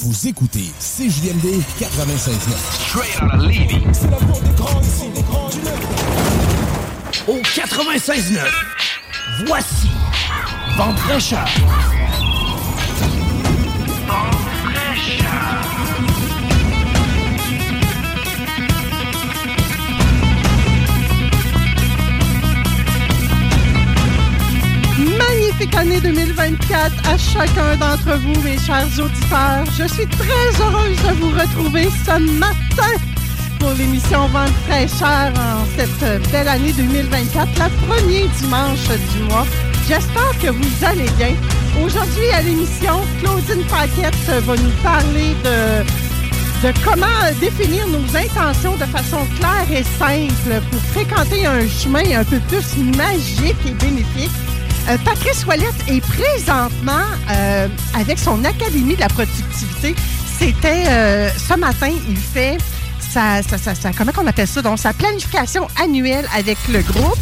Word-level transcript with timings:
Vous 0.00 0.28
écoutez 0.28 0.70
CJMD 0.78 1.62
96.9. 1.80 2.30
Straight 2.70 3.22
out 3.22 3.32
of 3.32 3.46
Levy. 3.46 3.82
C'est 3.94 4.10
la 4.10 4.18
porte 4.18 4.42
d'écran 4.42 4.80
ici, 4.82 5.08
d'écran 5.14 5.48
du 5.48 5.56
Au 7.26 7.38
96.9, 7.38 8.38
voici 9.46 9.88
Vente 10.76 10.98
Magnifique 25.58 25.76
année 25.76 26.00
2024 26.00 27.08
à 27.08 27.16
chacun 27.16 27.76
d'entre 27.76 28.18
vous, 28.18 28.42
mes 28.42 28.58
chers 28.58 28.86
auditeurs. 28.98 29.64
Je 29.78 29.88
suis 29.88 30.06
très 30.06 30.62
heureuse 30.62 30.98
de 31.02 31.12
vous 31.14 31.30
retrouver 31.30 31.88
ce 32.04 32.18
matin 32.38 32.92
pour 33.58 33.70
l'émission 33.70 34.26
Vente 34.28 34.52
fraîcheur 34.68 35.32
en 35.34 35.64
cette 35.74 36.30
belle 36.30 36.48
année 36.48 36.72
2024, 36.72 37.58
la 37.58 37.70
premier 37.86 38.28
dimanche 38.38 38.86
du 39.14 39.22
mois. 39.30 39.46
J'espère 39.88 40.38
que 40.42 40.48
vous 40.48 40.84
allez 40.84 41.08
bien. 41.16 41.34
Aujourd'hui 41.82 42.30
à 42.34 42.42
l'émission, 42.42 43.00
Claudine 43.22 43.64
Paquette 43.70 44.44
va 44.44 44.56
nous 44.56 44.82
parler 44.82 45.34
de 45.42 46.72
comment 46.84 47.06
définir 47.40 47.86
nos 47.88 48.14
intentions 48.14 48.76
de 48.76 48.84
façon 48.84 49.26
claire 49.38 49.72
et 49.72 49.84
simple 49.84 50.60
pour 50.70 50.80
fréquenter 50.92 51.46
un 51.46 51.66
chemin 51.66 52.20
un 52.20 52.24
peu 52.24 52.40
plus 52.40 52.76
magique 52.94 53.56
et 53.66 53.72
bénéfique. 53.72 54.30
Euh, 54.88 54.96
Patrice 55.04 55.44
Ouellette 55.46 55.74
est 55.88 56.00
présentement 56.00 56.92
euh, 57.30 57.66
avec 57.98 58.18
son 58.18 58.44
Académie 58.44 58.94
de 58.94 59.00
la 59.00 59.08
productivité. 59.08 59.96
C'était 60.38 60.84
euh, 60.86 61.28
ce 61.30 61.54
matin, 61.54 61.90
il 62.08 62.16
fait 62.16 62.58
comment 63.96 64.12
on 64.18 64.26
appelle 64.26 64.46
ça? 64.46 64.60
Donc, 64.60 64.78
sa 64.78 64.92
planification 64.92 65.66
annuelle 65.80 66.28
avec 66.34 66.58
le 66.68 66.82
groupe. 66.82 67.16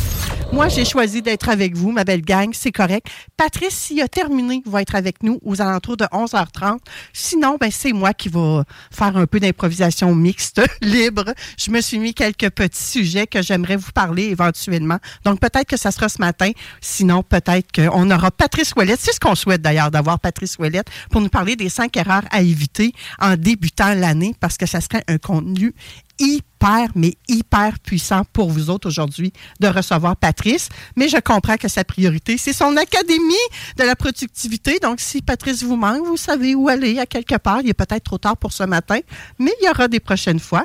Moi, 0.52 0.68
j'ai 0.68 0.84
choisi 0.84 1.20
d'être 1.20 1.48
avec 1.48 1.74
vous, 1.76 1.90
ma 1.90 2.04
belle 2.04 2.22
gang, 2.22 2.50
c'est 2.52 2.70
correct. 2.70 3.08
Patrice, 3.36 3.74
s'il 3.74 4.00
a 4.00 4.06
terminé, 4.06 4.62
va 4.66 4.82
être 4.82 4.94
avec 4.94 5.22
nous 5.24 5.40
aux 5.42 5.60
alentours 5.60 5.96
de 5.96 6.04
11h30. 6.04 6.78
Sinon, 7.12 7.56
ben, 7.60 7.70
c'est 7.72 7.92
moi 7.92 8.12
qui 8.12 8.28
va 8.28 8.64
faire 8.92 9.16
un 9.16 9.26
peu 9.26 9.40
d'improvisation 9.40 10.14
mixte, 10.14 10.62
libre. 10.80 11.24
Je 11.58 11.72
me 11.72 11.80
suis 11.80 11.98
mis 11.98 12.14
quelques 12.14 12.50
petits 12.50 12.84
sujets 12.84 13.26
que 13.26 13.42
j'aimerais 13.42 13.74
vous 13.74 13.90
parler 13.90 14.24
éventuellement. 14.24 14.98
Donc, 15.24 15.40
peut-être 15.40 15.66
que 15.66 15.76
ça 15.76 15.90
sera 15.90 16.08
ce 16.08 16.20
matin. 16.20 16.52
Sinon, 16.80 17.24
peut-être 17.24 17.72
qu'on 17.72 18.08
aura 18.12 18.30
Patrice 18.30 18.74
Ouellette. 18.76 19.00
C'est 19.00 19.12
ce 19.12 19.20
qu'on 19.20 19.34
souhaite 19.34 19.60
d'ailleurs, 19.60 19.90
d'avoir 19.90 20.20
Patrice 20.20 20.56
Ouellette 20.58 20.86
pour 21.10 21.20
nous 21.20 21.30
parler 21.30 21.56
des 21.56 21.68
cinq 21.68 21.96
erreurs 21.96 22.24
à 22.30 22.42
éviter 22.42 22.92
en 23.18 23.34
débutant 23.36 23.94
l'année 23.94 24.36
parce 24.38 24.56
que 24.56 24.66
ça 24.66 24.80
serait 24.80 25.02
un 25.08 25.18
contenu 25.18 25.74
hyper, 26.18 26.88
mais 26.94 27.14
hyper 27.28 27.78
puissant 27.80 28.22
pour 28.32 28.50
vous 28.50 28.70
autres 28.70 28.88
aujourd'hui 28.88 29.32
de 29.60 29.68
recevoir 29.68 30.16
Patrice. 30.16 30.68
Mais 30.96 31.08
je 31.08 31.18
comprends 31.18 31.56
que 31.56 31.68
sa 31.68 31.84
priorité, 31.84 32.38
c'est 32.38 32.52
son 32.52 32.76
académie 32.76 33.34
de 33.76 33.84
la 33.84 33.96
productivité. 33.96 34.78
Donc, 34.80 35.00
si 35.00 35.22
Patrice 35.22 35.62
vous 35.62 35.76
manque, 35.76 36.06
vous 36.06 36.16
savez 36.16 36.54
où 36.54 36.68
aller 36.68 36.98
à 36.98 37.06
quelque 37.06 37.36
part. 37.36 37.60
Il 37.62 37.68
est 37.68 37.74
peut-être 37.74 38.04
trop 38.04 38.18
tard 38.18 38.36
pour 38.36 38.52
ce 38.52 38.64
matin, 38.64 38.98
mais 39.38 39.52
il 39.60 39.66
y 39.66 39.70
aura 39.70 39.88
des 39.88 40.00
prochaines 40.00 40.40
fois. 40.40 40.64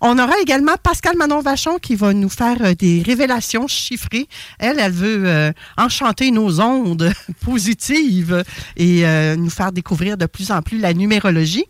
On 0.00 0.18
aura 0.18 0.38
également 0.40 0.74
Pascal 0.82 1.16
Manon 1.16 1.40
Vachon 1.40 1.78
qui 1.78 1.94
va 1.94 2.12
nous 2.12 2.28
faire 2.28 2.56
euh, 2.62 2.74
des 2.74 3.02
révélations 3.04 3.66
chiffrées. 3.66 4.28
Elle, 4.58 4.78
elle 4.78 4.92
veut 4.92 5.22
euh, 5.26 5.52
enchanter 5.76 6.30
nos 6.30 6.60
ondes 6.60 7.12
positives 7.40 8.44
et 8.76 9.06
euh, 9.06 9.36
nous 9.36 9.50
faire 9.50 9.72
découvrir 9.72 10.16
de 10.16 10.26
plus 10.26 10.50
en 10.50 10.62
plus 10.62 10.78
la 10.78 10.94
numérologie. 10.94 11.64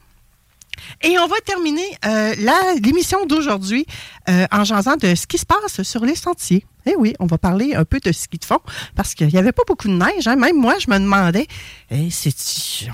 Et 1.02 1.18
on 1.18 1.26
va 1.26 1.36
terminer 1.44 1.86
euh, 2.04 2.34
l'émission 2.82 3.26
d'aujourd'hui 3.26 3.86
euh, 4.28 4.46
en 4.52 4.64
jasant 4.64 4.96
de 4.96 5.14
ce 5.14 5.26
qui 5.26 5.38
se 5.38 5.46
passe 5.46 5.82
sur 5.82 6.04
les 6.04 6.14
sentiers. 6.14 6.64
Eh 6.88 6.94
oui, 6.96 7.14
on 7.18 7.26
va 7.26 7.36
parler 7.36 7.74
un 7.74 7.84
peu 7.84 7.98
de 7.98 8.12
ski 8.12 8.38
de 8.38 8.44
fond 8.44 8.60
parce 8.94 9.14
qu'il 9.14 9.26
n'y 9.26 9.38
avait 9.38 9.52
pas 9.52 9.64
beaucoup 9.66 9.88
de 9.88 9.94
neige. 9.94 10.28
hein. 10.28 10.36
Même 10.36 10.56
moi, 10.56 10.76
je 10.78 10.88
me 10.88 10.98
demandais, 10.98 11.48
eh, 11.90 12.08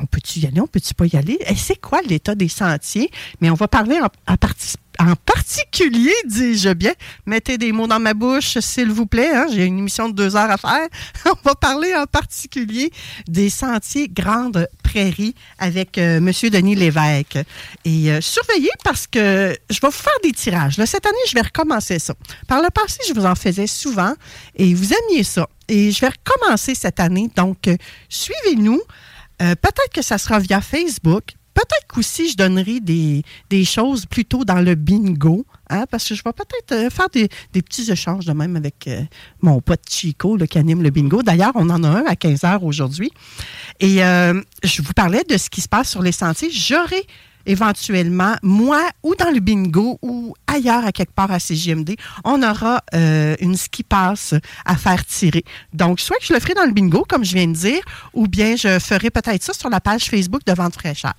on 0.01 0.07
peut-tu 0.07 0.39
y 0.41 0.47
aller, 0.47 0.61
on 0.61 0.67
peut-tu 0.67 0.95
pas 0.95 1.05
y 1.07 1.17
aller? 1.17 1.39
Eh, 1.47 1.55
c'est 1.57 1.79
quoi 1.81 2.01
l'état 2.03 2.35
des 2.35 2.49
sentiers? 2.49 3.11
Mais 3.41 3.51
on 3.51 3.55
va 3.55 3.69
parler 3.69 4.01
en, 4.01 4.09
en 4.33 4.37
en 4.99 5.15
particulier, 5.17 6.13
dis-je 6.27 6.73
bien. 6.75 6.93
Mettez 7.27 7.59
des 7.59 7.73
mots 7.73 7.87
dans 7.87 7.99
ma 8.01 8.15
bouche, 8.15 8.59
s'il 8.59 8.91
vous 8.91 9.07
plaît. 9.07 9.31
hein. 9.35 9.47
J'ai 9.51 9.65
une 9.65 9.79
émission 9.79 10.09
de 10.09 10.15
deux 10.15 10.37
heures 10.37 10.51
à 10.51 10.57
faire. 10.59 10.89
on 11.27 11.49
va 11.49 11.55
parler 11.55 11.95
en 11.95 12.07
particulier 12.07 12.91
des 13.27 13.51
sentiers 13.51 14.09
Grande 14.09 14.69
Prairie 14.83 15.35
avec 15.59 15.99
euh, 15.99 16.21
Monsieur 16.21 16.51
Denis 16.51 16.75
Lévesque. 16.75 17.39
Et 17.85 18.11
euh, 18.13 18.21
surveillez 18.21 18.71
parce 18.85 19.07
que 19.07 19.57
je 19.71 19.81
vais 19.81 19.89
vous 19.89 19.91
faire 19.91 20.13
des 20.23 20.33
tirages. 20.33 20.75
Cette 20.85 21.07
année, 21.07 21.17
je 21.29 21.35
vais 21.35 21.43
recommencer 21.43 21.99
ça. 21.99 22.15
Par 22.47 22.61
le 22.63 22.69
passé, 22.71 22.99
je 23.09 23.15
vous 23.15 23.25
en 23.27 23.35
faisais 23.35 23.67
souvent 23.67 24.15
et 24.57 24.75
vous 24.75 24.91
aimiez 24.93 25.25
ça. 25.25 25.49
Et 25.69 25.91
je 25.91 26.01
vais 26.01 26.11
recommencer 26.11 26.75
cette 26.75 27.01
année. 27.01 27.31
Donc, 27.35 27.69
euh, 27.69 27.77
suivez-nous. 28.09 28.81
Peut-être 29.39 29.93
que 29.93 30.03
ça 30.03 30.19
sera 30.19 30.39
via 30.39 30.61
Facebook. 30.61 31.25
Peut-être 31.55 31.87
qu'aussi 31.89 32.31
je 32.31 32.37
donnerai 32.37 32.81
des, 32.81 33.23
des 33.51 33.65
choses 33.65 34.07
plutôt 34.07 34.45
dans 34.45 34.61
le 34.61 34.75
bingo, 34.75 35.45
hein, 35.69 35.85
parce 35.91 36.09
que 36.09 36.15
je 36.15 36.23
vais 36.25 36.33
peut-être 36.33 36.73
euh, 36.73 36.91
faire 36.91 37.09
des, 37.11 37.29
des 37.53 37.63
petits 37.63 37.91
échanges 37.91 38.25
de 38.25 38.33
même 38.33 38.57
avec 38.57 38.87
euh, 38.89 39.03
mon 39.41 39.61
pote 39.61 39.83
Chico 39.89 40.37
là, 40.37 40.47
qui 40.47 40.59
anime 40.59 40.83
le 40.83 40.91
bingo. 40.91 41.23
D'ailleurs, 41.23 41.53
on 41.55 41.69
en 41.71 41.85
a 41.85 41.89
un 41.89 42.05
à 42.07 42.17
15 42.17 42.41
h 42.41 42.59
aujourd'hui. 42.63 43.11
Et 43.81 44.05
euh, 44.05 44.41
je 44.65 44.83
vous 44.83 44.93
parlais 44.93 45.25
de 45.29 45.37
ce 45.37 45.51
qui 45.51 45.61
se 45.61 45.69
passe 45.69 45.91
sur 45.91 46.03
les 46.03 46.13
sentiers. 46.13 46.51
J'aurai 46.51 47.07
éventuellement, 47.45 48.37
moi 48.43 48.89
ou 49.03 49.15
dans 49.17 49.31
le 49.31 49.41
bingo 49.41 49.99
ou 50.01 50.35
ailleurs 50.47 50.87
à 50.87 50.93
quelque 50.93 51.13
part 51.13 51.33
à 51.33 51.41
CGMD, 51.41 51.97
on 52.23 52.41
aura 52.41 52.81
une 52.93 53.57
ski 53.57 53.83
pass 53.83 54.35
à 54.65 54.77
faire 54.77 55.05
tirer. 55.05 55.45
Donc, 55.73 55.99
soit 55.99 56.19
que 56.19 56.25
je 56.25 56.35
le 56.35 56.39
ferai 56.39 56.55
dans 56.55 56.65
le 56.65 56.71
bingo, 56.71 57.05
comme 57.09 57.25
je 57.25 57.35
viens 57.35 57.49
de 57.49 57.55
dire, 57.55 57.83
ou 58.15 58.29
bien 58.29 58.55
je 58.55 58.79
ferai 58.79 59.11
peut-être 59.11 59.43
ça 59.43 59.53
sur 59.55 59.71
la 59.71 59.81
page 59.81 60.05
Facebook 60.05 60.43
de 60.47 60.53
Vente 60.53 60.75
fraîcheur. 60.75 61.15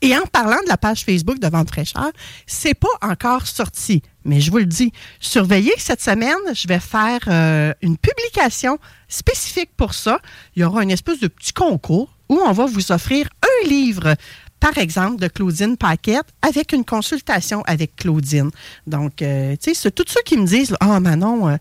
Et 0.00 0.16
en 0.16 0.26
parlant 0.26 0.60
de 0.62 0.68
la 0.68 0.76
page 0.76 1.04
Facebook 1.04 1.38
de 1.38 1.48
Vente 1.48 1.68
fraîcheur, 1.68 2.10
c'est 2.46 2.74
pas 2.74 2.88
encore 3.02 3.46
sorti, 3.46 4.02
mais 4.24 4.40
je 4.40 4.50
vous 4.50 4.58
le 4.58 4.66
dis, 4.66 4.92
surveillez 5.20 5.72
cette 5.78 6.00
semaine, 6.00 6.36
je 6.54 6.66
vais 6.68 6.80
faire 6.80 7.20
euh, 7.28 7.72
une 7.82 7.96
publication 7.96 8.78
spécifique 9.08 9.70
pour 9.76 9.94
ça. 9.94 10.18
Il 10.56 10.62
y 10.62 10.64
aura 10.64 10.82
une 10.82 10.90
espèce 10.90 11.20
de 11.20 11.28
petit 11.28 11.52
concours 11.52 12.16
où 12.28 12.40
on 12.44 12.52
va 12.52 12.66
vous 12.66 12.92
offrir 12.92 13.28
un 13.42 13.68
livre 13.68 14.14
par 14.60 14.78
exemple, 14.78 15.20
de 15.20 15.28
Claudine 15.28 15.76
Paquette 15.76 16.26
avec 16.42 16.72
une 16.72 16.84
consultation 16.84 17.62
avec 17.66 17.96
Claudine. 17.96 18.50
Donc, 18.86 19.20
euh, 19.20 19.52
tu 19.52 19.70
sais, 19.70 19.74
c'est 19.74 19.90
tous 19.90 20.06
ceux 20.08 20.22
qui 20.24 20.36
me 20.36 20.46
disent 20.46 20.74
Ah, 20.80 21.00
Manon, 21.00 21.48
euh, 21.48 21.56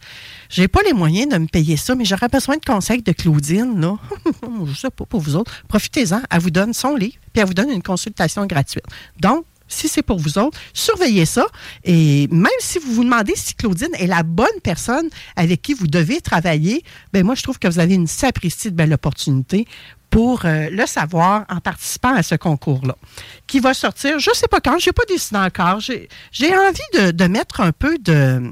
j'ai 0.49 0.67
pas 0.67 0.81
les 0.83 0.93
moyens 0.93 1.27
de 1.33 1.37
me 1.37 1.47
payer 1.47 1.75
ça, 1.75 1.95
mais 1.95 2.05
j'aurais 2.05 2.29
besoin 2.29 2.55
de 2.55 2.65
conseils 2.65 3.01
de 3.01 3.11
Claudine, 3.11 3.79
là. 3.79 3.97
je 4.65 4.73
sais 4.73 4.89
pas 4.89 5.05
pour 5.05 5.19
vous 5.19 5.35
autres. 5.35 5.51
Profitez-en, 5.67 6.21
elle 6.31 6.39
vous 6.39 6.51
donne 6.51 6.73
son 6.73 6.95
livre, 6.95 7.15
puis 7.33 7.41
elle 7.41 7.47
vous 7.47 7.53
donne 7.53 7.69
une 7.69 7.83
consultation 7.83 8.45
gratuite. 8.45 8.85
Donc, 9.19 9.45
si 9.67 9.87
c'est 9.87 10.03
pour 10.03 10.19
vous 10.19 10.37
autres, 10.37 10.57
surveillez 10.73 11.25
ça. 11.25 11.45
Et 11.83 12.27
même 12.31 12.47
si 12.59 12.79
vous 12.79 12.93
vous 12.93 13.03
demandez 13.03 13.33
si 13.35 13.55
Claudine 13.55 13.93
est 13.97 14.07
la 14.07 14.23
bonne 14.23 14.59
personne 14.61 15.09
avec 15.35 15.61
qui 15.61 15.73
vous 15.73 15.87
devez 15.87 16.21
travailler, 16.21 16.83
ben 17.11 17.25
moi, 17.25 17.35
je 17.35 17.43
trouve 17.43 17.59
que 17.59 17.67
vous 17.67 17.79
avez 17.79 17.95
une 17.95 18.07
sapristi 18.07 18.71
de 18.71 18.75
belle 18.75 18.93
opportunité 18.93 19.65
pour 20.13 20.45
euh, 20.45 20.69
le 20.69 20.86
savoir 20.86 21.44
en 21.50 21.60
participant 21.60 22.13
à 22.13 22.21
ce 22.21 22.36
concours-là, 22.36 22.95
qui 23.48 23.60
va 23.60 23.74
sortir, 23.74 24.19
je 24.19 24.30
ne 24.30 24.36
sais 24.36 24.48
pas 24.48 24.62
quand, 24.62 24.77
je 24.77 24.89
n'ai 24.89 24.94
pas 24.94 25.06
décidé 25.10 25.38
encore. 25.39 25.80
J'ai 25.80 26.56
envie 26.56 27.12
de, 27.13 27.27
mettre 27.27 27.62
un 27.62 27.71
peu 27.71 27.98
de 27.98 28.51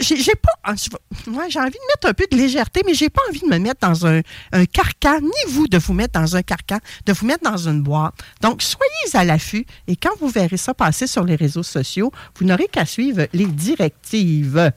j'ai 0.00 0.34
pas. 0.34 0.50
ah, 0.64 0.74
j'ai 0.74 1.60
envie 1.60 1.70
de 1.70 1.88
mettre 1.92 2.08
un 2.08 2.12
peu 2.12 2.26
de 2.30 2.36
légèreté, 2.36 2.82
mais 2.86 2.94
j'ai 2.94 3.08
pas 3.08 3.22
envie 3.28 3.40
de 3.40 3.46
me 3.46 3.58
mettre 3.58 3.88
dans 3.88 4.06
un, 4.06 4.20
un 4.52 4.64
carcan, 4.66 5.20
ni 5.20 5.52
vous 5.52 5.68
de 5.68 5.78
vous 5.78 5.94
mettre 5.94 6.18
dans 6.18 6.36
un 6.36 6.42
carcan, 6.42 6.78
de 7.06 7.12
vous 7.12 7.26
mettre 7.26 7.48
dans 7.48 7.56
une 7.56 7.82
boîte. 7.82 8.14
Donc, 8.40 8.62
soyez 8.62 8.90
à 9.14 9.24
l'affût 9.24 9.66
et 9.86 9.96
quand 9.96 10.16
vous 10.20 10.28
verrez 10.28 10.56
ça 10.56 10.74
passer 10.74 11.06
sur 11.06 11.24
les 11.24 11.36
réseaux 11.36 11.62
sociaux, 11.62 12.12
vous 12.36 12.44
n'aurez 12.44 12.66
qu'à 12.66 12.84
suivre 12.84 13.26
les 13.32 13.46
directives. 13.46 14.72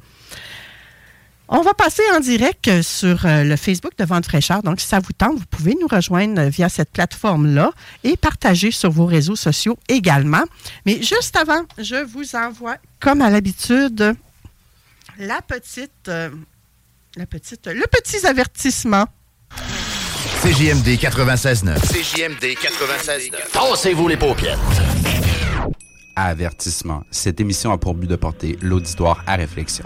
On 1.49 1.61
va 1.61 1.73
passer 1.73 2.03
en 2.15 2.21
direct 2.21 2.81
sur 2.81 3.25
euh, 3.25 3.43
le 3.43 3.55
Facebook 3.57 3.91
de 3.97 4.05
Vente 4.05 4.25
Fraîcheur. 4.25 4.63
Donc, 4.63 4.79
si 4.79 4.87
ça 4.87 4.99
vous 4.99 5.11
tente, 5.11 5.37
vous 5.37 5.45
pouvez 5.49 5.75
nous 5.79 5.87
rejoindre 5.87 6.41
euh, 6.41 6.49
via 6.49 6.69
cette 6.69 6.89
plateforme-là 6.91 7.71
et 8.03 8.15
partager 8.15 8.71
sur 8.71 8.91
vos 8.91 9.05
réseaux 9.05 9.35
sociaux 9.35 9.77
également. 9.89 10.43
Mais 10.85 11.01
juste 11.01 11.35
avant, 11.35 11.63
je 11.77 12.03
vous 12.05 12.35
envoie, 12.35 12.77
comme 12.99 13.21
à 13.21 13.29
l'habitude, 13.29 14.15
la 15.19 15.41
petite, 15.41 16.07
euh, 16.07 16.29
la 17.17 17.25
petite, 17.25 17.67
le 17.67 17.85
petit 17.87 18.25
avertissement. 18.25 19.05
CJMD 20.41 20.97
96.9. 20.97 21.77
CJMD 21.81 22.55
96.9. 22.55 23.51
Tassez-vous 23.51 24.07
les 24.07 24.17
paupières. 24.17 24.59
Avertissement. 26.15 27.03
Cette 27.11 27.41
émission 27.41 27.71
a 27.71 27.77
pour 27.77 27.95
but 27.95 28.07
de 28.07 28.15
porter 28.15 28.57
l'auditoire 28.61 29.23
à 29.27 29.35
réflexion. 29.35 29.85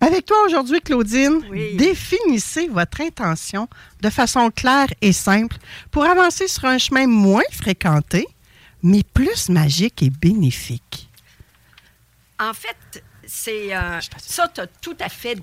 Avec 0.00 0.24
toi 0.24 0.36
aujourd'hui, 0.46 0.80
Claudine, 0.80 1.42
définissez 1.76 2.68
votre 2.68 3.02
intention 3.02 3.68
de 4.00 4.08
façon 4.08 4.50
claire 4.50 4.88
et 5.02 5.12
simple 5.12 5.56
pour 5.90 6.04
avancer 6.04 6.48
sur 6.48 6.64
un 6.64 6.78
chemin 6.78 7.06
moins 7.06 7.42
fréquenté, 7.52 8.26
mais 8.82 9.02
plus 9.02 9.50
magique 9.50 10.02
et 10.02 10.08
bénéfique. 10.08 11.10
En 12.38 12.54
fait, 12.54 13.04
c'est 13.26 13.76
euh, 13.76 14.00
ça, 14.16 14.48
tu 14.48 14.62
as 14.62 14.66
tout 14.66 14.96
à 15.00 15.10
fait. 15.10 15.36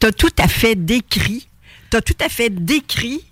Tu 0.00 0.12
tout 0.12 0.32
à 0.38 0.48
fait 0.48 0.74
décrit. 0.74 1.48
Tu 1.90 1.96
as 1.98 2.00
tout 2.00 2.16
à 2.20 2.30
fait 2.30 2.48
décrit 2.48 3.22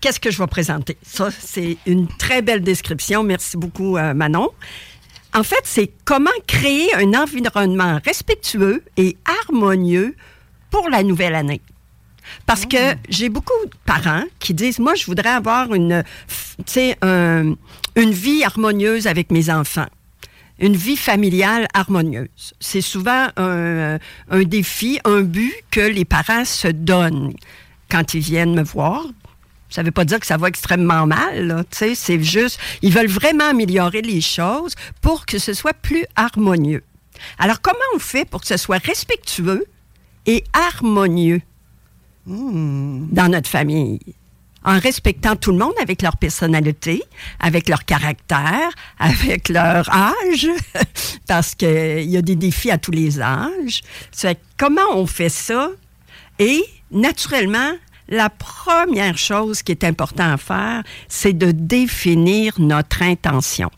qu'est-ce 0.00 0.20
que 0.20 0.30
je 0.30 0.38
vais 0.38 0.46
présenter. 0.46 0.96
Ça, 1.02 1.30
c'est 1.30 1.78
une 1.86 2.06
très 2.06 2.42
belle 2.42 2.62
description. 2.62 3.24
Merci 3.24 3.56
beaucoup, 3.56 3.96
euh, 3.96 4.14
Manon. 4.14 4.50
En 5.34 5.42
fait, 5.42 5.62
c'est 5.64 5.90
comment 6.04 6.30
créer 6.46 6.94
un 6.94 7.14
environnement 7.14 7.98
respectueux 8.04 8.82
et 8.96 9.16
harmonieux 9.46 10.14
pour 10.70 10.88
la 10.90 11.02
nouvelle 11.02 11.34
année. 11.34 11.60
Parce 12.46 12.66
que 12.66 12.94
j'ai 13.08 13.28
beaucoup 13.28 13.52
de 13.64 13.74
parents 13.84 14.24
qui 14.38 14.54
disent, 14.54 14.78
moi, 14.78 14.94
je 14.94 15.04
voudrais 15.06 15.30
avoir 15.30 15.74
une, 15.74 16.04
un- 17.02 17.54
une 17.96 18.10
vie 18.10 18.44
harmonieuse 18.44 19.06
avec 19.06 19.30
mes 19.30 19.50
enfants 19.50 19.88
une 20.58 20.76
vie 20.76 20.96
familiale 20.98 21.66
harmonieuse. 21.74 22.28
C'est 22.60 22.82
souvent 22.82 23.26
un, 23.36 23.98
un 24.30 24.42
défi, 24.44 25.00
un 25.04 25.22
but 25.22 25.52
que 25.72 25.80
les 25.80 26.04
parents 26.04 26.44
se 26.44 26.68
donnent 26.68 27.32
quand 27.90 28.14
ils 28.14 28.20
viennent 28.20 28.54
me 28.54 28.62
voir. 28.62 29.04
Ça 29.72 29.82
ne 29.82 29.86
veut 29.86 29.92
pas 29.92 30.04
dire 30.04 30.20
que 30.20 30.26
ça 30.26 30.36
va 30.36 30.48
extrêmement 30.48 31.06
mal, 31.06 31.46
là, 31.46 31.64
tu 31.64 31.78
sais, 31.78 31.94
c'est 31.94 32.22
juste, 32.22 32.58
ils 32.82 32.92
veulent 32.92 33.08
vraiment 33.08 33.48
améliorer 33.48 34.02
les 34.02 34.20
choses 34.20 34.74
pour 35.00 35.24
que 35.24 35.38
ce 35.38 35.54
soit 35.54 35.72
plus 35.72 36.04
harmonieux. 36.14 36.84
Alors, 37.38 37.60
comment 37.60 37.78
on 37.94 37.98
fait 37.98 38.24
pour 38.28 38.42
que 38.42 38.46
ce 38.46 38.56
soit 38.56 38.84
respectueux 38.84 39.64
et 40.26 40.44
harmonieux 40.52 41.40
dans 42.26 43.28
notre 43.28 43.48
famille? 43.48 43.98
en 44.64 44.78
respectant 44.78 45.36
tout 45.36 45.52
le 45.52 45.58
monde 45.58 45.74
avec 45.80 46.02
leur 46.02 46.16
personnalité, 46.16 47.02
avec 47.40 47.68
leur 47.68 47.84
caractère, 47.84 48.70
avec 48.98 49.48
leur 49.48 49.88
âge, 49.90 50.48
parce 51.26 51.54
qu'il 51.54 52.08
y 52.08 52.16
a 52.16 52.22
des 52.22 52.36
défis 52.36 52.70
à 52.70 52.78
tous 52.78 52.92
les 52.92 53.20
âges. 53.20 53.82
Comment 54.56 54.94
on 54.94 55.06
fait 55.06 55.28
ça? 55.28 55.70
Et 56.38 56.62
naturellement, 56.90 57.72
la 58.12 58.28
première 58.28 59.16
chose 59.16 59.62
qui 59.62 59.72
est 59.72 59.84
important 59.84 60.34
à 60.34 60.36
faire, 60.36 60.82
c'est 61.08 61.32
de 61.32 61.50
définir 61.50 62.60
notre 62.60 63.02
intention. 63.02 63.70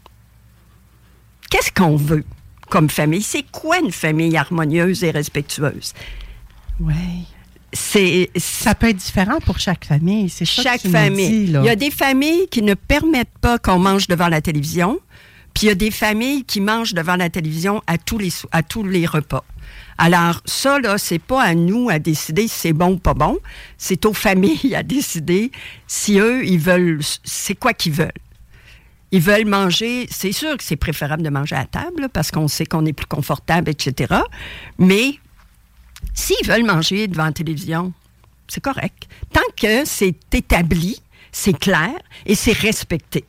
Qu'est-ce 1.51 1.71
qu'on 1.71 1.97
veut 1.97 2.25
comme 2.69 2.91
famille? 2.91 3.23
C'est 3.23 3.45
quoi 3.51 3.79
une 3.79 3.93
famille 3.93 4.37
harmonieuse 4.37 5.05
et 5.05 5.13
respectueuse? 5.13 5.95
Oui. 6.81 7.27
C'est, 7.73 8.31
ça 8.37 8.75
peut 8.75 8.89
être 8.89 8.97
différent 8.97 9.39
pour 9.41 9.59
chaque 9.59 9.85
famille. 9.85 10.29
C'est 10.29 10.45
ça 10.45 10.63
que 10.63 10.69
chaque 10.69 10.81
tu 10.83 10.91
famille. 10.91 11.47
dis, 11.47 11.53
là. 11.53 11.61
il 11.63 11.67
y 11.67 11.71
a 11.71 11.77
des 11.77 11.91
familles 11.91 12.49
qui 12.51 12.63
ne 12.63 12.75
permettent 12.75 13.39
pas 13.41 13.59
qu'on 13.59 13.79
mange 13.79 14.09
devant 14.09 14.29
la 14.29 14.41
télévision, 14.41 14.99
puis 15.55 15.67
il 15.67 15.69
y 15.69 15.73
a 15.73 15.77
des 15.77 15.93
familles 15.93 16.45
qui 16.45 16.61
mangent 16.61 16.95
devant 16.95 17.15
la 17.15 17.31
télévision 17.31 17.81
à 17.87 17.97
tous 17.97 18.19
les, 18.19 19.07
repas. 19.07 19.45
Alors, 19.99 20.41
ça, 20.45 20.81
là, 20.81 20.99
c'est 20.99 21.21
pas 21.21 21.43
à 21.43 21.55
nous 21.55 21.89
à 21.89 22.01
décider 22.01 22.49
si 22.49 22.59
c'est 22.59 22.73
bon 22.73 22.95
ou 22.95 22.99
pas 22.99 23.15
bon. 23.15 23.39
C'est 23.79 24.05
aux 24.05 24.13
familles 24.13 24.75
à 24.75 24.83
décider 24.83 25.53
si 25.87 26.19
eux, 26.19 26.45
ils 26.45 26.59
veulent, 26.59 27.01
c'est 27.23 27.55
quoi 27.55 27.73
qu'ils 27.73 27.93
veulent. 27.93 28.11
Ils 29.13 29.21
veulent 29.21 29.47
manger, 29.47 30.09
c'est 30.11 30.33
sûr 30.33 30.57
que 30.57 30.65
c'est 30.65 30.75
préférable 30.75 31.23
de 31.23 31.31
manger 31.31 31.55
à 31.55 31.67
table, 31.67 32.09
parce 32.13 32.33
qu'on 32.33 32.49
sait 32.49 32.67
qu'on 32.67 32.85
est 32.85 32.93
plus 32.93 33.07
confortable, 33.07 33.71
etc. 33.71 34.13
Mais 34.79 35.21
s'ils 36.15 36.45
veulent 36.49 36.67
manger 36.67 37.07
devant 37.07 37.27
la 37.27 37.33
télévision, 37.33 37.93
c'est 38.49 38.61
correct. 38.61 39.07
Tant 39.33 39.41
que 39.57 39.85
c'est 39.85 40.17
établi, 40.35 41.01
c'est 41.31 41.57
clair 41.57 41.93
et 42.27 42.35
c'est 42.35 42.53
respecté. 42.53 43.25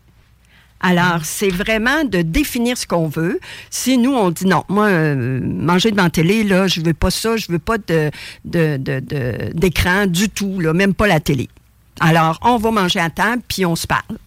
Alors, 0.81 1.23
c'est 1.23 1.49
vraiment 1.49 2.03
de 2.03 2.21
définir 2.21 2.77
ce 2.77 2.85
qu'on 2.85 3.07
veut. 3.07 3.39
Si 3.69 3.97
nous, 3.97 4.13
on 4.13 4.29
dit 4.29 4.45
non, 4.45 4.63
moi, 4.69 4.85
euh, 4.87 5.39
manger 5.41 5.89
devant 5.91 6.03
la 6.03 6.09
télé, 6.09 6.43
là, 6.43 6.67
je 6.67 6.81
veux 6.81 6.93
pas 6.93 7.09
ça, 7.09 7.37
je 7.37 7.51
veux 7.51 7.59
pas 7.59 7.77
de, 7.77 8.11
de- 8.43 8.77
de- 8.77 8.99
de- 8.99 9.51
d'écran 9.53 10.05
du 10.05 10.29
tout, 10.29 10.59
là, 10.59 10.73
même 10.73 10.93
pas 10.93 11.07
la 11.07 11.19
télé. 11.19 11.49
Alors, 12.01 12.39
on 12.43 12.57
va 12.57 12.71
manger 12.71 12.99
à 12.99 13.09
table, 13.09 13.41
puis 13.47 13.65
on 13.65 13.75
se 13.75 13.87
parle. 13.87 14.17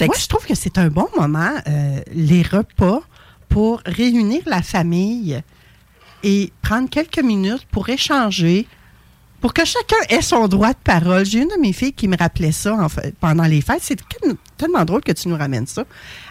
Moi, 0.00 0.08
que- 0.08 0.20
je 0.20 0.26
trouve 0.26 0.44
que 0.44 0.54
c'est 0.54 0.76
un 0.76 0.88
bon 0.88 1.08
moment, 1.16 1.52
euh, 1.68 2.00
les 2.12 2.42
repas, 2.42 3.00
pour 3.48 3.80
réunir 3.86 4.42
la 4.46 4.60
famille 4.60 5.40
et 6.24 6.52
prendre 6.62 6.90
quelques 6.90 7.22
minutes 7.22 7.66
pour 7.70 7.88
échanger, 7.88 8.66
pour 9.44 9.52
que 9.52 9.66
chacun 9.66 9.96
ait 10.08 10.22
son 10.22 10.48
droit 10.48 10.70
de 10.70 10.78
parole. 10.82 11.26
J'ai 11.26 11.40
une 11.42 11.48
de 11.48 11.60
mes 11.60 11.74
filles 11.74 11.92
qui 11.92 12.08
me 12.08 12.16
rappelait 12.16 12.50
ça 12.50 12.72
en 12.72 12.88
fait, 12.88 13.14
pendant 13.20 13.44
les 13.44 13.60
fêtes. 13.60 13.82
C'est 13.82 13.98
tellement 14.56 14.86
drôle 14.86 15.02
que 15.02 15.12
tu 15.12 15.28
nous 15.28 15.36
ramènes 15.36 15.66
ça. 15.66 15.84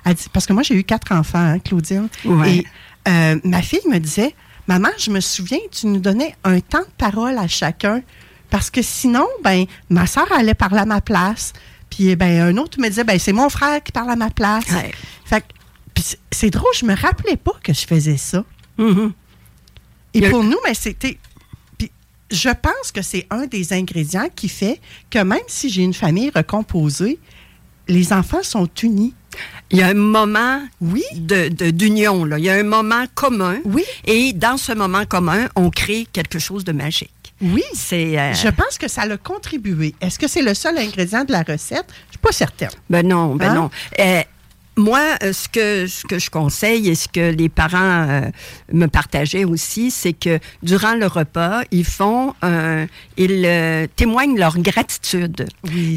Elle 0.03 0.15
dit, 0.15 0.25
parce 0.33 0.47
que 0.47 0.53
moi, 0.53 0.63
j'ai 0.63 0.73
eu 0.73 0.83
quatre 0.83 1.11
enfants, 1.11 1.37
hein, 1.37 1.59
Claudine. 1.59 2.07
Ouais. 2.25 2.55
Et 2.55 2.65
euh, 3.07 3.39
ma 3.43 3.61
fille 3.61 3.87
me 3.87 3.99
disait, 3.99 4.33
Maman, 4.67 4.89
je 4.97 5.11
me 5.11 5.19
souviens, 5.19 5.59
tu 5.69 5.85
nous 5.85 5.99
donnais 5.99 6.35
un 6.43 6.59
temps 6.59 6.79
de 6.79 6.87
parole 6.97 7.37
à 7.37 7.47
chacun. 7.47 8.01
Parce 8.49 8.71
que 8.71 8.81
sinon, 8.81 9.27
ben, 9.43 9.65
ma 9.91 10.07
soeur 10.07 10.31
allait 10.31 10.55
parler 10.55 10.79
à 10.79 10.85
ma 10.85 10.99
place. 10.99 11.53
Puis 11.91 12.15
ben, 12.15 12.41
un 12.41 12.57
autre 12.57 12.79
me 12.81 12.87
disait, 12.89 13.03
ben, 13.03 13.19
c'est 13.19 13.31
mon 13.31 13.49
frère 13.49 13.83
qui 13.83 13.91
parle 13.91 14.09
à 14.09 14.15
ma 14.15 14.31
place. 14.31 14.65
Fait 15.23 15.41
que- 15.41 15.53
puis 15.93 16.03
c'est- 16.31 16.49
drôle, 16.49 16.71
je 16.75 16.87
me 16.87 16.95
rappelais 16.95 17.37
pas 17.37 17.53
que 17.61 17.73
je 17.73 17.85
faisais 17.85 18.17
ça. 18.17 18.43
Et 20.15 20.19
y 20.19 20.25
a- 20.25 20.31
pour 20.31 20.43
nous, 20.43 20.57
mais 20.65 20.73
c'était. 20.73 21.19
Je 22.33 22.49
pense 22.49 22.91
que 22.93 23.01
c'est 23.01 23.25
un 23.29 23.45
des 23.45 23.71
ingrédients 23.73 24.27
qui 24.35 24.49
fait 24.49 24.81
que 25.09 25.19
même 25.19 25.39
si 25.47 25.69
j'ai 25.69 25.83
une 25.83 25.93
famille 25.93 26.31
recomposée, 26.35 27.19
les 27.87 28.11
enfants 28.13 28.43
sont 28.43 28.67
unis. 28.81 29.13
Il 29.71 29.79
y 29.79 29.81
a 29.81 29.87
un 29.87 29.93
moment 29.95 30.61
de, 30.81 31.49
de- 31.49 31.71
d'union, 31.71 32.23
là. 32.25 32.37
il 32.37 32.45
y 32.45 32.49
a 32.49 32.53
un 32.53 32.63
moment 32.63 33.05
commun. 33.15 33.57
Oui. 33.65 33.83
Et 34.05 34.31
dans 34.33 34.57
ce 34.57 34.71
moment 34.73 35.05
commun, 35.05 35.47
on 35.55 35.69
crée 35.71 36.05
quelque 36.13 36.37
chose 36.37 36.63
de 36.63 36.71
magique. 36.71 37.09
Oui. 37.41 37.63
C'est. 37.73 38.17
euh, 38.19 38.33
Je 38.33 38.47
pense 38.49 38.77
que 38.77 38.87
ça 38.87 39.05
l'a 39.05 39.17
contribué. 39.17 39.95
Est-ce 40.01 40.19
que 40.19 40.27
c'est 40.27 40.43
le 40.43 40.53
seul 40.53 40.77
ingrédient 40.77 41.23
de 41.25 41.31
la 41.31 41.41
recette? 41.41 41.85
Je 42.07 42.11
suis 42.11 42.19
pas 42.21 42.31
certaine. 42.31 42.69
Ben 42.89 43.05
non, 43.07 43.35
ben 43.35 43.49
Hein? 43.49 43.55
non. 43.55 43.69
Euh, 43.99 44.21
moi, 44.75 45.01
euh, 45.21 45.33
ce 45.33 45.47
que, 45.47 45.87
ce 45.87 46.03
que 46.05 46.19
je 46.19 46.29
conseille 46.29 46.89
et 46.89 46.95
ce 46.95 47.07
que 47.07 47.31
les 47.31 47.49
parents 47.49 48.07
euh, 48.09 48.21
me 48.71 48.87
partageaient 48.87 49.45
aussi, 49.45 49.91
c'est 49.91 50.13
que 50.13 50.39
durant 50.63 50.95
le 50.95 51.05
repas, 51.07 51.61
ils 51.71 51.85
font, 51.85 52.33
ils 53.17 53.43
euh, 53.45 53.87
témoignent 53.95 54.37
leur 54.37 54.57
gratitude. 54.57 55.45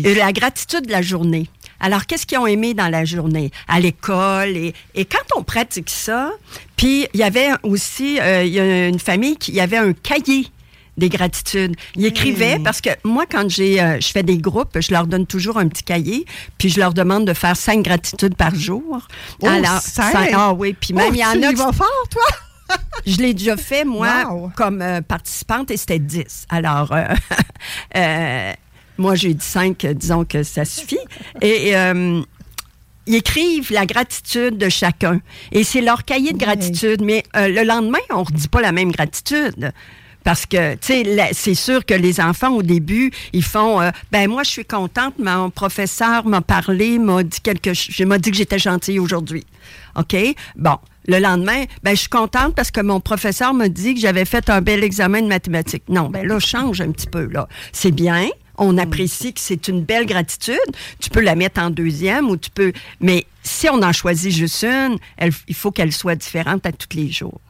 Et 0.04 0.14
la 0.14 0.33
gratitude 0.33 0.87
de 0.87 0.92
la 0.92 1.02
journée. 1.02 1.49
Alors, 1.80 2.06
qu'est-ce 2.06 2.26
qu'ils 2.26 2.38
ont 2.38 2.47
aimé 2.47 2.75
dans 2.75 2.88
la 2.88 3.04
journée? 3.04 3.50
À 3.68 3.80
l'école. 3.80 4.56
Et, 4.56 4.75
et 4.95 5.04
quand 5.04 5.37
on 5.37 5.42
pratique 5.42 5.90
ça, 5.90 6.30
puis 6.76 7.06
il 7.12 7.21
y 7.21 7.23
avait 7.23 7.50
aussi, 7.62 8.18
euh, 8.21 8.45
il 8.45 8.52
y 8.52 8.61
a 8.61 8.88
une 8.88 8.99
famille 8.99 9.37
qui 9.37 9.52
y 9.52 9.61
avait 9.61 9.76
un 9.76 9.92
cahier 9.92 10.47
des 10.96 11.08
gratitudes. 11.08 11.76
Ils 11.94 12.06
écrivaient 12.06 12.58
parce 12.62 12.80
que 12.80 12.90
moi, 13.04 13.24
quand 13.30 13.48
j'ai, 13.50 13.80
euh, 13.82 14.00
je 14.00 14.08
fais 14.08 14.22
des 14.22 14.38
groupes, 14.38 14.78
je 14.80 14.92
leur 14.92 15.06
donne 15.06 15.26
toujours 15.26 15.58
un 15.58 15.68
petit 15.68 15.82
cahier, 15.82 16.24
puis 16.58 16.68
je 16.70 16.80
leur 16.80 16.94
demande 16.94 17.26
de 17.26 17.34
faire 17.34 17.56
cinq 17.56 17.82
gratitudes 17.82 18.34
par 18.34 18.54
jour. 18.54 19.06
Oh, 19.42 19.48
cinq? 19.80 20.30
ah 20.34 20.52
oui, 20.54 20.74
puis 20.78 20.94
même 20.94 21.08
Oh, 21.10 21.12
il 21.14 21.20
y 21.20 21.24
en 21.24 21.32
tu 21.32 21.44
a. 21.44 21.48
qui- 21.50 21.54
vas 21.56 21.72
fort, 21.72 22.08
toi? 22.10 22.22
je 23.06 23.16
l'ai 23.18 23.34
déjà 23.34 23.56
fait, 23.56 23.84
moi, 23.84 24.24
Wow. 24.28 24.50
comme 24.56 24.82
euh, 24.82 25.00
participante, 25.02 25.70
et 25.70 25.76
c'était 25.76 25.98
10. 26.00 26.46
Alors, 26.48 26.90
euh, 26.92 27.04
euh, 27.96 28.52
moi, 28.98 29.14
j'ai 29.14 29.34
dit 29.34 29.44
5, 29.46 29.86
disons 29.94 30.24
que 30.24 30.42
ça 30.42 30.64
suffit. 30.64 30.98
Et 31.42 31.74
ils 33.08 33.14
écrivent 33.14 33.70
la 33.70 33.86
gratitude 33.86 34.58
de 34.58 34.68
chacun. 34.68 35.20
Et 35.52 35.62
c'est 35.62 35.80
leur 35.80 36.04
cahier 36.04 36.32
de 36.32 36.38
gratitude. 36.38 37.02
Mais 37.02 37.22
le 37.34 37.62
lendemain, 37.62 37.98
on 38.10 38.20
ne 38.20 38.24
redit 38.24 38.48
pas 38.48 38.60
la 38.62 38.72
même 38.72 38.90
gratitude. 38.90 39.72
Parce 40.26 40.45
que, 40.45 40.75
tu 40.75 41.04
sais, 41.04 41.30
c'est 41.35 41.54
sûr 41.54 41.87
que 41.87 41.95
les 41.95 42.21
enfants, 42.21 42.50
au 42.50 42.62
début, 42.64 43.12
ils 43.33 43.45
font 43.45 43.80
euh, 43.80 43.90
Ben, 44.11 44.28
moi, 44.28 44.42
je 44.42 44.50
suis 44.50 44.64
contente, 44.64 45.14
mon 45.21 45.50
professeur 45.50 46.26
m'a 46.26 46.40
parlé, 46.40 46.99
m'a 46.99 47.23
dit 47.23 47.40
quelque 47.40 47.73
chose, 47.75 48.04
m'a 48.04 48.18
dit 48.18 48.33
que 48.33 48.37
j'étais 48.37 48.59
gentille 48.59 48.99
aujourd'hui. 48.99 49.45
OK? 49.95 50.16
Bon. 50.56 50.78
Le 51.06 51.21
lendemain, 51.21 51.62
ben, 51.85 51.92
je 51.95 52.00
suis 52.00 52.09
contente 52.09 52.56
parce 52.56 52.73
que 52.73 52.80
mon 52.80 52.99
professeur 52.99 53.54
m'a 53.54 53.68
dit 53.68 53.95
que 53.95 54.00
j'avais 54.00 54.25
fait 54.25 54.50
un 54.50 54.61
bel 54.61 54.83
examen 54.83 55.23
de 55.23 55.28
mathématiques. 55.28 55.85
Non, 55.88 56.09
ben 56.09 56.26
là, 56.26 56.40
change 56.40 56.80
un 56.80 56.90
petit 56.90 57.06
peu, 57.06 57.26
là. 57.30 57.47
C'est 57.71 57.92
bien. 57.92 58.26
On 58.59 58.76
apprécie 58.78 59.33
que 59.33 59.38
c'est 59.40 59.68
une 59.68 59.85
belle 59.85 60.06
gratitude. 60.06 60.59
Tu 60.99 61.09
peux 61.09 61.21
la 61.21 61.37
mettre 61.37 61.61
en 61.61 61.71
deuxième 61.71 62.28
ou 62.28 62.37
tu 62.37 62.50
peux. 62.50 62.73
Mais 63.00 63.26
si 63.45 63.68
on 63.68 63.80
en 63.80 63.92
choisit 63.92 64.33
juste 64.33 64.64
une, 64.64 64.99
elle- 65.18 65.30
il 65.47 65.54
faut 65.54 65.71
qu'elle 65.71 65.92
soit 65.92 66.16
différente 66.16 66.66
à 66.66 66.73
tous 66.73 66.97
les 66.97 67.12
jours. 67.12 67.40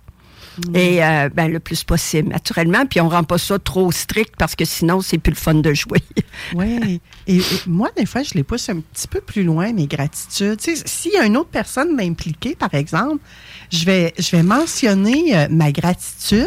Et 0.75 1.05
euh, 1.05 1.29
ben, 1.29 1.51
le 1.53 1.61
plus 1.61 1.85
possible, 1.85 2.31
naturellement. 2.31 2.87
Puis 2.87 3.01
on 3.01 3.09
rend 3.09 3.25
pas 3.25 3.39
ça 3.39 3.59
trop 3.59 3.93
strict 3.93 4.35
parce 4.39 4.55
que 4.55 4.65
sinon, 4.65 5.01
c'est 5.01 5.19
plus 5.19 5.33
le 5.33 5.37
fun 5.37 5.55
de 5.55 5.75
jouer. 5.75 6.03
Oui. 6.55 7.01
Et, 7.27 7.37
et 7.39 7.43
moi, 7.67 7.89
des 7.97 8.05
fois, 8.05 8.23
je 8.23 8.35
les 8.35 8.43
pousse 8.43 8.69
un 8.69 8.81
petit 8.81 9.09
peu 9.09 9.21
plus 9.21 9.43
loin, 9.43 9.73
mes 9.73 9.87
gratitudes. 9.87 10.59
Tu 10.59 10.77
sais, 10.77 10.83
s'il 10.85 11.13
y 11.13 11.17
a 11.17 11.25
une 11.25 11.37
autre 11.37 11.49
personne 11.49 11.97
m'impliquer, 11.97 12.55
par 12.55 12.75
exemple, 12.75 13.23
je 13.71 13.85
vais, 13.85 14.13
je 14.19 14.37
vais 14.37 14.43
mentionner 14.43 15.37
euh, 15.37 15.49
ma 15.51 15.73
gratitude, 15.73 16.47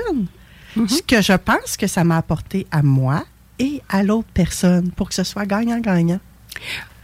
ce 0.76 1.02
que 1.02 1.22
je 1.22 1.34
pense 1.34 1.76
que 1.76 1.88
ça 1.88 2.04
m'a 2.04 2.18
apporté 2.18 2.68
à 2.72 2.84
moi 2.84 3.26
et 3.58 3.82
à 3.90 4.04
l'autre 4.04 4.30
personne 4.34 4.92
pour 4.92 5.10
que 5.10 5.16
ce 5.16 5.24
soit 5.24 5.46
gagnant-gagnant. 5.46 6.20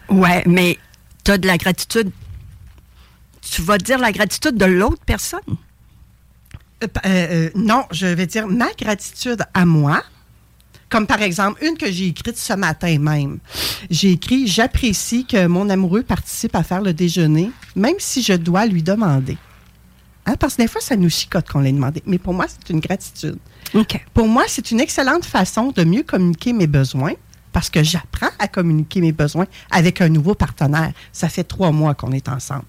Ouais, 0.10 0.44
mais 0.46 0.78
tu 1.24 1.32
as 1.32 1.38
de 1.38 1.48
la 1.48 1.58
gratitude. 1.58 2.12
Tu 3.42 3.62
vas 3.62 3.78
dire 3.78 4.00
la 4.00 4.12
gratitude 4.12 4.58
de 4.58 4.66
l'autre 4.66 5.04
personne. 5.06 5.58
Euh, 6.86 7.00
euh, 7.06 7.28
euh, 7.32 7.50
non, 7.56 7.84
je 7.92 8.08
vais 8.08 8.28
dire 8.28 8.48
ma 8.48 8.72
gratitude 8.78 9.44
à 9.54 9.66
moi. 9.66 10.04
Comme 10.90 11.08
par 11.08 11.22
exemple, 11.22 11.64
une 11.66 11.78
que 11.78 11.92
j'ai 11.92 12.08
écrite 12.08 12.38
ce 12.38 12.54
matin 12.54 13.00
même. 13.00 13.40
J'ai 13.90 14.12
écrit 14.12 14.48
J'apprécie 14.48 15.26
que 15.26 15.48
mon 15.48 15.70
amoureux 15.70 16.04
participe 16.04 16.56
à 16.56 16.64
faire 16.64 16.82
le 16.82 16.94
déjeuner, 16.94 17.52
même 17.76 17.96
si 17.98 18.22
je 18.22 18.34
dois 18.34 18.66
lui 18.66 18.84
demander. 18.84 19.38
Hein, 20.28 20.36
parce 20.40 20.56
que 20.56 20.62
des 20.62 20.68
fois, 20.68 20.82
ça 20.82 20.96
nous 20.96 21.10
chicote 21.10 21.50
qu'on 21.50 21.60
l'ait 21.60 21.72
demandé. 21.72 22.02
Mais 22.06 22.18
pour 22.18 22.34
moi, 22.34 22.46
c'est 22.48 22.72
une 22.72 22.80
gratitude. 22.80 23.38
Pour 24.14 24.28
moi, 24.28 24.44
c'est 24.48 24.72
une 24.72 24.80
excellente 24.80 25.26
façon 25.26 25.72
de 25.72 25.84
mieux 25.84 26.04
communiquer 26.04 26.54
mes 26.54 26.68
besoins 26.68 27.14
parce 27.52 27.70
que 27.70 27.84
j'apprends 27.84 28.30
à 28.38 28.48
communiquer 28.48 29.02
mes 29.02 29.12
besoins 29.12 29.46
avec 29.72 30.02
un 30.02 30.10
nouveau 30.10 30.36
partenaire. 30.36 30.92
Ça 31.14 31.30
fait 31.30 31.44
trois 31.44 31.72
mois 31.72 31.94
qu'on 31.94 32.12
est 32.12 32.28
ensemble. 32.28 32.66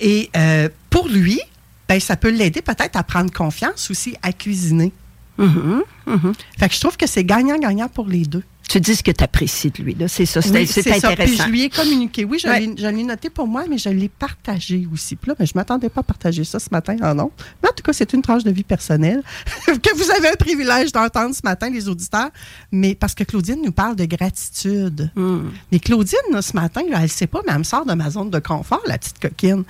Et 0.00 0.28
euh, 0.36 0.68
pour 0.90 1.08
lui, 1.08 1.40
ben, 1.88 2.00
ça 2.00 2.16
peut 2.16 2.30
l'aider 2.30 2.62
peut-être 2.62 2.96
à 2.96 3.02
prendre 3.02 3.32
confiance 3.32 3.90
aussi 3.90 4.16
à 4.22 4.32
cuisiner. 4.32 4.92
Mhm, 5.38 5.82
mhm. 6.06 6.32
Fait 6.58 6.68
que 6.68 6.74
je 6.74 6.80
trouve 6.80 6.96
que 6.96 7.06
c'est 7.06 7.24
gagnant-gagnant 7.24 7.88
pour 7.88 8.06
les 8.06 8.24
deux. 8.24 8.42
Tu 8.66 8.80
dis 8.80 8.96
ce 8.96 9.02
que 9.02 9.10
tu 9.10 9.22
apprécies 9.22 9.70
de 9.70 9.82
lui. 9.82 9.94
là. 9.94 10.08
C'est 10.08 10.24
ça, 10.24 10.40
c'est 10.40 10.50
Oui, 10.50 10.66
c'est 10.66 10.80
ça. 10.82 10.92
Puis 10.94 11.06
intéressant. 11.06 11.44
je 11.44 11.50
lui 11.50 11.62
ai 11.64 11.68
communiqué. 11.68 12.24
Oui, 12.24 12.38
je 12.42 12.48
Ouais. 12.48 12.60
l'ai- 12.60 12.74
je 12.78 12.86
l'ai 12.86 13.02
noté 13.02 13.28
pour 13.28 13.46
moi, 13.46 13.64
mais 13.68 13.76
je 13.76 13.90
l'ai 13.90 14.08
partagé 14.08 14.88
aussi. 14.90 15.16
Puis 15.16 15.28
là, 15.28 15.34
ben, 15.38 15.44
je 15.46 15.52
ne 15.54 15.58
m'attendais 15.60 15.90
pas 15.90 16.00
à 16.00 16.02
partager 16.02 16.44
ça 16.44 16.58
ce 16.58 16.68
matin 16.72 16.96
en 17.02 17.14
nom. 17.14 17.30
Mais 17.62 17.68
en 17.68 17.72
tout 17.72 17.82
cas, 17.82 17.92
c'est 17.92 18.10
une 18.14 18.22
tranche 18.22 18.42
de 18.42 18.50
vie 18.50 18.62
personnelle 18.64 19.22
que 19.66 19.94
vous 19.96 20.10
avez 20.12 20.28
un 20.28 20.36
privilège 20.36 20.92
d'entendre 20.92 21.34
ce 21.34 21.42
matin, 21.44 21.68
les 21.68 21.88
auditeurs. 21.90 22.30
Mais 22.72 22.94
parce 22.94 23.14
que 23.14 23.24
Claudine 23.24 23.60
nous 23.62 23.72
parle 23.72 23.96
de 23.96 24.06
gratitude. 24.06 25.10
Hmm. 25.14 25.50
Mais 25.70 25.78
Claudine, 25.78 26.16
là, 26.32 26.40
ce 26.40 26.54
matin, 26.54 26.80
là, 26.88 26.96
elle 26.98 27.02
ne 27.02 27.06
sait 27.08 27.26
pas, 27.26 27.40
mais 27.46 27.52
elle 27.52 27.58
me 27.58 27.64
sort 27.64 27.84
de 27.84 27.92
ma 27.92 28.08
zone 28.08 28.30
de 28.30 28.38
confort, 28.38 28.80
la 28.86 28.96
petite 28.98 29.18
coquine. 29.20 29.64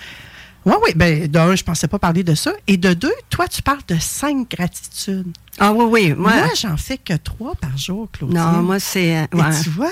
Oui, 0.66 0.74
oui. 0.84 0.90
Ben, 0.96 1.26
d'un, 1.28 1.54
je 1.54 1.62
ne 1.62 1.66
pensais 1.66 1.88
pas 1.88 1.98
parler 1.98 2.22
de 2.24 2.34
ça. 2.34 2.52
Et 2.66 2.76
de 2.76 2.94
deux, 2.94 3.12
toi, 3.30 3.46
tu 3.48 3.60
parles 3.62 3.80
de 3.88 3.96
cinq 3.98 4.50
gratitudes. 4.50 5.26
Ah 5.58 5.72
oui, 5.72 5.84
oui. 5.88 6.14
Moi, 6.16 6.32
Moi, 6.34 6.48
j'en 6.56 6.76
fais 6.76 6.98
que 6.98 7.14
trois 7.14 7.54
par 7.54 7.76
jour, 7.76 8.08
Claudine. 8.12 8.36
non, 8.38 8.62
moi, 8.62 8.80
c'est. 8.80 9.16
euh, 9.18 9.26
ouais. 9.34 9.62
tu 9.62 9.68
vois? 9.70 9.90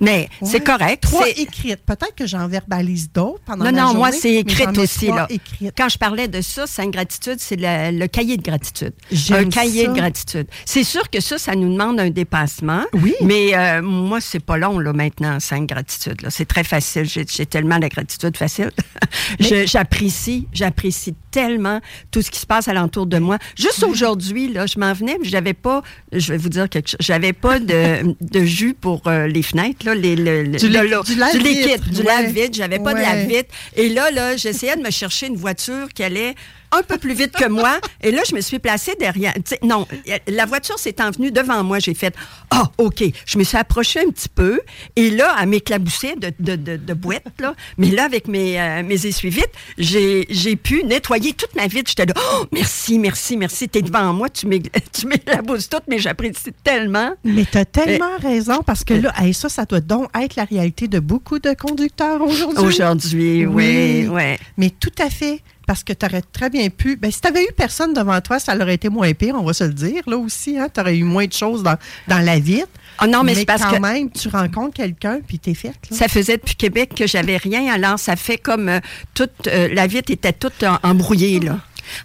Mais 0.00 0.28
Ouais. 0.40 0.48
c'est 0.50 0.60
correct. 0.64 1.02
Trois 1.02 1.26
c'est- 1.26 1.42
écrites. 1.42 1.80
Peut-être 1.84 2.14
que 2.16 2.26
j'en 2.26 2.48
verbalise 2.48 3.10
d'autres 3.12 3.40
pendant 3.44 3.64
Non, 3.66 3.70
ma 3.70 3.72
non, 3.72 3.82
journée. 3.88 3.98
moi, 3.98 4.12
c'est 4.12 4.30
mais 4.30 4.38
écrit 4.40 4.64
j'en 4.64 4.72
ai 4.72 4.78
aussi. 4.78 5.06
Là. 5.06 5.26
écrites. 5.30 5.72
Quand 5.76 5.88
je 5.88 5.98
parlais 5.98 6.28
de 6.28 6.40
ça, 6.40 6.66
c'est 6.66 6.82
une 6.84 6.90
gratitude, 6.90 7.36
c'est 7.38 7.56
le, 7.58 7.98
le 7.98 8.06
cahier 8.08 8.36
de 8.36 8.42
gratitude. 8.42 8.92
Un 9.30 9.44
cahier 9.48 9.84
ça. 9.84 9.92
de 9.92 9.96
gratitude. 9.96 10.46
C'est 10.64 10.84
sûr 10.84 11.08
que 11.10 11.20
ça, 11.20 11.38
ça 11.38 11.54
nous 11.54 11.70
demande 11.72 12.00
un 12.00 12.10
dépassement. 12.10 12.82
Oui. 12.94 13.14
Mais 13.22 13.54
euh, 13.54 13.82
moi, 13.82 14.20
c'est 14.20 14.40
pas 14.40 14.56
long, 14.56 14.78
là, 14.78 14.92
maintenant, 14.92 15.38
cinq 15.40 15.68
gratitudes. 15.68 16.26
C'est 16.30 16.46
très 16.48 16.64
facile. 16.64 17.04
J'ai 17.06 17.46
tellement 17.46 17.78
la 17.78 17.88
gratitude 17.88 18.36
facile. 18.36 18.70
J'apprécie, 19.66 20.48
j'apprécie 20.52 21.14
tellement 21.30 21.80
tout 22.10 22.22
ce 22.22 22.30
qui 22.30 22.38
se 22.38 22.46
passe 22.46 22.68
alentour 22.68 23.06
de 23.06 23.18
moi. 23.18 23.38
Juste 23.58 23.82
aujourd'hui, 23.84 24.52
là, 24.52 24.66
je 24.66 24.78
m'en 24.78 24.92
venais, 24.92 25.16
mais 25.20 25.28
j'avais 25.28 25.54
pas, 25.54 25.82
je 26.12 26.32
vais 26.32 26.38
vous 26.38 26.48
dire 26.48 26.68
quelque 26.68 26.88
chose, 26.90 26.98
j'avais 27.00 27.32
pas 27.32 27.58
de, 27.58 28.14
de 28.20 28.44
jus 28.44 28.74
pour 28.74 29.02
euh, 29.06 29.26
les 29.26 29.42
fenêtres, 29.42 29.81
là, 29.84 29.94
les, 29.94 30.16
le- 30.16 30.42
le- 30.44 30.58
Du 30.58 30.68
l'eau- 30.68 31.02
du 31.02 31.14
lave-vitre, 31.14 31.44
liquide, 31.44 31.90
du 31.90 31.98
ouais. 32.00 32.04
lave-vite. 32.04 32.54
J'avais 32.54 32.78
pas 32.78 32.94
de 32.94 33.00
lave-vite. 33.00 33.46
Et 33.76 33.88
là, 33.88 34.10
là, 34.10 34.36
j'essayais 34.36 34.76
de 34.76 34.82
me 34.82 34.90
chercher 34.90 35.26
une 35.26 35.36
voiture 35.36 35.88
qui 35.94 36.02
allait 36.02 36.34
un 36.72 36.82
peu 36.82 36.98
plus 36.98 37.14
vite 37.14 37.32
que 37.32 37.48
moi. 37.48 37.78
Et 38.02 38.10
là, 38.10 38.22
je 38.28 38.34
me 38.34 38.40
suis 38.40 38.58
placée 38.58 38.94
derrière. 38.98 39.34
Non, 39.62 39.86
la 40.26 40.46
voiture 40.46 40.78
s'est 40.78 41.00
envenue 41.00 41.30
devant 41.30 41.62
moi. 41.62 41.78
J'ai 41.78 41.94
fait 41.94 42.14
Ah, 42.50 42.70
OK. 42.78 43.04
Je 43.26 43.38
me 43.38 43.44
suis 43.44 43.56
approchée 43.56 44.00
un 44.00 44.10
petit 44.10 44.28
peu. 44.28 44.60
Et 44.96 45.10
là, 45.10 45.36
elle 45.40 45.48
m'éclaboussait 45.48 46.16
de, 46.16 46.32
de, 46.38 46.56
de, 46.56 46.76
de 46.76 46.94
boîte, 46.94 47.24
là. 47.40 47.54
Mais 47.78 47.90
là, 47.90 48.04
avec 48.04 48.28
mes, 48.28 48.60
euh, 48.60 48.82
mes 48.82 49.06
essuie-vites, 49.06 49.50
j'ai 49.78 50.26
j'ai 50.28 50.56
pu 50.56 50.82
nettoyer 50.84 51.32
toute 51.32 51.54
ma 51.54 51.66
vitre. 51.66 51.90
J'étais 51.90 52.06
là 52.06 52.14
Oh, 52.34 52.44
merci, 52.52 52.98
merci, 52.98 53.36
merci. 53.36 53.68
T'es 53.68 53.82
devant 53.82 54.12
moi. 54.12 54.28
Tu 54.28 54.46
m'éclabousses 55.06 55.68
toute, 55.68 55.84
mais 55.88 55.98
j'apprécie 55.98 56.52
tellement. 56.64 57.12
Mais 57.24 57.44
tu 57.50 57.58
as 57.58 57.64
tellement 57.64 58.16
raison 58.20 58.62
parce 58.64 58.84
que 58.84 58.94
là, 58.94 59.12
hey, 59.20 59.34
ça, 59.34 59.48
ça 59.48 59.64
doit 59.64 59.80
donc 59.80 60.08
être 60.18 60.36
la 60.36 60.44
réalité 60.44 60.88
de 60.88 60.98
beaucoup 61.00 61.38
de 61.38 61.54
conducteurs 61.54 62.20
aujourd'hui. 62.22 62.64
Aujourd'hui, 62.64 63.46
oui, 63.46 64.06
oui. 64.10 64.36
Mais 64.56 64.70
tout 64.70 64.92
à 64.98 65.10
fait. 65.10 65.40
Parce 65.66 65.84
que 65.84 65.92
tu 65.92 66.04
aurais 66.04 66.22
très 66.22 66.50
bien 66.50 66.68
pu. 66.70 66.96
Ben, 66.96 67.10
si 67.10 67.20
tu 67.20 67.28
avais 67.28 67.44
eu 67.44 67.52
personne 67.56 67.94
devant 67.94 68.20
toi, 68.20 68.38
ça 68.40 68.56
aurait 68.56 68.74
été 68.74 68.88
moins 68.88 69.12
pire, 69.14 69.34
on 69.38 69.44
va 69.44 69.52
se 69.52 69.64
le 69.64 69.72
dire, 69.72 70.02
là 70.06 70.16
aussi. 70.16 70.58
Hein? 70.58 70.68
Tu 70.74 70.80
aurais 70.80 70.96
eu 70.96 71.04
moins 71.04 71.26
de 71.26 71.32
choses 71.32 71.62
dans, 71.62 71.76
dans 72.08 72.18
la 72.18 72.38
vitre. 72.38 72.66
Ah 72.98 73.06
non, 73.06 73.22
mais 73.22 73.34
c'est 73.34 73.44
parce 73.46 73.62
quand 73.62 73.76
que- 73.76 73.80
même, 73.80 74.10
tu 74.10 74.28
rencontres 74.28 74.74
quelqu'un, 74.74 75.20
puis 75.26 75.38
t'es 75.38 75.54
faite. 75.54 75.76
Ça 75.90 76.08
faisait 76.08 76.36
depuis 76.36 76.56
Québec 76.56 76.94
que 76.96 77.06
j'avais 77.06 77.36
rien, 77.36 77.72
alors 77.72 77.98
ça 77.98 78.16
fait 78.16 78.38
comme 78.38 78.68
euh, 78.68 78.80
toute 79.14 79.46
euh, 79.46 79.68
la 79.72 79.86
vitre 79.86 80.10
était 80.12 80.32
toute 80.32 80.64
embrouillée 80.82 81.40
là. 81.40 81.58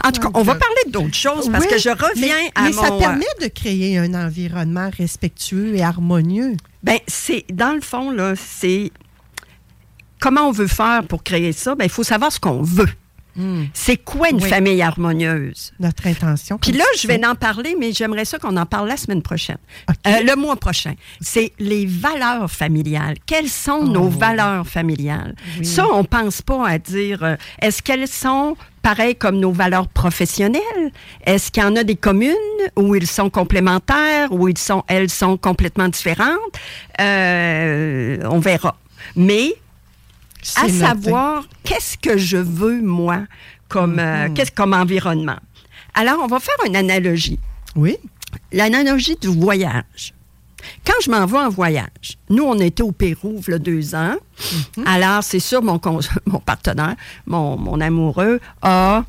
En 0.04 0.12
tout 0.12 0.22
cas, 0.22 0.30
on 0.34 0.42
va 0.44 0.56
parler 0.56 0.82
d'autres 0.92 1.14
choses 1.16 1.50
parce 1.52 1.66
Oui, 1.66 1.70
que 1.72 1.78
je 1.78 1.90
reviens 1.90 2.34
mais, 2.36 2.52
à 2.56 2.62
mais 2.64 2.72
mon. 2.72 2.82
ça 2.82 2.92
permet 2.94 3.26
de 3.42 3.48
créer 3.48 3.98
un 4.00 4.14
environnement 4.16 4.90
respectueux 4.98 5.76
et 5.76 5.84
harmonieux. 5.84 6.56
Ben, 6.84 6.98
c'est 7.08 7.46
dans 7.52 7.74
le 7.74 7.82
fond 7.82 8.10
là, 8.12 8.34
c'est 8.36 8.92
comment 10.20 10.48
on 10.48 10.52
veut 10.52 10.68
faire 10.68 11.04
pour 11.08 11.24
créer 11.24 11.52
ça? 11.52 11.76
Ben, 11.76 11.86
il 11.86 11.92
faut 11.92 12.04
savoir 12.04 12.32
ce 12.32 12.40
qu'on 12.40 12.62
veut. 12.64 12.90
C'est 13.74 13.98
quoi 13.98 14.30
une 14.30 14.42
Oui. 14.42 14.50
famille 14.50 14.82
harmonieuse? 14.82 15.72
Notre 15.80 16.08
intention. 16.08 16.58
Puis 16.58 16.72
là, 16.72 16.84
je 17.00 17.08
vais 17.08 17.24
en 17.26 17.36
parler, 17.36 17.76
mais 17.80 17.92
j'aimerais 17.94 18.26
ça 18.26 18.40
qu'on 18.40 18.58
en 18.58 18.66
parle 18.66 18.88
la 18.88 18.98
semaine 18.98 19.22
prochaine. 19.22 19.58
Euh, 20.08 20.22
le 20.24 20.36
mois 20.36 20.56
prochain. 20.56 20.94
C'est 21.22 21.54
les 21.60 21.86
valeurs 21.86 22.50
familiales. 22.52 23.16
Quelles 23.26 23.50
sont 23.50 23.82
Oh. 23.84 23.88
nos 23.88 24.10
valeurs 24.10 24.68
familiales? 24.68 25.36
Ça, 25.64 25.86
on 25.94 26.04
pense 26.04 26.42
pas 26.42 26.68
à 26.68 26.78
dire, 26.80 27.24
euh, 27.24 27.36
est-ce 27.62 27.82
qu'elles 27.84 28.08
sont 28.08 28.56
pareilles 28.82 29.16
comme 29.16 29.38
nos 29.40 29.52
valeurs 29.52 29.88
professionnelles? 29.88 30.92
Est-ce 31.26 31.52
qu'il 31.52 31.62
y 31.62 31.66
en 31.66 31.76
a 31.76 31.84
des 31.84 31.96
communes 31.96 32.34
où 32.76 32.96
ils 32.96 33.06
sont 33.08 33.30
complémentaires, 33.30 34.32
où 34.32 34.48
ils 34.48 34.58
sont, 34.58 34.84
elles 34.88 35.10
sont 35.10 35.38
complètement 35.38 35.90
différentes? 35.90 36.38
Euh, 37.00 38.18
on 38.30 38.40
verra. 38.40 38.78
Mais 39.16 39.54
à 40.56 40.70
savoir 40.70 41.46
qu'est-ce 41.64 41.98
que 41.98 42.18
je 42.18 42.38
veux, 42.38 42.82
moi, 42.82 43.26
comme, 43.68 44.00
euh, 44.00 44.30
qu'est-ce, 44.34 44.52
comme 44.52 44.74
environnement? 44.74 45.38
Alors, 45.94 46.20
on 46.22 46.28
va 46.28 46.40
faire 46.40 46.56
une 46.66 46.76
analogie. 46.76 47.40
Oui. 47.76 47.98
L'analogie 48.52 49.16
du 49.20 49.28
voyage. 49.28 50.14
Quand 50.86 50.94
je 51.04 51.10
m'en 51.10 51.26
vais 51.26 51.38
en 51.38 51.50
voyage, 51.50 52.18
nous, 52.30 52.44
on 52.44 52.60
était 52.60 52.84
au 52.84 52.92
Pérou 52.92 53.42
il 53.48 53.52
y 53.52 53.54
a 53.54 53.60
deux 53.60 53.96
ans. 53.96 54.16
Alors, 54.86 55.24
c'est 55.24 55.40
sûr, 55.40 55.62
mon, 55.62 55.80
mon 56.26 56.40
partenaire, 56.40 56.96
mon, 57.26 57.58
mon 57.58 57.80
amoureux, 57.80 58.40
a 58.62 59.04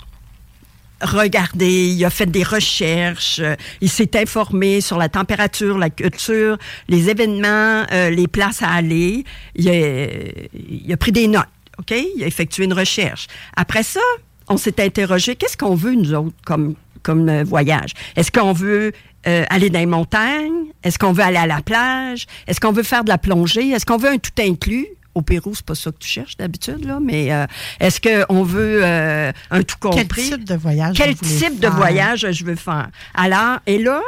regardé, 1.01 1.89
il 1.89 2.05
a 2.05 2.11
fait 2.11 2.31
des 2.31 2.43
recherches, 2.43 3.39
euh, 3.41 3.55
il 3.81 3.89
s'est 3.89 4.19
informé 4.19 4.81
sur 4.81 4.99
la 4.99 5.09
température, 5.09 5.79
la 5.79 5.91
culture, 5.91 6.59
les 6.89 7.09
événements, 7.09 7.85
euh, 7.93 8.11
les 8.11 8.27
places 8.27 8.63
à 8.63 8.71
aller. 8.71 9.25
Il 9.55 10.93
a, 10.93 10.97
pris 10.97 11.13
des 11.13 11.29
notes, 11.29 11.47
OK? 11.79 11.95
Il 12.17 12.23
a 12.23 12.27
effectué 12.27 12.65
une 12.65 12.73
recherche. 12.73 13.27
Après 13.57 13.83
ça, 13.83 14.01
on 14.49 14.57
s'est 14.57 14.83
interrogé, 14.83 15.37
qu'est-ce 15.37 15.57
qu'on 15.57 15.75
veut, 15.75 15.95
nous 15.95 16.15
autres, 16.15 16.35
comme, 16.45 16.75
comme 17.03 17.29
euh, 17.29 17.45
voyage? 17.45 17.93
Est-ce 18.17 18.33
qu'on 18.33 18.53
veut 18.53 18.93
aller 19.25 19.69
dans 19.69 19.81
les 19.81 19.85
montagnes? 19.85 20.73
Est-ce 20.83 20.99
qu'on 20.99 21.13
veut 21.13 21.23
aller 21.23 21.37
à 21.37 21.47
la 21.47 21.61
plage? 21.61 22.25
Est-ce 22.47 22.61
qu'on 22.61 22.73
veut 22.73 22.83
faire 22.83 23.05
de 23.05 23.11
la 23.11 23.19
plongée? 23.19 23.69
Est-ce 23.69 23.85
qu'on 23.85 23.99
veut 23.99 24.09
un 24.09 24.17
tout 24.17 24.31
inclus? 24.41 24.87
Au 25.15 25.23
Pérou, 25.23 25.55
c'est 25.55 25.65
pas 25.65 25.75
ça 25.75 25.91
que 25.91 25.99
tu 25.99 26.09
cherches 26.09 26.37
d'habitude, 26.37 26.85
là, 26.85 27.01
mais 27.01 27.33
euh, 27.33 27.47
est-ce 27.81 28.01
qu'on 28.01 28.43
veut 28.43 28.85
euh, 28.85 29.33
un 29.51 29.63
tout 29.63 29.77
compris? 29.81 30.29
Quel 30.29 30.39
type 30.39 30.45
de 30.45 30.55
voyage 30.55 30.97
Quel 30.97 31.17
type 31.17 31.59
de 31.59 31.69
voyage 31.69 32.31
je 32.31 32.45
veux 32.45 32.55
faire? 32.55 32.89
Alors, 33.15 33.59
et 33.67 33.79
là, 33.79 34.01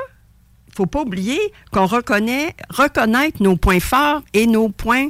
faut 0.75 0.87
pas 0.87 1.02
oublier 1.02 1.40
qu'on 1.73 1.87
reconnaît, 1.87 2.54
reconnaître 2.69 3.42
nos 3.42 3.57
points 3.57 3.80
forts 3.80 4.23
et 4.35 4.47
nos 4.47 4.69
points 4.69 5.09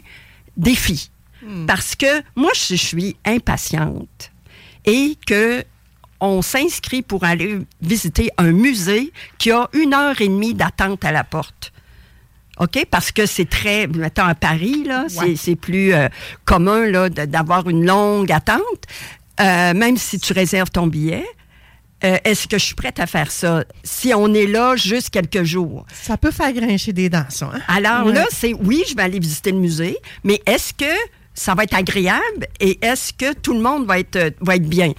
défis. 0.56 1.10
Parce 1.66 1.96
que 1.96 2.22
moi, 2.36 2.50
je 2.54 2.74
suis 2.74 3.16
impatiente 3.24 4.30
et 4.84 5.16
que 5.26 5.64
on 6.20 6.42
s'inscrit 6.42 7.00
pour 7.00 7.24
aller 7.24 7.60
visiter 7.80 8.30
un 8.36 8.52
musée 8.52 9.10
qui 9.38 9.50
a 9.50 9.68
une 9.72 9.94
heure 9.94 10.20
et 10.20 10.28
demie 10.28 10.52
d'attente 10.52 11.02
à 11.04 11.12
la 11.12 11.24
porte. 11.24 11.72
OK? 12.60 12.86
Parce 12.90 13.10
que 13.10 13.26
c'est 13.26 13.48
très, 13.48 13.86
mettons 13.88 14.24
à 14.24 14.34
Paris, 14.36 14.84
là, 14.86 15.06
c'est- 15.08 15.18
Ouais. 15.20 15.34
c'est 15.36 15.56
plus 15.56 15.92
euh, 15.92 16.08
commun 16.44 16.86
là, 16.86 17.08
d'avoir 17.08 17.68
une 17.68 17.84
longue 17.84 18.30
attente, 18.30 18.60
Euh, 19.40 19.72
même 19.72 19.96
si 19.96 20.18
tu 20.20 20.34
réserves 20.34 20.70
ton 20.70 20.86
billet. 20.86 21.24
Euh, 22.04 22.18
Est-ce 22.24 22.46
que 22.46 22.58
je 22.58 22.64
suis 22.66 22.74
prête 22.74 23.00
à 23.00 23.06
faire 23.06 23.30
ça? 23.30 23.64
Si 23.82 24.12
on 24.14 24.34
est 24.34 24.46
là 24.46 24.76
juste 24.76 25.08
quelques 25.10 25.44
jours? 25.44 25.86
Ça 25.94 26.18
peut 26.18 26.30
faire 26.30 26.52
grincher 26.52 26.92
des 26.92 27.08
dents, 27.08 27.24
ça. 27.30 27.50
hein? 27.54 27.60
Alors 27.66 28.06
Ouais. 28.06 28.12
là, 28.12 28.26
c'est 28.30 28.52
oui, 28.52 28.82
je 28.88 28.94
vais 28.94 29.02
aller 29.02 29.18
visiter 29.18 29.50
le 29.52 29.58
musée, 29.58 29.96
mais 30.24 30.42
est-ce 30.44 30.74
que 30.74 30.92
ça 31.34 31.54
va 31.54 31.64
être 31.64 31.74
agréable 31.74 32.48
et 32.58 32.78
est-ce 32.84 33.14
que 33.14 33.32
tout 33.32 33.54
le 33.54 33.60
monde 33.60 33.86
va 33.86 33.98
être, 33.98 34.34
va 34.42 34.56
être 34.56 34.68
bien? 34.68 34.92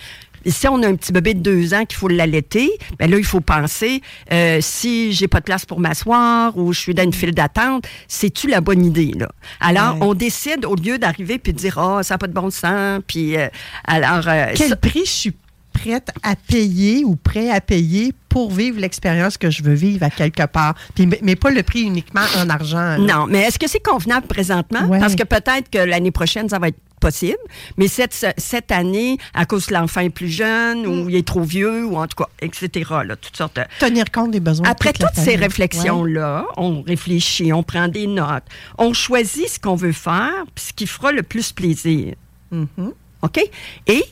Si 0.45 0.67
on 0.67 0.81
a 0.83 0.88
un 0.88 0.95
petit 0.95 1.12
bébé 1.12 1.33
de 1.33 1.39
deux 1.39 1.74
ans 1.74 1.86
qu'il 1.86 1.98
faut 1.98 2.07
l'allaiter, 2.07 2.69
ben 3.00 3.10
là, 3.10 3.17
il 3.17 3.24
faut 3.25 3.41
penser 3.41 4.01
euh, 4.31 4.60
si 4.62 5.13
j'ai 5.13 5.27
pas 5.27 5.39
de 5.39 5.45
place 5.45 5.65
pour 5.65 5.79
m'asseoir 5.79 6.57
ou 6.57 6.74
je 6.74 6.79
suis 6.79 6.93
dans 6.93 7.03
une 7.03 7.13
file 7.13 7.33
d'attente, 7.33 7.86
c'est-tu 8.07 8.48
la 8.48 8.62
bonne 8.62 8.83
idée, 8.86 9.13
là? 9.17 9.29
Alors, 9.60 9.95
Ouais. 9.95 10.07
on 10.07 10.13
décide, 10.13 10.65
au 10.65 10.75
lieu 10.75 10.98
d'arriver 10.98 11.38
puis 11.38 11.53
de 11.53 11.57
dire, 11.57 11.77
ah, 11.77 12.03
ça 12.03 12.13
n'a 12.15 12.17
pas 12.17 12.27
de 12.27 12.33
bon 12.33 12.50
sens, 12.50 13.01
puis 13.07 13.36
euh, 13.38 13.48
alors. 13.86 14.27
euh, 14.27 14.48
Quel 14.55 14.69
ça- 14.69 14.75
prix 14.75 15.01
je 15.05 15.12
suis 15.12 15.33
prête 15.74 16.10
à 16.24 16.36
payer 16.36 17.05
ou 17.05 17.15
prêt 17.15 17.50
à 17.50 17.62
payer 17.62 18.13
pour 18.27 18.51
vivre 18.51 18.79
l'expérience 18.79 19.38
que 19.38 19.50
je 19.50 19.63
veux 19.63 19.74
vivre 19.74 20.03
à 20.03 20.10
quelque 20.10 20.45
part? 20.45 20.75
Puis, 20.95 21.05
mais- 21.05 21.19
mais 21.24 21.36
pas 21.36 21.50
le 21.51 21.63
prix 21.63 21.81
uniquement 21.83 22.21
en 22.38 22.50
argent. 22.50 22.77
là. 22.77 22.98
Non, 22.98 23.25
mais 23.27 23.43
est-ce 23.43 23.57
que 23.57 23.69
c'est 23.69 23.79
convenable 23.83 24.27
présentement? 24.27 24.81
Ouais. 24.88 25.00
Parce 25.00 25.15
que 25.15 25.24
peut-être 25.24 25.69
que 25.71 25.77
l'année 25.79 26.12
prochaine, 26.12 26.50
ça 26.50 26.60
va 26.60 26.67
être 26.69 26.77
possible. 27.01 27.38
Mais 27.77 27.89
cette, 27.89 28.25
cette 28.38 28.72
année, 28.72 29.17
à 29.34 29.46
cause 29.46 29.65
que 29.65 29.74
l'enfant 29.74 30.00
est 30.01 30.10
plus 30.10 30.29
jeune 30.29 30.88
ou 30.88 31.10
il 31.10 31.15
est 31.17 31.27
trop 31.27 31.41
vieux 31.41 31.84
ou 31.86 31.98
en 31.98 32.08
tout 32.08 32.24
cas, 32.24 32.29
etc. 32.41 32.70
Là, 33.05 33.15
toutes 33.17 33.36
sortes 33.36 33.58
de- 33.58 33.63
Tenir 33.79 34.05
compte 34.12 34.31
des 34.31 34.39
besoins. 34.39 34.65
de 34.65 34.72
Après 34.72 34.93
toutes 34.93 35.15
ces 35.15 35.36
réflexions-là, 35.36 36.46
on 36.58 36.81
réfléchit, 36.81 37.51
on 37.51 37.63
prend 37.63 37.88
des 37.89 38.08
notes, 38.08 38.43
on 38.77 38.93
choisit 38.93 39.50
ce 39.50 39.60
qu'on 39.60 39.75
veut 39.75 39.91
faire, 39.91 40.31
puis 40.55 40.65
ce 40.70 40.74
qui 40.74 40.88
fera 40.88 41.12
le 41.12 41.24
plus 41.24 41.51
plaisir. 41.51 42.13
Mhm. 42.51 42.93
OK? 43.24 43.39
Et 43.88 44.03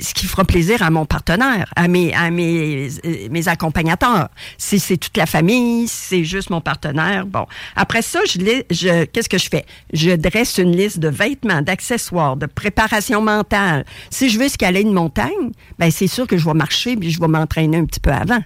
ce 0.00 0.14
qui 0.14 0.26
fera 0.26 0.44
plaisir 0.44 0.82
à 0.82 0.90
mon 0.90 1.06
partenaire, 1.06 1.72
à 1.76 1.88
mes, 1.88 2.12
à 2.14 2.30
mes, 2.30 2.88
mes 3.30 3.48
accompagnateurs. 3.48 4.28
Si 4.58 4.78
c'est 4.78 4.96
toute 4.96 5.16
la 5.16 5.26
famille, 5.26 5.88
si 5.88 5.96
c'est 6.08 6.24
juste 6.24 6.50
mon 6.50 6.60
partenaire, 6.60 7.26
bon. 7.26 7.46
Après 7.76 8.02
ça, 8.02 8.20
je, 8.26 8.38
je, 8.70 9.04
qu'est-ce 9.04 9.28
que 9.28 9.38
je 9.38 9.48
fais? 9.48 9.64
Je 9.92 10.10
dresse 10.10 10.58
une 10.58 10.76
liste 10.76 10.98
de 10.98 11.08
vêtements, 11.08 11.62
d'accessoires, 11.62 12.36
de 12.36 12.46
préparation 12.46 13.20
mentale. 13.20 13.84
Si 14.10 14.30
je 14.30 14.38
veux 14.38 14.46
escalader 14.46 14.82
une 14.82 14.92
montagne, 14.92 15.52
ben 15.78 15.90
c'est 15.90 16.08
sûr 16.08 16.26
que 16.26 16.36
je 16.36 16.44
vais 16.44 16.54
marcher 16.54 16.96
puis 16.96 17.10
je 17.10 17.20
vais 17.20 17.28
m'entraîner 17.28 17.76
un 17.76 17.84
petit 17.84 18.00
peu 18.00 18.10
avant. 18.10 18.42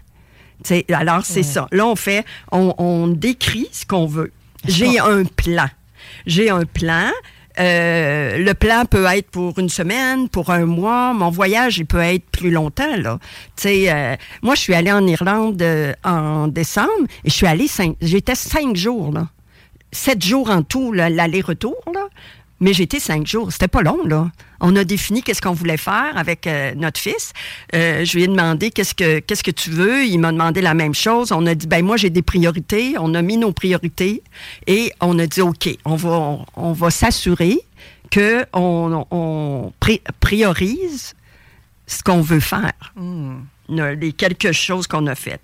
Tu 0.65 0.75
sais, 0.75 0.85
alors, 0.93 1.25
c'est 1.25 1.45
ça. 1.45 1.69
Là, 1.71 1.87
on 1.87 1.95
fait, 1.95 2.25
on, 2.51 2.75
on 2.79 3.07
décrit 3.07 3.69
ce 3.71 3.87
qu'on 3.87 4.07
veut. 4.07 4.33
J'ai 4.67 4.99
un 4.99 5.25
plan. 5.25 5.69
J'ai 6.27 6.51
un 6.51 6.65
plan. 6.65 7.11
Euh, 7.59 8.39
le 8.39 8.55
plan 8.55 8.85
peut 8.85 9.05
être 9.07 9.31
pour 9.31 9.59
une 9.59 9.69
semaine, 9.69 10.29
pour 10.29 10.51
un 10.51 10.67
mois. 10.67 11.13
Mon 11.13 11.31
voyage, 11.31 11.79
il 11.79 11.87
peut 11.87 12.01
être 12.01 12.25
plus 12.31 12.51
longtemps. 12.51 12.97
Là. 12.97 13.19
Euh, 13.67 14.17
moi, 14.43 14.55
je 14.55 14.61
suis 14.61 14.75
allée 14.75 14.93
en 14.93 15.07
Irlande 15.07 15.61
euh, 15.63 15.93
en 16.05 16.49
décembre 16.49 17.07
et 17.25 17.31
je 17.31 17.35
suis 17.35 17.47
allée 17.47 17.69
cinq, 17.69 17.97
j'étais 18.01 18.35
cinq 18.35 18.77
jours 18.77 19.13
là, 19.13 19.29
sept 19.93 20.25
jours 20.25 20.51
en 20.51 20.63
tout 20.63 20.93
l'aller-retour 20.93 21.77
là. 21.93 22.07
Mais 22.61 22.73
j'étais 22.73 22.99
cinq 22.99 23.27
jours. 23.27 23.53
C'était 23.53 23.69
pas 23.69 23.83
long, 23.83 24.05
là. 24.05 24.31
On 24.61 24.75
a 24.75 24.83
défini 24.83 25.23
qu'est-ce 25.23 25.41
qu'on 25.41 25.53
voulait 25.53 25.77
faire 25.77 26.17
avec 26.17 26.47
euh, 26.49 26.75
notre 26.75 27.01
fils. 27.01 27.33
Euh, 27.75 28.05
je 28.05 28.17
lui 28.17 28.25
ai 28.25 28.27
demandé 28.27 28.73
qu'est-ce 28.73 28.95
que 28.97 29.21
qu'est-ce 29.21 29.45
que 29.45 29.53
tu 29.53 29.71
veux. 29.71 30.05
Il 30.05 30.19
m'a 30.19 30.33
demandé 30.33 30.61
la 30.61 30.75
même 30.75 30.95
chose. 30.95 31.31
On 31.31 31.47
a 31.47 31.55
dit 31.55 31.69
ben 31.69 31.85
moi 31.85 31.97
j'ai 31.97 32.11
des 32.11 32.23
priorités. 32.23 32.97
On 32.99 33.15
a 33.15 33.23
mis 33.23 33.37
nos 33.37 33.53
priorités 33.53 34.23
et 34.67 34.93
on 35.01 35.17
a 35.21 35.27
dit 35.29 35.41
ok, 35.41 35.69
on 35.85 35.95
va 35.95 36.09
on, 36.11 36.47
on 36.57 36.73
va 36.73 36.91
s'assurer 36.91 37.61
que 38.11 38.45
on, 38.53 39.07
on 39.13 39.73
pri- 39.81 40.03
priorise 40.19 41.15
ce 41.87 42.03
qu'on 42.03 42.21
veut 42.23 42.41
faire. 42.41 42.73
Le- 42.97 43.95
les 43.95 44.13
quelque 44.13 44.51
chose 44.51 44.89
qu'on 44.89 45.07
a 45.07 45.15
fait. 45.15 45.41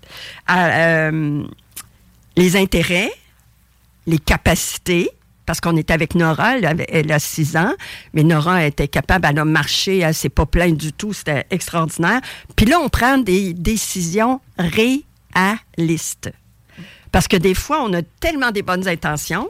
Euh, 0.51 1.43
les 2.35 2.57
intérêts, 2.57 3.11
les 4.05 4.17
capacités, 4.19 5.09
parce 5.45 5.61
qu'on 5.61 5.75
est 5.75 5.91
avec 5.91 6.15
Nora, 6.15 6.57
elle 6.57 7.11
a 7.11 7.19
six 7.19 7.55
ans, 7.55 7.73
mais 8.13 8.23
Nora 8.23 8.65
était 8.65 8.87
capable, 8.87 9.27
elle 9.29 9.39
a 9.39 9.45
marché, 9.45 9.99
elle 9.99 10.13
s'est 10.13 10.29
pas 10.29 10.45
plainte 10.45 10.77
du 10.77 10.93
tout, 10.93 11.13
c'était 11.13 11.45
extraordinaire. 11.51 12.21
Puis 12.55 12.65
là, 12.65 12.79
on 12.79 12.89
prend 12.89 13.17
des 13.17 13.53
décisions 13.53 14.41
réalistes. 14.57 16.31
Parce 17.11 17.27
que 17.27 17.37
des 17.37 17.53
fois, 17.53 17.81
on 17.83 17.93
a 17.93 18.01
tellement 18.19 18.51
des 18.51 18.61
bonnes 18.61 18.87
intentions, 18.87 19.49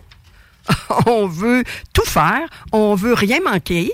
on 1.06 1.28
veut 1.28 1.64
tout 1.94 2.06
faire, 2.06 2.48
on 2.72 2.96
veut 2.96 3.14
rien 3.14 3.40
manquer, 3.44 3.92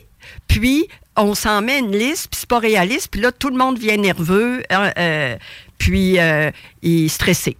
puis 0.47 0.87
on 1.15 1.35
s'en 1.35 1.61
met 1.61 1.79
une 1.79 1.91
liste, 1.91 2.29
puis 2.29 2.39
c'est 2.39 2.49
pas 2.49 2.59
réaliste, 2.59 3.09
puis 3.11 3.21
là, 3.21 3.31
tout 3.31 3.49
le 3.49 3.57
monde 3.57 3.77
vient 3.77 3.97
nerveux, 3.97 4.63
euh, 4.71 4.91
euh, 4.97 5.35
puis 5.77 6.19
euh, 6.19 6.51
il 6.81 7.05
est 7.05 7.09
stressé. 7.09 7.57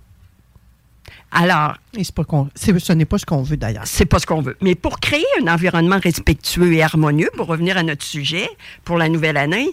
Alors, 1.31 1.75
Et 1.97 2.03
pas 2.13 2.23
ce 2.55 2.91
n'est 2.93 3.05
pas 3.05 3.17
ce 3.17 3.25
qu'on 3.25 3.41
veut 3.41 3.55
d'ailleurs. 3.55 3.83
c'est 3.85 4.05
pas 4.05 4.19
ce 4.19 4.25
qu'on 4.25 4.41
veut. 4.41 4.57
Mais 4.61 4.75
pour 4.75 4.99
créer 4.99 5.23
un 5.41 5.47
environnement 5.47 5.97
respectueux 5.97 6.73
et 6.73 6.83
harmonieux, 6.83 7.29
pour 7.37 7.47
revenir 7.47 7.77
à 7.77 7.83
notre 7.83 8.03
sujet 8.03 8.49
pour 8.83 8.97
la 8.97 9.07
nouvelle 9.07 9.37
année, 9.37 9.69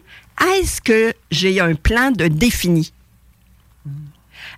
est-ce 0.54 0.80
que 0.80 1.12
j'ai 1.32 1.58
un 1.60 1.74
plan 1.74 2.12
de 2.12 2.28
défini? 2.28 2.92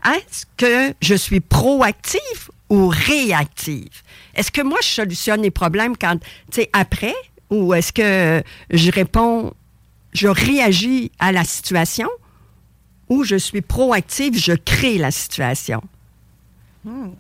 Est-ce 0.05 0.45
que 0.57 0.95
je 1.01 1.15
suis 1.15 1.41
proactive 1.41 2.51
ou 2.69 2.89
réactive? 2.89 4.03
Est-ce 4.35 4.51
que 4.51 4.61
moi, 4.63 4.79
je 4.83 4.89
solutionne 4.89 5.43
les 5.43 5.51
problèmes 5.51 5.97
quand, 5.97 6.19
tu 6.51 6.61
sais, 6.63 6.71
après? 6.73 7.15
Ou 7.51 7.75
est-ce 7.75 7.93
que 7.93 8.43
je 8.71 8.91
réponds, 8.91 9.53
je 10.13 10.29
réagis 10.29 11.11
à 11.19 11.33
la 11.33 11.45
situation? 11.45 12.09
Ou 13.09 13.25
je 13.25 13.37
suis 13.37 13.61
proactive, 13.63 14.39
je 14.39 14.53
crée 14.53 14.99
la 14.99 15.11
situation? 15.11 15.83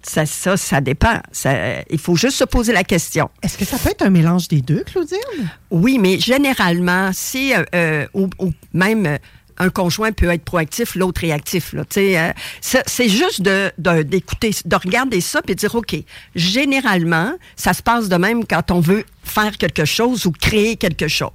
Ça, 0.02 0.24
ça, 0.24 0.56
ça 0.56 0.80
dépend. 0.80 1.20
Ça- 1.32 1.82
il 1.90 1.98
faut 1.98 2.16
juste 2.16 2.36
se 2.38 2.44
poser 2.44 2.72
la 2.72 2.84
question. 2.84 3.28
Est-ce 3.42 3.58
que 3.58 3.64
ça 3.64 3.76
peut 3.78 3.90
être 3.90 4.02
un 4.02 4.10
mélange 4.10 4.48
des 4.48 4.62
deux, 4.62 4.82
Claudine? 4.84 5.18
Oui, 5.70 5.98
mais 5.98 6.18
généralement, 6.18 7.10
si 7.12 7.54
euh, 7.54 7.64
euh, 7.74 8.06
ou, 8.14 8.30
ou 8.38 8.52
même 8.72 9.04
euh, 9.06 9.18
un 9.58 9.68
conjoint 9.68 10.12
peut 10.12 10.30
être 10.30 10.44
proactif, 10.44 10.94
l'autre 10.94 11.20
réactif. 11.20 11.74
Là, 11.74 11.82
euh, 11.98 12.32
c'est 12.62 13.08
juste 13.10 13.42
de, 13.42 13.70
d'écouter, 14.02 14.52
de 14.64 14.76
regarder 14.76 15.20
ça 15.20 15.42
et 15.46 15.54
de 15.54 15.58
dire, 15.58 15.74
OK, 15.74 15.94
généralement, 16.34 17.34
ça 17.56 17.74
se 17.74 17.82
passe 17.82 18.08
de 18.08 18.16
même 18.16 18.46
quand 18.46 18.70
on 18.70 18.80
veut 18.80 19.04
faire 19.22 19.58
quelque 19.58 19.84
chose 19.84 20.24
ou 20.24 20.32
créer 20.32 20.76
quelque 20.76 21.08
chose. 21.08 21.30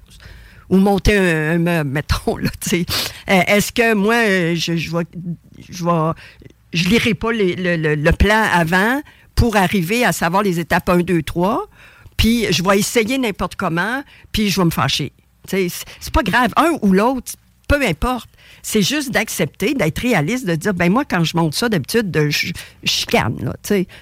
Ou 0.71 0.77
monter 0.77 1.15
un, 1.15 1.51
un 1.51 1.57
meuble, 1.59 1.89
mettons. 1.91 2.37
Là, 2.37 2.49
tu 2.59 2.69
sais. 2.69 2.85
Euh, 3.29 3.41
est-ce 3.45 3.71
que 3.71 3.93
moi, 3.93 4.55
je, 4.55 4.75
je 4.75 4.97
vais... 4.97 5.03
Je 5.69 5.85
vais 5.85 6.11
je 6.75 6.87
lirai 6.89 7.13
pas 7.15 7.31
le, 7.31 7.53
le- 7.77 7.95
le 7.95 8.11
plan 8.11 8.43
avant 8.53 9.01
pour 9.33 9.55
arriver 9.57 10.05
à 10.05 10.11
savoir 10.11 10.43
les 10.43 10.59
étapes 10.59 10.87
1, 10.89 10.99
2, 10.99 11.23
3. 11.23 11.67
puis 12.17 12.45
je 12.51 12.63
vais 12.63 12.77
essayer 12.79 13.17
n'importe 13.17 13.55
comment, 13.55 14.03
puis 14.31 14.49
je 14.49 14.59
vais 14.61 14.65
me 14.65 14.69
fâcher. 14.71 15.11
C'est 15.47 16.13
pas 16.13 16.23
grave, 16.23 16.51
un 16.57 16.71
ou 16.81 16.91
l'autre, 16.93 17.33
peu 17.67 17.81
importe. 17.85 18.29
C'est 18.63 18.81
juste 18.81 19.11
d'accepter, 19.11 19.73
d'être 19.73 19.99
réaliste, 19.99 20.45
de 20.47 20.55
dire, 20.55 20.73
ben 20.73 20.91
moi, 20.91 21.03
quand 21.05 21.23
je 21.23 21.35
monte 21.37 21.53
ça, 21.53 21.69
d'habitude, 21.69 22.09
de- 22.11 22.29
je 22.29 22.47
je 22.83 22.89
chicane, 22.89 23.35
là. 23.41 23.53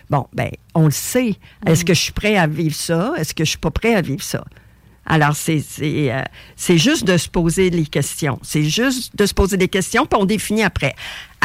Bon, 0.09 0.27
ben, 0.33 0.49
on 0.73 0.85
le 0.85 0.91
sait. 0.91 1.35
Est-ce 1.65 1.83
que 1.83 1.93
je 1.93 1.99
suis 1.99 2.11
prêt 2.13 2.37
à 2.37 2.47
vivre 2.47 2.75
ça? 2.75 3.13
Est-ce 3.17 3.33
que 3.33 3.43
je 3.43 3.49
suis 3.49 3.57
pas 3.59 3.71
prêt 3.71 3.95
à 3.95 4.01
vivre 4.01 4.23
ça? 4.23 4.43
Alors, 5.05 5.35
c'est 5.35 5.61
euh, 5.89 6.21
juste 6.77 7.03
de 7.05 7.17
se 7.17 7.27
poser 7.27 7.69
les 7.69 7.85
questions. 7.85 8.39
C'est 8.41 8.63
juste 8.63 9.13
de 9.17 9.25
se 9.25 9.33
poser 9.33 9.57
des 9.57 9.67
questions, 9.67 10.05
puis 10.05 10.17
on 10.21 10.23
définit 10.25 10.63
après. 10.63 10.95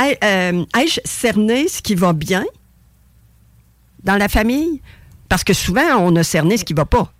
Euh, 0.00 0.64
Ai-je 0.76 1.00
cerné 1.04 1.68
ce 1.68 1.82
qui 1.82 1.94
va 1.94 2.12
bien 2.12 2.44
dans 4.04 4.16
la 4.16 4.28
famille? 4.28 4.80
Parce 5.28 5.44
que 5.44 5.52
souvent, 5.52 5.96
on 5.98 6.14
a 6.16 6.22
cerné 6.22 6.56
ce 6.56 6.64
qui 6.64 6.74
va 6.74 6.84
pas. 6.86 7.12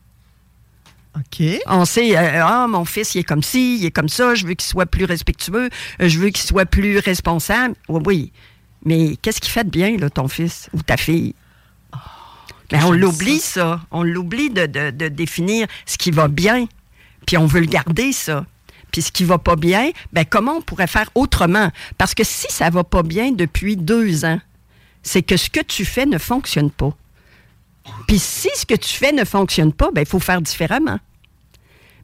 OK. 1.17 1.43
On 1.67 1.85
sait, 1.85 2.17
euh, 2.17 2.45
ah, 2.45 2.67
mon 2.69 2.85
fils, 2.85 3.15
il 3.15 3.19
est 3.19 3.25
comme 3.25 3.43
ci, 3.43 3.79
il 3.79 3.85
est 3.87 3.91
comme 3.91 4.09
ça, 4.09 4.35
je 4.35 4.47
veux 4.47 4.55
qu'il 4.55 4.69
soit 4.69 4.87
plus 4.87 5.05
respectueux, 5.05 5.69
euh, 6.01 6.09
je 6.09 6.19
veux 6.19 6.29
qu'il 6.29 6.45
soit 6.45 6.67
plus 6.67 6.99
responsable. 6.99 7.75
Oui, 7.89 8.03
oui. 8.07 8.33
Mais 8.85 9.17
qu'est-ce 9.21 9.41
qu'il 9.41 9.51
fait 9.51 9.65
de 9.65 9.71
bien, 9.71 9.97
là, 9.97 10.09
ton 10.11 10.29
fils 10.29 10.71
ou 10.73 10.83
ta 10.83 10.97
fille? 10.97 11.35
Ben, 12.71 12.85
on 12.85 12.93
l'oublie, 12.93 13.41
ça. 13.41 13.81
On 13.91 14.03
l'oublie 14.03 14.51
de, 14.51 14.67
de- 14.67 14.91
de 14.91 15.09
définir 15.09 15.67
ce 15.87 15.97
qui 15.99 16.11
va 16.11 16.29
bien. 16.29 16.67
Puis 17.27 17.37
on 17.39 17.47
veut 17.47 17.61
le 17.61 17.67
garder, 17.67 18.13
ça. 18.13 18.45
Puis 18.93 19.03
ce 19.03 19.13
qui 19.13 19.25
va 19.25 19.39
pas 19.39 19.57
bien, 19.57 19.91
ben 20.13 20.25
comment 20.25 20.57
on 20.57 20.63
pourrait 20.63 20.87
faire 20.87 21.11
autrement? 21.15 21.71
Parce 21.99 22.15
que 22.15 22.25
si 22.25 22.47
ça 22.51 22.71
va 22.71 22.85
pas 22.85 23.03
bien 23.03 23.33
depuis 23.33 23.77
deux 23.77 24.25
ans, 24.25 24.41
c'est 25.03 25.23
que 25.23 25.37
ce 25.37 25.51
que 25.51 25.61
tu 25.61 25.85
fais 25.85 26.07
ne 26.07 26.19
fonctionne 26.19 26.71
pas. 26.71 26.91
Puis 28.07 28.19
si 28.19 28.49
ce 28.57 28.67
que 28.67 28.75
tu 28.75 28.91
fais 28.95 29.13
ne 29.13 29.25
fonctionne 29.25 29.73
pas, 29.73 29.91
ben 29.93 30.03
il 30.03 30.07
faut 30.09 30.19
faire 30.21 30.41
différemment. 30.43 30.99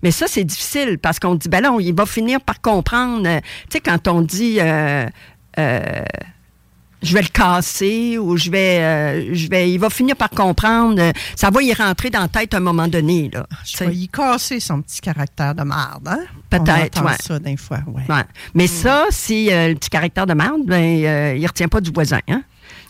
Mais 0.02 0.10
ça, 0.10 0.26
c'est 0.28 0.44
difficile 0.44 0.98
parce 0.98 1.18
qu'on 1.18 1.34
dit, 1.34 1.48
ben 1.48 1.60
là, 1.62 1.72
on- 1.72 1.80
il 1.80 1.94
va 1.94 2.04
finir 2.04 2.40
par 2.42 2.60
comprendre. 2.60 3.22
tu 3.24 3.48
sais, 3.70 3.80
quand 3.80 4.06
on 4.08 4.20
dit, 4.20 4.60
euh, 4.60 5.06
euh, 5.58 6.02
je 7.04 7.14
vais 7.14 7.22
le 7.22 7.28
casser 7.28 8.18
ou 8.18 8.36
je 8.36 8.50
vais, 8.50 8.78
euh, 8.80 9.34
je 9.34 9.48
vais, 9.48 9.70
il 9.70 9.78
va 9.78 9.90
finir 9.90 10.16
par 10.16 10.30
comprendre. 10.30 11.00
euh, 11.00 11.12
ça 11.36 11.50
va 11.50 11.62
y 11.62 11.72
rentrer 11.72 12.10
dans 12.10 12.20
la 12.20 12.28
tête 12.28 12.54
à 12.54 12.56
un 12.56 12.60
moment 12.60 12.88
donné. 12.88 13.30
Là, 13.32 13.46
Je 13.64 13.70
Tu 13.72 13.76
sais. 13.78 13.86
vais 13.86 13.94
y 13.94 14.08
casser 14.08 14.60
son 14.60 14.82
petit 14.82 15.00
caractère 15.00 15.54
de 15.54 15.62
marde, 15.62 16.08
hein? 16.08 16.20
Peut-être, 16.50 17.04
ouais. 17.04 17.12
ça 17.20 17.38
des 17.38 17.56
fois, 17.56 17.78
ouais. 17.86 18.02
Ouais. 18.08 18.22
Mais 18.54 18.66
ça, 18.66 19.06
si 19.10 19.52
euh, 19.52 19.68
le 19.68 19.74
petit 19.74 19.90
caractère 19.90 20.26
de 20.26 20.34
merde, 20.34 20.62
ben, 20.64 21.04
euh, 21.04 21.36
il 21.36 21.46
retient 21.46 21.68
pas 21.68 21.80
du 21.80 21.90
voisin. 21.90 22.20
Hein? 22.28 22.42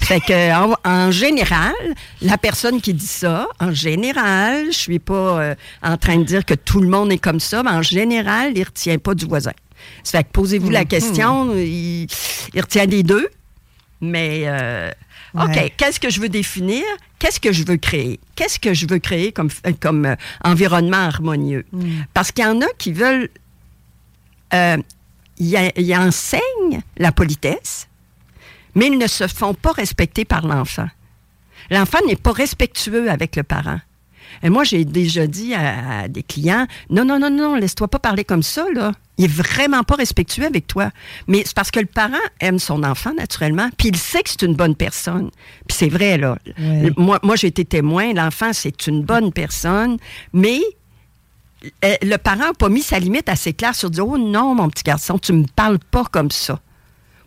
Fait 0.03 0.20
que, 0.20 0.53
en, 0.55 0.74
en 0.85 1.11
général, 1.11 1.72
la 2.20 2.37
personne 2.38 2.81
qui 2.81 2.92
dit 2.94 3.07
ça, 3.07 3.46
en 3.61 3.72
général, 3.72 4.66
je 4.66 4.77
suis 4.77 4.98
pas 4.98 5.14
euh, 5.40 5.55
en 5.83 5.96
train 5.96 6.18
de 6.18 6.24
dire 6.24 6.44
que 6.44 6.55
tout 6.55 6.81
le 6.81 6.88
monde 6.88 7.11
est 7.12 7.18
comme 7.18 7.40
ça, 7.40 7.62
mais 7.62 7.70
en 7.70 7.83
général, 7.83 8.53
il 8.55 8.62
retient 8.64 8.98
pas 8.98 9.14
du 9.14 9.24
voisin. 9.24 9.53
Ça 10.03 10.18
fait 10.18 10.24
que 10.24 10.31
posez-vous 10.33 10.70
la 10.70 10.85
question, 10.85 11.55
il, 11.57 12.07
il 12.55 12.61
retient 12.61 12.87
des 12.87 13.03
deux, 13.03 13.29
mais 14.11 14.43
euh, 14.47 14.90
Ouais. 15.35 15.43
OK, 15.47 15.73
qu'est-ce 15.77 15.99
que 15.99 16.11
je 16.11 16.21
veux 16.21 16.29
définir? 16.29 16.85
Qu'est-ce 17.19 17.40
que 17.40 17.53
je 17.53 17.64
veux 17.64 17.77
créer? 17.77 18.21
Qu'est-ce 18.37 18.61
que 18.61 18.73
je 18.73 18.87
veux 18.87 19.01
créer 19.01 19.33
comme, 19.33 19.49
comme 19.81 20.07
euh, 20.07 20.14
environnement 20.45 20.97
harmonieux? 20.97 21.67
Parce 22.14 22.31
qu'il 22.31 22.45
y 22.45 22.47
en 22.47 22.61
a 22.61 22.67
qui 22.79 22.93
veulent 22.93 23.29
euh, 24.53 24.77
ils 25.38 25.97
enseignent 25.97 26.83
la 26.97 27.11
politesse, 27.11 27.88
mais 28.77 28.87
ils 28.87 28.99
ne 28.99 29.09
se 29.09 29.27
font 29.27 29.55
pas 29.55 29.73
respecter 29.73 30.25
par 30.25 30.47
l'enfant. 30.47 30.88
L'enfant 31.71 31.99
n'est 32.07 32.17
pas 32.17 32.33
respectueux 32.33 33.11
avec 33.11 33.35
le 33.35 33.43
parent. 33.43 33.81
Et 34.42 34.51
moi, 34.51 34.64
j'ai 34.64 34.85
déjà 34.85 35.27
dit 35.27 35.55
à, 35.55 36.01
à 36.01 36.09
des 36.09 36.23
clients, 36.23 36.66
non, 36.90 37.05
non, 37.05 37.18
non, 37.18 37.31
non, 37.31 37.55
laisse-toi 37.55 37.88
pas 37.88 37.99
parler 37.99 38.25
comme 38.25 38.42
ça, 38.42 38.66
là. 38.75 38.92
Il 39.16 39.27
est 39.27 39.29
vraiment 39.29 39.85
pas 39.85 39.94
respectueux 39.94 40.44
avec 40.44 40.66
toi. 40.66 40.90
Mais 41.29 41.42
c'est 41.44 41.55
parce 41.55 41.70
que 41.70 41.79
le 41.79 41.87
parent 41.87 42.16
aime 42.40 42.59
son 42.59 42.83
enfant, 42.83 43.14
naturellement, 43.14 43.68
puis 43.79 43.88
il 43.88 43.97
sait 43.97 44.23
que 44.23 44.31
c'est 44.31 44.42
une 44.42 44.55
bonne 44.55 44.75
personne. 44.75 45.31
Puis 45.68 45.77
c'est 45.77 45.88
vrai, 45.88 46.18
là. 46.18 46.37
Moi, 46.97 47.20
moi 47.23 47.37
j'ai 47.37 47.47
été 47.47 47.64
témoin, 47.64 48.12
l'enfant, 48.12 48.53
c'est 48.53 48.87
une 48.88 49.03
bonne 49.03 49.33
personne, 49.33 49.99
mais 50.33 50.61
euh, 51.85 51.94
le 52.03 52.16
parent 52.16 52.47
n'a 52.47 52.55
pas 52.55 52.68
mis 52.68 52.83
sa 52.83 52.99
limite 52.99 53.29
assez 53.29 53.53
claire 53.53 53.75
sur 53.75 53.90
dire 53.90 54.07
Oh 54.07 54.18
non, 54.18 54.55
mon 54.55 54.68
petit 54.68 54.83
garçon, 54.83 55.18
tu 55.18 55.33
me 55.33 55.47
parles 55.55 55.79
pas 55.79 56.05
comme 56.05 56.31
ça. 56.31 56.61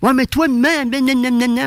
Ouais, 0.02 0.14
mais 0.14 0.26
toi, 0.26 0.48
nan. 0.48 0.92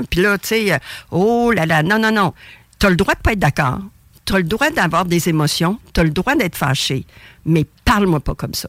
Puis 0.09 0.21
là, 0.21 0.39
tu 0.39 0.49
sais, 0.49 0.73
euh, 0.73 0.79
oh 1.11 1.51
là 1.51 1.67
là, 1.67 1.83
non, 1.83 1.99
non, 1.99 2.13
non. 2.13 2.33
Tu 2.79 2.87
as 2.87 2.91
le 2.91 2.97
droit 2.97 3.15
de 3.15 3.21
pas 3.21 3.33
être 3.33 3.39
d'accord. 3.39 3.81
Tu 4.25 4.35
as 4.35 4.39
le 4.39 4.45
droit 4.45 4.71
d'avoir 4.71 5.05
des 5.05 5.29
émotions. 5.29 5.79
Tu 5.93 6.01
as 6.01 6.05
le 6.05 6.11
droit 6.11 6.35
d'être 6.35 6.57
fâché. 6.57 7.05
Mais 7.45 7.67
parle-moi 7.85 8.21
pas 8.21 8.35
comme 8.35 8.55
ça. 8.55 8.69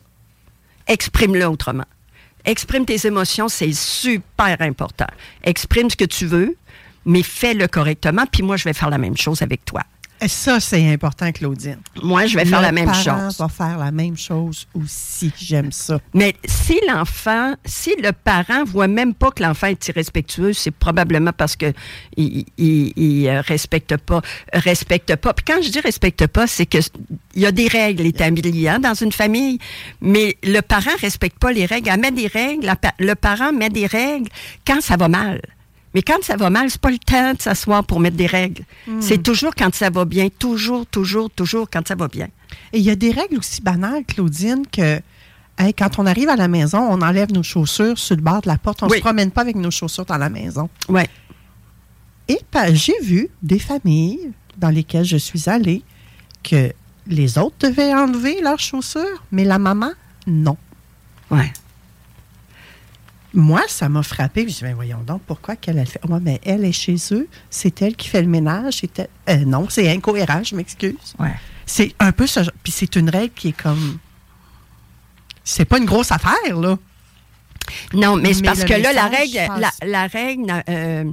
Exprime-le 0.88 1.46
autrement. 1.46 1.86
Exprime 2.44 2.86
tes 2.86 3.06
émotions, 3.06 3.48
c'est 3.48 3.74
super 3.74 4.58
important. 4.62 5.06
Exprime 5.44 5.90
ce 5.90 5.96
que 5.96 6.06
tu 6.06 6.26
veux, 6.26 6.58
mais 7.06 7.22
fais-le 7.22 7.68
correctement. 7.68 8.26
Puis 8.26 8.42
moi, 8.42 8.58
je 8.58 8.64
vais 8.64 8.74
faire 8.74 8.90
la 8.90 8.98
même 8.98 9.16
chose 9.16 9.42
avec 9.42 9.64
toi. 9.64 9.84
Ça, 10.28 10.60
c'est 10.60 10.92
important, 10.94 11.32
Claudine. 11.32 11.78
Moi, 12.04 12.28
je 12.28 12.38
vais 12.38 12.46
faire 12.46 12.62
la 12.62 12.72
même 12.72 12.86
parent 12.86 13.28
chose. 13.30 13.38
va 13.40 13.48
faire 13.48 13.78
la 13.80 13.92
même 13.92 14.16
chose 14.16 14.68
aussi. 14.76 15.32
J'aime 15.36 15.72
ça. 15.72 16.00
Mais 16.14 16.36
si 16.46 16.80
l'enfant, 16.88 17.56
si 17.66 17.96
le 18.02 18.12
parent 18.12 18.64
voit 18.66 18.88
même 18.88 19.14
pas 19.16 19.32
que 19.32 19.42
l'enfant 19.42 19.68
est 19.68 19.88
irrespectueux, 19.88 20.54
c'est 20.54 20.70
probablement 20.72 21.32
parce 21.36 21.56
que 21.56 21.74
il, 22.18 22.46
il- 22.58 22.94
il, 22.96 23.28
euh, 23.30 23.42
respecte 23.42 23.98
pas, 23.98 24.22
respecte 24.54 25.16
pas. 25.16 25.34
Puis 25.34 25.46
quand 25.48 25.62
je 25.62 25.70
dis 25.70 25.80
respecte 25.80 26.28
pas, 26.28 26.46
c'est 26.46 26.66
que 26.68 26.78
il 27.34 27.42
y 27.42 27.46
a 27.48 27.52
des 27.52 27.68
règles 27.68 28.06
établies 28.06 28.68
hein, 28.68 28.80
dans 28.80 28.94
une 28.94 29.12
famille, 29.12 29.58
mais 30.02 30.38
le 30.44 30.62
parent 30.62 30.92
respecte 31.02 31.40
pas 31.40 31.52
les 31.52 31.66
règles. 31.66 31.90
Elle 31.90 32.00
met 32.00 32.12
des 32.12 32.28
règles, 32.28 32.72
le 33.00 33.14
parent 33.16 33.52
met 33.54 33.70
des 33.70 33.88
règles 33.88 34.30
quand 34.68 34.82
ça 34.82 34.98
va 34.98 35.08
mal. 35.08 35.42
Mais 35.94 36.02
quand 36.02 36.24
ça 36.24 36.38
va 36.38 36.50
mal, 36.50 36.70
c'est 36.70 36.80
pas 36.80 36.90
le 36.92 36.98
temps 36.98 37.34
de 37.34 37.42
s'asseoir 37.42 37.84
pour 37.84 38.00
mettre 38.00 38.16
des 38.18 38.26
règles. 38.28 38.64
C'est 39.02 39.22
toujours 39.22 39.54
quand 39.56 39.74
ça 39.76 39.90
va 39.90 40.06
bien, 40.06 40.30
toujours, 40.30 40.86
toujours, 40.86 41.30
toujours 41.30 41.68
quand 41.70 41.86
ça 41.88 41.96
va 41.96 42.08
bien. 42.08 42.28
Et 42.72 42.80
il 42.80 42.84
y 42.84 42.90
a 42.90 42.96
des 42.96 43.12
règles 43.12 43.38
aussi 43.38 43.62
banales, 43.62 44.06
Claudine, 44.06 44.64
que 44.72 45.02
hey, 45.58 45.74
quand 45.74 46.00
on 46.00 46.06
arrive 46.06 46.30
à 46.30 46.36
la 46.38 46.48
maison, 46.48 46.80
on 46.80 47.02
enlève 47.02 47.32
nos 47.34 47.44
chaussures 47.44 47.98
sur 47.98 48.16
le 48.16 48.22
bord 48.22 48.42
de 48.42 48.48
la 48.48 48.58
porte. 48.58 48.82
On 48.84 48.86
ne 48.88 48.92
Oui. 48.92 48.98
se 48.98 49.02
promène 49.04 49.32
pas 49.32 49.42
avec 49.42 49.56
nos 49.58 49.72
chaussures 49.72 50.06
dans 50.06 50.18
la 50.18 50.30
maison. 50.30 50.70
Ouais. 50.88 51.10
Et 52.30 52.40
ben, 52.54 52.74
j'ai 52.74 52.98
vu 53.02 53.28
des 53.44 53.60
familles 53.60 54.32
dans 54.58 54.70
lesquelles 54.70 55.04
je 55.06 55.18
suis 55.18 55.50
allée 55.50 55.84
que 56.44 56.72
les 57.08 57.38
autres 57.38 57.56
devaient 57.68 57.94
enlever 57.94 58.42
leurs 58.42 58.60
chaussures, 58.60 59.24
mais 59.32 59.44
la 59.44 59.60
maman, 59.60 59.92
non. 60.28 60.56
Ouais. 61.30 61.52
Moi, 63.34 63.62
ça 63.68 63.88
m'a 63.88 64.04
frappé. 64.04 64.42
Je 64.42 64.46
me 64.48 64.52
suis 64.52 64.58
dit, 64.60 64.64
Ben, 64.70 64.76
voyons 64.76 65.02
donc, 65.06 65.22
pourquoi 65.26 65.56
qu'elle 65.56 65.80
a 65.80 65.86
fait? 65.86 66.02
Ouais, 66.08 66.20
mais 66.22 66.42
elle 66.44 66.66
est 66.66 66.72
chez 66.74 66.96
eux, 67.12 67.28
c'est 67.50 67.82
elle 67.82 67.96
qui 67.96 68.10
fait 68.10 68.22
le 68.22 68.28
ménage. 68.28 68.80
c'est 68.82 69.00
elle- 69.00 69.10
Euh, 69.30 69.46
non, 69.46 69.68
c'est 69.70 69.90
incohérent, 69.90 70.44
je 70.44 70.56
m'excuse. 70.56 70.96
Ouais. 71.18 71.34
C'est 71.66 71.96
un 72.00 72.12
peu 72.12 72.28
ce 72.28 72.44
genre- 72.44 72.54
Puis 72.64 72.74
c'est 72.74 72.96
une 72.98 73.10
règle 73.10 73.34
qui 73.34 73.50
est 73.50 73.62
comme. 73.62 73.98
C'est 75.44 75.66
pas 75.66 75.78
une 75.78 75.86
grosse 75.86 76.12
affaire, 76.12 76.58
là. 76.60 76.78
Non, 77.94 78.16
mais 78.18 78.34
c'est 78.34 78.42
Mais 78.42 78.48
parce 78.48 78.64
que 78.66 78.74
là, 78.74 78.92
la 78.94 79.08
règle, 79.08 79.40
la, 79.86 80.08
règle, 80.08 80.64
euh, 80.70 81.06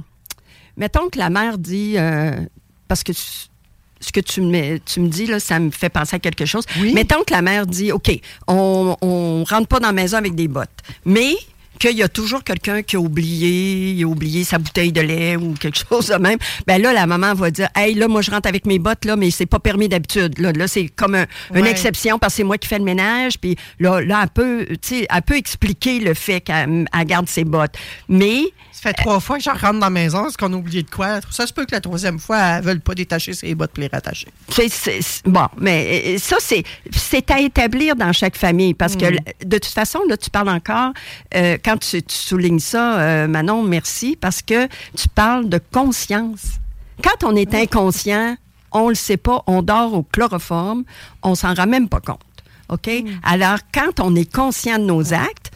mettons 0.77 1.09
que 1.09 1.17
la 1.17 1.29
mère 1.29 1.57
dit, 1.57 1.93
euh, 1.97 2.35
parce 2.87 3.03
que 3.03 3.13
ce 3.13 4.11
que 4.11 4.19
tu 4.19 4.41
me, 4.41 4.77
tu 4.79 4.99
me 4.99 5.07
dis, 5.07 5.25
là, 5.25 5.39
ça 5.39 5.59
me 5.59 5.71
fait 5.71 5.89
penser 5.89 6.17
à 6.17 6.19
quelque 6.19 6.45
chose. 6.45 6.65
Oui. 6.79 6.93
Mettons 6.93 7.23
que 7.23 7.33
la 7.33 7.41
mère 7.41 7.65
dit, 7.65 7.91
OK, 7.91 8.11
on, 8.47 8.95
on 9.01 9.43
rentre 9.45 9.67
pas 9.67 9.79
dans 9.79 9.87
la 9.87 9.93
maison 9.93 10.17
avec 10.17 10.35
des 10.35 10.47
bottes, 10.47 10.69
mais 11.05 11.33
qu'il 11.79 11.97
y 11.97 12.03
a 12.03 12.09
toujours 12.09 12.43
quelqu'un 12.43 12.83
qui 12.83 12.95
a 12.95 12.99
oublié, 12.99 13.91
il 13.93 14.03
a 14.03 14.07
oublié 14.07 14.43
sa 14.43 14.57
bouteille 14.59 14.91
de 14.91 15.01
lait 15.01 15.35
ou 15.35 15.53
quelque 15.53 15.79
chose 15.89 16.07
de 16.07 16.15
même, 16.15 16.37
ben 16.67 16.81
là, 16.81 16.93
la 16.93 17.07
maman 17.07 17.33
va 17.33 17.49
dire, 17.51 17.69
hey, 17.75 17.95
là, 17.95 18.07
moi, 18.07 18.21
je 18.21 18.29
rentre 18.31 18.47
avec 18.47 18.65
mes 18.65 18.77
bottes, 18.79 19.05
là, 19.05 19.15
mais 19.15 19.31
c'est 19.31 19.45
pas 19.45 19.59
permis 19.59 19.89
d'habitude. 19.89 20.37
Là, 20.39 20.51
là 20.51 20.67
c'est 20.67 20.87
comme 20.89 21.15
un- 21.15 21.25
une 21.55 21.65
exception 21.65 22.19
parce 22.19 22.33
que 22.33 22.37
c'est 22.37 22.43
moi 22.43 22.57
qui 22.57 22.67
fais 22.67 22.77
le 22.77 22.85
ménage. 22.85 23.39
Puis 23.39 23.55
là, 23.79 24.01
là, 24.01 24.21
elle 24.23 24.29
peut, 24.29 24.67
tu 24.69 24.77
sais, 24.99 25.07
elle 25.09 25.21
peut 25.21 25.37
expliquer 25.37 25.99
le 25.99 26.13
fait 26.13 26.41
qu'elle 26.41 26.85
elle 26.97 27.05
garde 27.05 27.27
ses 27.29 27.45
bottes. 27.45 27.75
Mais 28.07 28.43
Ça 28.81 28.89
fait 28.91 28.93
trois 28.93 29.19
fois 29.19 29.37
que 29.37 29.43
je 29.43 29.49
rentre 29.49 29.73
dans 29.73 29.79
la 29.79 29.89
maison, 29.89 30.27
est-ce 30.27 30.37
qu'on 30.37 30.53
a 30.53 30.55
oublié 30.55 30.83
de 30.83 30.89
quoi? 30.89 31.19
Ça 31.31 31.45
se 31.45 31.51
peut 31.51 31.65
que 31.65 31.73
la 31.75 31.81
troisième 31.81 32.17
fois, 32.17 32.37
elle 32.37 32.61
ne 32.61 32.65
veulent 32.67 32.79
pas 32.79 32.95
détacher 32.95 33.33
ses 33.33 33.53
bottes 33.53 33.71
pour 33.71 33.81
les 33.81 33.89
rattacher. 33.91 34.29
C'est- 34.47 34.69
c'est- 34.69 35.01
c'est- 35.01 35.27
bon, 35.27 35.47
mais 35.57 36.15
euh, 36.15 36.17
ça, 36.17 36.37
c'est, 36.39 36.63
c'est 36.95 37.29
à 37.29 37.41
établir 37.41 37.97
dans 37.97 38.13
chaque 38.13 38.37
famille 38.37 38.73
parce 38.73 38.95
que 38.95 39.03
l- 39.05 39.19
de 39.43 39.57
toute 39.57 39.73
façon, 39.73 39.99
là, 40.07 40.15
tu 40.15 40.29
parles 40.29 40.47
encore, 40.47 40.93
euh, 41.35 41.57
quand 41.63 41.75
tu, 41.77 42.01
tu 42.01 42.15
soulignes 42.15 42.59
ça, 42.59 42.99
euh, 43.01 43.27
Manon, 43.27 43.63
merci, 43.63 44.15
parce 44.15 44.41
que 44.41 44.67
tu 44.95 45.09
parles 45.13 45.49
de 45.49 45.59
conscience. 45.73 46.43
Quand 47.03 47.25
on 47.27 47.35
est 47.35 47.53
inconscient, 47.53 48.37
on 48.71 48.87
le 48.87 48.95
sait 48.95 49.17
pas, 49.17 49.43
on 49.47 49.61
dort 49.61 49.93
au 49.93 50.03
chloroforme, 50.03 50.85
on 51.21 51.35
s'en 51.35 51.53
rend 51.53 51.67
même 51.67 51.89
pas 51.89 51.99
compte. 51.99 52.21
OK? 52.69 52.89
Alors, 53.23 53.57
quand 53.73 53.99
on 53.99 54.15
est 54.15 54.31
conscient 54.31 54.77
de 54.79 54.83
nos 54.85 55.13
actes, 55.13 55.48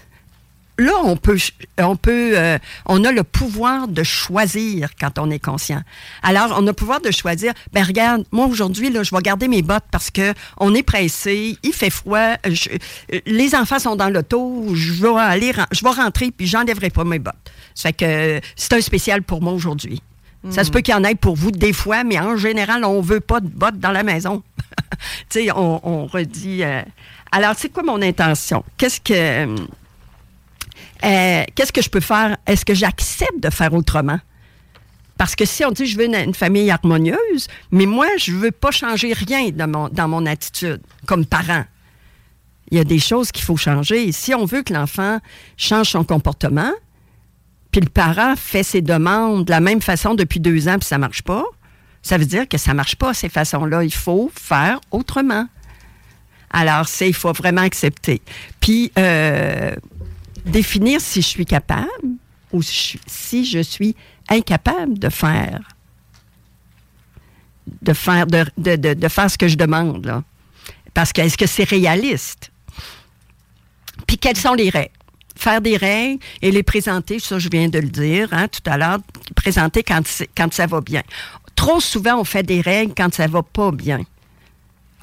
là, 0.78 0.92
on 1.04 1.16
peut, 1.16 1.38
on 1.80 1.96
peut, 1.96 2.32
euh, 2.38 2.58
on 2.86 3.04
a 3.04 3.12
le 3.12 3.24
pouvoir 3.24 3.88
de 3.88 4.04
choisir 4.04 4.90
quand 5.00 5.20
on 5.20 5.30
est 5.30 5.40
conscient. 5.40 5.82
Alors, 6.22 6.54
on 6.58 6.64
a 6.64 6.68
le 6.68 6.74
pouvoir 6.74 7.00
de 7.02 7.12
choisir. 7.12 7.54
Ben 7.74 7.84
regarde, 7.84 8.24
moi 8.32 8.46
aujourd'hui, 8.48 8.90
là, 8.90 9.04
je 9.04 9.16
vais 9.16 9.22
garder 9.22 9.48
mes 9.48 9.62
bottes 9.62 9.86
parce 9.92 10.10
que 10.10 10.34
on 10.58 10.74
est 10.74 10.84
pressé, 10.84 11.58
il 11.64 11.74
fait 11.74 11.90
froid, 11.90 12.36
je- 12.46 12.70
les 13.26 13.56
enfants 13.56 13.80
sont 13.80 13.96
dans 13.96 14.10
l'auto, 14.10 14.68
je 14.74 14.94
vais 14.94 15.20
aller, 15.20 15.52
je 15.72 15.84
vais 15.84 15.90
rentrer 15.92 16.32
puis 16.32 16.48
j'enlèverai 16.48 16.90
pas 16.90 17.04
mes 17.04 17.20
bottes. 17.20 17.36
Ça 17.76 17.90
fait 17.90 17.94
que 17.94 18.42
c'est 18.56 18.74
un 18.74 18.82
spécial 18.82 19.24
pour 19.24 19.42
moi 19.42 19.54
aujourd'hui. 19.54 20.02
Ça 20.50 20.66
se 20.66 20.72
peut 20.72 20.82
qu'il 20.82 20.94
y 20.94 20.98
en 20.98 21.06
ait 21.06 21.16
pour 21.16 21.38
vous 21.38 21.52
des 21.52 21.72
fois, 21.72 22.04
mais 22.04 22.20
en 22.20 22.36
général, 22.36 22.84
on 22.84 23.00
veut 23.00 23.22
pas 23.22 23.40
de 23.40 23.48
bottes 23.48 23.80
dans 23.80 23.92
la 23.92 24.04
maison. 24.04 24.44
tu 25.30 25.46
sais, 25.46 25.52
on, 25.56 25.80
on 25.88 26.06
redit. 26.06 26.64
euh, 26.64 26.82
alors, 27.32 27.54
c'est 27.58 27.70
quoi 27.70 27.82
mon 27.84 28.02
intention? 28.02 28.62
Qu'est-ce 28.78 29.00
que. 29.00 29.56
Euh, 31.04 31.44
qu'est-ce 31.56 31.72
que 31.72 31.82
je 31.82 31.90
peux 31.90 32.00
faire? 32.00 32.38
Est-ce 32.46 32.66
que 32.66 32.74
j'accepte 32.74 33.40
de 33.40 33.50
faire 33.50 33.74
autrement? 33.74 34.20
Parce 35.18 35.36
que 35.36 35.46
si 35.46 35.64
on 35.64 35.72
dit 35.72 35.86
je 35.86 35.98
veux 35.98 36.06
une, 36.06 36.34
famille 36.34 36.70
harmonieuse, 36.72 37.48
mais 37.72 37.86
moi, 37.86 38.08
je 38.18 38.32
veux 38.32 38.52
pas 38.52 38.72
changer 38.72 39.14
rien 39.14 39.50
dans 39.52 39.68
mon, 39.68 39.90
dans 39.90 40.08
mon 40.08 40.26
attitude 40.26 40.82
comme 41.06 41.26
parent. 41.26 41.66
Il 42.72 42.78
y 42.78 42.82
a 42.82 42.84
des 42.84 43.00
choses 43.00 43.32
qu'il 43.32 43.44
faut 43.44 43.58
changer. 43.58 44.12
Si 44.12 44.34
on 44.34 44.46
veut 44.46 44.64
que 44.64 44.74
l'enfant 44.74 45.20
change 45.58 45.90
son 45.90 46.04
comportement, 46.04 46.72
puis 47.72 47.82
le 47.82 47.90
parent 47.90 48.36
fait 48.36 48.64
ses 48.64 48.82
demandes 48.82 49.46
de 49.46 49.52
la 49.52 49.60
même 49.60 49.82
façon 49.82 50.16
depuis 50.16 50.40
deux 50.40 50.68
ans, 50.68 50.78
puis 50.80 50.88
ça 50.88 50.98
marche 50.98 51.22
pas, 51.22 51.44
ça 52.02 52.18
veut 52.18 52.26
dire 52.26 52.48
que 52.48 52.58
ça 52.58 52.74
marche 52.74 52.96
pas, 52.96 53.14
ces 53.14 53.30
façons-là. 53.30 53.84
Il 53.84 53.94
faut 53.94 54.32
faire 54.34 54.80
autrement. 54.92 55.48
Alors, 56.52 56.88
c'est, 56.88 57.08
il 57.08 57.16
faut 57.16 57.32
vraiment 57.34 57.62
accepter. 57.62 58.22
Puis, 58.60 58.92
euh, 58.98 59.74
définir 60.46 61.00
si 61.02 61.22
je 61.22 61.28
suis 61.28 61.46
capable 61.46 61.88
ou 62.52 62.62
si 62.62 63.46
je- 63.46 63.60
suis 63.62 63.96
incapable 64.30 64.98
de 65.00 65.10
faire 65.10 65.60
de 67.82 67.94
faire 67.94 69.32
ce 69.32 69.38
que 69.38 69.48
je 69.48 69.56
demande 69.58 70.22
parce 70.94 71.12
que 71.14 71.22
est-ce 71.22 71.38
que 71.38 71.48
c'est 71.48 71.64
réaliste? 71.64 72.52
Puis 74.08 74.18
quelles 74.18 74.38
sont 74.38 74.54
les 74.54 74.70
règles? 74.70 74.92
Faire 75.36 75.62
des 75.62 75.78
règles 75.78 76.20
et 76.42 76.52
les 76.52 76.62
présenter 76.64 77.20
ça 77.20 77.40
je 77.40 77.50
viens 77.50 77.68
de 77.70 77.80
le 77.80 77.90
dire 77.90 78.30
hein, 78.32 78.48
tout 78.48 78.62
à 78.70 78.78
l'heure 78.78 79.00
présenter 79.36 79.84
quand 79.84 80.54
ça 80.54 80.68
va 80.68 80.82
bien. 80.82 81.02
Trop 81.56 81.80
souvent 81.80 82.20
on 82.20 82.24
fait 82.24 82.44
des 82.44 82.62
règles 82.62 82.94
quand 82.96 83.14
ça 83.14 83.28
va 83.28 83.42
pas 83.44 83.72
bien. 83.72 84.02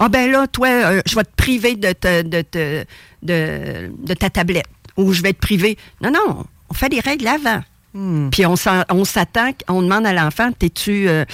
Ah 0.03 0.09
ben 0.09 0.31
là, 0.31 0.47
toi, 0.47 0.69
euh, 0.69 1.03
je 1.07 1.15
vais 1.15 1.25
te 1.25 1.35
priver 1.37 1.77
de, 1.77 1.93
de 3.23 4.15
ta 4.15 4.31
tablette. 4.31 4.65
Ou 5.01 5.13
je 5.13 5.23
vais 5.23 5.33
te 5.33 5.39
priver. 5.41 5.77
Non, 6.03 6.11
non, 6.11 6.45
on 6.69 6.75
fait 6.75 6.89
des 6.89 7.01
règles 7.01 7.27
avant. 7.29 7.63
Puis 8.31 8.47
on 8.47 8.55
s'attend, 8.57 9.51
on 9.69 9.83
demande 9.83 10.07
à 10.07 10.13
l'enfant, 10.13 10.53
t'es-tu 10.53 11.09
euh, 11.09 11.25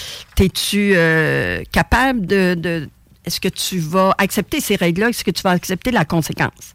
euh, 0.75 1.63
capable 1.71 2.27
de... 2.27 2.55
de- 2.55 2.89
est-ce 3.27 3.41
que 3.41 3.49
tu 3.49 3.79
vas 3.79 4.15
accepter 4.19 4.61
ces 4.61 4.77
règles-là? 4.77 5.09
Est-ce 5.09 5.25
que 5.25 5.33
tu 5.33 5.43
vas 5.43 5.51
accepter 5.51 5.91
la 5.91 6.05
conséquence? 6.05 6.75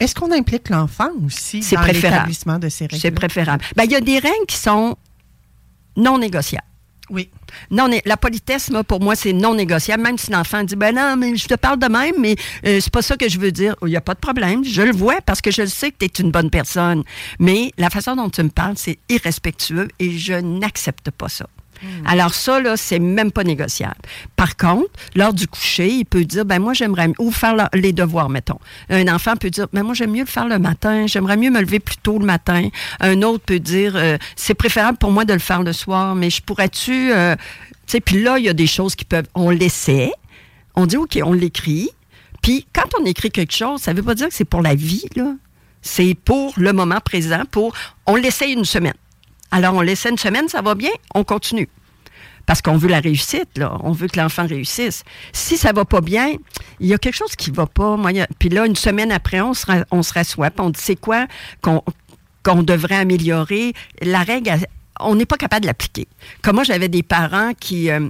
Est-ce 0.00 0.14
qu'on 0.14 0.32
implique 0.32 0.70
l'enfant 0.70 1.10
aussi 1.26 1.60
dans 1.76 1.82
l'établissement 2.16 2.58
de 2.58 2.68
ces 2.70 2.84
règles 2.86 2.98
C'est 3.00 3.10
préférable. 3.10 3.62
Ben, 3.76 3.84
il 3.84 3.90
y 3.92 3.94
a 3.94 4.00
des 4.00 4.18
règles 4.18 4.46
qui 4.48 4.56
sont 4.56 4.96
non 5.96 6.16
négociables. 6.18 6.64
Oui. 7.10 7.28
Non, 7.70 7.90
la 8.04 8.16
politesse, 8.16 8.70
moi, 8.70 8.84
pour 8.84 9.00
moi, 9.00 9.16
c'est 9.16 9.32
non 9.32 9.54
négociable. 9.54 10.02
Même 10.02 10.18
si 10.18 10.30
l'enfant 10.30 10.62
dit, 10.62 10.76
ben 10.76 10.94
non, 10.94 11.16
mais 11.16 11.36
je 11.36 11.48
te 11.48 11.54
parle 11.54 11.78
de 11.78 11.88
même, 11.88 12.14
mais 12.18 12.36
euh, 12.66 12.78
c'est 12.80 12.92
pas 12.92 13.02
ça 13.02 13.16
que 13.16 13.28
je 13.28 13.38
veux 13.38 13.52
dire. 13.52 13.74
Il 13.82 13.88
n'y 13.88 13.96
a 13.96 14.00
pas 14.00 14.14
de 14.14 14.20
problème. 14.20 14.64
Je 14.64 14.82
le 14.82 14.92
vois 14.92 15.20
parce 15.20 15.40
que 15.40 15.50
je 15.50 15.62
le 15.62 15.68
sais 15.68 15.90
que 15.90 15.96
tu 15.98 16.04
es 16.04 16.24
une 16.24 16.30
bonne 16.30 16.50
personne. 16.50 17.02
Mais 17.38 17.72
la 17.78 17.90
façon 17.90 18.14
dont 18.14 18.30
tu 18.30 18.42
me 18.42 18.48
parles, 18.48 18.74
c'est 18.76 18.98
irrespectueux 19.08 19.88
et 19.98 20.16
je 20.16 20.34
n'accepte 20.34 21.10
pas 21.10 21.28
ça. 21.28 21.46
Alors 22.06 22.34
ça, 22.34 22.60
là, 22.60 22.76
c'est 22.76 22.98
même 22.98 23.32
pas 23.32 23.44
négociable. 23.44 23.96
Par 24.36 24.56
contre, 24.56 24.90
lors 25.14 25.32
du 25.32 25.46
coucher, 25.46 25.88
il 25.88 26.04
peut 26.04 26.24
dire, 26.24 26.44
ben 26.44 26.58
moi, 26.58 26.72
j'aimerais, 26.72 27.08
ou 27.18 27.30
faire 27.30 27.68
les 27.72 27.92
devoirs, 27.92 28.28
mettons. 28.28 28.58
Un 28.88 29.08
enfant 29.08 29.36
peut 29.36 29.50
dire, 29.50 29.66
ben 29.72 29.82
moi, 29.82 29.94
j'aime 29.94 30.12
mieux 30.12 30.20
le 30.20 30.26
faire 30.26 30.46
le 30.46 30.58
matin, 30.58 31.06
j'aimerais 31.06 31.36
mieux 31.36 31.50
me 31.50 31.60
lever 31.60 31.80
plus 31.80 31.96
tôt 31.96 32.18
le 32.18 32.26
matin. 32.26 32.68
Un 33.00 33.22
autre 33.22 33.44
peut 33.44 33.58
dire, 33.58 33.94
euh, 33.96 34.18
c'est 34.36 34.54
préférable 34.54 34.98
pour 34.98 35.10
moi 35.10 35.24
de 35.24 35.32
le 35.32 35.38
faire 35.38 35.62
le 35.62 35.72
soir, 35.72 36.14
mais 36.14 36.30
je 36.30 36.42
pourrais-tu, 36.42 37.12
euh, 37.12 37.36
tu 37.36 37.74
sais, 37.86 38.00
puis 38.00 38.22
là, 38.22 38.38
il 38.38 38.44
y 38.44 38.48
a 38.48 38.54
des 38.54 38.66
choses 38.66 38.94
qui 38.94 39.04
peuvent, 39.04 39.28
on 39.34 39.50
l'essaie, 39.50 40.12
on 40.74 40.86
dit, 40.86 40.96
OK, 40.96 41.18
on 41.22 41.32
l'écrit, 41.32 41.90
puis 42.42 42.66
quand 42.72 42.88
on 43.00 43.04
écrit 43.04 43.30
quelque 43.30 43.54
chose, 43.54 43.80
ça 43.80 43.92
veut 43.92 44.02
pas 44.02 44.14
dire 44.14 44.28
que 44.28 44.34
c'est 44.34 44.44
pour 44.44 44.62
la 44.62 44.74
vie, 44.74 45.04
là. 45.16 45.34
C'est 45.82 46.14
pour 46.14 46.52
le 46.58 46.74
moment 46.74 47.00
présent, 47.02 47.42
pour, 47.50 47.74
on 48.06 48.16
l'essaye 48.16 48.52
une 48.52 48.66
semaine. 48.66 48.94
Alors, 49.50 49.74
on 49.74 49.80
laisse 49.80 50.04
une 50.08 50.18
semaine, 50.18 50.48
ça 50.48 50.62
va 50.62 50.74
bien, 50.74 50.90
on 51.14 51.24
continue. 51.24 51.68
Parce 52.46 52.62
qu'on 52.62 52.76
veut 52.76 52.88
la 52.88 53.00
réussite, 53.00 53.56
là. 53.56 53.76
On 53.84 53.92
veut 53.92 54.08
que 54.08 54.18
l'enfant 54.18 54.46
réussisse. 54.46 55.04
Si 55.32 55.56
ça 55.56 55.72
va 55.72 55.84
pas 55.84 56.00
bien, 56.00 56.32
il 56.80 56.86
y 56.88 56.94
a 56.94 56.98
quelque 56.98 57.14
chose 57.16 57.36
qui 57.36 57.50
va 57.50 57.66
pas. 57.66 57.96
Moi, 57.96 58.10
Puis 58.38 58.48
là, 58.48 58.66
une 58.66 58.74
semaine 58.76 59.12
après, 59.12 59.40
on 59.40 59.54
se, 59.54 59.66
ra- 59.66 59.84
on 59.90 60.00
rassoit, 60.00 60.50
on 60.58 60.70
dit, 60.70 60.80
c'est 60.82 60.96
quoi 60.96 61.26
qu'on 61.62 62.62
devrait 62.62 62.96
améliorer? 62.96 63.72
La 64.02 64.22
règle, 64.22 64.50
on 64.98 65.14
n'est 65.14 65.26
pas 65.26 65.36
capable 65.36 65.62
de 65.62 65.66
l'appliquer. 65.66 66.08
Comme 66.42 66.56
moi, 66.56 66.64
j'avais 66.64 66.88
des 66.88 67.02
parents 67.04 67.52
qui, 67.58 67.90
euh, 67.90 68.08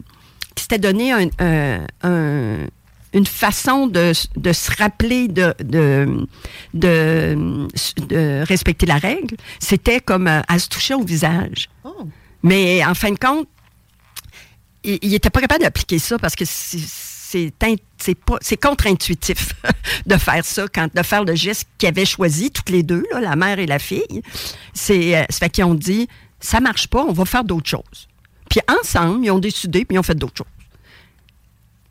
qui 0.54 0.62
s'étaient 0.62 0.78
donné 0.78 1.12
un- 1.12 1.28
un- 1.38 1.86
un- 2.02 2.66
une 3.12 3.26
façon 3.26 3.86
de, 3.86 4.12
de 4.36 4.52
se 4.52 4.70
rappeler 4.78 5.28
de, 5.28 5.54
de, 5.62 6.26
de, 6.74 7.68
de 8.06 8.44
respecter 8.44 8.86
la 8.86 8.98
règle. 8.98 9.36
C'était 9.58 10.00
comme 10.00 10.26
euh, 10.28 10.40
à 10.48 10.58
se 10.58 10.68
toucher 10.68 10.94
au 10.94 11.02
visage. 11.02 11.68
Mais 12.42 12.84
en 12.84 12.94
fin 12.94 13.10
de 13.10 13.18
compte, 13.18 13.48
il 14.84 15.10
n'était 15.10 15.30
pas 15.30 15.40
capable 15.40 15.62
d'appliquer 15.62 15.98
ça 15.98 16.18
parce 16.18 16.34
que 16.34 16.44
c'est 16.46 17.52
contre-intuitif 18.62 19.54
de 20.06 20.16
faire 20.16 20.44
ça 20.44 20.66
quand 20.72 20.88
de 20.94 21.02
faire 21.02 21.24
le 21.24 21.34
geste 21.34 21.68
qu'ils 21.76 21.88
avaient 21.90 22.06
choisi 22.06 22.50
toutes 22.50 22.70
les 22.70 22.82
deux 22.82 23.04
là, 23.12 23.20
la 23.20 23.36
mère 23.36 23.58
et 23.58 23.66
la 23.66 23.78
fille 23.78 24.22
c'est 24.72 25.18
euh, 25.18 25.24
fait 25.30 25.50
qu'ils 25.50 25.64
ont 25.64 25.74
dit 25.74 26.08
ça 26.40 26.60
marche 26.60 26.88
pas 26.88 27.04
on 27.04 27.12
va 27.12 27.26
faire 27.26 27.44
d'autres 27.44 27.68
choses 27.68 28.08
puis 28.48 28.60
ensemble 28.80 29.26
ils 29.26 29.30
ont 29.30 29.38
décidé 29.38 29.84
puis 29.84 29.96
ils 29.96 29.98
ont 29.98 30.02
fait 30.02 30.14
d'autres 30.14 30.38
choses 30.38 30.59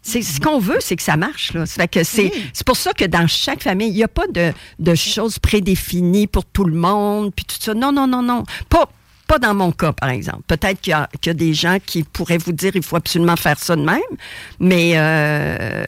c'est 0.02 0.22
ce 0.22 0.40
qu'on 0.40 0.60
veut, 0.60 0.78
c'est 0.80 0.96
que 0.96 1.04
ça 1.04 1.18
marche. 1.18 1.54
Là. 1.54 1.66
Ça 1.66 1.82
fait 1.84 1.88
que 1.88 2.04
c'est, 2.04 2.32
c'est 2.54 2.66
pour 2.66 2.78
ça 2.78 2.94
que 2.94 3.06
dans 3.06 3.28
chaque 3.28 3.64
famille, 3.64 3.90
il 3.90 3.96
n'y 3.96 4.04
a 4.04 4.08
pas 4.08 4.28
de, 4.28 4.54
de 4.80 4.96
choses 4.96 5.40
prédéfinies 5.40 6.28
pour 6.28 6.46
tout 6.46 6.64
le 6.66 6.76
monde, 6.76 7.34
puis 7.36 7.46
tout 7.46 7.58
ça. 7.60 7.74
Non, 7.74 7.92
non, 7.92 8.08
non, 8.08 8.22
non. 8.22 8.44
Pas, 8.70 8.90
pas 9.28 9.40
dans 9.40 9.54
mon 9.54 9.72
cas, 9.72 9.92
par 9.94 10.10
exemple. 10.10 10.42
Peut-être 10.48 10.80
qu'il 10.82 10.92
y, 10.92 10.94
a, 10.94 11.08
qu'il 11.22 11.30
y 11.30 11.32
a 11.32 11.34
des 11.36 11.54
gens 11.54 11.78
qui 11.86 12.04
pourraient 12.04 12.38
vous 12.40 12.54
dire 12.54 12.72
il 12.76 12.84
faut 12.84 12.96
absolument 12.96 13.36
faire 13.36 13.60
ça 13.60 13.76
de 13.76 13.84
même, 13.84 14.00
mais, 14.60 14.94
euh, 14.96 15.86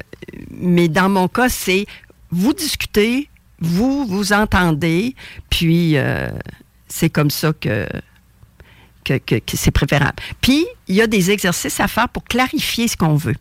mais 0.51 0.87
dans 0.89 1.09
mon 1.09 1.27
cas, 1.27 1.49
c'est 1.49 1.85
vous 2.29 2.53
discutez, 2.53 3.29
vous 3.59 4.05
vous 4.05 4.33
entendez, 4.33 5.15
puis 5.49 5.97
euh, 5.97 6.29
c'est 6.87 7.09
comme 7.09 7.31
ça 7.31 7.51
que, 7.59 7.87
que, 9.03 9.17
que- 9.17 9.35
que 9.39 9.57
c'est 9.57 9.71
préférable. 9.71 10.15
Puis, 10.41 10.65
il 10.87 10.95
y 10.95 11.01
a 11.01 11.07
des 11.07 11.31
exercices 11.31 11.79
à 11.79 11.87
faire 11.87 12.09
pour 12.09 12.23
clarifier 12.25 12.87
ce 12.87 12.95
qu'on 12.97 13.15
veut. 13.15 13.35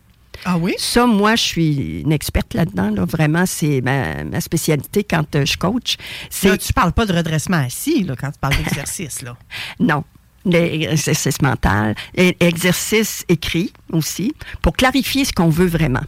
Ah 0.44 0.56
oui? 0.58 0.74
Ça, 0.78 1.06
moi, 1.06 1.36
je 1.36 1.42
suis 1.42 2.00
une 2.00 2.12
experte 2.12 2.54
là-dedans. 2.54 2.90
Là. 2.90 3.04
Vraiment, 3.04 3.44
c'est 3.46 3.80
ma, 3.82 4.24
ma 4.24 4.40
spécialité 4.40 5.04
quand 5.04 5.36
euh, 5.36 5.44
je 5.44 5.56
coach. 5.56 5.96
Là, 6.42 6.56
tu 6.56 6.72
parles 6.72 6.92
pas 6.92 7.06
de 7.06 7.12
redressement 7.12 7.58
assis 7.58 8.04
là, 8.04 8.14
quand 8.16 8.30
tu 8.30 8.38
parles 8.38 8.56
d'exercice. 8.56 9.22
là. 9.22 9.36
non. 9.80 10.04
L'exercice 10.46 11.42
mental, 11.42 11.94
exercice 12.14 13.26
écrit 13.28 13.74
aussi, 13.92 14.32
pour 14.62 14.74
clarifier 14.74 15.26
ce 15.26 15.34
qu'on 15.34 15.50
veut 15.50 15.66
vraiment. 15.66 16.00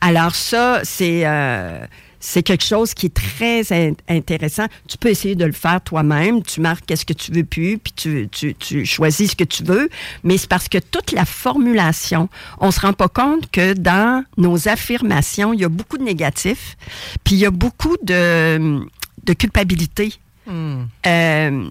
Alors 0.00 0.34
ça, 0.34 0.80
c'est 0.82 1.26
euh, 1.26 1.86
c'est 2.28 2.42
quelque 2.42 2.64
chose 2.64 2.92
qui 2.92 3.06
est 3.06 3.14
très 3.14 3.72
in- 3.72 3.94
intéressant. 4.08 4.66
Tu 4.88 4.98
peux 4.98 5.10
essayer 5.10 5.36
de 5.36 5.44
le 5.44 5.52
faire 5.52 5.80
toi-même. 5.80 6.42
Tu 6.42 6.60
marques 6.60 6.84
qu'est-ce 6.84 7.04
que 7.04 7.12
tu 7.12 7.30
veux 7.30 7.44
plus, 7.44 7.78
puis 7.78 7.92
tu, 7.94 8.28
tu, 8.32 8.56
tu 8.56 8.84
choisis 8.84 9.30
ce 9.30 9.36
que 9.36 9.44
tu 9.44 9.62
veux. 9.62 9.88
Mais 10.24 10.36
c'est 10.36 10.48
parce 10.48 10.68
que 10.68 10.78
toute 10.78 11.12
la 11.12 11.24
formulation, 11.24 12.28
on 12.58 12.72
se 12.72 12.80
rend 12.80 12.94
pas 12.94 13.06
compte 13.06 13.48
que 13.52 13.74
dans 13.74 14.24
nos 14.38 14.66
affirmations, 14.68 15.52
il 15.52 15.60
y 15.60 15.64
a 15.64 15.68
beaucoup 15.68 15.98
de 15.98 16.02
négatifs, 16.02 16.76
puis 17.22 17.36
il 17.36 17.38
y 17.38 17.46
a 17.46 17.52
beaucoup 17.52 17.96
de, 18.02 18.80
de 19.22 19.32
culpabilité 19.32 20.12
euh, 20.48 20.82
euh, 21.06 21.64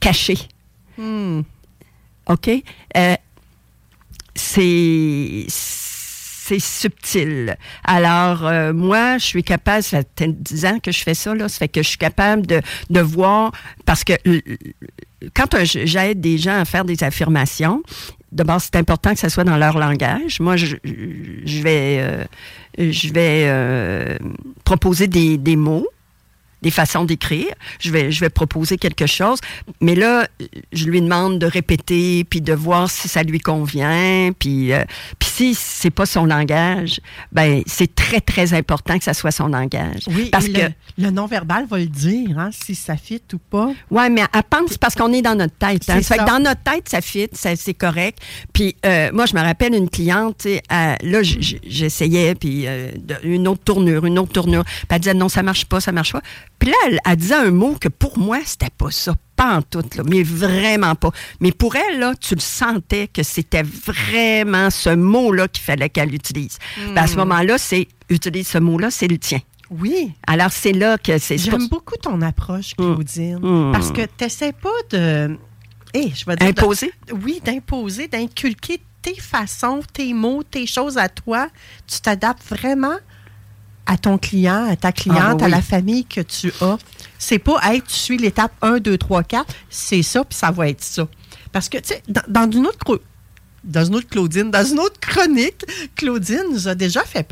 cachée. 0.00 0.38
OK? 2.28 2.50
Euh, 2.96 3.14
c'est 4.34 5.46
c'est 6.46 6.60
subtil. 6.60 7.56
Alors, 7.82 8.46
euh, 8.46 8.72
moi, 8.72 9.18
je 9.18 9.24
suis 9.24 9.42
capable, 9.42 9.82
ça 9.82 9.98
fait 9.98 10.08
peut-être 10.14 10.42
10 10.42 10.66
ans 10.66 10.78
que 10.78 10.92
je 10.92 11.02
fais 11.02 11.14
ça, 11.14 11.34
là, 11.34 11.48
ça 11.48 11.58
fait 11.58 11.68
que 11.68 11.82
je 11.82 11.88
suis 11.88 11.98
capable 11.98 12.46
de, 12.46 12.60
de 12.90 13.00
voir, 13.00 13.50
parce 13.84 14.04
que 14.04 14.12
quand 15.34 15.56
j'aide 15.64 16.20
des 16.20 16.38
gens 16.38 16.60
à 16.60 16.64
faire 16.64 16.84
des 16.84 17.02
affirmations, 17.02 17.82
d'abord, 18.30 18.60
c'est 18.60 18.76
important 18.76 19.12
que 19.12 19.18
ça 19.18 19.28
soit 19.28 19.44
dans 19.44 19.56
leur 19.56 19.76
langage. 19.78 20.38
Moi, 20.38 20.56
je, 20.56 20.76
je 20.84 21.62
vais, 21.62 21.98
euh, 21.98 22.24
je 22.78 23.12
vais 23.12 23.44
euh, 23.46 24.16
proposer 24.64 25.08
des, 25.08 25.38
des 25.38 25.56
mots, 25.56 25.88
des 26.66 26.72
façons 26.72 27.04
d'écrire. 27.04 27.46
Je 27.78 27.92
vais, 27.92 28.10
je 28.10 28.18
vais 28.20 28.28
proposer 28.28 28.76
quelque 28.76 29.06
chose. 29.06 29.38
Mais 29.80 29.94
là, 29.94 30.26
je 30.72 30.84
lui 30.86 31.00
demande 31.00 31.38
de 31.38 31.46
répéter, 31.46 32.24
puis 32.24 32.40
de 32.40 32.52
voir 32.52 32.90
si 32.90 33.06
ça 33.08 33.22
lui 33.22 33.38
convient. 33.38 34.32
Puis, 34.36 34.72
euh, 34.72 34.82
puis 35.20 35.28
si 35.28 35.54
c'est 35.54 35.90
pas 35.90 36.06
son 36.06 36.24
langage, 36.26 37.00
ben 37.30 37.62
c'est 37.66 37.94
très, 37.94 38.20
très 38.20 38.52
important 38.52 38.98
que 38.98 39.04
ça 39.04 39.14
soit 39.14 39.30
son 39.30 39.46
langage. 39.48 40.02
Oui, 40.08 40.28
parce 40.32 40.48
que... 40.48 40.60
le, 40.60 40.68
le 41.04 41.10
non-verbal 41.10 41.66
va 41.70 41.78
le 41.78 41.86
dire, 41.86 42.36
hein, 42.38 42.50
si 42.52 42.74
ça 42.74 42.96
fit 42.96 43.22
ou 43.32 43.38
pas. 43.38 43.70
Oui, 43.92 44.10
mais 44.10 44.22
elle 44.34 44.42
pense 44.50 44.76
parce 44.76 44.96
qu'on 44.96 45.12
est 45.12 45.22
dans 45.22 45.36
notre 45.36 45.54
tête. 45.56 45.88
Hein. 45.88 46.02
Ça 46.02 46.14
fait 46.16 46.20
que 46.20 46.26
dans 46.28 46.40
notre 46.42 46.62
tête, 46.64 46.88
ça 46.88 47.00
fit, 47.00 47.28
ça- 47.32 47.54
c'est 47.54 47.74
correct. 47.74 48.18
Puis 48.52 48.74
euh, 48.84 49.10
moi, 49.12 49.26
je 49.26 49.34
me 49.36 49.40
rappelle 49.40 49.72
une 49.74 49.88
cliente, 49.88 50.46
là, 50.70 51.22
j'essayais, 51.22 52.34
puis 52.34 52.66
euh, 52.66 52.90
une 53.22 53.46
autre 53.46 53.62
tournure, 53.62 54.04
une 54.06 54.18
autre 54.18 54.32
tournure. 54.32 54.64
Puis 54.64 54.86
elle 54.90 54.98
disait 55.00 55.14
non, 55.14 55.28
ça 55.28 55.42
marche 55.44 55.64
pas, 55.66 55.80
ça 55.80 55.92
marche 55.92 56.12
pas. 56.12 56.22
Puis 56.58 56.70
là, 56.70 56.76
elle, 56.86 56.98
elle 57.04 57.16
disait 57.16 57.34
un 57.34 57.50
mot 57.50 57.76
que 57.80 57.88
pour 57.88 58.18
moi, 58.18 58.38
c'était 58.44 58.70
pas 58.76 58.90
ça. 58.90 59.14
Pas 59.36 59.56
en 59.58 59.62
tout, 59.62 59.84
là, 59.96 60.02
mais 60.06 60.22
vraiment 60.22 60.94
pas. 60.94 61.10
Mais 61.40 61.52
pour 61.52 61.76
elle, 61.76 61.98
là, 61.98 62.14
tu 62.18 62.34
le 62.34 62.40
sentais 62.40 63.06
que 63.08 63.22
c'était 63.22 63.62
vraiment 63.62 64.70
ce 64.70 64.90
mot-là 64.90 65.48
qu'il 65.48 65.62
fallait 65.62 65.90
qu'elle 65.90 66.14
utilise. 66.14 66.58
Puis 66.74 66.96
à 66.98 67.06
ce 67.06 67.14
Hmm. 67.14 67.18
moment-là, 67.18 67.58
c'est 67.58 67.86
utilise 68.08 68.48
ce 68.48 68.58
mot-là, 68.58 68.90
c'est 68.90 69.08
le 69.08 69.18
tien. 69.18 69.40
Oui. 69.70 70.12
Alors, 70.26 70.52
c'est 70.52 70.72
là 70.72 70.96
que 70.96 71.18
c'est. 71.18 71.36
J'aime 71.38 71.68
beaucoup 71.68 71.96
ton 72.00 72.22
approche, 72.22 72.74
Claudine, 72.76 73.38
Mm. 73.42 73.72
parce 73.72 73.90
que 73.90 74.02
tu 74.02 74.24
n'essaies 74.24 74.52
pas 74.52 74.70
de. 74.90 75.36
Eh, 75.92 76.10
je 76.14 76.24
vais 76.24 76.36
dire. 76.36 76.46
de- 76.54 76.60
Imposer? 76.60 76.92
oui, 77.24 77.40
d'imposer, 77.44 78.06
d'inculquer 78.08 78.80
tes 79.02 79.16
façons, 79.20 79.80
tes 79.92 80.12
mots, 80.14 80.42
tes 80.42 80.66
choses 80.66 80.96
à 80.98 81.08
toi. 81.08 81.48
Tu 81.86 82.00
t'adaptes 82.00 82.42
vraiment 82.48 82.96
à 83.86 83.96
ton 83.96 84.18
client, 84.18 84.68
à 84.68 84.76
ta 84.76 84.92
cliente, 84.92 85.18
Ah, 85.20 85.34
oui. 85.36 85.44
à 85.44 85.48
la 85.48 85.62
famille 85.62 86.04
que 86.04 86.20
tu 86.20 86.52
as. 86.60 86.76
C'est 87.18 87.38
pas, 87.38 87.58
hey, 87.62 87.80
tu 87.82 87.94
suis 87.94 88.18
l'étape 88.18 88.52
1, 88.62 88.78
2, 88.78 88.98
3, 88.98 89.22
4, 89.22 89.46
c'est 89.70 90.02
ça, 90.02 90.24
puis 90.24 90.36
ça 90.36 90.50
va 90.50 90.68
être 90.68 90.82
ça. 90.82 91.06
Parce 91.52 91.68
que, 91.68 91.78
tu 91.78 91.88
sais, 91.88 92.02
dans, 92.08 92.22
dans 92.46 92.50
une 92.50 92.66
autre. 92.66 93.00
Dans 93.64 93.84
une 93.84 93.96
autre 93.96 94.08
Claudine, 94.08 94.48
dans 94.52 94.64
une 94.64 94.78
autre 94.78 95.00
chronique, 95.00 95.64
Claudine 95.96 96.44
nous 96.52 96.68
a 96.68 96.76
déjà 96.76 97.02
fait 97.02 97.24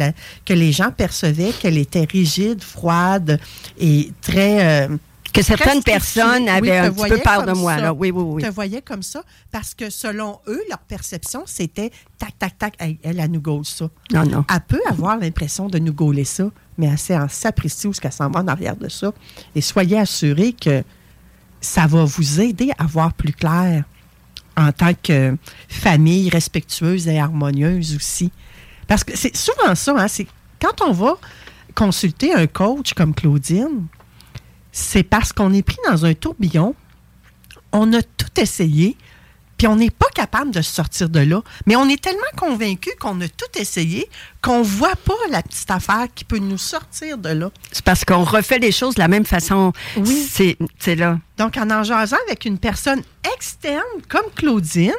a- 0.00 0.12
que 0.46 0.54
les 0.54 0.72
gens 0.72 0.90
percevaient 0.90 1.52
qu'elle 1.52 1.76
était 1.76 2.06
rigide, 2.10 2.62
froide 2.64 3.38
et 3.78 4.10
très. 4.22 4.86
euh, 4.88 4.96
Que 5.32 5.42
certaines 5.42 5.82
personnes 5.82 6.48
avaient 6.48 6.76
un 6.76 6.92
petit 6.92 7.08
peu 7.08 7.18
peur 7.18 7.46
de 7.46 7.52
moi, 7.52 7.78
là. 7.78 7.92
Oui, 7.92 8.10
oui, 8.10 8.22
oui. 8.22 8.42
Te 8.42 8.48
voyaient 8.50 8.82
comme 8.82 9.02
ça 9.02 9.22
parce 9.50 9.74
que 9.74 9.88
selon 9.88 10.40
eux, 10.46 10.60
leur 10.68 10.78
perception, 10.80 11.44
c'était 11.46 11.90
tac, 12.18 12.38
tac, 12.38 12.58
tac, 12.58 12.74
elle, 12.78 12.96
elle, 13.02 13.18
elle 13.18 13.30
nous 13.30 13.40
gaule 13.40 13.64
ça. 13.64 13.88
Non, 14.12 14.26
non. 14.26 14.44
Elle 14.52 14.60
peut 14.60 14.82
avoir 14.88 15.16
l'impression 15.16 15.68
de 15.68 15.78
nous 15.78 15.92
gauler 15.94 16.24
ça, 16.24 16.50
mais 16.76 16.86
elle 16.86 16.98
sait 16.98 17.16
en 17.16 17.26
où 17.26 17.92
ce 17.92 18.00
qu'elle 18.00 18.12
s'en 18.12 18.30
va 18.30 18.40
en 18.40 18.48
arrière 18.48 18.76
de 18.76 18.88
ça. 18.88 19.12
Et 19.54 19.60
soyez 19.60 19.98
assurés 19.98 20.52
que 20.52 20.82
ça 21.60 21.86
va 21.86 22.04
vous 22.04 22.40
aider 22.40 22.70
à 22.76 22.84
voir 22.84 23.14
plus 23.14 23.32
clair 23.32 23.84
en 24.56 24.72
tant 24.72 24.92
que 24.94 25.36
famille 25.68 26.28
respectueuse 26.28 27.08
et 27.08 27.18
harmonieuse 27.18 27.96
aussi. 27.96 28.30
Parce 28.86 29.04
que 29.04 29.16
c'est 29.16 29.34
souvent 29.34 29.74
ça, 29.74 29.94
hein, 29.96 30.08
c'est 30.08 30.26
quand 30.60 30.82
on 30.82 30.92
va 30.92 31.14
consulter 31.74 32.34
un 32.34 32.46
coach 32.46 32.92
comme 32.94 33.14
Claudine, 33.14 33.86
c'est 34.72 35.02
parce 35.02 35.32
qu'on 35.32 35.52
est 35.52 35.62
pris 35.62 35.78
dans 35.88 36.04
un 36.04 36.14
tourbillon, 36.14 36.74
on 37.72 37.92
a 37.92 38.02
tout 38.02 38.40
essayé, 38.40 38.96
puis 39.58 39.66
on 39.66 39.76
n'est 39.76 39.90
pas 39.90 40.08
capable 40.14 40.50
de 40.50 40.60
se 40.60 40.72
sortir 40.72 41.08
de 41.08 41.20
là. 41.20 41.42
Mais 41.66 41.76
on 41.76 41.88
est 41.88 42.02
tellement 42.02 42.20
convaincu 42.36 42.90
qu'on 42.98 43.20
a 43.20 43.28
tout 43.28 43.58
essayé 43.58 44.08
qu'on 44.42 44.62
voit 44.62 44.96
pas 44.96 45.14
la 45.30 45.42
petite 45.42 45.70
affaire 45.70 46.06
qui 46.12 46.24
peut 46.24 46.38
nous 46.38 46.58
sortir 46.58 47.16
de 47.18 47.28
là. 47.28 47.50
C'est 47.70 47.84
parce 47.84 48.04
qu'on 48.04 48.24
refait 48.24 48.58
les 48.58 48.72
choses 48.72 48.96
de 48.96 49.00
la 49.00 49.08
même 49.08 49.24
façon. 49.24 49.72
Oui. 49.96 50.26
C'est 50.28 50.56
c'est 50.78 50.96
là. 50.96 51.18
Donc, 51.38 51.56
en 51.56 51.70
en 51.70 51.84
jasant 51.84 52.16
avec 52.26 52.44
une 52.44 52.58
personne 52.58 53.02
externe 53.36 53.82
comme 54.08 54.30
Claudine, 54.34 54.90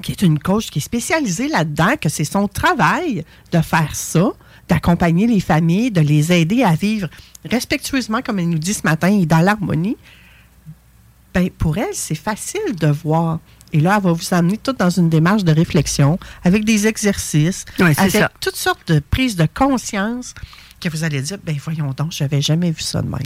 qui 0.00 0.12
est 0.12 0.22
une 0.22 0.38
coach 0.38 0.70
qui 0.70 0.78
est 0.78 0.82
spécialisée 0.82 1.48
là-dedans, 1.48 1.96
que 2.00 2.08
c'est 2.08 2.24
son 2.24 2.46
travail 2.48 3.24
de 3.50 3.60
faire 3.60 3.94
ça, 3.94 4.32
d'accompagner 4.68 5.26
les 5.26 5.40
familles, 5.40 5.90
de 5.90 6.00
les 6.00 6.32
aider 6.32 6.62
à 6.62 6.74
vivre 6.74 7.08
respectueusement, 7.44 8.22
comme 8.22 8.38
elle 8.38 8.48
nous 8.48 8.58
dit 8.58 8.74
ce 8.74 8.82
matin, 8.84 9.08
et 9.08 9.26
dans 9.26 9.40
l'harmonie, 9.40 9.96
ben, 11.34 11.50
pour 11.50 11.78
elle, 11.78 11.94
c'est 11.94 12.14
facile 12.14 12.76
de 12.78 12.88
voir. 12.88 13.40
Et 13.72 13.80
là, 13.80 13.94
elle 13.96 14.02
va 14.02 14.12
vous 14.12 14.34
amener 14.34 14.58
tout 14.58 14.74
dans 14.74 14.90
une 14.90 15.08
démarche 15.08 15.44
de 15.44 15.52
réflexion, 15.52 16.18
avec 16.44 16.64
des 16.64 16.86
exercices, 16.86 17.64
avec 17.78 18.10
ça. 18.10 18.30
toutes 18.40 18.56
sortes 18.56 18.86
de 18.88 18.98
prises 18.98 19.36
de 19.36 19.46
conscience 19.52 20.34
que 20.80 20.88
vous 20.88 21.04
allez 21.04 21.22
dire, 21.22 21.38
ben 21.42 21.56
voyons 21.62 21.92
donc, 21.92 22.12
je 22.12 22.22
n'avais 22.22 22.42
jamais 22.42 22.70
vu 22.70 22.82
ça 22.82 23.00
de 23.00 23.08
même. 23.08 23.20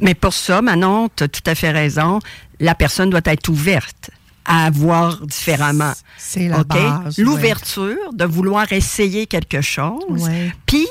Mais 0.00 0.14
pour 0.14 0.34
ça, 0.34 0.60
Manon, 0.60 1.08
tu 1.14 1.24
as 1.24 1.28
tout 1.28 1.42
à 1.46 1.54
fait 1.54 1.70
raison. 1.70 2.18
La 2.58 2.74
personne 2.74 3.10
doit 3.10 3.20
être 3.24 3.48
ouverte 3.48 4.10
à 4.46 4.70
voir 4.70 5.20
différemment. 5.26 5.92
C'est 6.16 6.48
la 6.48 6.64
base. 6.64 7.18
ouais. 7.18 7.24
L'ouverture 7.24 8.12
de 8.12 8.24
vouloir 8.24 8.72
essayer 8.72 9.26
quelque 9.26 9.60
chose. 9.60 10.28
Puis, 10.66 10.86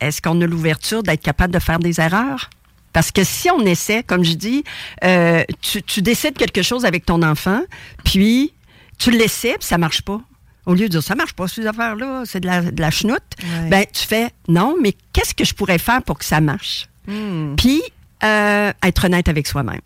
est-ce 0.00 0.20
qu'on 0.20 0.40
a 0.40 0.46
l'ouverture 0.46 1.02
d'être 1.02 1.22
capable 1.22 1.52
de 1.52 1.58
faire 1.58 1.78
des 1.78 2.00
erreurs? 2.00 2.50
Parce 2.92 3.10
que 3.10 3.24
si 3.24 3.48
on 3.50 3.60
essaie, 3.64 4.02
comme 4.02 4.24
je 4.24 4.34
dis, 4.34 4.64
euh, 5.04 5.44
tu, 5.60 5.82
tu 5.82 6.02
décides 6.02 6.36
quelque 6.36 6.62
chose 6.62 6.84
avec 6.84 7.06
ton 7.06 7.22
enfant, 7.22 7.62
puis 8.04 8.52
tu 8.98 9.10
l'essaies, 9.10 9.56
puis 9.58 9.66
ça 9.66 9.78
marche 9.78 10.02
pas. 10.02 10.20
Au 10.66 10.74
lieu 10.74 10.82
de 10.82 10.88
dire 10.88 11.02
ça 11.02 11.14
marche 11.14 11.32
pas, 11.32 11.48
ces 11.48 11.66
affaires-là, 11.66 12.22
c'est 12.26 12.40
de 12.40 12.46
la, 12.46 12.62
de 12.62 12.80
la 12.80 12.90
chenoute, 12.90 13.22
Ouais. 13.42 13.68
ben 13.68 13.84
tu 13.92 14.06
fais 14.06 14.30
non, 14.46 14.76
mais 14.80 14.94
qu'est-ce 15.12 15.34
que 15.34 15.44
je 15.44 15.54
pourrais 15.54 15.78
faire 15.78 16.02
pour 16.02 16.18
que 16.18 16.24
ça 16.24 16.40
marche? 16.40 16.86
Hmm. 17.08 17.56
Puis 17.56 17.82
euh, 18.22 18.72
être 18.84 19.04
honnête 19.06 19.28
avec 19.28 19.46
soi-même. 19.48 19.80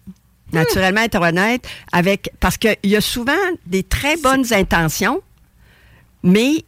Naturellement, 0.52 1.02
être 1.02 1.20
honnête 1.20 1.66
avec. 1.92 2.30
Parce 2.40 2.56
qu'il 2.56 2.76
y 2.84 2.96
a 2.96 3.00
souvent 3.00 3.32
des 3.66 3.82
très 3.82 4.16
bonnes 4.16 4.52
intentions, 4.52 5.20
mais 6.22 6.64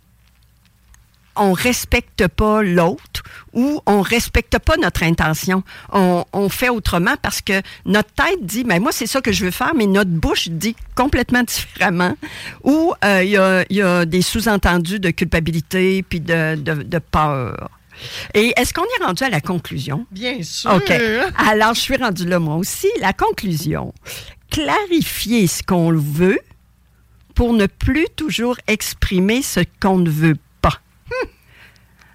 on 1.39 1.53
respecte 1.53 2.27
pas 2.29 2.63
l'autre 2.63 3.23
ou 3.53 3.81
on 3.87 4.03
respecte 4.03 4.59
pas 4.59 4.77
notre 4.77 5.03
intention. 5.05 5.63
On, 5.93 6.49
fait 6.49 6.69
autrement 6.69 7.15
parce 7.23 7.41
que 7.41 7.63
notre 7.85 8.11
tête 8.13 8.45
dit, 8.45 8.65
mais 8.65 8.81
moi, 8.81 8.91
c'est 8.93 9.07
ça 9.07 9.21
que 9.21 9.33
je 9.33 9.45
veux 9.45 9.51
faire, 9.51 9.73
mais 9.77 9.87
notre 9.87 10.11
bouche 10.11 10.49
dit 10.49 10.75
complètement 10.95 11.43
différemment. 11.43 12.17
Ou 12.65 12.93
euh, 13.05 13.23
il 13.23 13.31
y, 13.77 13.83
a, 13.83 14.05
des 14.05 14.23
sous-entendus 14.23 14.99
de 14.99 15.11
culpabilité 15.11 16.03
puis 16.03 16.21
de, 16.21 16.57
de 16.57 16.99
peur. 16.99 17.71
Et 18.35 18.53
est-ce 18.57 18.73
qu'on 18.73 18.85
est 18.85 19.05
rendu 19.05 19.23
à 19.25 19.31
la 19.31 19.41
conclusion? 19.41 20.07
Bien 20.11 20.43
sûr. 20.43 20.73
OK. 20.73 20.93
Alors, 21.37 21.75
je 21.75 21.81
suis 21.81 21.97
rendue 21.97 22.27
là, 22.27 22.39
moi 22.39 22.57
aussi. 22.57 22.89
La 23.01 23.13
conclusion. 23.13 23.93
Clarifier 24.51 25.47
ce 25.47 25.63
qu'on 25.63 25.93
veut 25.93 26.41
pour 27.35 27.53
ne 27.53 27.67
plus 27.67 28.07
toujours 28.17 28.57
exprimer 28.67 29.43
ce 29.43 29.61
qu'on 29.81 29.99
ne 29.99 30.11
veut 30.11 30.37
pas. 30.61 30.81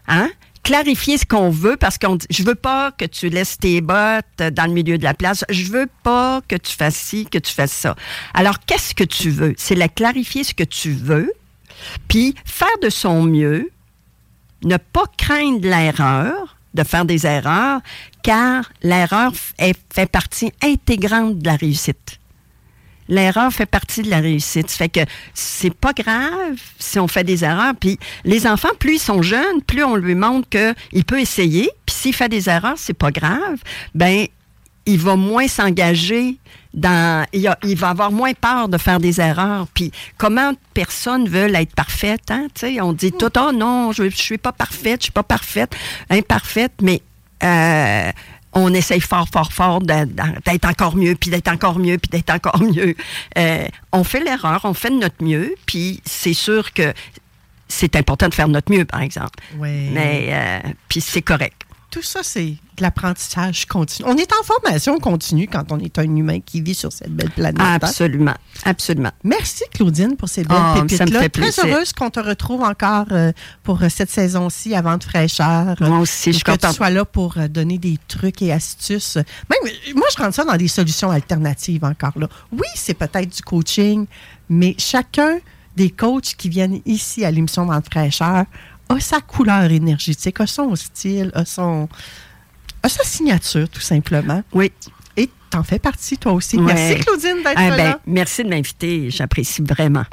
Hein? 0.07 0.29
Clarifier 0.63 1.17
ce 1.17 1.25
qu'on 1.25 1.49
veut 1.49 1.77
parce 1.77 1.97
qu'on 1.97 2.15
dit, 2.15 2.25
je 2.29 2.43
veux 2.43 2.55
pas 2.55 2.91
que 2.91 3.05
tu 3.05 3.29
laisses 3.29 3.57
tes 3.57 3.81
bottes 3.81 4.37
dans 4.37 4.65
le 4.65 4.73
milieu 4.73 4.97
de 4.97 5.03
la 5.03 5.13
place. 5.13 5.43
Je 5.49 5.71
veux 5.71 5.87
pas 6.03 6.41
que 6.47 6.55
tu 6.55 6.75
fasses 6.75 6.95
ci, 6.95 7.25
que 7.25 7.37
tu 7.37 7.53
fasses 7.53 7.73
ça. 7.73 7.95
Alors, 8.33 8.59
qu'est-ce 8.65 8.95
que 8.95 9.03
tu 9.03 9.29
veux? 9.29 9.53
C'est 9.57 9.75
la 9.75 9.89
clarifier 9.89 10.43
ce 10.43 10.53
que 10.53 10.63
tu 10.63 10.91
veux, 10.91 11.31
puis 12.07 12.35
faire 12.45 12.77
de 12.81 12.89
son 12.89 13.23
mieux, 13.23 13.71
ne 14.63 14.77
pas 14.77 15.05
craindre 15.17 15.67
l'erreur, 15.67 16.57
de 16.73 16.83
faire 16.83 17.05
des 17.05 17.25
erreurs, 17.25 17.81
car 18.23 18.71
l'erreur 18.81 19.31
fait 19.35 20.09
partie 20.11 20.51
intégrante 20.63 21.39
de 21.39 21.45
la 21.45 21.55
réussite. 21.55 22.19
L'erreur 23.09 23.51
fait 23.51 23.65
partie 23.65 24.01
de 24.01 24.09
la 24.09 24.19
réussite. 24.19 24.69
Ça 24.69 24.77
fait 24.77 24.89
que 24.89 25.11
c'est 25.33 25.73
pas 25.73 25.93
grave 25.93 26.57
si 26.79 26.99
on 26.99 27.07
fait 27.07 27.23
des 27.23 27.43
erreurs. 27.43 27.73
Puis 27.79 27.99
les 28.23 28.47
enfants, 28.47 28.69
plus 28.79 28.95
ils 28.95 28.99
sont 28.99 29.21
jeunes, 29.21 29.61
plus 29.67 29.83
on 29.83 29.95
lui 29.95 30.15
montre 30.15 30.47
qu'il 30.49 31.03
peut 31.03 31.19
essayer. 31.19 31.69
Puis 31.85 31.95
s'il 31.95 32.15
fait 32.15 32.29
des 32.29 32.49
erreurs, 32.49 32.77
c'est 32.77 32.93
pas 32.93 33.11
grave. 33.11 33.59
Ben, 33.93 34.25
il 34.85 34.99
va 34.99 35.15
moins 35.15 35.47
s'engager 35.47 36.37
dans. 36.73 37.25
Il, 37.33 37.47
a- 37.47 37.57
il 37.63 37.77
va 37.77 37.89
avoir 37.89 38.11
moins 38.11 38.33
peur 38.33 38.67
de 38.69 38.77
faire 38.77 38.99
des 38.99 39.19
erreurs. 39.21 39.67
Puis 39.73 39.91
comment 40.17 40.53
personne 40.73 41.27
veulent 41.29 41.55
être 41.55 41.73
parfaite, 41.75 42.29
hein? 42.31 42.47
On 42.81 42.93
dit 42.93 43.11
tout, 43.11 43.31
oh 43.39 43.51
non, 43.53 43.91
je, 43.91 44.09
je 44.09 44.15
suis 44.15 44.37
pas 44.37 44.51
parfaite, 44.51 45.01
je 45.01 45.03
suis 45.05 45.11
pas 45.11 45.23
parfaite, 45.23 45.75
imparfaite, 46.09 46.73
mais 46.81 47.01
euh, 47.43 48.11
on 48.53 48.73
essaye 48.73 49.01
fort, 49.01 49.27
fort, 49.31 49.51
fort 49.51 49.81
d'être 49.81 50.65
encore 50.65 50.95
mieux, 50.95 51.15
puis 51.15 51.29
d'être 51.31 51.47
encore 51.47 51.79
mieux, 51.79 51.97
puis 51.97 52.09
d'être 52.09 52.29
encore 52.29 52.61
mieux. 52.61 52.95
Euh, 53.37 53.65
on 53.91 54.03
fait 54.03 54.19
l'erreur, 54.23 54.61
on 54.63 54.73
fait 54.73 54.89
de 54.91 54.97
notre 54.97 55.23
mieux, 55.23 55.55
puis 55.65 56.01
c'est 56.05 56.33
sûr 56.35 56.71
que 56.73 56.93
c'est 57.67 57.95
important 57.95 58.27
de 58.29 58.33
faire 58.35 58.47
de 58.47 58.53
notre 58.53 58.71
mieux, 58.71 58.85
par 58.85 59.01
exemple. 59.01 59.39
Oui. 59.57 59.89
Mais, 59.91 60.27
euh, 60.31 60.69
puis 60.87 61.01
c'est 61.01 61.23
correct. 61.23 61.63
Tout 61.93 62.01
ça, 62.01 62.21
c'est 62.23 62.45
de 62.77 62.81
l'apprentissage 62.81 63.67
continu. 63.67 64.09
On 64.09 64.17
est 64.17 64.31
en 64.33 64.43
formation 64.43 64.97
continue 64.97 65.47
quand 65.47 65.71
on 65.71 65.77
est 65.77 65.99
un 65.99 66.15
humain 66.15 66.39
qui 66.39 66.59
vit 66.59 66.73
sur 66.73 66.91
cette 66.91 67.11
belle 67.15 67.29
planète. 67.29 67.61
Absolument, 67.61 68.33
absolument. 68.65 69.11
Merci 69.23 69.63
Claudine 69.71 70.15
pour 70.17 70.27
ces 70.27 70.43
belles 70.43 70.57
Oh, 70.59 70.81
pépites-là. 70.81 71.29
Très 71.29 71.51
heureuse 71.69 71.93
qu'on 71.93 72.09
te 72.09 72.19
retrouve 72.19 72.63
encore 72.63 73.05
euh, 73.11 73.31
pour 73.61 73.83
euh, 73.83 73.89
cette 73.89 74.09
saison-ci 74.09 74.73
avant 74.73 74.97
de 74.97 75.03
fraîcheur. 75.03 75.75
Moi 75.81 75.99
aussi, 75.99 76.31
je 76.31 76.37
suis 76.37 76.43
que 76.43 76.49
contente. 76.49 76.71
tu 76.71 76.77
sois 76.77 76.89
là 76.89 77.05
pour 77.05 77.37
euh, 77.37 77.47
donner 77.47 77.77
des 77.77 77.99
trucs 78.07 78.41
et 78.41 78.51
astuces. 78.51 79.17
Même, 79.17 79.71
moi, 79.95 80.07
je 80.11 80.17
rentre 80.19 80.33
ça 80.33 80.43
dans 80.45 80.57
des 80.57 80.67
solutions 80.67 81.11
alternatives 81.11 81.83
encore 81.85 82.13
là. 82.17 82.27
Oui, 82.51 82.67
c'est 82.73 82.95
peut-être 82.95 83.29
du 83.35 83.43
coaching, 83.43 84.07
mais 84.49 84.73
chacun 84.79 85.37
des 85.75 85.91
coachs 85.91 86.33
qui 86.37 86.49
viennent 86.49 86.81
ici 86.87 87.23
à 87.23 87.29
l'émission 87.29 87.65
Vente 87.67 87.85
fraîcheur 87.85 88.45
a 88.95 88.99
sa 88.99 89.21
couleur 89.21 89.69
énergétique, 89.71 90.39
a 90.39 90.47
son 90.47 90.75
style, 90.75 91.31
a 91.33 91.45
son 91.45 91.87
a 92.81 92.89
sa 92.89 93.03
signature, 93.03 93.69
tout 93.69 93.81
simplement. 93.81 94.43
Oui. 94.53 94.71
Et 95.15 95.29
t'en 95.49 95.63
fais 95.63 95.79
partie, 95.79 96.17
toi 96.17 96.33
aussi. 96.33 96.57
Ouais. 96.57 96.73
Merci, 96.73 96.99
Claudine, 97.05 97.37
d'être 97.43 97.53
Ah, 97.55 97.69
là. 97.69 97.77
ben, 97.77 97.95
merci 98.05 98.43
de 98.43 98.49
m'inviter. 98.49 99.09
J'apprécie 99.09 99.61
vraiment. 99.61 100.03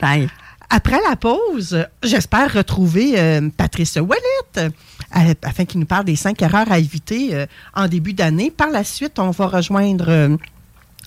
Bye. 0.00 0.28
Après 0.68 0.98
la 1.08 1.16
pause, 1.16 1.86
j'espère 2.02 2.52
retrouver 2.52 3.14
euh, 3.18 3.48
Patrice 3.56 3.96
Ouellette 3.96 4.72
euh, 5.16 5.34
afin 5.42 5.64
qu'il 5.64 5.78
nous 5.80 5.86
parle 5.86 6.04
des 6.04 6.16
cinq 6.16 6.42
erreurs 6.42 6.70
à 6.70 6.78
éviter 6.78 7.34
euh, 7.34 7.46
en 7.74 7.86
début 7.86 8.12
d'année. 8.12 8.50
Par 8.50 8.70
la 8.70 8.82
suite, 8.82 9.18
on 9.20 9.30
va 9.30 9.46
rejoindre 9.46 10.06
euh, 10.08 10.36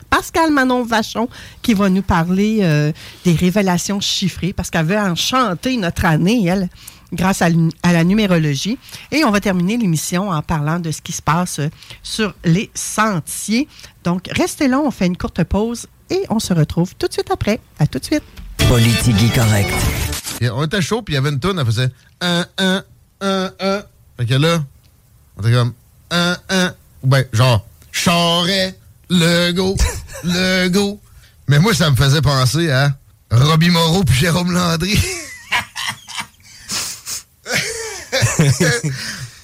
Pascal 0.10 0.52
Manon 0.52 0.84
Vachon 0.84 1.30
qui 1.62 1.74
va 1.74 1.90
nous 1.90 2.02
parler 2.02 2.60
euh, 2.62 2.92
des 3.26 3.34
révélations 3.34 4.00
chiffrées 4.00 4.54
parce 4.54 4.70
qu'elle 4.70 4.86
veut 4.86 4.98
enchanter 4.98 5.78
notre 5.78 6.06
année, 6.06 6.46
elle, 6.46 6.70
grâce 7.14 7.42
à, 7.42 7.50
la 7.50 8.04
numérologie. 8.04 8.78
Et 9.12 9.24
on 9.24 9.32
va 9.32 9.40
terminer 9.40 9.78
l'émission 9.78 10.30
en 10.30 10.42
parlant 10.42 10.80
de 10.80 10.92
ce 10.92 11.02
qui 11.02 11.12
se 11.12 11.22
passe 11.22 11.60
euh, 11.60 11.70
sur 12.04 12.34
les 12.44 12.70
sentiers. 12.74 13.68
Donc, 14.04 14.30
restez 14.32 14.68
là, 14.68 14.80
on 14.80 14.92
fait 14.92 15.08
une 15.08 15.18
courte 15.18 15.44
pause 15.44 15.88
et 16.10 16.24
on 16.30 16.40
se 16.40 16.54
retrouve 16.54 16.96
tout 16.96 17.08
de 17.08 17.14
suite 17.14 17.32
après. 17.32 17.60
À 17.80 17.88
tout 17.88 18.00
de 18.00 18.06
suite. 18.06 18.24
Politique 18.68 19.34
correct. 19.34 19.74
On 20.42 20.64
était 20.64 20.82
chaud, 20.82 21.02
puis 21.02 21.14
il 21.14 21.16
y 21.16 21.18
avait 21.18 21.30
une 21.30 21.40
toune, 21.40 21.60
elle 21.60 21.66
faisait 21.66 21.90
1, 22.22 22.46
1, 22.58 22.84
1, 23.22 23.52
1. 23.60 23.84
Fait 24.18 24.26
que 24.26 24.34
là, 24.36 24.64
on 25.38 25.42
était 25.42 25.54
comme 25.54 25.74
1, 26.12 26.38
1. 26.50 26.74
Ou 27.04 27.08
ben, 27.08 27.26
genre, 27.34 27.66
Charret, 27.92 28.79
le 29.10 29.52
go, 29.52 29.76
le 30.24 30.68
go. 30.70 31.02
Mais 31.48 31.60
moi, 31.60 31.74
ça 31.74 31.90
me 31.90 31.96
faisait 31.96 32.22
penser 32.22 32.70
à 32.72 32.94
Robbie 33.32 33.70
Moreau 33.70 34.04
puis 34.04 34.16
Jérôme 34.16 34.52
Landry. 34.52 34.98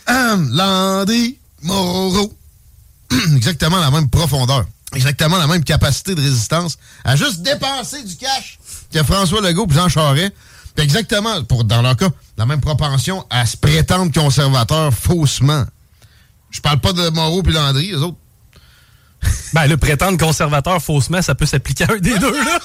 Hum, 0.07 0.49
Landry, 0.51 1.39
Moreau. 1.63 2.31
Exactement 3.35 3.79
la 3.79 3.89
même 3.89 4.09
profondeur. 4.09 4.65
Exactement 4.93 5.37
la 5.37 5.47
même 5.47 5.63
capacité 5.63 6.15
de 6.15 6.21
résistance 6.21 6.77
à 7.03 7.15
juste 7.15 7.41
dépenser 7.41 8.03
du 8.03 8.15
cash 8.15 8.59
que 8.93 9.03
François 9.03 9.41
Legault 9.41 9.67
et 9.69 9.73
Jean 9.73 9.89
Charest. 9.89 10.31
Puis 10.75 10.83
exactement, 10.83 11.43
pour, 11.43 11.63
dans 11.63 11.81
leur 11.81 11.95
cas, 11.95 12.09
la 12.37 12.45
même 12.45 12.61
propension 12.61 13.25
à 13.29 13.45
se 13.45 13.57
prétendre 13.57 14.11
conservateurs 14.13 14.93
faussement. 14.93 15.65
Je 16.51 16.61
parle 16.61 16.79
pas 16.79 16.93
de 16.93 17.09
Moreau 17.09 17.41
puis 17.43 17.53
Landry, 17.53 17.87
les 17.87 17.95
autres. 17.95 18.17
Ben, 19.53 19.67
le 19.67 19.77
prétendre 19.77 20.17
conservateur 20.17 20.81
faussement, 20.81 21.21
ça 21.21 21.35
peut 21.35 21.45
s'appliquer 21.45 21.85
à 21.85 21.93
un 21.93 21.97
des 21.97 22.17
deux, 22.19 22.43
là. 22.43 22.59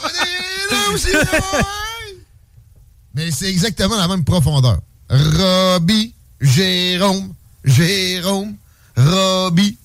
Mais 3.14 3.30
c'est 3.30 3.48
exactement 3.50 3.96
la 3.96 4.08
même 4.08 4.24
profondeur. 4.24 4.80
Robbie, 5.08 6.14
Jérôme, 6.40 7.32
Jérôme, 7.64 8.54
Robbie. 8.96 9.78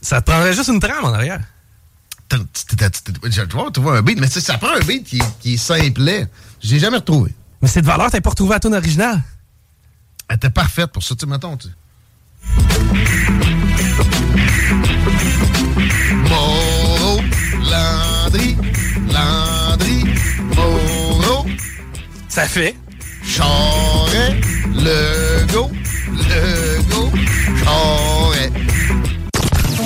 Ça 0.00 0.20
te 0.20 0.30
prendrait 0.30 0.54
juste 0.54 0.68
une 0.68 0.80
trame 0.80 1.04
en 1.04 1.12
arrière. 1.12 1.40
Je 2.30 3.42
vois, 3.50 3.70
tu 3.70 3.80
vois 3.80 3.98
un 3.98 4.02
beat, 4.02 4.20
mais 4.20 4.28
tu 4.28 4.40
ça 4.40 4.58
prend 4.58 4.74
un 4.74 4.80
beat 4.80 5.04
qui, 5.04 5.20
qui 5.40 5.54
est 5.54 5.56
simplet. 5.56 6.26
Je 6.62 6.74
l'ai 6.74 6.78
jamais 6.78 6.98
retrouvé. 6.98 7.34
Mais 7.62 7.68
cette 7.68 7.84
valeur, 7.84 8.10
t'as 8.10 8.20
pas 8.20 8.30
retrouvé 8.30 8.54
à 8.54 8.60
ton 8.60 8.72
original. 8.72 9.22
Elle 10.28 10.36
était 10.36 10.50
parfaite 10.50 10.92
pour 10.92 11.02
ça, 11.02 11.14
tu 11.14 11.26
mettons, 11.26 11.56
tu. 11.56 11.68
Moreau, 16.28 17.20
Landry, 17.70 18.56
Landry, 19.12 20.04
Moreau. 20.56 21.46
Ça 22.28 22.44
fait. 22.46 22.74
Charret, 23.24 24.40
Legault, 24.74 25.70
Legault, 26.12 27.12
Charret. 27.64 28.50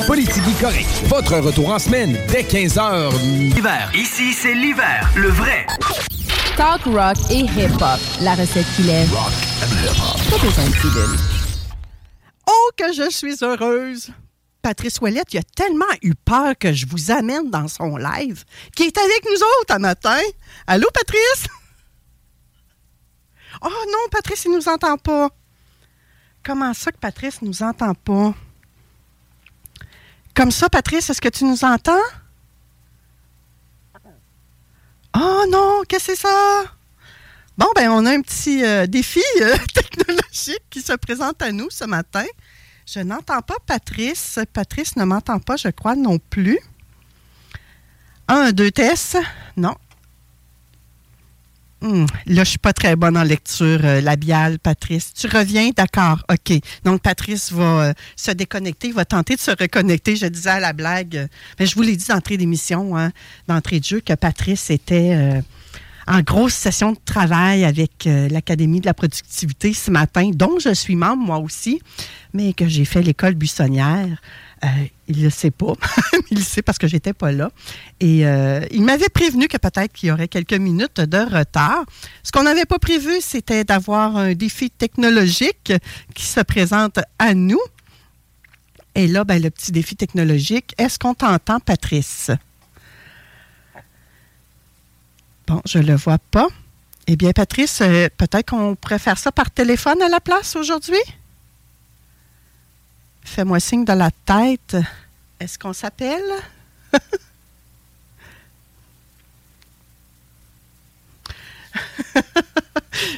Politique 0.07 0.43
correct. 0.61 0.87
Votre 1.07 1.39
retour 1.39 1.71
en 1.71 1.79
semaine 1.79 2.17
dès 2.29 2.43
15h. 2.43 3.13
L'hiver. 3.21 3.91
Ici, 3.95 4.33
c'est 4.33 4.55
l'hiver. 4.55 5.09
Le 5.17 5.29
vrai. 5.29 5.67
Talk 6.57 6.83
rock 6.85 7.17
et 7.31 7.45
hip-hop. 7.45 7.99
La 8.21 8.35
recette 8.35 8.67
qui 8.77 8.83
lève. 8.83 9.09
Pas 9.11 10.39
besoin 10.39 10.65
de 10.65 10.73
pilule. 10.73 11.19
Oh, 12.49 12.71
que 12.77 12.93
je 12.93 13.11
suis 13.11 13.37
heureuse! 13.43 14.11
Patrice 14.63 15.01
Ouellette, 15.01 15.35
il 15.35 15.39
a 15.39 15.43
tellement 15.43 15.85
eu 16.03 16.15
peur 16.15 16.57
que 16.59 16.73
je 16.73 16.87
vous 16.87 17.11
amène 17.11 17.51
dans 17.51 17.69
son 17.69 17.97
live, 17.97 18.45
qui 18.77 18.85
est 18.85 18.97
avec 18.97 19.25
nous 19.25 19.37
autres 19.61 19.75
un 19.75 19.81
matin. 19.81 20.21
Allô, 20.67 20.87
Patrice? 20.95 21.47
Oh 23.61 23.69
non, 23.69 24.09
Patrice, 24.11 24.45
il 24.47 24.53
nous 24.53 24.69
entend 24.69 24.97
pas. 24.97 25.29
Comment 26.45 26.75
ça 26.75 26.91
que 26.91 26.99
Patrice 26.99 27.43
nous 27.43 27.63
entend 27.63 27.95
pas? 27.95 28.35
Comme 30.35 30.51
ça, 30.51 30.69
Patrice, 30.69 31.11
est-ce 31.11 31.21
que 31.21 31.29
tu 31.29 31.45
nous 31.45 31.65
entends? 31.65 32.01
Oh 35.15 35.45
non, 35.51 35.83
qu'est-ce 35.89 36.07
que 36.09 36.17
c'est 36.17 36.23
ça? 36.23 36.65
Bon, 37.59 37.67
ben, 37.77 37.91
on 37.91 38.07
a 38.07 38.13
un 38.13 38.23
petit 38.23 38.65
euh, 38.65 38.87
défi 38.87 39.21
euh, 39.41 39.57
technologique 39.75 40.63
qui 40.71 40.81
se 40.81 40.95
présente 40.95 41.43
à 41.43 41.53
nous 41.53 41.69
ce 41.71 41.85
matin. 41.85 42.25
Je 42.87 43.01
n'entends 43.01 43.43
pas 43.43 43.57
Patrice. 43.67 44.39
Patrice 44.53 44.97
ne 44.97 45.05
m'entend 45.05 45.39
pas, 45.39 45.57
je 45.57 45.69
crois, 45.69 45.97
non 45.97 46.19
plus. 46.19 46.59
Un, 48.29 48.53
deux 48.53 48.71
tests. 48.71 49.19
Non. 49.57 49.75
Hmm, 51.81 52.07
Là, 52.27 52.45
je 52.45 52.51
suis 52.51 52.59
pas 52.59 52.73
très 52.73 52.95
bonne 52.95 53.17
en 53.17 53.25
lecture 53.25 53.81
euh, 53.83 54.01
labiale, 54.01 54.61
Patrice. 54.61 55.13
Tu 55.15 55.27
reviens? 55.27 55.71
D'accord. 55.77 56.25
OK. 56.31 56.57
Donc, 56.85 57.03
Patrice 57.03 57.51
va 57.53 57.65
euh, 57.89 57.93
se 58.15 58.31
déconnecter. 58.31 58.93
Va 58.93 59.05
tenter 59.05 59.35
de 59.35 59.41
se 59.41 59.51
reconnecter. 59.51 60.15
Je 60.15 60.27
disais 60.27 60.51
à 60.51 60.61
la 60.61 60.73
blague, 60.73 61.17
euh, 61.17 61.27
mais 61.59 61.67
je 61.67 61.75
vous 61.75 61.83
l'ai 61.83 61.97
dit 61.97 62.07
d'entrée 62.07 62.37
d'émission, 62.37 62.97
hein, 62.97 63.11
d'entrée 63.49 63.81
de 63.81 63.85
jeu, 63.85 64.01
que 64.01 64.13
Patrice 64.15 64.71
était 64.71 65.43
en 66.07 66.21
grosse 66.21 66.55
session 66.55 66.93
de 66.93 66.99
travail 67.05 67.65
avec 67.65 68.07
euh, 68.07 68.29
l'Académie 68.29 68.81
de 68.81 68.87
la 68.87 68.95
productivité 68.95 69.73
ce 69.73 69.91
matin, 69.91 70.31
dont 70.35 70.59
je 70.59 70.75
suis 70.75 70.97
membre 70.97 71.23
moi 71.23 71.39
aussi, 71.39 71.81
mais 72.33 72.53
que 72.53 72.69
j'ai 72.69 72.85
fait 72.85 73.03
l'école 73.03 73.35
buissonnière. 73.35 74.21
Euh, 74.65 74.69
il 75.09 75.19
ne 75.19 75.25
le 75.25 75.31
sait 75.31 75.51
pas. 75.51 75.73
il 76.31 76.39
le 76.39 76.45
sait 76.45 76.63
parce 76.63 76.79
que 76.79 76.87
j'étais 76.87 77.13
pas 77.13 77.33
là. 77.33 77.51
Et 78.01 78.27
euh, 78.27 78.65
il 78.71 78.83
m'avait 78.83 79.09
prévenu 79.09 79.49
que 79.49 79.57
peut-être 79.57 79.93
qu'il 79.93 80.09
y 80.09 80.13
aurait 80.13 80.29
quelques 80.29 80.55
minutes 80.55 81.01
de 81.01 81.19
retard. 81.19 81.85
Ce 82.23 82.31
qu'on 82.31 82.45
n'avait 82.45 82.65
pas 82.65 82.79
prévu, 82.79 83.21
c'était 83.21 83.65
d'avoir 83.65 84.17
un 84.17 84.35
défi 84.35 84.71
technologique 84.71 85.73
qui 86.15 86.27
se 86.27 86.41
présente 86.41 87.01
à 87.19 87.35
nous. 87.35 87.61
Et 88.95 89.09
là, 89.09 89.25
ben, 89.25 89.43
le 89.43 89.51
petit 89.51 89.73
défi 89.73 89.97
technologique, 89.97 90.75
est-ce 90.79 90.99
qu'on 90.99 91.15
t'entend, 91.15 91.59
Patrice? 91.61 92.31
Bon, 95.47 95.61
je 95.67 95.79
ne 95.79 95.85
le 95.87 95.95
vois 95.97 96.19
pas. 96.19 96.49
Eh 97.07 97.17
bien, 97.17 97.33
Patrice, 97.33 97.81
euh, 97.81 98.09
peut-être 98.17 98.51
qu'on 98.51 98.75
pourrait 98.77 98.99
faire 98.99 99.19
ça 99.19 99.33
par 99.33 99.51
téléphone 99.51 100.01
à 100.03 100.09
la 100.09 100.21
place 100.21 100.55
aujourd'hui? 100.57 101.01
Fais-moi 103.25 103.61
signe 103.61 103.85
de 103.85 103.93
la 103.93 104.11
tête. 104.25 104.77
Est-ce 105.41 105.59
qu'on 105.59 105.73
s'appelle? 105.73 106.23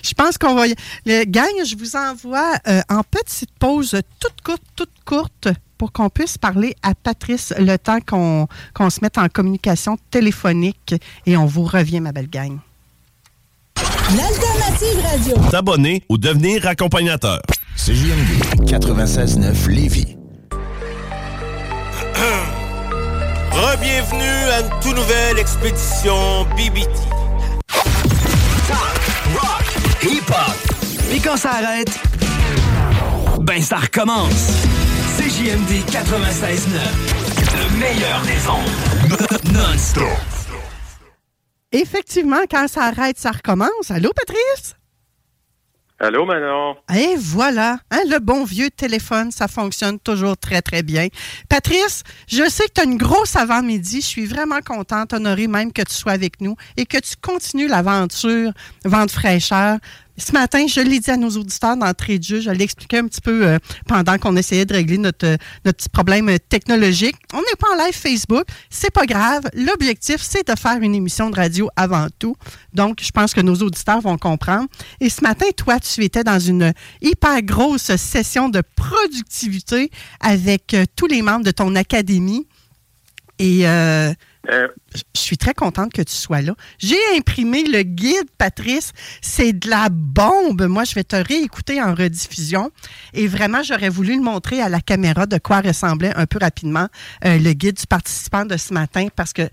je 0.03 0.13
pense 0.15 0.39
qu'on 0.39 0.55
va. 0.55 0.67
y- 0.69 0.75
Le 1.07 1.25
gang, 1.25 1.51
je 1.67 1.77
vous 1.77 1.97
envoie 1.97 2.55
euh, 2.69 2.81
en 2.89 3.03
petite 3.03 3.51
pause 3.59 3.97
toute 4.21 4.41
courte, 4.43 4.63
toute 4.77 4.91
courte, 5.05 5.49
pour 5.79 5.93
qu'on 5.93 6.09
puisse 6.09 6.39
parler 6.39 6.75
à 6.83 6.95
Patrice 6.95 7.53
le 7.59 7.77
temps 7.77 7.99
qu'on 8.01 8.47
qu'on 8.75 8.91
se 8.91 9.01
mette 9.03 9.19
en 9.19 9.29
communication 9.29 9.97
téléphonique 10.11 10.95
et 11.27 11.37
on 11.37 11.47
vous 11.47 11.65
revient, 11.65 12.01
ma 12.01 12.13
belle 12.13 12.31
gang. 12.31 12.59
L'alternative 14.17 15.03
radio. 15.03 15.51
S'abonner 15.51 16.03
ou 16.09 16.19
devenir 16.19 16.67
accompagnateur. 16.67 17.41
CJMD 17.77 18.65
96.9 18.67 19.69
Lévis. 19.69 20.17
Re-bienvenue 23.51 24.51
à 24.53 24.61
une 24.61 24.71
toute 24.83 24.97
nouvelle 24.97 25.39
expédition 25.39 26.45
BBT. 26.57 26.91
Hip-hop. 30.03 30.55
Et 31.13 31.21
quand 31.21 31.37
ça 31.37 31.53
arrête, 31.53 31.99
ben 33.41 33.63
ça 33.63 33.77
recommence. 33.77 34.65
CJMD 35.35 35.83
96.9, 35.91 36.79
le 37.57 37.79
meilleur 37.81 38.23
des 38.23 38.49
ondes. 38.49 39.53
Non-stop. 39.53 40.07
Effectivement, 41.73 42.43
quand 42.49 42.69
ça 42.69 42.85
arrête, 42.85 43.19
ça 43.19 43.33
recommence. 43.33 43.91
Allô, 43.91 44.13
Patrice? 44.15 44.77
Allô, 45.99 46.25
Manon? 46.25 46.77
Et 46.95 47.17
voilà, 47.17 47.79
hein, 47.91 48.01
le 48.11 48.21
bon 48.21 48.45
vieux 48.45 48.71
téléphone, 48.71 49.33
ça 49.33 49.49
fonctionne 49.49 49.99
toujours 49.99 50.37
très, 50.37 50.63
très 50.63 50.85
bien. 50.85 51.09
Patrice, 51.49 52.05
je 52.29 52.49
sais 52.49 52.67
que 52.67 52.73
tu 52.75 52.81
as 52.83 52.85
une 52.85 52.97
grosse 52.97 53.35
avant-midi. 53.35 54.03
Je 54.03 54.07
suis 54.07 54.27
vraiment 54.27 54.61
contente, 54.61 55.13
honorée 55.15 55.49
même 55.49 55.73
que 55.73 55.83
tu 55.83 55.95
sois 55.95 56.13
avec 56.13 56.41
nous 56.41 56.55
et 56.77 56.87
que 56.87 56.99
tu 56.99 57.15
continues 57.21 57.67
l'aventure 57.67 58.53
Vente 58.85 59.11
fraîcheur. 59.11 59.79
Ce 60.17 60.31
matin, 60.33 60.67
je 60.69 60.81
l'ai 60.81 61.01
dit 61.01 61.11
à 61.11 61.17
nos 61.17 61.31
auditeurs 61.31 61.77
d'entrée 61.77 62.19
de 62.19 62.25
jeu, 62.25 62.41
je 62.41 62.51
l'ai 62.51 62.63
expliqué 62.63 62.99
un 62.99 63.09
petit 63.09 63.21
peu 63.21 63.45
euh, 63.45 63.59
pendant 63.89 64.17
qu'on 64.17 64.37
essayait 64.37 64.65
de 64.65 64.73
régler 64.73 64.99
notre, 64.99 65.27
euh, 65.27 65.37
notre 65.65 65.79
petit 65.79 65.89
problème 65.89 66.29
euh, 66.29 66.39
technologique. 66.49 67.17
On 67.33 67.39
n'est 67.39 67.57
pas 67.59 67.67
en 67.75 67.85
live 67.85 67.95
Facebook, 67.95 68.45
c'est 68.71 68.93
pas 68.93 69.07
grave. 69.07 69.43
L'objectif, 69.55 70.19
c'est 70.21 70.47
de 70.47 70.57
faire 70.57 70.81
une 70.81 70.95
émission 70.95 71.31
de 71.31 71.37
radio 71.37 71.69
avant 71.75 72.07
tout. 72.21 72.37
Donc, 72.73 73.01
je 73.03 73.11
pense 73.11 73.35
que 73.35 73.41
nos 73.41 73.57
auditeurs 73.57 74.01
vont 74.01 74.17
comprendre. 74.17 74.69
Et 75.01 75.11
ce 75.11 75.21
matin, 75.23 75.47
toi, 75.57 75.81
tu 75.81 76.05
étais 76.05 76.23
dans 76.23 76.39
une 76.39 76.73
hyper 77.03 77.43
grosse 77.43 77.97
session 77.97 78.49
de 78.49 78.63
productivité 78.77 79.91
avec 80.21 80.77
tous 80.95 81.07
les 81.09 81.23
membres 81.23 81.45
de 81.45 81.51
ton 81.51 81.75
académie. 81.75 82.47
Et 83.41 83.67
je 84.49 85.01
suis 85.15 85.39
très 85.39 85.55
contente 85.55 85.93
que 85.93 86.03
tu 86.03 86.15
sois 86.15 86.43
là. 86.43 86.55
J'ai 86.79 86.99
imprimé 87.17 87.65
le 87.65 87.83
guide, 87.83 88.31
Patrice. 88.39 88.93
C'est 89.21 89.53
de 89.53 89.69
la 89.69 89.89
bombe. 89.91 90.63
Moi, 90.67 90.85
je 90.85 90.95
vais 90.95 91.05
te 91.05 91.17
réécouter 91.17 91.83
en 91.83 91.95
rediffusion. 91.95 92.71
Et 93.13 93.27
vraiment, 93.27 93.63
j'aurais 93.63 93.89
voulu 93.89 94.17
le 94.17 94.23
montrer 94.23 94.61
à 94.61 94.69
la 94.69 94.81
caméra 94.81 95.27
de 95.27 95.39
quoi 95.39 95.61
ressemblait 95.61 96.15
un 96.17 96.27
peu 96.27 96.39
rapidement 96.41 96.89
euh, 97.25 97.39
le 97.39 97.53
guide 97.53 97.77
du 97.77 97.87
participant 97.87 98.45
de 98.45 98.57
ce 98.57 98.73
matin 98.75 99.09
parce 99.15 99.33
que, 99.33 99.49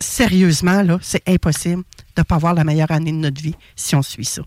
sérieusement, 0.00 0.82
là, 0.82 0.98
c'est 1.02 1.28
impossible 1.28 1.82
de 2.16 2.20
ne 2.20 2.24
pas 2.24 2.36
avoir 2.36 2.54
la 2.54 2.64
meilleure 2.64 2.90
année 2.90 3.12
de 3.12 3.16
notre 3.16 3.42
vie 3.42 3.54
si 3.76 3.94
on 3.96 4.02
suit 4.02 4.24
ça. 4.24 4.42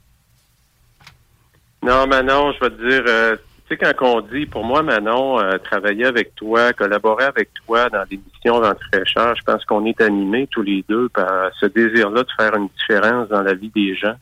Non, 1.84 2.07
Manon, 2.07 2.51
je 2.53 2.65
vais 2.65 2.71
te 2.71 2.89
dire, 2.89 3.03
euh, 3.07 3.36
tu 3.68 3.76
sais, 3.76 3.93
quand 3.93 4.18
on 4.18 4.22
dit, 4.22 4.45
pour 4.45 4.63
moi, 4.63 4.84
Manon, 4.84 5.39
euh, 5.39 5.57
travailler 5.57 6.05
avec 6.05 6.36
toi, 6.36 6.72
collaborer 6.74 7.26
avec 7.26 7.49
toi 7.66 7.89
dans 7.89 8.03
missions 8.09 8.59
dans 8.59 8.76
fraîcheur, 8.91 9.36
je 9.36 9.43
pense 9.43 9.66
qu'on 9.66 9.86
est 9.86 9.99
animés 10.01 10.47
tous 10.51 10.61
les 10.61 10.86
deux 10.88 11.09
par 11.09 11.49
ce 11.59 11.66
désir-là 11.66 12.24
de 12.24 12.30
faire 12.38 12.55
une 12.55 12.70
différence 12.78 13.28
dans 13.30 13.41
la 13.41 13.55
vie 13.55 13.72
des 13.76 13.95
gens. 13.95 14.16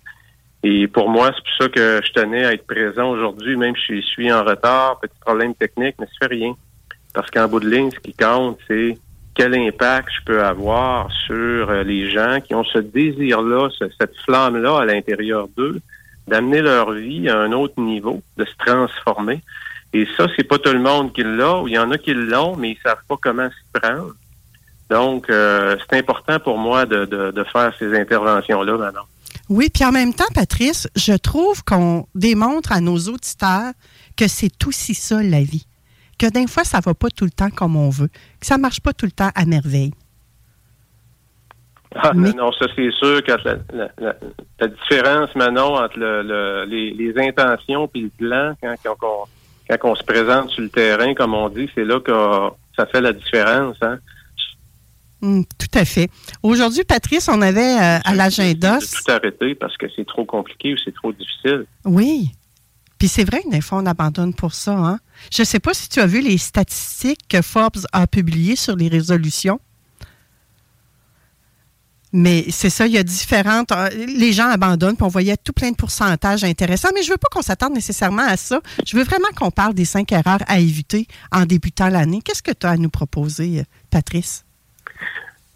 Et 0.64 0.88
pour 0.88 1.10
moi, 1.10 1.32
c'est 1.36 1.44
pour 1.44 1.58
ça 1.60 1.70
que 1.70 2.02
je 2.06 2.14
tenais 2.14 2.46
à 2.46 2.54
être 2.54 2.66
présent 2.66 3.12
aujourd'hui, 3.12 3.58
même 3.58 3.76
si 3.76 3.98
je 3.98 4.06
suis 4.06 4.32
en 4.32 4.46
retard, 4.46 5.02
petit 5.02 5.20
problème 5.20 5.54
technique, 5.56 5.96
mais 6.00 6.06
ça 6.06 6.28
fait 6.28 6.36
rien. 6.36 6.54
Parce 7.14 7.30
qu'en 7.30 7.50
bout 7.50 7.60
de 7.60 7.70
ligne, 7.70 7.92
ce 7.92 8.00
qui 8.00 8.14
compte, 8.14 8.58
c'est 8.70 8.98
quel 9.36 9.56
impact 9.56 10.10
je 10.20 10.26
peux 10.26 10.42
avoir 10.42 11.12
sur 11.12 11.70
euh, 11.70 11.84
les 11.84 12.10
gens 12.10 12.40
qui 12.40 12.56
ont 12.56 12.64
ce 12.64 12.80
désir-là, 12.80 13.68
cette 14.00 14.16
flamme-là 14.26 14.80
à 14.80 14.86
l'intérieur 14.86 15.50
d'eux, 15.58 15.82
d'amener 16.28 16.62
leur 16.62 16.92
vie 16.92 17.30
à 17.30 17.40
un 17.40 17.52
autre 17.52 17.80
niveau, 17.80 18.22
de 18.38 18.46
se 18.46 18.56
transformer. 18.66 19.42
Et 19.94 20.08
ça, 20.18 20.28
c'est 20.36 20.44
pas 20.44 20.58
tout 20.58 20.74
le 20.74 20.80
monde 20.80 21.14
qui 21.14 21.24
l'a, 21.24 21.64
il 21.68 21.74
y 21.74 21.78
en 21.78 21.92
a 21.92 21.98
qui 21.98 22.14
l'ont, 22.14 22.56
mais 22.56 22.72
ils 22.72 22.80
savent 22.84 23.04
pas 23.08 23.16
comment 23.22 23.48
s'y 23.50 23.80
prendre. 23.80 24.14
Donc, 24.90 25.30
euh, 25.30 25.78
c'est 25.80 25.98
important 25.98 26.40
pour 26.40 26.58
moi 26.58 26.86
de, 26.86 27.06
de, 27.06 27.44
faire 27.46 27.74
ces 27.78 27.96
interventions-là 27.96 28.78
maintenant. 28.78 29.04
Oui, 29.50 29.70
puis 29.74 29.84
en 29.86 29.92
même 29.92 30.14
temps, 30.14 30.26
Patrice, 30.34 30.88
je 30.96 31.14
trouve 31.14 31.64
qu'on 31.64 32.08
démontre 32.16 32.72
à 32.72 32.82
nos 32.82 32.98
auditeurs 32.98 33.74
que 34.16 34.28
c'est 34.28 34.66
aussi 34.66 34.94
ça 34.94 35.22
la 35.22 35.42
vie. 35.42 35.66
Que 36.18 36.28
des 36.28 36.48
fois, 36.48 36.64
ça 36.64 36.80
va 36.80 36.94
pas 36.94 37.10
tout 37.10 37.26
le 37.26 37.32
temps 37.32 37.50
comme 37.50 37.76
on 37.76 37.90
veut, 37.90 38.08
que 38.08 38.46
ça 38.46 38.58
marche 38.58 38.82
pas 38.82 38.94
tout 38.94 39.06
le 39.06 39.12
temps 39.12 39.32
à 39.36 39.46
merveille. 39.46 39.94
Ah, 41.96 42.12
non, 42.14 42.52
ça 42.54 42.66
c'est 42.76 42.92
sûr 42.92 43.24
que 43.24 43.32
la, 43.44 44.68
différence, 44.68 45.34
Manon, 45.36 45.76
entre 45.76 45.98
le, 45.98 46.66
les, 46.66 47.14
intentions 47.18 47.90
et 47.94 48.00
le 48.00 48.10
plan, 48.10 48.54
quand, 48.62 48.98
quand, 49.00 49.90
on, 49.90 49.96
se 49.96 50.04
présente 50.04 50.50
sur 50.50 50.64
le 50.64 50.70
terrain, 50.70 51.14
comme 51.14 51.34
on 51.34 51.50
dit, 51.50 51.70
c'est 51.76 51.86
là 51.86 52.00
que 52.00 52.12
ça 52.76 52.86
fait 52.86 53.02
la 53.02 53.14
différence. 53.14 53.78
Hein? 53.82 54.00
Hum, 55.22 55.46
tout 55.46 55.80
à 55.80 55.86
fait. 55.86 56.10
Aujourd'hui, 56.42 56.84
Patrice, 56.84 57.30
on 57.30 57.42
avait 57.42 57.62
euh, 57.62 58.00
à 58.04 58.14
l'agenda. 58.14 58.80
Tout 58.80 59.12
arrêter 59.12 59.56
parce 59.56 59.78
que 59.78 59.86
c'est 59.96 60.06
trop 60.06 60.26
compliqué 60.26 60.74
ou 60.74 60.78
c'est 60.84 60.94
trop 60.94 61.14
difficile. 61.14 61.66
Oui. 61.86 62.32
Puis 63.00 63.08
c'est 63.08 63.24
vrai 63.24 63.42
que 63.42 63.50
des 63.50 63.62
fois, 63.62 63.80
on 63.80 63.86
abandonne 63.86 64.34
pour 64.34 64.54
ça. 64.54 64.74
Hein? 64.74 65.00
Je 65.32 65.42
ne 65.42 65.46
sais 65.46 65.60
pas 65.60 65.74
si 65.74 65.88
tu 65.88 66.00
as 66.00 66.06
vu 66.06 66.22
les 66.22 66.38
statistiques 66.38 67.28
que 67.30 67.42
Forbes 67.42 67.86
a 67.94 68.06
publiées 68.08 68.56
sur 68.56 68.76
les 68.76 68.90
résolutions. 68.90 69.60
Mais 72.16 72.46
c'est 72.50 72.70
ça, 72.70 72.86
il 72.86 72.94
y 72.94 73.00
a 73.00 73.04
différentes. 73.04 73.72
Euh, 73.72 73.90
les 73.90 74.34
gens 74.34 74.48
abandonnent, 74.48 74.96
puis 74.96 75.04
on 75.04 75.08
voyait 75.08 75.36
tout 75.36 75.52
plein 75.52 75.72
de 75.72 75.76
pourcentages 75.76 76.44
intéressants. 76.44 76.90
Mais 76.94 77.02
je 77.02 77.10
veux 77.10 77.18
pas 77.18 77.28
qu'on 77.32 77.42
s'attarde 77.42 77.74
nécessairement 77.74 78.28
à 78.28 78.38
ça. 78.38 78.62
Je 78.86 78.96
veux 78.96 79.04
vraiment 79.04 79.30
qu'on 79.36 79.50
parle 79.50 79.74
des 79.74 79.86
cinq 79.86 80.12
erreurs 80.12 80.42
à 80.48 80.60
éviter 80.60 81.08
en 81.32 81.46
débutant 81.46 81.90
l'année. 81.90 82.22
Qu'est-ce 82.24 82.44
que 82.44 82.52
tu 82.52 82.68
as 82.68 82.72
à 82.72 82.78
nous 82.78 82.92
proposer, 82.92 83.62
euh, 83.62 83.64
Patrice? 83.90 84.46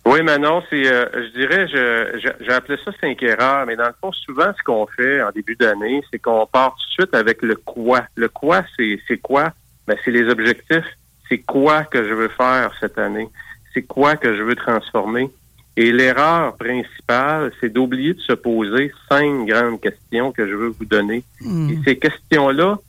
Oui, 0.05 0.24
Manon, 0.24 0.64
c'est, 0.70 0.88
euh, 0.88 1.05
je 1.14 1.39
dirais, 1.39 1.68
j'ai 1.68 2.53
appelé 2.53 2.80
ça 2.84 2.91
cinq 3.01 3.22
erreurs, 3.22 3.66
mais 3.66 3.76
dans 3.76 3.88
le 3.88 3.95
fond, 4.01 4.12
souvent, 4.14 4.51
ce 4.58 4.64
qu'on 4.64 4.88
fait 4.88 5.22
en 5.22 5.32
début 5.32 5.58
d'année, 5.58 6.01
c'est 6.10 6.18
qu'on 6.18 6.47
part 6.47 6.76
tout 6.76 6.88
de 6.88 7.03
suite 7.03 7.14
avec 7.14 7.41
le 7.41 7.55
quoi. 7.55 8.03
Le 8.16 8.30
quoi, 8.30 8.64
c'est, 8.78 8.99
c'est 9.08 9.18
quoi? 9.18 9.53
Ben, 9.86 9.97
c'est 10.03 10.12
les 10.12 10.28
objectifs. 10.30 10.86
C'est 11.30 11.39
quoi 11.39 11.84
que 11.84 12.03
je 12.03 12.14
veux 12.14 12.30
faire 12.30 12.72
cette 12.80 12.97
année? 12.97 13.28
C'est 13.74 13.82
quoi 13.84 14.16
que 14.16 14.36
je 14.36 14.41
veux 14.41 14.55
transformer? 14.55 15.30
Et 15.78 15.91
l'erreur 15.91 16.57
principale, 16.57 17.53
c'est 17.61 17.71
d'oublier 17.71 18.15
de 18.15 18.19
se 18.19 18.34
poser 18.34 18.91
cinq 19.07 19.45
grandes 19.45 19.80
questions 19.80 20.32
que 20.32 20.47
je 20.47 20.55
veux 20.55 20.69
vous 20.78 20.86
donner. 20.86 21.23
Hmm. 21.39 21.69
Et 21.69 21.80
ces 21.86 21.97
questions-là 21.97 22.80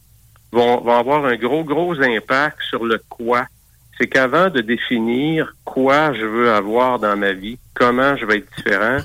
vont, 0.50 0.80
vont 0.80 0.98
avoir 0.98 1.26
un 1.26 1.36
gros, 1.36 1.64
gros 1.64 2.00
impact 2.00 2.62
sur 2.62 2.84
le 2.84 3.00
quoi. 3.10 3.46
C'est 3.98 4.06
qu'avant 4.06 4.48
de 4.48 4.62
définir 4.62 5.54
quoi 5.64 6.14
je 6.14 6.24
veux 6.24 6.50
avoir 6.50 6.98
dans 6.98 7.16
ma 7.16 7.32
vie, 7.32 7.58
comment 7.74 8.16
je 8.16 8.24
vais 8.24 8.38
être 8.38 8.56
différent, 8.56 8.98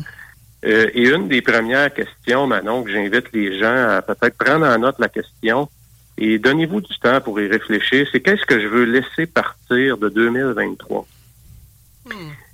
euh, 0.65 0.89
et 0.93 1.09
une 1.09 1.27
des 1.27 1.41
premières 1.41 1.93
questions, 1.93 2.47
Manon, 2.47 2.83
que 2.83 2.91
j'invite 2.91 3.33
les 3.33 3.59
gens 3.59 3.89
à 3.89 4.01
peut-être 4.01 4.37
prendre 4.37 4.65
en 4.65 4.77
note 4.77 4.95
la 4.99 5.09
question 5.09 5.67
et 6.17 6.39
donnez-vous 6.39 6.81
du 6.81 6.97
temps 6.99 7.19
pour 7.21 7.39
y 7.41 7.47
réfléchir, 7.47 8.07
c'est 8.11 8.21
qu'est-ce 8.21 8.45
que 8.45 8.59
je 8.59 8.67
veux 8.67 8.85
laisser 8.85 9.25
partir 9.25 9.97
de 9.97 10.09
2023? 10.09 11.05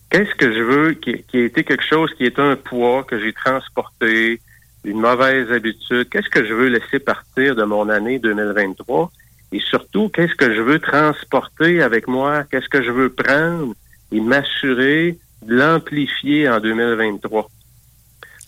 Qu'est-ce 0.10 0.34
que 0.36 0.52
je 0.52 0.62
veux 0.62 0.94
qui, 0.94 1.24
qui, 1.24 1.38
a 1.38 1.46
été 1.46 1.64
quelque 1.64 1.86
chose 1.86 2.12
qui 2.18 2.26
est 2.26 2.40
un 2.40 2.56
poids 2.56 3.04
que 3.04 3.20
j'ai 3.20 3.32
transporté, 3.32 4.42
une 4.84 5.00
mauvaise 5.00 5.52
habitude? 5.52 6.10
Qu'est-ce 6.10 6.30
que 6.30 6.46
je 6.46 6.54
veux 6.54 6.68
laisser 6.68 7.00
partir 7.00 7.56
de 7.56 7.64
mon 7.64 7.90
année 7.90 8.18
2023? 8.18 9.12
Et 9.52 9.60
surtout, 9.60 10.10
qu'est-ce 10.10 10.36
que 10.36 10.54
je 10.54 10.62
veux 10.62 10.80
transporter 10.80 11.82
avec 11.82 12.08
moi? 12.08 12.44
Qu'est-ce 12.44 12.70
que 12.70 12.84
je 12.84 12.92
veux 12.92 13.10
prendre 13.10 13.74
et 14.12 14.20
m'assurer 14.20 15.18
de 15.44 15.56
l'amplifier 15.56 16.50
en 16.50 16.60
2023? 16.60 17.50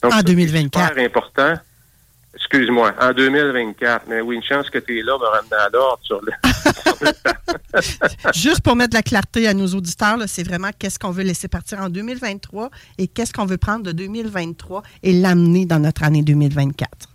Donc, 0.03 0.13
en 0.13 0.21
2024. 0.21 0.71
C'est 0.73 0.89
super 0.89 1.05
important. 1.05 1.53
Excuse-moi, 2.33 2.93
en 2.99 3.11
2024. 3.11 4.05
Mais 4.07 4.21
oui, 4.21 4.35
une 4.35 4.43
chance 4.43 4.69
que 4.69 4.79
tu 4.79 4.99
es 4.99 5.03
là, 5.03 5.17
me 5.17 5.25
ramener 5.25 5.55
à 5.55 5.69
l'ordre 5.69 5.99
sur 6.03 6.21
le. 6.21 6.31
Juste 8.33 8.61
pour 8.61 8.75
mettre 8.75 8.91
de 8.91 8.95
la 8.95 9.03
clarté 9.03 9.47
à 9.47 9.53
nos 9.53 9.67
auditeurs, 9.67 10.17
c'est 10.27 10.43
vraiment 10.43 10.69
qu'est-ce 10.77 10.97
qu'on 10.97 11.11
veut 11.11 11.23
laisser 11.23 11.47
partir 11.47 11.79
en 11.79 11.89
2023 11.89 12.69
et 12.97 13.07
qu'est-ce 13.07 13.33
qu'on 13.33 13.45
veut 13.45 13.57
prendre 13.57 13.83
de 13.83 13.91
2023 13.91 14.81
et 15.03 15.13
l'amener 15.13 15.65
dans 15.65 15.79
notre 15.79 16.03
année 16.03 16.23
2024. 16.23 17.09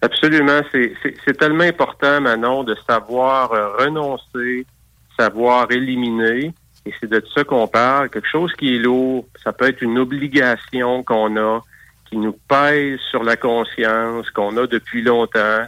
Absolument. 0.00 0.60
C'est 0.72 1.36
tellement 1.36 1.64
important, 1.64 2.20
Manon, 2.20 2.64
de 2.64 2.76
savoir 2.88 3.52
euh, 3.52 3.76
renoncer, 3.78 4.64
savoir 5.18 5.70
éliminer. 5.70 6.54
Et 6.86 6.94
c'est 7.00 7.10
de 7.10 7.22
ça 7.34 7.44
qu'on 7.44 7.66
parle. 7.66 8.08
Quelque 8.08 8.28
chose 8.28 8.52
qui 8.54 8.76
est 8.76 8.78
lourd, 8.78 9.26
ça 9.42 9.52
peut 9.52 9.66
être 9.66 9.82
une 9.82 9.98
obligation 9.98 11.02
qu'on 11.02 11.36
a, 11.36 11.62
qui 12.08 12.16
nous 12.16 12.36
pèse 12.48 12.98
sur 13.10 13.22
la 13.22 13.36
conscience, 13.36 14.30
qu'on 14.30 14.56
a 14.56 14.66
depuis 14.66 15.02
longtemps 15.02 15.66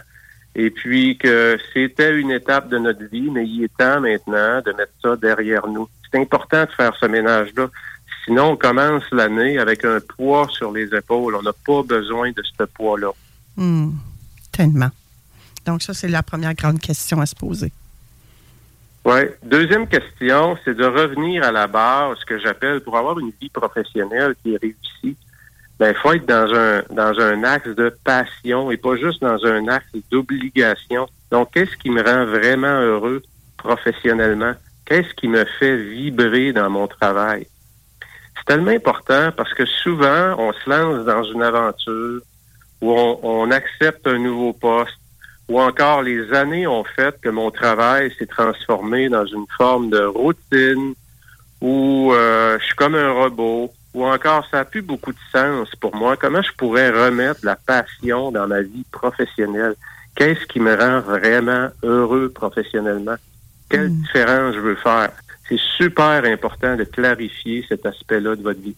et 0.55 0.69
puis 0.69 1.17
que 1.17 1.57
c'était 1.73 2.19
une 2.19 2.31
étape 2.31 2.69
de 2.69 2.77
notre 2.77 3.03
vie, 3.05 3.29
mais 3.29 3.45
il 3.47 3.63
est 3.63 3.77
temps 3.77 4.01
maintenant 4.01 4.61
de 4.61 4.71
mettre 4.73 4.91
ça 5.01 5.15
derrière 5.15 5.67
nous. 5.67 5.87
C'est 6.11 6.19
important 6.19 6.65
de 6.65 6.71
faire 6.71 6.93
ce 6.99 7.05
ménage-là. 7.05 7.69
Sinon, 8.25 8.51
on 8.51 8.57
commence 8.57 9.03
l'année 9.11 9.57
avec 9.57 9.85
un 9.85 9.99
poids 9.99 10.47
sur 10.51 10.71
les 10.71 10.93
épaules. 10.93 11.35
On 11.35 11.41
n'a 11.41 11.53
pas 11.65 11.83
besoin 11.83 12.31
de 12.31 12.43
ce 12.43 12.63
poids-là. 12.63 13.11
Hmm. 13.55 13.91
tellement. 14.51 14.89
Donc, 15.65 15.81
ça, 15.81 15.93
c'est 15.93 16.07
la 16.07 16.23
première 16.23 16.53
grande 16.53 16.79
question 16.79 17.21
à 17.21 17.25
se 17.25 17.35
poser. 17.35 17.71
Oui. 19.05 19.21
Deuxième 19.43 19.87
question, 19.87 20.57
c'est 20.63 20.75
de 20.75 20.85
revenir 20.85 21.43
à 21.43 21.51
la 21.51 21.67
base, 21.67 22.17
ce 22.19 22.25
que 22.25 22.39
j'appelle 22.39 22.81
pour 22.81 22.97
avoir 22.97 23.17
une 23.19 23.31
vie 23.41 23.49
professionnelle 23.49 24.35
qui 24.43 24.53
est 24.53 24.57
réussie 24.57 25.17
ben, 25.81 25.95
faut 25.95 26.13
être 26.13 26.27
dans 26.27 26.53
un, 26.53 26.83
dans 26.91 27.19
un 27.19 27.43
axe 27.43 27.69
de 27.69 27.89
passion 28.03 28.69
et 28.69 28.77
pas 28.77 28.95
juste 28.97 29.19
dans 29.19 29.43
un 29.47 29.67
axe 29.67 29.87
d'obligation. 30.11 31.07
Donc, 31.31 31.53
qu'est-ce 31.53 31.75
qui 31.75 31.89
me 31.89 32.03
rend 32.03 32.27
vraiment 32.27 32.81
heureux 32.81 33.23
professionnellement? 33.57 34.53
Qu'est-ce 34.85 35.11
qui 35.15 35.27
me 35.27 35.43
fait 35.57 35.77
vibrer 35.77 36.53
dans 36.53 36.69
mon 36.69 36.87
travail? 36.87 37.47
C'est 38.37 38.45
tellement 38.45 38.69
important 38.69 39.31
parce 39.35 39.51
que 39.55 39.65
souvent, 39.65 40.35
on 40.37 40.53
se 40.53 40.69
lance 40.69 41.03
dans 41.03 41.23
une 41.23 41.41
aventure 41.41 42.21
où 42.79 42.91
on, 42.91 43.19
on 43.23 43.49
accepte 43.49 44.05
un 44.05 44.19
nouveau 44.19 44.53
poste, 44.53 44.99
ou 45.49 45.59
encore 45.59 46.03
les 46.03 46.31
années 46.31 46.67
ont 46.67 46.83
fait 46.83 47.19
que 47.19 47.29
mon 47.29 47.49
travail 47.49 48.13
s'est 48.19 48.27
transformé 48.27 49.09
dans 49.09 49.25
une 49.25 49.47
forme 49.57 49.89
de 49.89 50.03
routine, 50.03 50.93
où 51.59 52.13
euh, 52.13 52.59
je 52.59 52.65
suis 52.65 52.75
comme 52.75 52.93
un 52.93 53.11
robot, 53.13 53.73
ou 53.93 54.05
encore 54.05 54.45
ça 54.49 54.57
n'a 54.57 54.65
plus 54.65 54.81
beaucoup 54.81 55.11
de 55.11 55.19
sens 55.31 55.69
pour 55.79 55.95
moi. 55.95 56.15
Comment 56.17 56.41
je 56.41 56.51
pourrais 56.57 56.89
remettre 56.89 57.41
la 57.43 57.55
passion 57.55 58.31
dans 58.31 58.47
ma 58.47 58.61
vie 58.61 58.85
professionnelle? 58.91 59.75
Qu'est-ce 60.15 60.45
qui 60.45 60.59
me 60.59 60.75
rend 60.75 61.01
vraiment 61.01 61.69
heureux 61.83 62.29
professionnellement? 62.29 63.15
Quelle 63.69 63.89
différence 63.89 64.55
je 64.55 64.59
veux 64.59 64.75
faire? 64.75 65.11
C'est 65.47 65.59
super 65.77 66.23
important 66.25 66.75
de 66.75 66.83
clarifier 66.83 67.65
cet 67.67 67.85
aspect-là 67.85 68.35
de 68.35 68.41
votre 68.41 68.61
vie. 68.61 68.75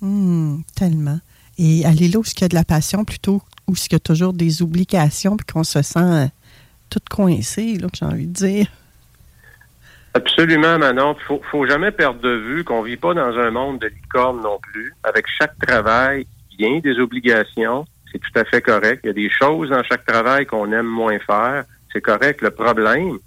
Hum, 0.00 0.62
tellement. 0.76 1.20
Et 1.58 1.84
aller 1.84 2.08
là 2.08 2.20
où 2.20 2.24
il 2.24 2.40
y 2.40 2.44
a 2.44 2.48
de 2.48 2.54
la 2.54 2.64
passion 2.64 3.04
plutôt 3.04 3.42
où 3.66 3.74
il 3.74 3.92
y 3.92 3.94
a 3.94 4.00
toujours 4.00 4.32
des 4.32 4.62
obligations 4.62 5.36
puis 5.36 5.46
qu'on 5.52 5.64
se 5.64 5.82
sent 5.82 5.98
euh, 5.98 6.26
tout 6.88 7.00
coincé, 7.10 7.78
là, 7.78 7.88
que 7.88 7.96
j'ai 7.96 8.04
envie 8.04 8.26
de 8.26 8.32
dire. 8.32 8.68
Absolument, 10.18 10.78
Manon. 10.78 11.14
Faut, 11.28 11.40
faut 11.48 11.64
jamais 11.64 11.92
perdre 11.92 12.20
de 12.20 12.34
vue 12.34 12.64
qu'on 12.64 12.82
vit 12.82 12.96
pas 12.96 13.14
dans 13.14 13.38
un 13.38 13.52
monde 13.52 13.78
de 13.78 13.86
licorne 13.86 14.40
non 14.42 14.58
plus. 14.60 14.92
Avec 15.04 15.26
chaque 15.28 15.56
travail, 15.64 16.26
il 16.50 16.66
y 16.66 16.76
a 16.76 16.80
des 16.80 16.98
obligations. 16.98 17.86
C'est 18.10 18.18
tout 18.18 18.36
à 18.36 18.44
fait 18.44 18.60
correct. 18.60 19.02
Il 19.04 19.06
y 19.06 19.10
a 19.10 19.12
des 19.12 19.30
choses 19.30 19.70
dans 19.70 19.84
chaque 19.84 20.04
travail 20.04 20.44
qu'on 20.44 20.72
aime 20.72 20.88
moins 20.88 21.20
faire. 21.20 21.66
C'est 21.92 22.00
correct. 22.00 22.42
Le 22.42 22.50
problème, 22.50 23.18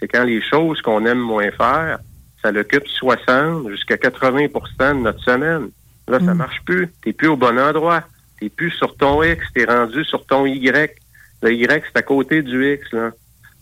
c'est 0.00 0.08
quand 0.08 0.24
les 0.24 0.40
choses 0.40 0.80
qu'on 0.80 1.04
aime 1.04 1.18
moins 1.18 1.50
faire, 1.50 1.98
ça 2.40 2.50
l'occupe 2.50 2.88
60 2.88 3.68
jusqu'à 3.68 3.96
80% 3.96 4.96
de 4.96 5.02
notre 5.02 5.22
semaine. 5.22 5.68
Là, 6.08 6.18
ça 6.18 6.32
marche 6.32 6.62
plus. 6.64 6.88
T'es 7.04 7.12
plus 7.12 7.28
au 7.28 7.36
bon 7.36 7.58
endroit. 7.58 8.04
T'es 8.40 8.48
plus 8.48 8.70
sur 8.70 8.96
ton 8.96 9.22
X. 9.22 9.44
T'es 9.54 9.66
rendu 9.66 10.02
sur 10.02 10.24
ton 10.24 10.46
Y. 10.46 10.96
Le 11.42 11.52
Y, 11.52 11.84
c'est 11.84 11.98
à 11.98 12.02
côté 12.02 12.40
du 12.40 12.72
X, 12.72 12.90
là. 12.92 13.10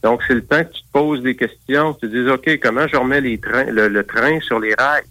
Donc, 0.06 0.22
c'est 0.28 0.34
le 0.34 0.46
temps 0.46 0.62
que 0.62 0.72
tu 0.72 0.82
te 0.84 0.92
poses 0.92 1.20
des 1.20 1.34
questions. 1.34 1.92
Tu 1.94 2.08
te 2.08 2.14
dis, 2.14 2.30
OK, 2.30 2.60
comment 2.62 2.86
je 2.86 2.96
remets 2.96 3.20
les 3.20 3.40
trains, 3.40 3.64
le, 3.64 3.88
le 3.88 4.04
train 4.04 4.38
sur 4.38 4.60
les 4.60 4.72
rails? 4.72 5.02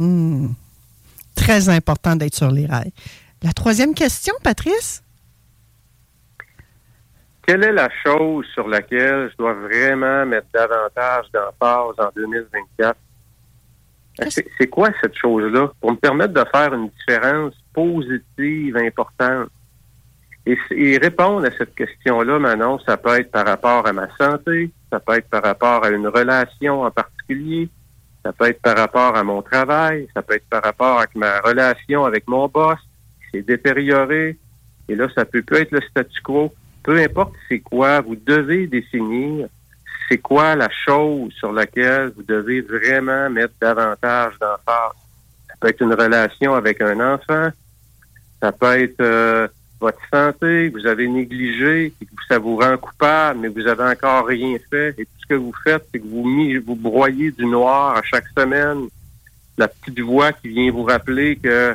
Hum. 0.00 0.52
Très 1.36 1.68
important 1.68 2.16
d'être 2.16 2.34
sur 2.34 2.50
les 2.50 2.66
rails. 2.66 2.90
La 3.40 3.52
troisième 3.52 3.94
question, 3.94 4.34
Patrice? 4.42 5.04
Quelle 7.46 7.62
est 7.62 7.72
la 7.72 7.88
chose 8.02 8.46
sur 8.52 8.66
laquelle 8.66 9.30
je 9.30 9.36
dois 9.36 9.54
vraiment 9.54 10.26
mettre 10.26 10.48
davantage 10.52 11.26
d'emphase 11.32 11.94
en 12.04 12.10
2024? 12.16 12.98
C'est 14.28 14.44
c'est 14.58 14.66
quoi 14.66 14.90
cette 15.00 15.16
chose-là? 15.16 15.70
Pour 15.80 15.92
me 15.92 15.96
permettre 15.98 16.34
de 16.34 16.44
faire 16.52 16.74
une 16.74 16.90
différence 16.98 17.54
positive, 17.72 18.76
importante. 18.76 19.50
Et, 20.46 20.58
et 20.70 20.98
répondre 20.98 21.46
à 21.46 21.50
cette 21.56 21.74
question-là, 21.74 22.38
Manon, 22.38 22.78
ça 22.80 22.96
peut 22.96 23.20
être 23.20 23.30
par 23.30 23.46
rapport 23.46 23.86
à 23.86 23.92
ma 23.92 24.08
santé, 24.16 24.70
ça 24.90 24.98
peut 24.98 25.14
être 25.14 25.28
par 25.28 25.42
rapport 25.42 25.84
à 25.84 25.90
une 25.90 26.08
relation 26.08 26.82
en 26.82 26.90
particulier, 26.90 27.68
ça 28.24 28.32
peut 28.32 28.46
être 28.46 28.60
par 28.60 28.76
rapport 28.76 29.16
à 29.16 29.22
mon 29.22 29.42
travail, 29.42 30.08
ça 30.14 30.22
peut 30.22 30.34
être 30.34 30.48
par 30.48 30.62
rapport 30.62 31.00
à 31.00 31.06
ma 31.14 31.40
relation 31.40 32.04
avec 32.04 32.28
mon 32.28 32.48
boss 32.48 32.78
qui 33.20 33.38
s'est 33.38 33.42
détériorée. 33.42 34.36
Et 34.88 34.96
là, 34.96 35.08
ça 35.14 35.24
peut 35.24 35.42
plus 35.42 35.58
être 35.58 35.72
le 35.72 35.80
statu 35.80 36.20
quo. 36.22 36.52
Peu 36.82 36.98
importe 36.98 37.34
c'est 37.48 37.60
quoi, 37.60 38.00
vous 38.00 38.16
devez 38.16 38.66
définir 38.66 39.48
c'est 40.08 40.18
quoi 40.18 40.54
la 40.56 40.68
chose 40.68 41.32
sur 41.38 41.52
laquelle 41.52 42.12
vous 42.14 42.22
devez 42.22 42.60
vraiment 42.60 43.30
mettre 43.30 43.54
davantage 43.60 44.34
d'emphase. 44.38 44.92
Ça 45.48 45.54
peut 45.58 45.68
être 45.68 45.80
une 45.80 45.94
relation 45.94 46.54
avec 46.54 46.80
un 46.82 47.14
enfant, 47.14 47.48
ça 48.42 48.52
peut 48.52 48.78
être 48.78 49.00
euh, 49.00 49.48
votre 49.82 49.98
santé 50.12 50.70
que 50.70 50.78
vous 50.78 50.86
avez 50.86 51.08
négligé, 51.08 51.92
ça 52.28 52.38
vous 52.38 52.56
rend 52.56 52.78
coupable, 52.78 53.40
mais 53.40 53.48
vous 53.48 53.66
avez 53.66 53.82
encore 53.82 54.26
rien 54.26 54.56
fait. 54.70 54.94
Et 54.96 55.04
tout 55.04 55.20
ce 55.20 55.26
que 55.26 55.34
vous 55.34 55.52
faites, 55.64 55.84
c'est 55.92 55.98
que 55.98 56.06
vous 56.06 56.76
broyez 56.76 57.32
du 57.32 57.44
noir 57.46 57.96
à 57.96 58.02
chaque 58.02 58.28
semaine. 58.38 58.86
La 59.58 59.66
petite 59.66 59.98
voix 60.00 60.32
qui 60.32 60.48
vient 60.48 60.70
vous 60.70 60.84
rappeler 60.84 61.34
que 61.36 61.74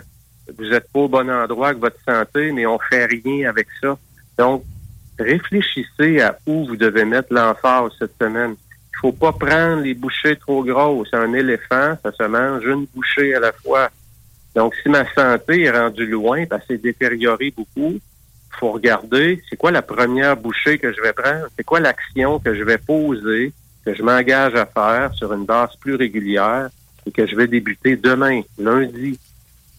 vous 0.57 0.71
êtes 0.71 0.89
pas 0.91 0.99
au 1.01 1.09
bon 1.09 1.29
endroit 1.29 1.67
avec 1.69 1.79
votre 1.79 1.99
santé, 2.07 2.53
mais 2.53 2.65
on 2.65 2.79
fait 2.79 3.05
rien 3.05 3.49
avec 3.49 3.67
ça. 3.81 3.97
Donc, 4.37 4.63
réfléchissez 5.19 6.21
à 6.21 6.37
où 6.47 6.65
vous 6.65 6.77
devez 6.77 7.03
mettre 7.03 7.33
l'emphase 7.33 7.91
cette 7.99 8.17
semaine. 8.21 8.55
Il 8.93 8.99
faut 9.01 9.11
pas 9.11 9.33
prendre 9.33 9.81
les 9.81 9.93
bouchées 9.93 10.37
trop 10.37 10.63
grosses. 10.63 11.13
Un 11.13 11.33
éléphant, 11.33 11.97
ça 12.01 12.11
se 12.13 12.23
mange 12.23 12.63
une 12.65 12.87
bouchée 12.95 13.35
à 13.35 13.41
la 13.41 13.51
fois. 13.51 13.89
Donc, 14.57 14.73
si 14.81 14.89
ma 14.89 15.05
santé 15.13 15.65
est 15.65 15.69
rendue 15.69 16.07
loin, 16.07 16.47
parce 16.47 16.63
c'est 16.67 16.81
détérioré 16.81 17.53
beaucoup, 17.55 17.99
faut 18.59 18.71
regarder 18.71 19.39
c'est 19.47 19.55
quoi 19.55 19.69
la 19.69 19.83
première 19.83 20.35
bouchée 20.35 20.79
que 20.79 20.91
je 20.91 20.99
vais 20.99 21.13
prendre, 21.13 21.45
c'est 21.55 21.63
quoi 21.63 21.79
l'action 21.79 22.39
que 22.39 22.55
je 22.55 22.63
vais 22.63 22.79
poser, 22.79 23.53
que 23.85 23.93
je 23.93 24.01
m'engage 24.01 24.55
à 24.55 24.65
faire 24.65 25.13
sur 25.13 25.31
une 25.31 25.45
base 25.45 25.75
plus 25.79 25.93
régulière 25.93 26.69
et 27.05 27.11
que 27.11 27.27
je 27.27 27.35
vais 27.35 27.45
débuter 27.45 27.97
demain, 27.97 28.41
lundi? 28.57 29.19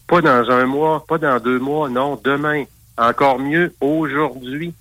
Pas 0.07 0.21
dans 0.21 0.49
un 0.49 0.67
mois, 0.67 1.05
pas 1.09 1.19
dans 1.19 1.41
deux 1.41 1.59
mois, 1.59 1.89
non, 1.89 2.15
demain. 2.23 2.63
Encore 2.97 3.41
mieux, 3.41 3.75
aujourd'hui. 3.81 4.73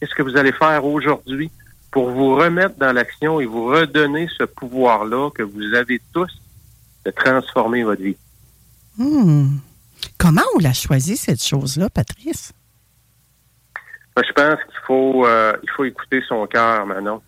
Qu'est-ce 0.00 0.14
que 0.16 0.24
vous 0.24 0.36
allez 0.36 0.50
faire 0.50 0.84
aujourd'hui 0.84 1.52
pour 1.92 2.10
vous 2.10 2.34
remettre 2.34 2.74
dans 2.78 2.92
l'action 2.92 3.38
et 3.38 3.46
vous 3.46 3.66
redonner 3.66 4.28
ce 4.36 4.42
pouvoir-là 4.42 5.30
que 5.30 5.44
vous 5.44 5.72
avez 5.74 6.00
tous 6.12 6.42
de 7.06 7.12
transformer 7.12 7.84
votre 7.84 8.02
vie? 8.02 8.16
Hmm. 9.00 9.56
Comment 10.18 10.42
on 10.54 10.58
l'a 10.58 10.74
choisi, 10.74 11.16
cette 11.16 11.42
chose-là, 11.42 11.88
Patrice? 11.88 12.52
Ben, 14.14 14.22
je 14.26 14.32
pense 14.34 14.56
qu'il 14.66 14.80
faut, 14.86 15.24
euh, 15.26 15.52
il 15.62 15.70
faut 15.70 15.84
écouter 15.84 16.20
son 16.28 16.46
cœur, 16.46 16.84
Manon. 16.84 17.22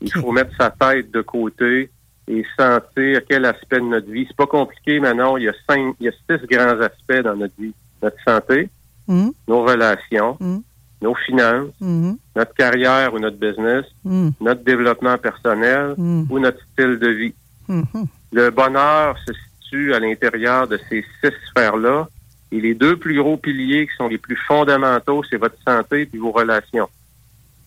Il 0.00 0.10
faut 0.12 0.32
mettre 0.32 0.52
sa 0.58 0.70
tête 0.70 1.10
de 1.10 1.20
côté 1.20 1.90
et 2.26 2.46
sentir 2.58 3.20
quel 3.28 3.44
aspect 3.44 3.80
de 3.80 3.84
notre 3.84 4.10
vie. 4.10 4.24
C'est 4.26 4.36
pas 4.36 4.46
compliqué, 4.46 4.98
Manon. 4.98 5.36
Il 5.36 5.42
y 5.44 5.48
a 5.48 5.52
cinq, 5.68 5.94
il 6.00 6.06
y 6.06 6.08
a 6.08 6.12
six 6.12 6.46
grands 6.46 6.80
aspects 6.80 7.22
dans 7.22 7.36
notre 7.36 7.54
vie. 7.58 7.74
Notre 8.02 8.16
santé, 8.26 8.70
Hmm. 9.06 9.30
nos 9.48 9.62
relations, 9.64 10.36
Hmm. 10.40 10.60
nos 11.02 11.14
finances, 11.16 11.74
notre 12.36 12.54
carrière 12.54 13.12
ou 13.12 13.18
notre 13.18 13.36
business, 13.38 13.84
notre 14.40 14.62
développement 14.64 15.18
personnel 15.18 15.94
ou 15.98 16.38
notre 16.38 16.62
style 16.72 16.98
de 16.98 17.08
vie. 17.08 17.34
Le 18.32 18.50
bonheur 18.50 19.18
se 19.26 19.32
à 19.94 20.00
l'intérieur 20.00 20.66
de 20.68 20.78
ces 20.88 21.04
six 21.20 21.32
sphères-là. 21.50 22.08
Et 22.52 22.60
les 22.60 22.74
deux 22.74 22.96
plus 22.96 23.16
gros 23.16 23.36
piliers 23.36 23.86
qui 23.86 23.94
sont 23.96 24.08
les 24.08 24.18
plus 24.18 24.36
fondamentaux, 24.36 25.22
c'est 25.28 25.36
votre 25.36 25.56
santé 25.66 26.08
et 26.12 26.18
vos 26.18 26.32
relations. 26.32 26.88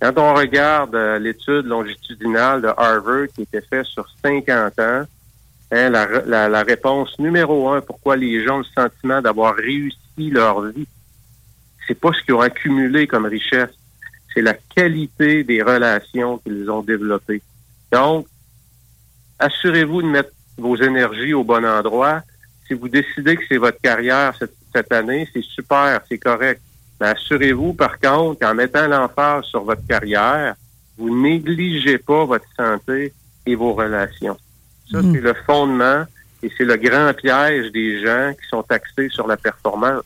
Quand 0.02 0.18
on 0.18 0.34
regarde 0.34 0.96
euh, 0.96 1.18
l'étude 1.20 1.66
longitudinale 1.66 2.62
de 2.62 2.68
Harvard 2.68 3.28
qui 3.34 3.44
était 3.44 3.62
faite 3.62 3.86
sur 3.86 4.06
50 4.22 4.80
ans, 4.80 5.04
hein, 5.72 5.90
la 5.90 6.64
réponse 6.64 7.18
numéro 7.20 7.70
un, 7.70 7.80
pourquoi 7.80 8.18
les 8.18 8.44
gens 8.44 8.56
ont 8.56 8.60
le 8.60 8.66
sentiment 8.76 9.22
d'avoir 9.22 9.56
réussi 9.56 9.98
leur 10.18 10.62
vie, 10.64 10.88
c'est 11.88 12.00
pas 12.00 12.12
ce 12.14 12.22
qu'ils 12.24 12.34
ont 12.34 12.42
accumulé 12.42 13.08
comme 13.08 13.26
richesse, 13.26 13.72
c'est 14.34 14.42
la 14.42 14.54
qualité 14.54 15.44
des 15.44 15.62
relations 15.62 16.38
qu'ils 16.40 16.70
ont 16.70 16.82
développées. 16.82 17.42
Donc, 17.92 18.28
assurez-vous 19.40 20.02
de 20.02 20.08
mettre 20.08 20.32
vos 20.58 20.76
énergies 20.76 21.34
au 21.34 21.44
bon 21.44 21.66
endroit. 21.66 22.22
Si 22.68 22.74
vous 22.74 22.90
décidez 22.90 23.36
que 23.36 23.44
c'est 23.48 23.58
votre 23.58 23.80
carrière 23.82 24.34
cette, 24.38 24.56
cette 24.74 24.92
année, 24.92 25.28
c'est 25.34 25.44
super, 25.44 26.02
c'est 26.08 26.18
correct. 26.18 26.62
Mais 27.00 27.08
assurez-vous, 27.08 27.74
par 27.74 28.00
contre, 28.00 28.40
qu'en 28.40 28.54
mettant 28.54 28.88
l'emphase 28.88 29.46
sur 29.46 29.64
votre 29.64 29.86
carrière, 29.88 30.56
vous 30.98 31.16
négligez 31.16 31.98
pas 31.98 32.26
votre 32.26 32.46
santé 32.56 33.14
et 33.46 33.56
vos 33.56 33.74
relations. 33.74 34.38
Ça, 34.92 35.02
c'est 35.02 35.22
le 35.22 35.34
fondement 35.46 36.06
et 36.44 36.52
c'est 36.58 36.66
le 36.66 36.76
grand 36.78 37.14
piège 37.14 37.72
des 37.72 38.04
gens 38.04 38.34
qui 38.34 38.48
sont 38.48 38.66
axés 38.70 39.10
sur 39.10 39.28
la 39.28 39.38
performance. 39.38 40.04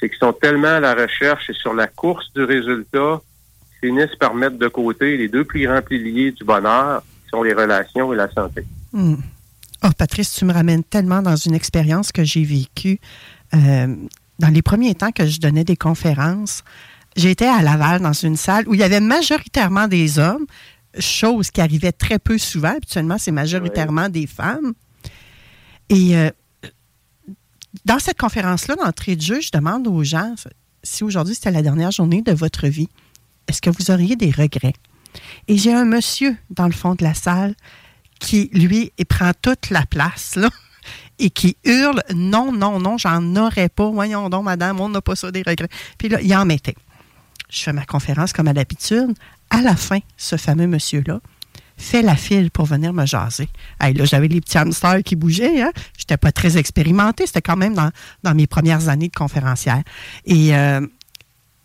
C'est 0.00 0.08
qu'ils 0.08 0.18
sont 0.18 0.32
tellement 0.32 0.68
à 0.68 0.80
la 0.80 0.94
recherche 0.94 1.48
et 1.50 1.52
sur 1.52 1.74
la 1.74 1.86
course 1.86 2.32
du 2.34 2.42
résultat 2.42 3.20
qu'ils 3.80 3.90
finissent 3.90 4.16
par 4.16 4.34
mettre 4.34 4.58
de 4.58 4.68
côté 4.68 5.16
les 5.16 5.28
deux 5.28 5.44
plus 5.44 5.66
grands 5.66 5.82
piliers 5.82 6.32
du 6.32 6.42
bonheur, 6.42 7.02
qui 7.02 7.30
sont 7.30 7.42
les 7.42 7.52
relations 7.52 8.12
et 8.12 8.16
la 8.16 8.30
santé. 8.30 8.64
Hmm. 8.92 9.16
Oh, 9.84 9.90
Patrice, 9.96 10.34
tu 10.34 10.44
me 10.44 10.52
ramènes 10.52 10.84
tellement 10.84 11.22
dans 11.22 11.36
une 11.36 11.54
expérience 11.54 12.12
que 12.12 12.24
j'ai 12.24 12.44
vécue. 12.44 13.00
euh, 13.54 13.96
dans 14.38 14.48
les 14.48 14.62
premiers 14.62 14.94
temps 14.94 15.12
que 15.12 15.26
je 15.26 15.40
donnais 15.40 15.64
des 15.64 15.76
conférences, 15.76 16.62
j'étais 17.16 17.46
à 17.46 17.62
Laval 17.62 18.00
dans 18.00 18.12
une 18.12 18.36
salle 18.36 18.66
où 18.68 18.74
il 18.74 18.80
y 18.80 18.82
avait 18.82 19.00
majoritairement 19.00 19.88
des 19.88 20.18
hommes, 20.18 20.46
chose 20.98 21.50
qui 21.50 21.60
arrivait 21.60 21.92
très 21.92 22.18
peu 22.18 22.38
souvent. 22.38 22.76
Habituellement, 22.76 23.18
c'est 23.18 23.32
majoritairement 23.32 24.08
des 24.08 24.26
femmes. 24.26 24.72
Et 25.88 26.16
euh, 26.16 26.30
dans 27.84 27.98
cette 27.98 28.18
conférence-là, 28.18 28.76
d'entrée 28.76 29.16
de 29.16 29.22
jeu, 29.22 29.40
je 29.40 29.50
demande 29.52 29.86
aux 29.86 30.04
gens 30.04 30.34
si 30.82 31.04
aujourd'hui 31.04 31.34
c'était 31.34 31.50
la 31.50 31.62
dernière 31.62 31.90
journée 31.90 32.22
de 32.22 32.32
votre 32.32 32.66
vie, 32.66 32.88
est-ce 33.48 33.60
que 33.60 33.70
vous 33.70 33.90
auriez 33.90 34.16
des 34.16 34.30
regrets? 34.30 34.74
Et 35.48 35.56
j'ai 35.56 35.72
un 35.72 35.84
monsieur 35.84 36.36
dans 36.50 36.66
le 36.66 36.72
fond 36.72 36.94
de 36.94 37.04
la 37.04 37.14
salle 37.14 37.54
qui, 38.22 38.50
lui, 38.52 38.92
prend 39.08 39.32
toute 39.40 39.70
la 39.70 39.84
place, 39.84 40.36
là, 40.36 40.48
et 41.18 41.30
qui 41.30 41.56
hurle 41.64 42.02
Non, 42.14 42.52
non, 42.52 42.78
non, 42.78 42.96
j'en 42.98 43.36
aurais 43.36 43.68
pas. 43.68 43.90
Voyons 43.90 44.28
donc, 44.30 44.44
madame, 44.44 44.80
on 44.80 44.88
n'a 44.88 45.00
pas 45.00 45.16
ça 45.16 45.30
des 45.30 45.42
regrets. 45.46 45.68
Puis 45.98 46.08
là, 46.08 46.20
il 46.20 46.34
en 46.34 46.44
mettait. 46.44 46.76
Je 47.50 47.60
fais 47.60 47.72
ma 47.72 47.84
conférence 47.84 48.32
comme 48.32 48.48
à 48.48 48.52
l'habitude. 48.52 49.14
À 49.50 49.60
la 49.60 49.76
fin, 49.76 49.98
ce 50.16 50.36
fameux 50.36 50.66
monsieur-là 50.66 51.20
fait 51.76 52.02
la 52.02 52.16
file 52.16 52.50
pour 52.50 52.64
venir 52.66 52.92
me 52.92 53.04
jaser. 53.04 53.48
Là, 53.80 54.04
j'avais 54.04 54.28
les 54.28 54.40
petits 54.40 54.56
hamsters 54.56 55.02
qui 55.02 55.16
bougeaient. 55.16 55.62
Hein? 55.62 55.72
Je 55.98 56.02
n'étais 56.02 56.16
pas 56.16 56.32
très 56.32 56.56
expérimentée. 56.56 57.26
C'était 57.26 57.42
quand 57.42 57.56
même 57.56 57.74
dans, 57.74 58.34
mes 58.34 58.46
premières 58.46 58.88
années 58.88 59.08
de 59.08 59.14
conférencière. 59.14 59.82
Et 60.24 60.54
euh, 60.56 60.80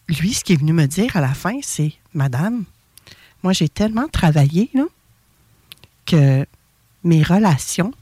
lui, 0.10 0.34
ce 0.34 0.44
qui 0.44 0.54
est 0.54 0.58
venu 0.58 0.74
me 0.74 0.88
dire 0.88 1.16
à 1.16 1.22
la 1.22 1.34
fin, 1.34 1.60
c'est 1.62 1.94
Madame, 2.14 2.64
moi, 3.44 3.54
j'ai 3.54 3.70
tellement 3.70 4.08
travaillé 4.08 4.70
là, 4.74 4.84
que 6.08 6.46
mes 7.04 7.22
relations, 7.22 7.94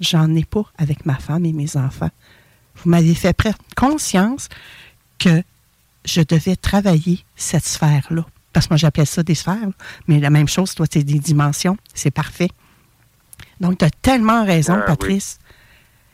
j'en 0.00 0.34
ai 0.34 0.44
pas 0.44 0.64
avec 0.78 1.04
ma 1.04 1.16
femme 1.16 1.44
et 1.44 1.52
mes 1.52 1.76
enfants. 1.76 2.10
Vous 2.76 2.88
m'avez 2.88 3.14
fait 3.14 3.34
prendre 3.34 3.58
conscience 3.76 4.48
que 5.18 5.42
je 6.04 6.22
devais 6.22 6.56
travailler 6.56 7.24
cette 7.36 7.64
sphère-là. 7.64 8.24
Parce 8.52 8.66
que 8.66 8.72
moi, 8.72 8.78
j'appelais 8.78 9.04
ça 9.04 9.22
des 9.22 9.34
sphères. 9.34 9.68
Mais 10.06 10.20
la 10.20 10.30
même 10.30 10.48
chose, 10.48 10.74
toi, 10.74 10.86
c'est 10.90 11.02
des 11.02 11.18
dimensions. 11.18 11.76
C'est 11.92 12.10
parfait. 12.10 12.48
Donc, 13.60 13.78
tu 13.78 13.84
as 13.84 13.90
tellement 13.90 14.44
raison, 14.44 14.78
Ah, 14.80 14.86
Patrice. 14.86 15.38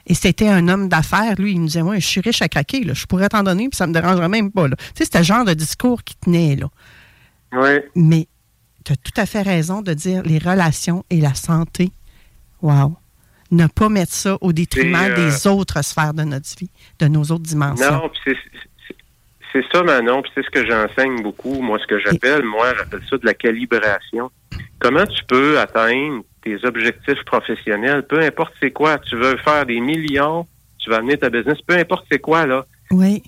Et 0.07 0.15
c'était 0.15 0.49
un 0.49 0.69
homme 0.69 0.89
d'affaires. 0.89 1.35
Lui, 1.39 1.53
il 1.53 1.61
nous 1.61 1.67
disait 1.67 1.83
Moi, 1.83 1.99
je 1.99 2.07
suis 2.07 2.21
riche 2.21 2.43
à 2.43 2.49
craquer. 2.49 2.85
Là. 2.85 2.93
Je 2.95 3.07
pourrais 3.07 3.29
t'en 3.29 3.43
donner, 3.43 3.69
puis 3.69 3.77
ça 3.77 3.87
me 3.87 3.93
dérangerait 3.93 4.29
même 4.29 4.51
pas. 4.51 4.69
Tu 4.69 4.75
sais, 4.95 5.05
c'était 5.05 5.19
le 5.19 5.25
genre 5.25 5.45
de 5.45 5.55
discours 5.55 6.03
qui 6.03 6.17
tenait. 6.17 6.57
Là. 6.57 6.67
Oui. 7.53 7.81
Mais 7.95 8.27
tu 8.85 8.93
as 8.93 8.97
tout 8.97 9.13
à 9.17 9.27
fait 9.27 9.43
raison 9.43 9.83
de 9.83 9.95
dire 9.95 10.23
les 10.25 10.39
relations 10.39 11.05
et 11.11 11.21
la 11.21 11.35
santé. 11.35 11.91
Wow. 12.63 12.97
Ne 13.51 13.67
pas 13.67 13.89
mettre 13.89 14.13
ça 14.13 14.39
au 14.41 14.53
détriment 14.53 14.97
C'est, 14.97 15.11
euh, 15.13 15.31
des 15.31 15.47
autres 15.47 15.83
sphères 15.83 16.15
de 16.15 16.23
notre 16.23 16.49
vie, 16.59 16.71
de 16.99 17.07
nos 17.07 17.23
autres 17.23 17.43
dimensions. 17.43 17.91
Non, 17.91 18.11
c'est 19.53 19.65
ça, 19.73 19.85
Manon, 19.85 20.23
puis 20.23 20.33
c'est 20.35 20.45
ce 20.45 20.51
que 20.51 20.67
j'enseigne 20.67 21.23
beaucoup. 21.23 21.63
Moi, 21.63 21.79
ce 21.79 21.87
que 21.87 22.01
j'appelle, 22.01 22.43
moi, 22.43 22.75
j'appelle 22.77 23.03
ça 23.09 23.17
de 23.17 23.25
la 23.25 23.35
calibration. 23.35 24.31
Comment 24.81 25.07
tu 25.07 25.25
peux 25.27 25.61
atteindre 25.61 26.25
tes 26.43 26.57
objectifs 26.65 27.25
professionnels, 27.25 28.05
peu 28.07 28.21
importe 28.21 28.53
c'est 28.61 28.73
quoi. 28.73 28.99
Tu 28.99 29.17
veux 29.17 29.37
faire 29.39 29.65
des 29.65 29.81
millions, 29.81 30.47
tu 30.79 30.91
vas 30.91 30.97
amener 30.97 31.17
ta 31.17 31.31
business, 31.31 31.59
peu 31.67 31.77
importe 31.77 32.05
c'est 32.11 32.19
quoi, 32.19 32.47
là. 32.47 32.67
Oui. 32.91 33.23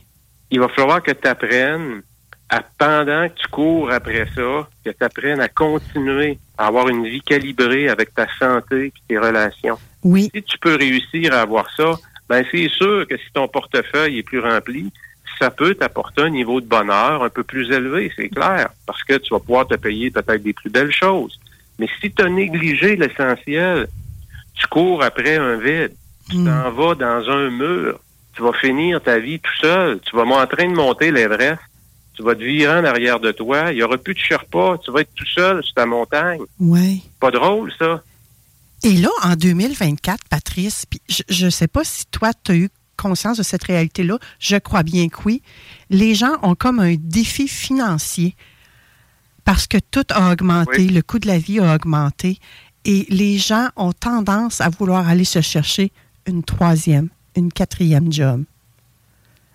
Il 0.50 0.60
va 0.60 0.68
falloir 0.68 1.02
que 1.02 1.12
tu 1.12 1.26
apprennes 1.28 2.02
à, 2.48 2.62
pendant 2.78 3.28
que 3.28 3.34
tu 3.34 3.48
cours 3.48 3.90
après 3.90 4.26
ça, 4.34 4.68
que 4.84 4.90
tu 4.90 5.04
apprennes 5.04 5.40
à 5.40 5.48
continuer 5.48 6.38
à 6.56 6.68
avoir 6.68 6.88
une 6.88 7.06
vie 7.06 7.20
calibrée 7.20 7.88
avec 7.88 8.14
ta 8.14 8.26
santé 8.38 8.86
et 8.86 8.92
tes 9.08 9.18
relations. 9.18 9.78
Oui. 10.02 10.30
Si 10.34 10.42
tu 10.42 10.58
peux 10.58 10.76
réussir 10.76 11.34
à 11.34 11.40
avoir 11.40 11.68
ça, 11.74 11.92
ben 12.28 12.44
c'est 12.50 12.68
sûr 12.68 13.06
que 13.08 13.16
si 13.16 13.24
ton 13.32 13.48
portefeuille 13.48 14.18
est 14.18 14.22
plus 14.22 14.40
rempli, 14.40 14.92
ça 15.38 15.50
peut 15.50 15.74
t'apporter 15.74 16.22
un 16.22 16.30
niveau 16.30 16.60
de 16.60 16.66
bonheur 16.66 17.22
un 17.22 17.28
peu 17.28 17.42
plus 17.42 17.70
élevé, 17.70 18.12
c'est 18.16 18.28
clair, 18.28 18.70
parce 18.86 19.02
que 19.04 19.14
tu 19.14 19.34
vas 19.34 19.40
pouvoir 19.40 19.66
te 19.66 19.74
payer 19.74 20.10
peut-être 20.10 20.42
des 20.42 20.52
plus 20.52 20.70
belles 20.70 20.92
choses. 20.92 21.38
Mais 21.78 21.88
si 22.00 22.10
tu 22.10 22.22
as 22.22 22.28
négligé 22.28 22.96
l'essentiel, 22.96 23.86
tu 24.54 24.66
cours 24.68 25.02
après 25.02 25.36
un 25.36 25.56
vide, 25.56 25.92
tu 26.30 26.36
t'en 26.36 26.70
vas 26.70 26.94
dans 26.94 27.28
un 27.28 27.50
mur, 27.50 28.00
tu 28.34 28.42
vas 28.42 28.52
finir 28.54 29.02
ta 29.02 29.18
vie 29.18 29.38
tout 29.38 29.56
seul, 29.60 30.00
tu 30.00 30.16
vas 30.16 30.22
en 30.22 30.46
train 30.46 30.68
de 30.68 30.74
monter 30.74 31.10
l'Everest, 31.10 31.60
tu 32.16 32.22
vas 32.22 32.34
te 32.34 32.42
virer 32.42 32.78
en 32.78 32.84
arrière 32.84 33.20
de 33.20 33.30
toi, 33.32 33.72
il 33.72 33.76
n'y 33.76 33.82
aura 33.82 33.98
plus 33.98 34.14
de 34.14 34.18
Sherpa, 34.18 34.78
tu 34.82 34.90
vas 34.90 35.00
être 35.00 35.14
tout 35.14 35.26
seul 35.26 35.62
sur 35.62 35.74
ta 35.74 35.86
montagne. 35.86 36.40
Oui. 36.58 37.02
Pas 37.20 37.30
drôle, 37.30 37.72
ça. 37.78 38.02
Et 38.82 38.92
là, 38.94 39.10
en 39.22 39.34
2024, 39.34 40.24
Patrice, 40.28 40.86
je 41.28 41.44
ne 41.44 41.50
sais 41.50 41.68
pas 41.68 41.84
si 41.84 42.06
toi, 42.06 42.30
tu 42.44 42.52
as 42.52 42.56
eu 42.56 42.68
conscience 42.96 43.36
de 43.38 43.42
cette 43.42 43.64
réalité-là. 43.64 44.18
Je 44.38 44.56
crois 44.56 44.82
bien 44.82 45.08
que 45.08 45.18
oui. 45.24 45.42
Les 45.90 46.14
gens 46.14 46.36
ont 46.42 46.54
comme 46.54 46.80
un 46.80 46.94
défi 46.98 47.48
financier 47.48 48.34
parce 49.44 49.66
que 49.66 49.78
tout 49.78 50.06
a 50.10 50.32
augmenté, 50.32 50.88
le 50.88 51.02
coût 51.02 51.18
de 51.18 51.26
la 51.26 51.38
vie 51.38 51.60
a 51.60 51.74
augmenté 51.74 52.38
et 52.84 53.06
les 53.08 53.38
gens 53.38 53.68
ont 53.76 53.92
tendance 53.92 54.60
à 54.60 54.68
vouloir 54.68 55.08
aller 55.08 55.24
se 55.24 55.40
chercher 55.40 55.92
une 56.26 56.42
troisième, 56.42 57.08
une 57.36 57.52
quatrième 57.52 58.12
job. 58.12 58.44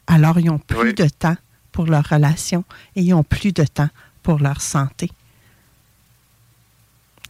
Alors, 0.07 0.39
ils 0.39 0.45
n'ont 0.45 0.59
plus 0.59 0.93
de 0.93 1.07
temps 1.07 1.37
pour 1.71 1.85
leurs 1.85 2.07
relations 2.07 2.63
et 2.95 3.01
ils 3.01 3.11
n'ont 3.11 3.23
plus 3.23 3.53
de 3.53 3.63
temps 3.63 3.89
pour 4.23 4.39
leur 4.39 4.61
santé. 4.61 5.09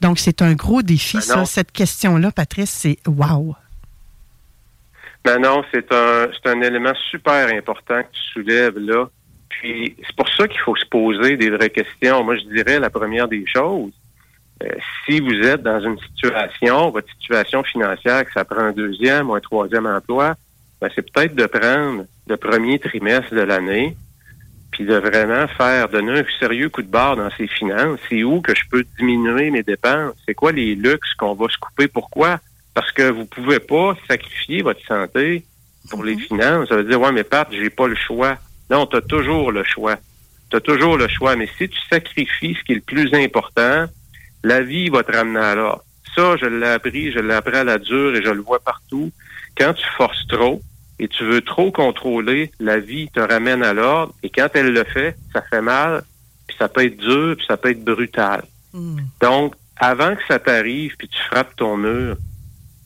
Donc, 0.01 0.17
c'est 0.17 0.41
un 0.41 0.53
gros 0.53 0.81
défi, 0.81 1.17
Ben 1.17 1.21
ça. 1.21 1.45
Cette 1.45 1.71
question-là, 1.71 2.31
Patrice, 2.31 2.71
c'est 2.71 2.97
wow. 3.07 3.55
Ben 5.23 5.39
non, 5.39 5.63
c'est 5.71 5.91
un, 5.91 6.27
un 6.45 6.61
élément 6.61 6.93
super 7.11 7.53
important 7.53 8.01
que 8.01 8.07
tu 8.11 8.21
soulèves 8.33 8.79
là. 8.79 9.07
Puis 9.49 9.95
c'est 10.03 10.15
pour 10.15 10.27
ça 10.29 10.47
qu'il 10.47 10.59
faut 10.61 10.75
se 10.75 10.85
poser 10.85 11.37
des 11.37 11.51
vraies 11.51 11.69
questions. 11.69 12.23
Moi, 12.23 12.37
je 12.37 12.45
dirais 12.45 12.79
la 12.79 12.89
première 12.89 13.27
des 13.27 13.45
choses, 13.45 13.91
euh, 14.63 14.69
si 15.05 15.19
vous 15.19 15.33
êtes 15.33 15.61
dans 15.61 15.79
une 15.79 15.97
situation, 15.99 16.89
votre 16.89 17.09
situation 17.11 17.63
financière, 17.63 18.25
que 18.25 18.31
ça 18.31 18.45
prend 18.45 18.61
un 18.61 18.71
deuxième 18.71 19.29
ou 19.29 19.35
un 19.35 19.39
troisième 19.39 19.85
emploi, 19.85 20.35
ben 20.79 20.89
c'est 20.95 21.11
peut-être 21.11 21.35
de 21.35 21.45
prendre 21.45 22.05
le 22.27 22.37
premier 22.37 22.79
trimestre 22.79 23.33
de 23.33 23.41
l'année, 23.41 23.95
puis 24.71 24.85
de 24.85 24.95
vraiment 24.95 25.47
faire, 25.47 25.89
donner 25.89 26.19
un 26.19 26.25
sérieux 26.39 26.69
coup 26.69 26.81
de 26.81 26.87
barre 26.87 27.17
dans 27.17 27.29
ses 27.31 27.47
finances. 27.47 27.99
C'est 28.09 28.23
où 28.23 28.41
que 28.41 28.55
je 28.55 28.63
peux 28.69 28.85
diminuer 28.97 29.51
mes 29.51 29.63
dépenses? 29.63 30.15
C'est 30.25 30.33
quoi 30.33 30.51
les 30.51 30.75
luxes 30.75 31.13
qu'on 31.17 31.33
va 31.33 31.47
se 31.49 31.57
couper? 31.57 31.87
Pourquoi? 31.87 32.39
Parce 32.73 32.91
que 32.91 33.09
vous 33.11 33.25
pouvez 33.25 33.59
pas 33.59 33.97
sacrifier 34.07 34.61
votre 34.61 34.83
santé 34.85 35.43
pour 35.89 36.03
les 36.03 36.17
finances. 36.17 36.69
Ça 36.69 36.77
veut 36.77 36.85
dire, 36.85 37.01
ouais, 37.01 37.11
mais 37.11 37.25
Pat, 37.25 37.47
j'ai 37.51 37.69
pas 37.69 37.87
le 37.87 37.95
choix. 37.95 38.37
Non, 38.69 38.85
tu 38.85 38.95
as 38.95 39.01
toujours 39.01 39.51
le 39.51 39.65
choix. 39.65 39.97
Tu 40.49 40.55
as 40.55 40.61
toujours 40.61 40.95
le 40.95 41.09
choix. 41.09 41.35
Mais 41.35 41.49
si 41.57 41.67
tu 41.67 41.79
sacrifies 41.89 42.55
ce 42.55 42.63
qui 42.63 42.71
est 42.71 42.75
le 42.75 42.81
plus 42.81 43.13
important, 43.13 43.87
la 44.43 44.61
vie 44.61 44.89
va 44.89 45.03
te 45.03 45.11
ramener 45.11 45.39
à 45.39 45.55
l'ordre. 45.55 45.83
Ça, 46.15 46.37
je 46.37 46.45
l'ai 46.45 46.67
appris, 46.67 47.11
je 47.11 47.19
l'ai 47.19 47.33
appris 47.33 47.57
à 47.57 47.63
la 47.63 47.77
dure 47.77 48.15
et 48.15 48.23
je 48.23 48.29
le 48.29 48.41
vois 48.41 48.59
partout. 48.59 49.11
Quand 49.57 49.73
tu 49.73 49.85
forces 49.97 50.25
trop 50.27 50.61
et 51.01 51.07
tu 51.07 51.25
veux 51.25 51.41
trop 51.41 51.71
contrôler, 51.71 52.51
la 52.59 52.77
vie 52.77 53.09
te 53.09 53.19
ramène 53.19 53.63
à 53.63 53.73
l'ordre. 53.73 54.13
Et 54.21 54.29
quand 54.29 54.47
elle 54.53 54.71
le 54.71 54.83
fait, 54.83 55.15
ça 55.33 55.41
fait 55.41 55.61
mal, 55.61 56.03
puis 56.47 56.55
ça 56.59 56.69
peut 56.69 56.85
être 56.85 56.95
dur, 56.95 57.35
puis 57.35 57.45
ça 57.47 57.57
peut 57.57 57.71
être 57.71 57.83
brutal. 57.83 58.43
Donc, 59.19 59.55
avant 59.77 60.15
que 60.15 60.21
ça 60.27 60.37
t'arrive, 60.37 60.95
puis 60.97 61.07
tu 61.07 61.19
frappes 61.23 61.55
ton 61.55 61.75
mur, 61.75 62.17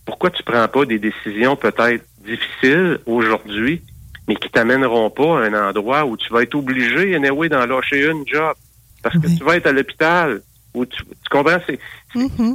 pourquoi 0.05 0.29
tu 0.29 0.43
prends 0.43 0.65
pas 0.69 0.85
des 0.85 0.97
décisions 0.97 1.57
peut-être 1.57 2.05
difficiles 2.23 2.99
aujourd'hui, 3.05 3.81
mais 4.29 4.35
qui 4.35 4.49
t'amèneront 4.49 5.09
pas 5.09 5.41
à 5.41 5.47
un 5.47 5.69
endroit 5.69 6.05
où 6.05 6.15
tu 6.15 6.31
vas 6.31 6.43
être 6.43 6.55
obligé, 6.55 7.15
anyway, 7.15 7.49
d'en 7.49 7.65
lâcher 7.65 8.09
une 8.09 8.25
job? 8.25 8.55
Parce 9.03 9.17
que 9.17 9.27
tu 9.27 9.43
vas 9.43 9.57
être 9.57 9.67
à 9.67 9.73
l'hôpital. 9.73 10.41
Où 10.73 10.85
tu, 10.85 11.03
tu 11.03 11.29
comprends? 11.29 11.59
C'est 11.67 11.79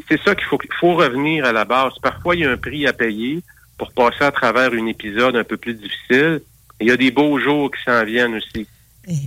c'est 0.09 0.21
ça 0.23 0.35
qu'il 0.35 0.45
faut, 0.45 0.59
faut 0.81 0.95
revenir 0.95 1.45
à 1.45 1.53
la 1.53 1.67
base. 1.67 1.93
Parfois, 2.03 2.35
il 2.35 2.43
y 2.43 2.45
a 2.47 2.51
un 2.51 2.57
prix 2.57 2.87
à 2.87 2.93
payer 2.95 3.43
pour 3.81 3.93
passer 3.93 4.25
à 4.25 4.31
travers 4.31 4.75
un 4.75 4.87
épisode 4.87 5.37
un 5.37 5.45
peu 5.45 5.57
plus 5.57 5.73
difficile. 5.73 6.43
Il 6.83 6.89
y 6.89 6.91
a 6.91 6.99
des 6.99 7.11
beaux 7.11 7.39
jours 7.39 7.71
qui 7.71 7.83
s'en 7.83 8.05
viennent 8.05 8.35
aussi. 8.35 8.67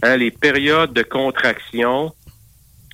Hein, 0.04 0.16
les 0.18 0.30
périodes 0.30 0.94
de 0.94 1.02
contraction 1.02 2.14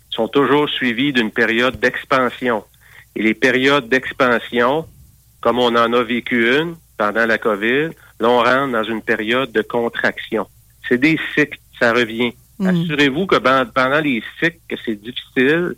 sont 0.09 0.29
toujours 0.29 0.69
suivies 0.69 1.11
d'une 1.11 1.31
période 1.31 1.77
d'expansion. 1.77 2.63
Et 3.13 3.23
les 3.23 3.33
périodes 3.33 3.89
d'expansion, 3.89 4.85
comme 5.41 5.59
on 5.59 5.75
en 5.75 5.91
a 5.91 6.01
vécu 6.01 6.57
une 6.57 6.77
pendant 6.97 7.25
la 7.25 7.37
COVID, 7.37 7.89
là, 8.21 8.29
on 8.29 8.41
rentre 8.41 8.71
dans 8.71 8.85
une 8.85 9.01
période 9.01 9.51
de 9.51 9.61
contraction. 9.61 10.47
C'est 10.87 10.97
des 10.97 11.19
cycles, 11.35 11.59
ça 11.77 11.91
revient. 11.91 12.31
Assurez-vous 12.65 13.25
que 13.25 13.37
ben- 13.37 13.65
pendant 13.65 13.99
les 13.99 14.23
cycles, 14.39 14.59
que 14.69 14.77
c'est 14.85 14.95
difficile, 14.95 15.75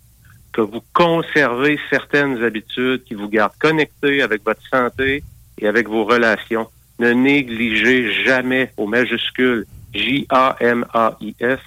que 0.53 0.61
vous 0.61 0.83
conservez 0.93 1.79
certaines 1.89 2.43
habitudes 2.43 3.03
qui 3.03 3.15
vous 3.15 3.29
gardent 3.29 3.57
connectés 3.59 4.21
avec 4.21 4.43
votre 4.43 4.61
santé 4.69 5.23
et 5.57 5.67
avec 5.67 5.87
vos 5.87 6.05
relations. 6.05 6.67
Ne 6.99 7.11
négligez 7.11 8.11
jamais 8.23 8.71
au 8.77 8.87
majuscule 8.87 9.65
J-A-M-A-I-S 9.93 11.59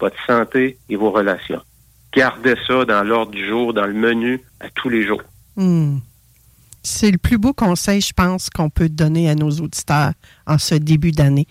votre 0.00 0.16
santé 0.26 0.78
et 0.88 0.96
vos 0.96 1.10
relations. 1.10 1.62
Gardez 2.12 2.54
ça 2.66 2.84
dans 2.84 3.04
l'ordre 3.04 3.32
du 3.32 3.46
jour, 3.46 3.72
dans 3.72 3.86
le 3.86 3.92
menu, 3.92 4.40
à 4.58 4.68
tous 4.70 4.88
les 4.88 5.06
jours. 5.06 5.22
Hmm. 5.56 5.98
C'est 6.82 7.10
le 7.10 7.18
plus 7.18 7.38
beau 7.38 7.52
conseil, 7.52 8.00
je 8.00 8.12
pense, 8.12 8.48
qu'on 8.50 8.70
peut 8.70 8.88
donner 8.88 9.28
à 9.28 9.34
nos 9.34 9.50
auditeurs 9.50 10.12
en 10.46 10.58
ce 10.58 10.74
début 10.74 11.12
d'année. 11.12 11.46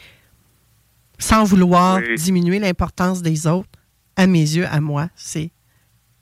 Sans 1.19 1.43
vouloir 1.43 1.99
diminuer 2.17 2.59
l'importance 2.59 3.21
des 3.21 3.45
autres, 3.45 3.69
à 4.15 4.25
mes 4.25 4.39
yeux, 4.39 4.65
à 4.65 4.81
moi, 4.81 5.09
c'est 5.15 5.51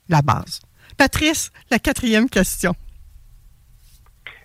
la 0.08 0.22
base. 0.22 0.60
Patrice, 0.96 1.50
la 1.70 1.78
quatrième 1.78 2.28
question. 2.28 2.74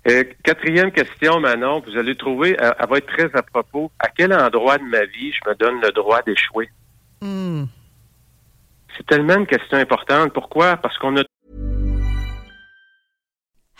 Euh, 0.08 0.24
quatrième 0.43 0.91
question, 0.91 1.39
Manon, 1.39 1.82
vous 1.86 1.97
allez 1.97 2.16
trouver, 2.16 2.58
elle, 2.60 2.74
elle 2.78 2.89
va 2.89 2.97
être 2.97 3.08
très 3.08 3.34
à 3.38 3.41
propos. 3.41 3.89
À 3.99 4.10
quel 4.10 4.34
endroit 4.34 4.78
de 4.78 4.84
ma 4.84 5.06
vie 5.06 5.32
je 5.32 5.49
me 5.49 5.56
donne 5.56 5.80
le 5.82 5.91
droit 5.91 6.22
d'échouer? 6.24 6.70
Hmm. 7.22 7.66
C'est 8.97 9.06
tellement 9.08 9.38
une 9.38 9.47
question 9.47 9.78
importante. 9.78 10.34
Pourquoi? 10.34 10.78
Parce 10.78 10.97
qu'on 10.97 11.18
a 11.18 11.24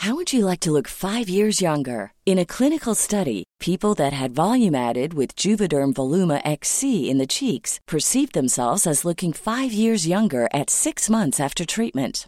How 0.04 0.16
would 0.16 0.34
you 0.34 0.46
like 0.46 0.60
to 0.62 0.72
look 0.74 0.90
five 0.90 1.30
years 1.30 1.62
younger? 1.62 2.12
In 2.26 2.38
a 2.38 2.46
clinical 2.46 2.94
study, 2.94 3.46
people 3.62 3.94
that 3.96 4.12
had 4.12 4.36
volume 4.36 4.76
added 4.76 5.14
with 5.14 5.38
Juvederm 5.38 5.94
Voluma 5.94 6.42
XC 6.44 7.10
in 7.10 7.20
the 7.20 7.28
cheeks 7.28 7.80
perceived 7.88 8.34
themselves 8.34 8.86
as 8.86 9.06
looking 9.06 9.32
five 9.32 9.72
years 9.72 10.06
younger 10.06 10.50
at 10.54 10.70
six 10.70 11.10
months 11.10 11.40
after 11.40 11.64
treatment. 11.66 12.28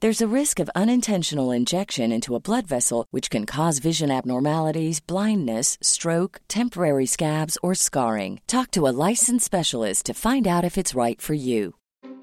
There's 0.00 0.20
a 0.20 0.28
risk 0.28 0.60
of 0.60 0.70
unintentional 0.74 1.50
injection 1.50 2.12
into 2.12 2.34
a 2.34 2.40
blood 2.40 2.66
vessel, 2.66 3.06
which 3.12 3.30
can 3.30 3.46
cause 3.46 3.78
vision 3.78 4.10
abnormalities, 4.10 5.00
blindness, 5.00 5.78
stroke, 5.80 6.42
temporary 6.48 7.06
scabs, 7.06 7.56
or 7.62 7.74
scarring. 7.74 8.40
Talk 8.46 8.70
to 8.72 8.86
a 8.88 8.92
licensed 9.08 9.46
specialist 9.46 10.04
to 10.06 10.12
find 10.12 10.46
out 10.46 10.64
if 10.64 10.76
it's 10.76 10.94
right 10.94 11.18
for 11.18 11.32
you. 11.32 11.76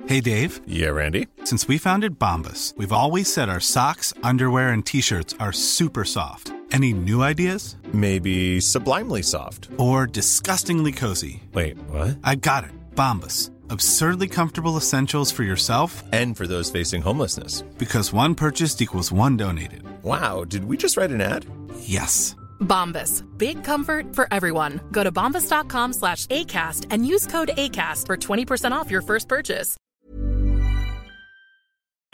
Hey 0.06 0.22
Dave. 0.22 0.62
Yeah, 0.68 0.90
Randy. 0.90 1.30
Since 1.46 1.68
we 1.68 1.80
founded 1.80 2.20
Bombus, 2.20 2.76
we've 2.78 2.92
always 2.92 3.34
said 3.34 3.50
our 3.50 3.60
socks, 3.62 4.14
underwear, 4.22 4.70
and 4.70 4.86
t 4.86 5.02
shirts 5.02 5.34
are 5.40 5.54
super 5.54 6.06
soft. 6.06 6.52
Any 6.72 6.94
new 6.94 7.24
ideas? 7.24 7.78
Maybe 7.92 8.60
sublimely 8.60 9.24
soft. 9.24 9.70
Or 9.78 10.06
disgustingly 10.06 10.92
cozy. 10.92 11.42
Wait, 11.54 11.78
what? 11.90 12.18
I 12.24 12.36
got 12.36 12.66
it. 12.66 12.72
Bombus. 12.96 13.50
Absurdly 13.70 14.28
comfortable 14.28 14.76
essentials 14.78 15.32
for 15.32 15.44
yourself 15.44 16.04
and 16.12 16.36
for 16.36 16.48
those 16.48 16.72
facing 16.72 17.04
homelessness. 17.04 17.62
Because 17.78 18.12
one 18.12 18.34
purchased 18.34 18.82
equals 18.82 19.12
one 19.12 19.38
donated. 19.38 19.84
Wow, 20.02 20.46
did 20.46 20.66
we 20.66 20.78
just 20.78 20.98
write 20.98 21.12
an 21.12 21.22
ad? 21.22 21.46
Yes. 21.80 22.36
Bombas. 22.60 23.24
Big 23.38 23.64
comfort 23.64 24.16
for 24.16 24.28
everyone. 24.32 24.82
Go 24.92 25.04
to 25.04 25.12
bombas.com 25.12 25.94
slash 25.94 26.26
ACAST 26.28 26.88
and 26.90 27.06
use 27.06 27.28
code 27.28 27.52
ACAST 27.58 28.08
for 28.08 28.18
20% 28.18 28.72
off 28.72 28.90
your 28.90 29.02
first 29.04 29.28
purchase. 29.28 29.78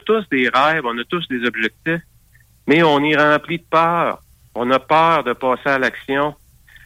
tous 0.10 0.28
des 0.32 0.50
rêves, 0.50 0.86
on 0.86 0.98
a 0.98 1.04
tous 1.04 1.28
des 1.28 1.46
objectifs, 1.46 2.02
mais 2.66 2.82
on 2.82 3.04
y 3.04 3.16
remplit 3.16 3.60
de 3.60 3.66
peur. 3.70 4.24
On 4.56 4.72
a 4.72 4.80
peur 4.80 5.24
de 5.24 5.34
passer 5.34 5.70
à 5.70 5.78
l'action. 5.78 6.34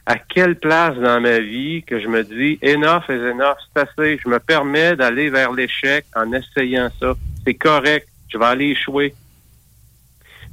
À 0.06 0.18
quelle 0.18 0.58
place 0.58 0.98
dans 0.98 1.22
ma 1.22 1.40
vie 1.40 1.84
que 1.84 2.00
je 2.00 2.08
me 2.08 2.24
dis 2.24 2.60
enough 2.62 3.04
is 3.10 3.14
enough, 3.14 3.56
c'est 3.74 3.84
assez. 3.84 4.20
Je 4.22 4.28
me 4.28 4.40
permets 4.40 4.96
d'aller 4.98 5.30
vers 5.30 5.54
l'échec 5.54 6.06
en 6.16 6.32
essayant 6.34 6.90
ça. 7.00 7.14
C'est 7.46 7.54
correct. 7.54 8.08
Je 8.28 8.38
vais 8.38 8.46
aller 8.46 8.66
échouer. 8.72 9.14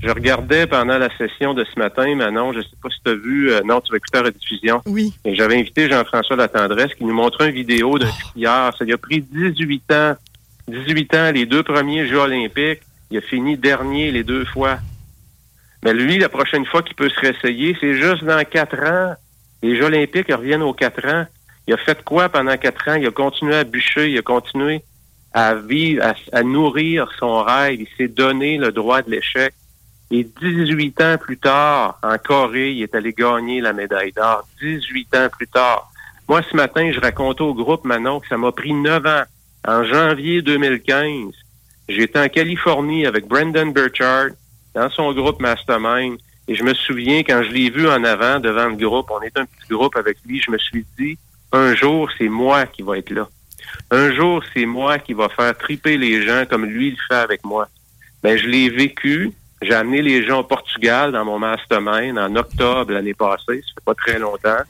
Je 0.02 0.08
regardais 0.08 0.66
pendant 0.66 0.96
la 0.96 1.14
session 1.18 1.52
de 1.52 1.64
ce 1.64 1.78
matin, 1.78 2.14
Manon, 2.14 2.54
je 2.54 2.60
sais 2.60 2.76
pas 2.82 2.88
si 2.88 2.98
tu 3.04 3.10
as 3.10 3.14
vu, 3.14 3.50
euh, 3.50 3.60
non, 3.64 3.82
tu 3.82 3.90
vas 3.90 3.98
écouter 3.98 4.18
la 4.18 4.22
rediffusion. 4.22 4.82
Oui. 4.86 5.12
Et 5.26 5.34
j'avais 5.34 5.58
invité 5.58 5.90
Jean-François 5.90 6.36
Latendresse 6.36 6.94
qui 6.94 7.04
nous 7.04 7.12
montrait 7.12 7.50
une 7.50 7.54
vidéo 7.54 7.98
de 7.98 8.06
hier. 8.34 8.72
Ça 8.78 8.84
lui 8.84 8.94
a 8.94 8.98
pris 8.98 9.20
18 9.20 9.92
ans. 9.92 10.14
18 10.68 11.14
ans, 11.14 11.32
les 11.32 11.44
deux 11.44 11.62
premiers 11.62 12.06
Jeux 12.06 12.20
olympiques. 12.20 12.80
Il 13.10 13.18
a 13.18 13.20
fini 13.20 13.58
dernier 13.58 14.10
les 14.10 14.24
deux 14.24 14.44
fois. 14.46 14.78
Mais 15.84 15.92
lui, 15.92 16.18
la 16.18 16.28
prochaine 16.28 16.64
fois 16.64 16.82
qu'il 16.82 16.94
peut 16.94 17.08
se 17.10 17.20
réessayer, 17.20 17.76
c'est 17.80 17.94
juste 17.94 18.24
dans 18.24 18.42
quatre 18.44 18.78
ans. 18.78 19.14
Les 19.62 19.76
Jeux 19.76 19.84
olympiques 19.84 20.32
reviennent 20.32 20.62
aux 20.62 20.72
quatre 20.72 21.06
ans. 21.06 21.26
Il 21.66 21.74
a 21.74 21.76
fait 21.76 22.02
quoi 22.02 22.28
pendant 22.28 22.56
quatre 22.56 22.88
ans? 22.88 22.94
Il 22.94 23.06
a 23.06 23.10
continué 23.10 23.56
à 23.56 23.64
bûcher, 23.64 24.10
il 24.10 24.18
a 24.18 24.22
continué 24.22 24.82
à 25.32 25.54
vivre, 25.54 26.02
à, 26.32 26.42
nourrir 26.42 27.10
son 27.18 27.42
rêve. 27.42 27.80
Il 27.80 27.88
s'est 27.96 28.08
donné 28.08 28.58
le 28.58 28.72
droit 28.72 29.02
de 29.02 29.10
l'échec. 29.10 29.54
Et 30.10 30.24
18 30.24 31.00
ans 31.02 31.18
plus 31.18 31.38
tard, 31.38 31.98
en 32.02 32.18
Corée, 32.18 32.72
il 32.72 32.82
est 32.82 32.94
allé 32.94 33.12
gagner 33.12 33.60
la 33.60 33.72
médaille 33.72 34.12
d'or. 34.12 34.44
18 34.60 35.14
ans 35.14 35.28
plus 35.30 35.46
tard. 35.46 35.88
Moi, 36.28 36.42
ce 36.50 36.56
matin, 36.56 36.90
je 36.92 36.98
racontais 36.98 37.42
au 37.42 37.54
groupe 37.54 37.84
Manon 37.84 38.18
que 38.18 38.26
ça 38.26 38.36
m'a 38.36 38.50
pris 38.50 38.72
9 38.72 39.06
ans. 39.06 39.22
En 39.68 39.84
janvier 39.84 40.42
2015, 40.42 41.32
j'étais 41.88 42.18
en 42.18 42.28
Californie 42.28 43.06
avec 43.06 43.28
Brendan 43.28 43.72
Burchard 43.72 44.30
dans 44.74 44.90
son 44.90 45.12
groupe 45.12 45.40
Mastermind. 45.40 46.18
Et 46.50 46.56
je 46.56 46.64
me 46.64 46.74
souviens, 46.74 47.20
quand 47.20 47.44
je 47.44 47.50
l'ai 47.52 47.70
vu 47.70 47.88
en 47.88 48.02
avant 48.02 48.40
devant 48.40 48.66
le 48.66 48.74
groupe, 48.74 49.08
on 49.10 49.22
est 49.22 49.38
un 49.38 49.46
petit 49.46 49.68
groupe 49.70 49.94
avec 49.94 50.18
lui, 50.26 50.42
je 50.44 50.50
me 50.50 50.58
suis 50.58 50.84
dit, 50.98 51.16
un 51.52 51.76
jour, 51.76 52.10
c'est 52.18 52.28
moi 52.28 52.66
qui 52.66 52.82
va 52.82 52.98
être 52.98 53.10
là. 53.10 53.28
Un 53.92 54.12
jour, 54.12 54.42
c'est 54.52 54.66
moi 54.66 54.98
qui 54.98 55.12
va 55.12 55.28
faire 55.28 55.56
triper 55.56 55.96
les 55.96 56.26
gens 56.26 56.44
comme 56.50 56.64
lui 56.64 56.90
le 56.90 56.96
fait 57.08 57.22
avec 57.22 57.44
moi. 57.44 57.68
Ben, 58.24 58.36
je 58.36 58.48
l'ai 58.48 58.68
vécu. 58.68 59.32
J'ai 59.62 59.74
amené 59.74 60.02
les 60.02 60.26
gens 60.26 60.40
au 60.40 60.42
Portugal 60.42 61.12
dans 61.12 61.24
mon 61.24 61.38
mastermind 61.38 62.18
en 62.18 62.34
octobre 62.34 62.92
l'année 62.92 63.14
passée. 63.14 63.62
Ça 63.62 63.74
fait 63.74 63.84
pas 63.84 63.94
très 63.94 64.18
longtemps. 64.18 64.62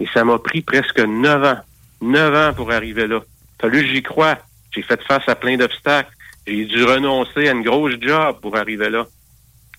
Et 0.00 0.06
ça 0.12 0.24
m'a 0.24 0.38
pris 0.38 0.60
presque 0.60 1.00
neuf 1.00 1.42
ans. 1.42 1.60
Neuf 2.02 2.34
ans 2.34 2.52
pour 2.52 2.70
arriver 2.70 3.06
là. 3.06 3.20
Fallu 3.58 3.80
que 3.80 3.88
j'y 3.88 4.02
crois. 4.02 4.36
J'ai 4.72 4.82
fait 4.82 5.00
face 5.02 5.26
à 5.26 5.34
plein 5.34 5.56
d'obstacles. 5.56 6.12
J'ai 6.46 6.66
dû 6.66 6.84
renoncer 6.84 7.48
à 7.48 7.52
une 7.52 7.62
grosse 7.62 7.94
job 7.98 8.40
pour 8.42 8.58
arriver 8.58 8.90
là. 8.90 9.06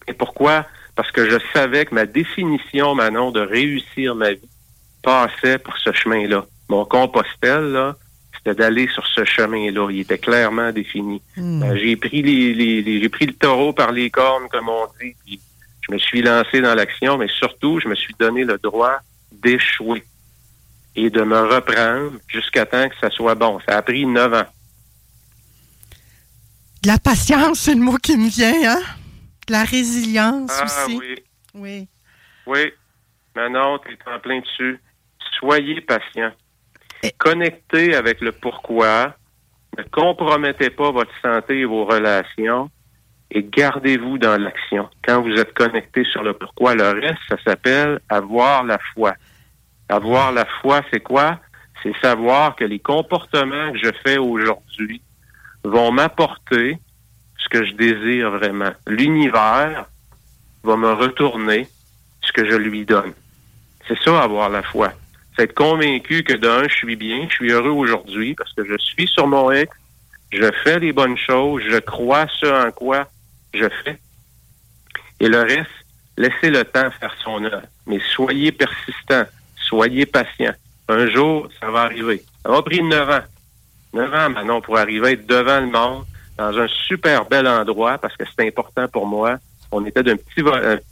Et 0.07 0.13
pourquoi? 0.13 0.65
Parce 0.95 1.11
que 1.11 1.29
je 1.29 1.37
savais 1.53 1.85
que 1.85 1.93
ma 1.93 2.05
définition, 2.05 2.95
Manon, 2.95 3.31
de 3.31 3.41
réussir 3.41 4.15
ma 4.15 4.31
vie 4.33 4.39
passait 5.03 5.57
par 5.57 5.77
ce 5.77 5.91
chemin-là. 5.91 6.45
Mon 6.69 6.85
compostel, 6.85 7.71
là, 7.73 7.95
c'était 8.37 8.55
d'aller 8.55 8.87
sur 8.87 9.05
ce 9.05 9.23
chemin-là. 9.25 9.89
Il 9.91 9.99
était 9.99 10.17
clairement 10.17 10.71
défini. 10.71 11.21
Hmm. 11.35 11.63
Euh, 11.63 11.75
j'ai 11.77 11.95
pris 11.97 12.21
les, 12.21 12.53
les- 12.53 12.81
les- 12.81 13.01
j'ai 13.01 13.09
pris 13.09 13.25
le 13.25 13.33
taureau 13.33 13.73
par 13.73 13.91
les 13.91 14.09
cornes, 14.09 14.47
comme 14.49 14.69
on 14.69 14.85
dit, 15.01 15.15
puis 15.25 15.39
je 15.87 15.93
me 15.93 15.99
suis 15.99 16.21
lancé 16.21 16.61
dans 16.61 16.73
l'action, 16.75 17.17
mais 17.17 17.27
surtout, 17.27 17.79
je 17.81 17.87
me 17.87 17.95
suis 17.95 18.15
donné 18.17 18.43
le 18.45 18.57
droit 18.57 18.97
d'échouer 19.31 20.03
et 20.95 21.09
de 21.09 21.21
me 21.23 21.39
reprendre 21.41 22.13
jusqu'à 22.29 22.65
temps 22.65 22.87
que 22.87 22.95
ça 23.01 23.09
soit 23.11 23.35
bon. 23.35 23.59
Ça 23.67 23.77
a 23.77 23.81
pris 23.81 24.05
neuf 24.05 24.33
ans. 24.33 24.47
De 26.83 26.87
la 26.87 26.97
patience, 26.99 27.59
c'est 27.59 27.75
le 27.75 27.81
mot 27.81 27.97
qui 27.97 28.15
me 28.17 28.29
vient, 28.29 28.71
hein? 28.77 28.81
La 29.49 29.63
résilience 29.63 30.51
Ah 30.61 30.65
aussi. 30.65 30.97
oui. 30.97 31.15
Oui. 31.53 31.87
Oui. 32.47 32.73
Manon, 33.35 33.79
tu 33.79 33.91
es 33.93 33.97
en 34.09 34.19
plein 34.19 34.39
dessus. 34.39 34.79
Soyez 35.39 35.81
patient. 35.81 36.31
Connectez 37.17 37.95
avec 37.95 38.21
le 38.21 38.31
pourquoi. 38.31 39.15
Ne 39.77 39.83
compromettez 39.83 40.69
pas 40.69 40.91
votre 40.91 41.11
santé 41.21 41.59
et 41.59 41.65
vos 41.65 41.85
relations. 41.85 42.69
Et 43.31 43.43
gardez-vous 43.43 44.17
dans 44.17 44.41
l'action. 44.41 44.89
Quand 45.05 45.21
vous 45.21 45.33
êtes 45.33 45.53
connecté 45.53 46.03
sur 46.05 46.23
le 46.23 46.33
pourquoi, 46.33 46.75
le 46.75 46.89
reste, 46.89 47.19
ça 47.27 47.35
s'appelle 47.43 47.99
avoir 48.09 48.63
la 48.63 48.77
foi. 48.93 49.13
Avoir 49.89 50.31
la 50.31 50.45
foi, 50.61 50.81
c'est 50.91 51.01
quoi? 51.01 51.39
C'est 51.83 51.95
savoir 52.01 52.55
que 52.55 52.63
les 52.63 52.79
comportements 52.79 53.71
que 53.73 53.77
je 53.79 53.91
fais 54.05 54.17
aujourd'hui 54.17 55.01
vont 55.63 55.91
m'apporter 55.91 56.79
ce 57.45 57.49
que 57.49 57.63
je 57.63 57.73
désire 57.73 58.31
vraiment. 58.31 58.71
L'univers 58.87 59.85
va 60.63 60.77
me 60.77 60.91
retourner 60.91 61.67
ce 62.21 62.31
que 62.31 62.49
je 62.49 62.55
lui 62.55 62.85
donne. 62.85 63.13
C'est 63.87 63.97
ça, 63.99 64.23
avoir 64.23 64.49
la 64.49 64.63
foi. 64.63 64.91
C'est 65.35 65.43
être 65.43 65.53
convaincu 65.53 66.23
que 66.23 66.33
d'un, 66.33 66.67
je 66.67 66.73
suis 66.73 66.95
bien, 66.95 67.27
je 67.29 67.35
suis 67.35 67.51
heureux 67.51 67.69
aujourd'hui 67.69 68.33
parce 68.33 68.51
que 68.53 68.65
je 68.65 68.77
suis 68.77 69.07
sur 69.07 69.27
mon 69.27 69.51
X, 69.51 69.71
je 70.31 70.51
fais 70.63 70.79
les 70.79 70.91
bonnes 70.91 71.17
choses, 71.17 71.61
je 71.69 71.77
crois 71.77 72.25
ce 72.39 72.67
en 72.67 72.71
quoi 72.71 73.07
je 73.53 73.67
fais. 73.83 73.99
Et 75.19 75.27
le 75.27 75.41
reste, 75.41 75.69
laissez 76.17 76.49
le 76.49 76.63
temps 76.63 76.89
faire 76.99 77.15
son 77.23 77.43
œuvre. 77.43 77.61
Mais 77.85 77.99
soyez 78.15 78.51
persistant, 78.51 79.25
soyez 79.57 80.05
patient. 80.05 80.53
Un 80.89 81.07
jour, 81.09 81.47
ça 81.59 81.69
va 81.69 81.81
arriver. 81.81 82.23
Ça 82.43 82.49
m'a 82.49 82.61
pris 82.61 82.81
neuf 82.81 83.09
ans. 83.09 83.23
Neuf 83.93 84.13
ans, 84.13 84.29
maintenant, 84.29 84.61
pour 84.61 84.77
arriver 84.77 85.07
à 85.07 85.11
être 85.11 85.27
devant 85.27 85.59
le 85.59 85.67
monde, 85.67 86.05
dans 86.37 86.57
un 86.57 86.67
super 86.67 87.25
bel 87.25 87.47
endroit, 87.47 87.97
parce 87.97 88.15
que 88.15 88.23
c'est 88.25 88.47
important 88.47 88.87
pour 88.87 89.05
moi. 89.05 89.37
On 89.71 89.85
était 89.85 90.03
d'un 90.03 90.15
petit, 90.15 90.43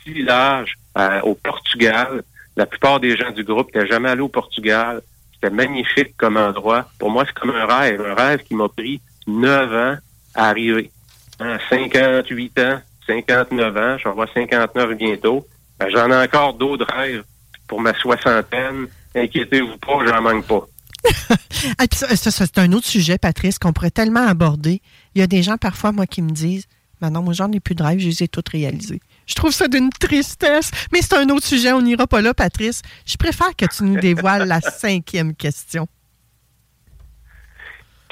village 0.06 0.76
euh, 0.98 1.22
au 1.22 1.36
Portugal. 1.36 2.24
La 2.56 2.66
plupart 2.66 3.00
des 3.00 3.16
gens 3.16 3.32
du 3.32 3.44
groupe 3.44 3.74
n'étaient 3.74 3.88
jamais 3.88 4.10
allés 4.10 4.22
au 4.22 4.30
Portugal. 4.30 5.02
C'était 5.34 5.54
magnifique 5.54 6.16
comme 6.18 6.38
endroit. 6.38 6.90
Pour 7.00 7.10
moi, 7.10 7.24
c'est 7.26 7.34
comme 7.34 7.56
un 7.56 7.66
rêve. 7.66 8.02
Un 8.02 8.14
rêve 8.14 8.44
qui 8.44 8.56
m'a 8.56 8.70
pris 8.70 9.02
neuf 9.28 9.72
ans 9.72 9.98
à 10.36 10.50
arriver. 10.50 10.92
Hein, 11.40 11.58
58 11.70 12.60
ans, 12.60 12.82
59 13.08 13.78
ans, 13.78 13.98
je 13.98 14.04
vais 14.04 14.10
avoir 14.10 14.28
59 14.34 14.98
bientôt. 14.98 15.46
Ben, 15.80 15.90
J'en 15.90 16.10
ai 16.12 16.24
encore 16.24 16.54
d'autres 16.54 16.88
rêves 16.94 17.24
pour 17.68 17.82
ma 17.82 17.94
soixantaine. 17.94 18.88
Inquiétez-vous 19.16 19.78
pas, 19.78 20.06
j'en 20.06 20.22
manque 20.22 20.46
pas. 20.46 20.66
Ah, 21.80 21.86
c'est 21.90 22.58
un 22.58 22.74
autre 22.74 22.88
sujet, 22.88 23.18
Patrice, 23.18 23.58
qu'on 23.58 23.72
pourrait 23.72 23.92
tellement 23.92 24.28
aborder. 24.28 24.82
Il 25.16 25.20
y 25.20 25.22
a 25.22 25.28
des 25.28 25.44
gens 25.44 25.58
parfois, 25.58 25.92
moi, 25.92 26.06
qui 26.06 26.22
me 26.22 26.32
disent 26.32 26.68
Maintenant, 27.04 27.22
moi, 27.22 27.34
j'en 27.34 27.52
ai 27.52 27.60
plus 27.60 27.76
de 27.76 27.84
rêve, 27.84 28.00
je 28.00 28.08
les 28.08 28.24
ai 28.24 28.28
toutes 28.30 28.48
réalisés. 28.48 29.02
Je 29.26 29.36
trouve 29.36 29.52
ça 29.52 29.68
d'une 29.68 29.90
tristesse. 29.90 30.72
Mais 30.94 31.02
c'est 31.02 31.16
un 31.18 31.28
autre 31.30 31.46
sujet, 31.46 31.74
on 31.74 31.82
n'ira 31.82 32.08
pas 32.08 32.22
là, 32.22 32.34
Patrice. 32.34 32.82
Je 33.06 33.18
préfère 33.18 33.54
que 33.58 33.66
tu 33.66 33.84
nous 33.84 34.00
dévoiles 34.00 34.48
la 34.48 34.62
cinquième 34.62 35.36
question. 35.36 35.88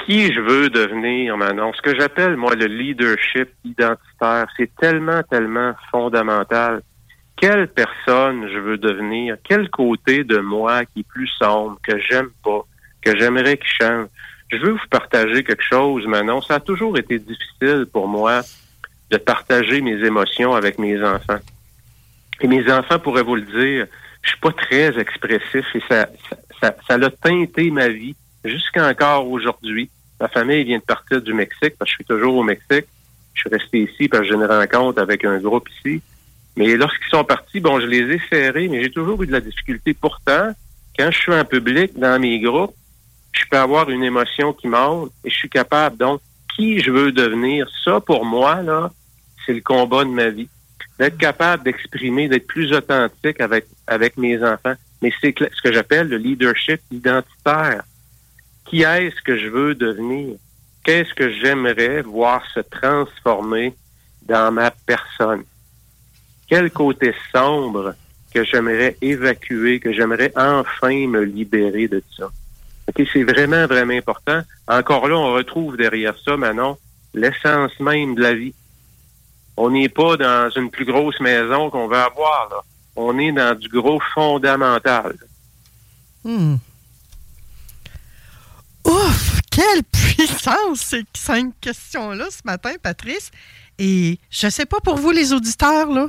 Qui 0.05 0.33
je 0.33 0.41
veux 0.41 0.69
devenir, 0.69 1.37
Manon? 1.37 1.71
Ce 1.73 1.81
que 1.81 1.97
j'appelle, 1.97 2.35
moi, 2.35 2.53
le 2.55 2.65
leadership 2.65 3.49
identitaire, 3.63 4.47
c'est 4.57 4.75
tellement, 4.75 5.21
tellement 5.23 5.73
fondamental. 5.89 6.81
Quelle 7.37 7.69
personne 7.69 8.49
je 8.51 8.59
veux 8.59 8.77
devenir? 8.77 9.37
Quel 9.47 9.69
côté 9.69 10.25
de 10.25 10.39
moi 10.39 10.83
qui 10.85 10.99
est 10.99 11.07
plus 11.07 11.29
sombre, 11.39 11.77
que 11.81 11.97
j'aime 12.09 12.29
pas, 12.43 12.65
que 13.01 13.17
j'aimerais 13.17 13.55
qu'il 13.57 13.71
change? 13.81 14.07
Je 14.51 14.57
veux 14.57 14.71
vous 14.71 14.87
partager 14.89 15.43
quelque 15.43 15.63
chose, 15.63 16.05
Manon. 16.05 16.41
Ça 16.41 16.55
a 16.55 16.59
toujours 16.59 16.97
été 16.97 17.19
difficile 17.19 17.85
pour 17.91 18.07
moi 18.07 18.41
de 19.09 19.17
partager 19.17 19.81
mes 19.81 20.03
émotions 20.03 20.53
avec 20.53 20.77
mes 20.77 21.01
enfants. 21.01 21.39
Et 22.41 22.47
mes 22.47 22.69
enfants 22.71 22.99
pourraient 22.99 23.23
vous 23.23 23.35
le 23.35 23.43
dire, 23.43 23.87
je 24.21 24.29
suis 24.29 24.39
pas 24.39 24.51
très 24.51 24.99
expressif 24.99 25.65
et 25.73 25.81
ça, 25.87 26.07
ça, 26.29 26.37
ça, 26.59 26.75
ça 26.87 26.93
a 26.95 27.09
teinté 27.09 27.71
ma 27.71 27.87
vie 27.87 28.15
jusqu'à 28.43 28.89
encore 28.89 29.29
aujourd'hui. 29.29 29.89
Ma 30.19 30.27
famille 30.27 30.63
vient 30.63 30.79
de 30.79 30.83
partir 30.83 31.21
du 31.21 31.33
Mexique 31.33 31.75
parce 31.79 31.91
que 31.91 31.91
je 31.91 31.95
suis 31.95 32.05
toujours 32.05 32.35
au 32.35 32.43
Mexique. 32.43 32.85
Je 33.33 33.41
suis 33.41 33.49
resté 33.49 33.83
ici 33.83 34.07
parce 34.07 34.23
que 34.23 34.29
j'ai 34.29 34.35
une 34.35 34.45
rencontre 34.45 35.01
avec 35.01 35.23
un 35.23 35.39
groupe 35.39 35.69
ici. 35.69 36.01
Mais 36.57 36.75
lorsqu'ils 36.75 37.09
sont 37.09 37.23
partis, 37.23 37.59
bon, 37.61 37.79
je 37.79 37.85
les 37.85 38.15
ai 38.15 38.21
serrés, 38.29 38.67
mais 38.67 38.83
j'ai 38.83 38.91
toujours 38.91 39.21
eu 39.23 39.27
de 39.27 39.31
la 39.31 39.39
difficulté. 39.39 39.93
Pourtant, 39.93 40.51
quand 40.97 41.09
je 41.09 41.17
suis 41.17 41.33
en 41.33 41.45
public, 41.45 41.97
dans 41.97 42.19
mes 42.19 42.39
groupes, 42.39 42.75
je 43.31 43.45
peux 43.49 43.57
avoir 43.57 43.89
une 43.89 44.03
émotion 44.03 44.53
qui 44.53 44.67
monte 44.67 45.11
et 45.23 45.29
je 45.29 45.35
suis 45.35 45.49
capable. 45.49 45.97
Donc, 45.97 46.21
qui 46.55 46.79
je 46.79 46.91
veux 46.91 47.11
devenir, 47.11 47.67
ça, 47.83 47.99
pour 47.99 48.25
moi, 48.25 48.61
là, 48.61 48.91
c'est 49.45 49.53
le 49.53 49.61
combat 49.61 50.03
de 50.03 50.09
ma 50.09 50.29
vie. 50.29 50.49
D'être 50.99 51.17
capable 51.17 51.63
d'exprimer, 51.63 52.27
d'être 52.27 52.47
plus 52.47 52.71
authentique 52.73 53.39
avec, 53.39 53.65
avec 53.87 54.17
mes 54.17 54.43
enfants. 54.43 54.75
Mais 55.01 55.11
c'est 55.19 55.33
ce 55.39 55.61
que 55.61 55.73
j'appelle 55.73 56.09
le 56.09 56.17
leadership 56.17 56.79
identitaire. 56.91 57.83
Qui 58.65 58.83
est-ce 58.83 59.19
que 59.21 59.37
je 59.37 59.47
veux 59.47 59.73
devenir? 59.73 60.35
Qu'est-ce 60.83 61.13
que 61.13 61.31
j'aimerais 61.31 62.01
voir 62.01 62.43
se 62.53 62.59
transformer 62.59 63.73
dans 64.23 64.51
ma 64.51 64.71
personne? 64.71 65.43
Quel 66.47 66.69
côté 66.71 67.13
sombre 67.31 67.95
que 68.33 68.43
j'aimerais 68.43 68.97
évacuer, 69.01 69.79
que 69.79 69.91
j'aimerais 69.93 70.31
enfin 70.35 71.07
me 71.07 71.23
libérer 71.23 71.87
de 71.87 72.03
ça? 72.17 72.29
C'est 72.95 73.23
vraiment, 73.23 73.65
vraiment 73.67 73.93
important. 73.93 74.41
Encore 74.67 75.07
là, 75.07 75.15
on 75.15 75.33
retrouve 75.33 75.77
derrière 75.77 76.15
ça, 76.23 76.37
Manon, 76.37 76.77
l'essence 77.13 77.79
même 77.79 78.15
de 78.15 78.21
la 78.21 78.33
vie. 78.33 78.53
On 79.57 79.69
n'est 79.69 79.89
pas 79.89 80.17
dans 80.17 80.49
une 80.55 80.69
plus 80.69 80.85
grosse 80.85 81.19
maison 81.19 81.69
qu'on 81.69 81.87
va 81.87 82.05
avoir, 82.05 82.47
là. 82.49 82.61
On 82.95 83.17
est 83.17 83.31
dans 83.31 83.57
du 83.57 83.69
gros 83.69 84.01
fondamental. 84.13 85.15
Hmm. 86.23 86.55
Ouf! 88.85 89.41
Quelle 89.49 89.83
puissance 89.91 90.79
ces 90.79 91.03
cinq 91.13 91.53
questions-là 91.61 92.27
ce 92.29 92.41
matin, 92.45 92.73
Patrice. 92.81 93.31
Et 93.79 94.19
je 94.29 94.49
sais 94.49 94.65
pas 94.65 94.79
pour 94.79 94.97
vous, 94.97 95.11
les 95.11 95.33
auditeurs, 95.33 95.91
là, 95.91 96.07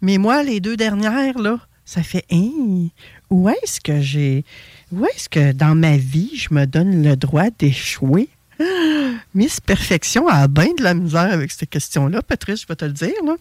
mais 0.00 0.18
moi, 0.18 0.42
les 0.42 0.60
deux 0.60 0.76
dernières, 0.76 1.38
là, 1.38 1.58
ça 1.84 2.02
fait 2.02 2.24
Hein, 2.30 2.88
où 3.30 3.48
est-ce 3.48 3.80
que 3.80 4.00
j'ai. 4.00 4.44
Où 4.92 5.04
est-ce 5.06 5.28
que 5.28 5.52
dans 5.52 5.74
ma 5.74 5.96
vie, 5.96 6.30
je 6.36 6.54
me 6.54 6.64
donne 6.66 7.02
le 7.02 7.16
droit 7.16 7.50
d'échouer? 7.58 8.28
Ah, 8.60 8.64
Miss 9.34 9.60
Perfection 9.60 10.28
a 10.28 10.46
bien 10.48 10.72
de 10.78 10.82
la 10.82 10.94
misère 10.94 11.32
avec 11.32 11.50
ces 11.50 11.66
questions-là, 11.66 12.22
Patrice, 12.22 12.62
je 12.62 12.66
vais 12.66 12.76
te 12.76 12.84
le 12.84 12.92
dire. 12.92 13.12
Là. 13.24 13.34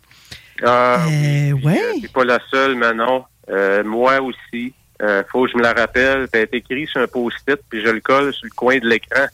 Ah, 0.64 1.06
Euh, 1.08 1.52
oui, 1.52 1.64
ouais. 1.64 1.80
euh, 2.04 2.08
pas 2.14 2.24
la 2.26 2.40
seule, 2.50 2.76
Manon. 2.76 3.24
Euh, 3.50 3.84
moi 3.84 4.22
aussi. 4.22 4.74
Euh, 5.02 5.24
faut 5.30 5.46
que 5.46 5.52
je 5.52 5.58
me 5.58 5.62
la 5.64 5.74
rappelle. 5.74 6.28
Ça 6.34 6.40
a 6.40 6.44
été 6.44 6.58
écrit 6.58 6.88
sur 6.88 7.02
un 7.02 7.08
post-it, 7.08 7.60
puis 7.70 7.84
je 7.86 7.90
le 7.90 8.00
colle 8.00 8.34
sur 8.34 8.46
le 8.46 8.52
coin 8.56 8.78
de 8.80 8.88
l'écran 8.88 9.26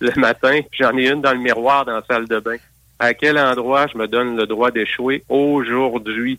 le 0.00 0.12
matin. 0.16 0.60
J'en 0.78 0.96
ai 0.96 1.08
une 1.08 1.20
dans 1.20 1.32
le 1.32 1.38
miroir 1.40 1.84
dans 1.84 1.96
la 1.96 2.04
salle 2.08 2.28
de 2.28 2.38
bain. 2.38 2.56
À 3.00 3.14
quel 3.14 3.36
endroit 3.38 3.86
je 3.92 3.98
me 3.98 4.06
donne 4.06 4.36
le 4.36 4.46
droit 4.46 4.70
d'échouer 4.70 5.24
aujourd'hui? 5.28 6.38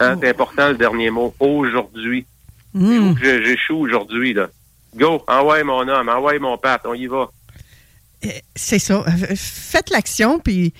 Hein, 0.00 0.16
c'est 0.20 0.28
important 0.30 0.68
le 0.68 0.76
dernier 0.76 1.10
mot. 1.10 1.34
Aujourd'hui. 1.40 2.24
Hmm. 2.74 3.14
J'échoue 3.20 3.76
aujourd'hui, 3.76 4.34
là. 4.34 4.48
Go, 4.96 5.22
envoie 5.26 5.62
mon 5.64 5.86
homme, 5.88 6.08
envoie 6.08 6.38
mon 6.38 6.58
pat, 6.58 6.80
on 6.84 6.94
y 6.94 7.06
va. 7.06 7.30
C'est 8.54 8.78
ça. 8.78 9.04
Euh, 9.06 9.34
Faites 9.36 9.90
l'action, 9.90 10.38
puis 10.38 10.72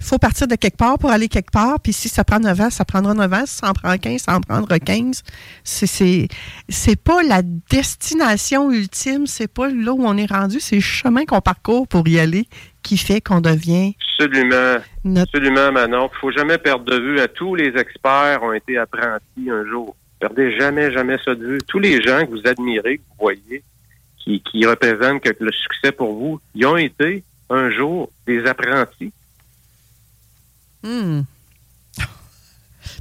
il 0.00 0.04
faut 0.04 0.18
partir 0.18 0.46
de 0.46 0.54
quelque 0.54 0.76
part 0.76 0.98
pour 0.98 1.10
aller 1.10 1.28
quelque 1.28 1.50
part. 1.50 1.80
Puis 1.80 1.92
si 1.92 2.08
ça 2.08 2.22
prend 2.24 2.38
9 2.38 2.60
ans, 2.60 2.70
ça 2.70 2.84
prendra 2.84 3.14
9 3.14 3.32
ans. 3.32 3.46
Si 3.46 3.56
ça 3.56 3.70
en 3.70 3.72
prend 3.72 3.96
15, 3.96 4.20
ça 4.22 4.36
en 4.36 4.40
prendra 4.40 4.78
15. 4.78 5.22
C'est- 5.64 5.86
C'est 5.86 6.28
c'est 6.68 6.96
pas 7.02 7.22
la 7.22 7.42
destination 7.42 8.70
ultime, 8.70 9.26
c'est 9.26 9.48
pas 9.52 9.68
là 9.68 9.92
où 9.92 10.04
on 10.06 10.16
est 10.16 10.30
rendu, 10.30 10.60
c'est 10.60 10.76
le 10.76 10.80
chemin 10.82 11.24
qu'on 11.24 11.40
parcourt 11.40 11.88
pour 11.88 12.06
y 12.06 12.18
aller 12.20 12.46
qui 12.82 12.96
fait 12.98 13.20
qu'on 13.20 13.40
devient. 13.40 13.94
Absolument. 14.18 14.76
Notre- 15.04 15.30
Absolument, 15.36 15.72
Manon. 15.72 16.10
Il 16.14 16.18
faut 16.20 16.30
jamais 16.30 16.58
perdre 16.58 16.84
de 16.84 16.96
vue. 17.00 17.18
À 17.20 17.26
tous 17.28 17.54
les 17.56 17.72
experts 17.76 18.40
ont 18.42 18.52
été 18.52 18.78
apprentis 18.78 19.50
un 19.50 19.64
jour. 19.68 19.96
Perdez 20.20 20.56
jamais, 20.58 20.92
jamais 20.92 21.16
ça 21.24 21.34
de 21.34 21.44
vue. 21.44 21.58
Tous 21.66 21.78
les 21.78 22.02
gens 22.02 22.24
que 22.24 22.30
vous 22.30 22.46
admirez, 22.46 22.98
que 22.98 23.02
vous 23.10 23.16
voyez, 23.20 23.62
qui, 24.18 24.40
qui 24.40 24.64
représentent 24.64 25.22
que 25.22 25.30
le 25.38 25.52
succès 25.52 25.92
pour 25.92 26.14
vous, 26.14 26.40
ils 26.54 26.64
ont 26.66 26.76
été 26.76 27.24
un 27.50 27.70
jour 27.70 28.10
des 28.26 28.46
apprentis. 28.46 29.12
Hmm. 30.82 31.22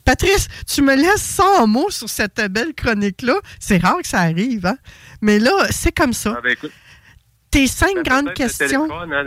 Patrice, 0.06 0.48
tu 0.68 0.82
me 0.82 0.96
laisses 0.96 1.22
sans 1.22 1.66
mots 1.68 1.90
sur 1.90 2.10
cette 2.10 2.42
belle 2.52 2.74
chronique-là. 2.74 3.36
C'est 3.60 3.78
rare 3.78 4.02
que 4.02 4.08
ça 4.08 4.20
arrive, 4.20 4.66
hein? 4.66 4.78
Mais 5.22 5.40
là, 5.40 5.68
c'est 5.70 5.92
comme 5.94 6.14
ça. 6.14 6.36
Ah, 6.38 6.42
ben, 6.42 6.52
écoute, 6.52 6.72
Tes 7.52 7.68
cinq 7.68 8.04
grandes 8.04 8.34
questions. 8.34 8.88
téléphone, 8.88 9.14
hein, 9.14 9.26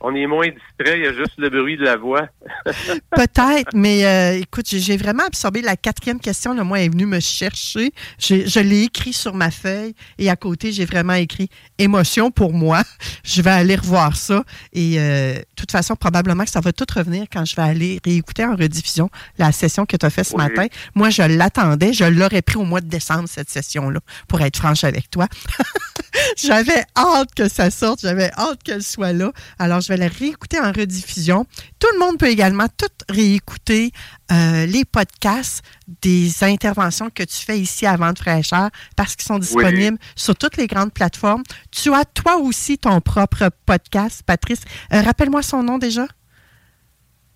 on 0.00 0.14
est 0.14 0.26
moins 0.26 0.46
distrait, 0.48 0.98
il 0.98 1.04
y 1.04 1.06
a 1.06 1.12
juste 1.12 1.32
le 1.38 1.50
bruit 1.50 1.76
de 1.76 1.84
la 1.84 1.96
voix. 1.96 2.28
Peut-être, 3.10 3.70
mais 3.74 4.04
euh, 4.06 4.38
écoute, 4.40 4.66
j'ai- 4.68 4.96
vraiment 4.96 5.24
absorbé 5.24 5.62
la 5.62 5.76
quatrième 5.76 6.20
question. 6.20 6.54
Le 6.54 6.62
moi 6.64 6.80
est 6.80 6.88
venu 6.88 7.06
me 7.06 7.20
chercher. 7.20 7.92
Je 8.18 8.60
l'ai 8.60 8.82
écrit 8.82 9.12
sur 9.12 9.34
ma 9.34 9.50
feuille 9.50 9.94
et 10.18 10.28
à 10.30 10.36
côté, 10.36 10.72
j'ai 10.72 10.84
vraiment 10.84 11.14
écrit 11.14 11.48
émotion 11.78 12.30
pour 12.30 12.52
moi. 12.52 12.82
Je 13.24 13.42
vais 13.42 13.50
aller 13.50 13.76
revoir 13.76 14.16
ça 14.16 14.42
et 14.72 14.96
euh, 14.98 15.34
de 15.34 15.44
toute 15.56 15.70
façon, 15.70 15.94
probablement 15.96 16.44
que 16.44 16.50
ça 16.50 16.60
va 16.60 16.72
tout 16.72 16.86
revenir 16.94 17.26
quand 17.32 17.44
je 17.44 17.54
vais 17.56 17.62
aller 17.62 18.00
réécouter 18.04 18.44
en 18.44 18.56
rediffusion 18.56 19.10
la 19.38 19.52
session 19.52 19.84
que 19.86 19.96
tu 19.96 20.06
as 20.06 20.10
faite 20.10 20.26
ce 20.26 20.34
Oui. 20.34 20.42
matin. 20.42 20.66
Moi, 20.94 21.10
je 21.10 21.22
l'attendais. 21.22 21.92
Je 21.92 22.04
l'aurais 22.04 22.42
pris 22.42 22.56
au 22.56 22.64
mois 22.64 22.80
de 22.80 22.88
décembre, 22.88 23.28
cette 23.28 23.50
session-là, 23.50 24.00
pour 24.28 24.40
être 24.40 24.56
franche 24.56 24.84
avec 24.84 25.10
toi. 25.10 25.26
J'avais 26.36 26.82
hâte 26.96 27.34
que 27.34 27.48
ça 27.48 27.70
sorte, 27.70 28.00
j'avais 28.00 28.30
hâte 28.32 28.62
qu'elle 28.64 28.82
soit 28.82 29.12
là. 29.12 29.32
Alors, 29.58 29.80
je 29.88 29.94
vais 29.94 29.98
la 29.98 30.08
réécouter 30.08 30.60
en 30.60 30.70
rediffusion. 30.70 31.46
Tout 31.78 31.88
le 31.94 31.98
monde 31.98 32.18
peut 32.18 32.28
également 32.28 32.66
tout 32.68 32.92
réécouter 33.08 33.90
euh, 34.30 34.66
les 34.66 34.84
podcasts 34.84 35.64
des 36.02 36.44
interventions 36.44 37.08
que 37.08 37.22
tu 37.22 37.36
fais 37.36 37.58
ici 37.58 37.86
à 37.86 37.96
Vente 37.96 38.18
fraîcheur 38.18 38.68
parce 38.96 39.16
qu'ils 39.16 39.26
sont 39.26 39.38
disponibles 39.38 39.96
sur 40.14 40.36
toutes 40.36 40.58
les 40.58 40.66
grandes 40.66 40.92
plateformes. 40.92 41.42
Tu 41.70 41.92
as 41.94 42.04
toi 42.04 42.36
aussi 42.36 42.76
ton 42.76 43.00
propre 43.00 43.48
podcast, 43.64 44.22
Patrice. 44.26 44.62
Euh, 44.92 45.00
Rappelle-moi 45.00 45.40
son 45.42 45.62
nom 45.62 45.78
déjà. 45.78 46.06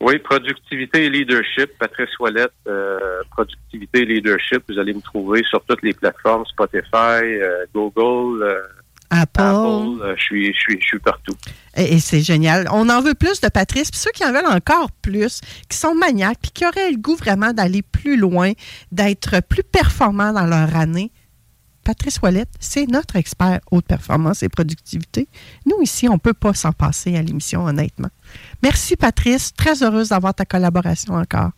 Oui, 0.01 0.19
productivité 0.19 1.05
et 1.05 1.11
leadership, 1.11 1.71
Patrice 1.79 2.19
Ouellette, 2.19 2.53
euh, 2.67 3.23
productivité 3.31 4.01
et 4.01 4.05
leadership, 4.05 4.63
vous 4.69 4.79
allez 4.79 4.93
me 4.93 5.01
trouver 5.01 5.43
sur 5.49 5.65
toutes 5.65 5.83
les 5.83 5.95
plateformes, 5.95 6.45
Spotify, 6.47 7.23
Google, 7.73 8.45
Apple. 9.13 9.41
Apple, 9.41 10.03
euh, 10.03 10.15
je 10.17 10.23
suis, 10.23 10.47
je 10.55 10.59
suis, 10.59 10.81
je 10.81 10.87
suis 10.87 10.99
partout. 10.99 11.35
Et, 11.77 11.95
et 11.95 12.01
c'est 12.01 12.23
génial. 12.23 12.67
On 12.73 12.89
en 12.89 13.01
veut 13.03 13.15
plus 13.15 13.41
de 13.41 13.49
Patrice. 13.49 13.91
Puis 13.91 14.01
ceux 14.01 14.11
qui 14.13 14.25
en 14.25 14.33
veulent 14.33 14.47
encore 14.47 14.91
plus, 14.91 15.41
qui 15.69 15.77
sont 15.77 15.95
maniaques, 15.95 16.39
puis 16.41 16.51
qui 16.51 16.67
auraient 16.67 16.91
le 16.91 16.97
goût 16.97 17.17
vraiment 17.17 17.53
d'aller 17.53 17.83
plus 17.83 18.17
loin, 18.17 18.53
d'être 18.91 19.41
plus 19.43 19.63
performants 19.63 20.33
dans 20.33 20.47
leur 20.47 20.75
année, 20.75 21.13
Patrice 21.85 22.21
Ouellette, 22.23 22.51
c'est 22.61 22.87
notre 22.87 23.17
expert 23.17 23.61
haute 23.71 23.87
performance 23.87 24.43
et 24.43 24.49
productivité. 24.49 25.29
Nous, 25.67 25.83
ici, 25.83 26.09
on 26.09 26.15
ne 26.15 26.19
peut 26.19 26.33
pas 26.33 26.55
s'en 26.55 26.73
passer 26.73 27.17
à 27.17 27.23
l'émission, 27.23 27.65
honnêtement. 27.65 28.11
Merci, 28.63 28.97
Patrice. 28.97 29.53
Très 29.53 29.83
heureuse 29.83 30.11
d'avoir 30.11 30.35
ta 30.35 30.45
collaboration 30.45 31.15
encore 31.15 31.51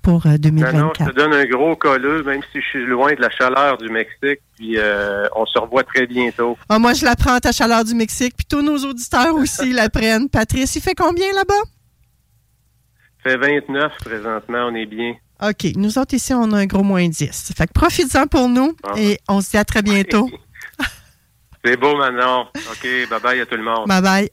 pour 0.00 0.26
euh, 0.26 0.30
Non, 0.30 0.34
non, 0.34 0.38
2024. 0.38 0.98
je 0.98 1.10
te 1.10 1.16
donne 1.16 1.34
un 1.34 1.44
gros 1.46 1.76
colleux, 1.76 2.22
même 2.24 2.40
si 2.52 2.60
je 2.60 2.66
suis 2.66 2.86
loin 2.86 3.12
de 3.14 3.20
la 3.20 3.30
chaleur 3.30 3.78
du 3.78 3.88
Mexique, 3.88 4.40
puis 4.56 4.78
euh, 4.78 5.26
on 5.36 5.46
se 5.46 5.58
revoit 5.58 5.84
très 5.84 6.06
bientôt. 6.06 6.56
Ah, 6.68 6.78
moi, 6.78 6.92
je 6.94 7.04
la 7.04 7.16
prends 7.16 7.38
ta 7.38 7.52
chaleur 7.52 7.84
du 7.84 7.94
Mexique, 7.94 8.34
puis 8.36 8.46
tous 8.46 8.62
nos 8.62 8.78
auditeurs 8.78 9.34
aussi 9.34 9.72
la 9.74 9.88
prennent. 9.90 10.28
Patrice, 10.28 10.74
il 10.76 10.82
fait 10.82 10.94
combien 10.94 11.32
là-bas? 11.34 11.62
Fait 13.22 13.36
29 13.36 13.92
présentement, 14.04 14.68
on 14.70 14.74
est 14.74 14.86
bien. 14.86 15.14
OK. 15.42 15.66
Nous 15.76 15.98
autres, 15.98 16.14
ici, 16.14 16.32
on 16.34 16.52
a 16.52 16.58
un 16.58 16.66
gros 16.66 16.82
moins 16.82 17.08
10. 17.08 17.52
Fait 17.56 17.66
que 17.66 17.72
profites-en 17.72 18.26
pour 18.26 18.48
nous 18.48 18.74
Ah. 18.82 18.92
et 18.96 19.18
on 19.28 19.40
se 19.40 19.50
dit 19.50 19.56
à 19.56 19.64
très 19.64 19.82
bientôt. 19.82 20.28
C'est 21.64 21.76
beau, 21.76 21.94
Manon. 21.96 22.46
OK, 22.54 22.84
bye-bye 23.10 23.42
à 23.42 23.46
tout 23.46 23.56
le 23.56 23.62
monde. 23.62 23.86
bye 23.86 24.00
bye. 24.00 24.30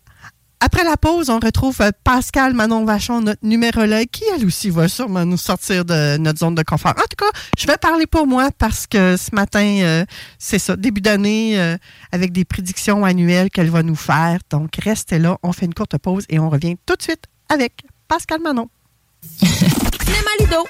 Après 0.59 0.83
la 0.83 0.97
pause, 0.97 1.29
on 1.29 1.39
retrouve 1.39 1.79
euh, 1.81 1.91
Pascal 2.03 2.53
Manon 2.53 2.83
Vachon, 2.83 3.21
notre 3.21 3.45
numérologue, 3.45 4.07
qui 4.11 4.23
elle 4.33 4.43
aussi 4.43 4.71
va 4.71 4.87
sûrement 4.87 5.23
nous 5.23 5.37
sortir 5.37 5.85
de 5.85 6.17
notre 6.17 6.39
zone 6.39 6.55
de 6.55 6.63
confort. 6.63 6.95
En 6.97 7.01
tout 7.03 7.15
cas, 7.17 7.39
je 7.57 7.67
vais 7.67 7.77
parler 7.77 8.07
pour 8.07 8.25
moi 8.25 8.49
parce 8.57 8.87
que 8.87 9.17
ce 9.17 9.35
matin, 9.35 9.79
euh, 9.81 10.03
c'est 10.39 10.57
ça, 10.57 10.75
début 10.75 11.01
d'année, 11.01 11.59
euh, 11.59 11.77
avec 12.11 12.31
des 12.31 12.43
prédictions 12.43 13.05
annuelles 13.05 13.51
qu'elle 13.51 13.69
va 13.69 13.83
nous 13.83 13.95
faire. 13.95 14.39
Donc, 14.49 14.71
restez 14.83 15.19
là, 15.19 15.37
on 15.43 15.53
fait 15.53 15.67
une 15.67 15.75
courte 15.75 15.97
pause 15.99 16.25
et 16.27 16.39
on 16.39 16.49
revient 16.49 16.75
tout 16.87 16.95
de 16.95 17.03
suite 17.03 17.25
avec 17.49 17.83
Pascal 18.07 18.41
Manon. 18.41 18.67
Cinéma 19.39 20.31
Lido. 20.39 20.65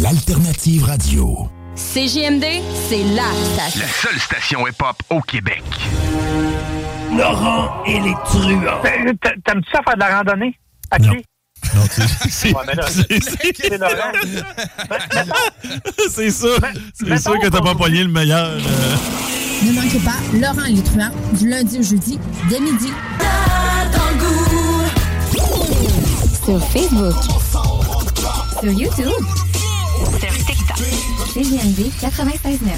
L'alternative 0.00 0.84
radio. 0.84 1.48
CJMD, 1.78 2.44
c'est 2.88 3.04
la 3.14 3.22
station. 3.54 3.80
La 3.80 3.86
seule 3.86 4.18
station 4.18 4.66
hip-hop 4.66 4.96
au 5.10 5.20
Québec. 5.20 5.62
Laurent 7.16 7.84
et 7.86 8.00
les 8.00 8.14
truands. 8.24 8.82
T'aimes-tu 8.82 9.70
ça 9.72 9.80
faire 9.84 9.94
de 9.94 10.00
la 10.00 10.16
randonnée? 10.18 10.58
À 10.90 10.98
pied? 10.98 11.24
Non, 11.74 11.82
c'est 12.28 12.52
Ouais, 12.52 12.62
mais 12.66 12.74
là, 12.74 12.84
c'est 12.88 13.78
Laurent? 13.78 14.12
c'est 16.10 16.30
sûr. 16.32 16.58
C'est 16.94 17.18
sûr 17.18 17.38
que 17.38 17.46
t'as 17.46 17.60
pas 17.60 17.74
pogné 17.76 18.02
le 18.02 18.10
meilleur. 18.10 18.48
euh. 18.48 18.96
Ne 19.64 19.72
manquez 19.72 20.00
pas 20.00 20.16
Laurent 20.34 20.66
et 20.66 20.72
les 20.72 20.82
truands 20.82 21.10
du 21.34 21.48
lundi 21.48 21.78
au 21.78 21.82
jeudi 21.82 22.18
dès 22.50 22.58
midi. 22.58 22.92
Sur 26.44 26.60
Facebook. 26.70 27.14
Sur 28.60 28.72
YouTube. 28.72 29.12
CJMD 31.38 31.92
96.9. 32.00 32.72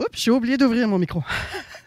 Oups, 0.00 0.08
j'ai 0.12 0.32
oublié 0.32 0.56
d'ouvrir 0.56 0.88
mon 0.88 0.98
micro. 0.98 1.22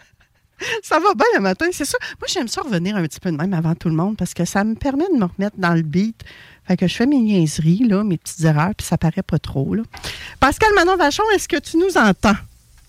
ça 0.81 0.97
va 0.97 1.13
bien 1.13 1.25
le 1.35 1.41
matin, 1.41 1.65
c'est 1.73 1.83
ça. 1.83 1.97
Moi, 2.21 2.29
j'aime 2.29 2.47
ça 2.47 2.61
revenir 2.61 2.95
un 2.95 3.01
petit 3.03 3.19
peu 3.19 3.29
de 3.29 3.35
même 3.35 3.53
avant 3.53 3.75
tout 3.75 3.89
le 3.89 3.95
monde 3.95 4.15
parce 4.15 4.33
que 4.33 4.45
ça 4.45 4.63
me 4.63 4.75
permet 4.75 5.09
de 5.13 5.17
me 5.17 5.25
remettre 5.25 5.57
dans 5.57 5.73
le 5.73 5.81
beat. 5.81 6.23
Fait 6.65 6.77
que 6.77 6.87
je 6.87 6.95
fais 6.95 7.05
mes 7.05 7.19
niaiseries, 7.19 7.85
là, 7.85 8.05
mes 8.05 8.17
petites 8.17 8.45
erreurs, 8.45 8.71
puis 8.77 8.87
ça 8.87 8.97
paraît 8.97 9.23
pas 9.23 9.39
trop. 9.39 9.75
Là. 9.75 9.83
Pascal 10.39 10.69
Manon 10.73 10.95
Vachon, 10.95 11.23
est-ce 11.35 11.49
que 11.49 11.59
tu 11.59 11.75
nous 11.75 11.97
entends? 11.97 12.37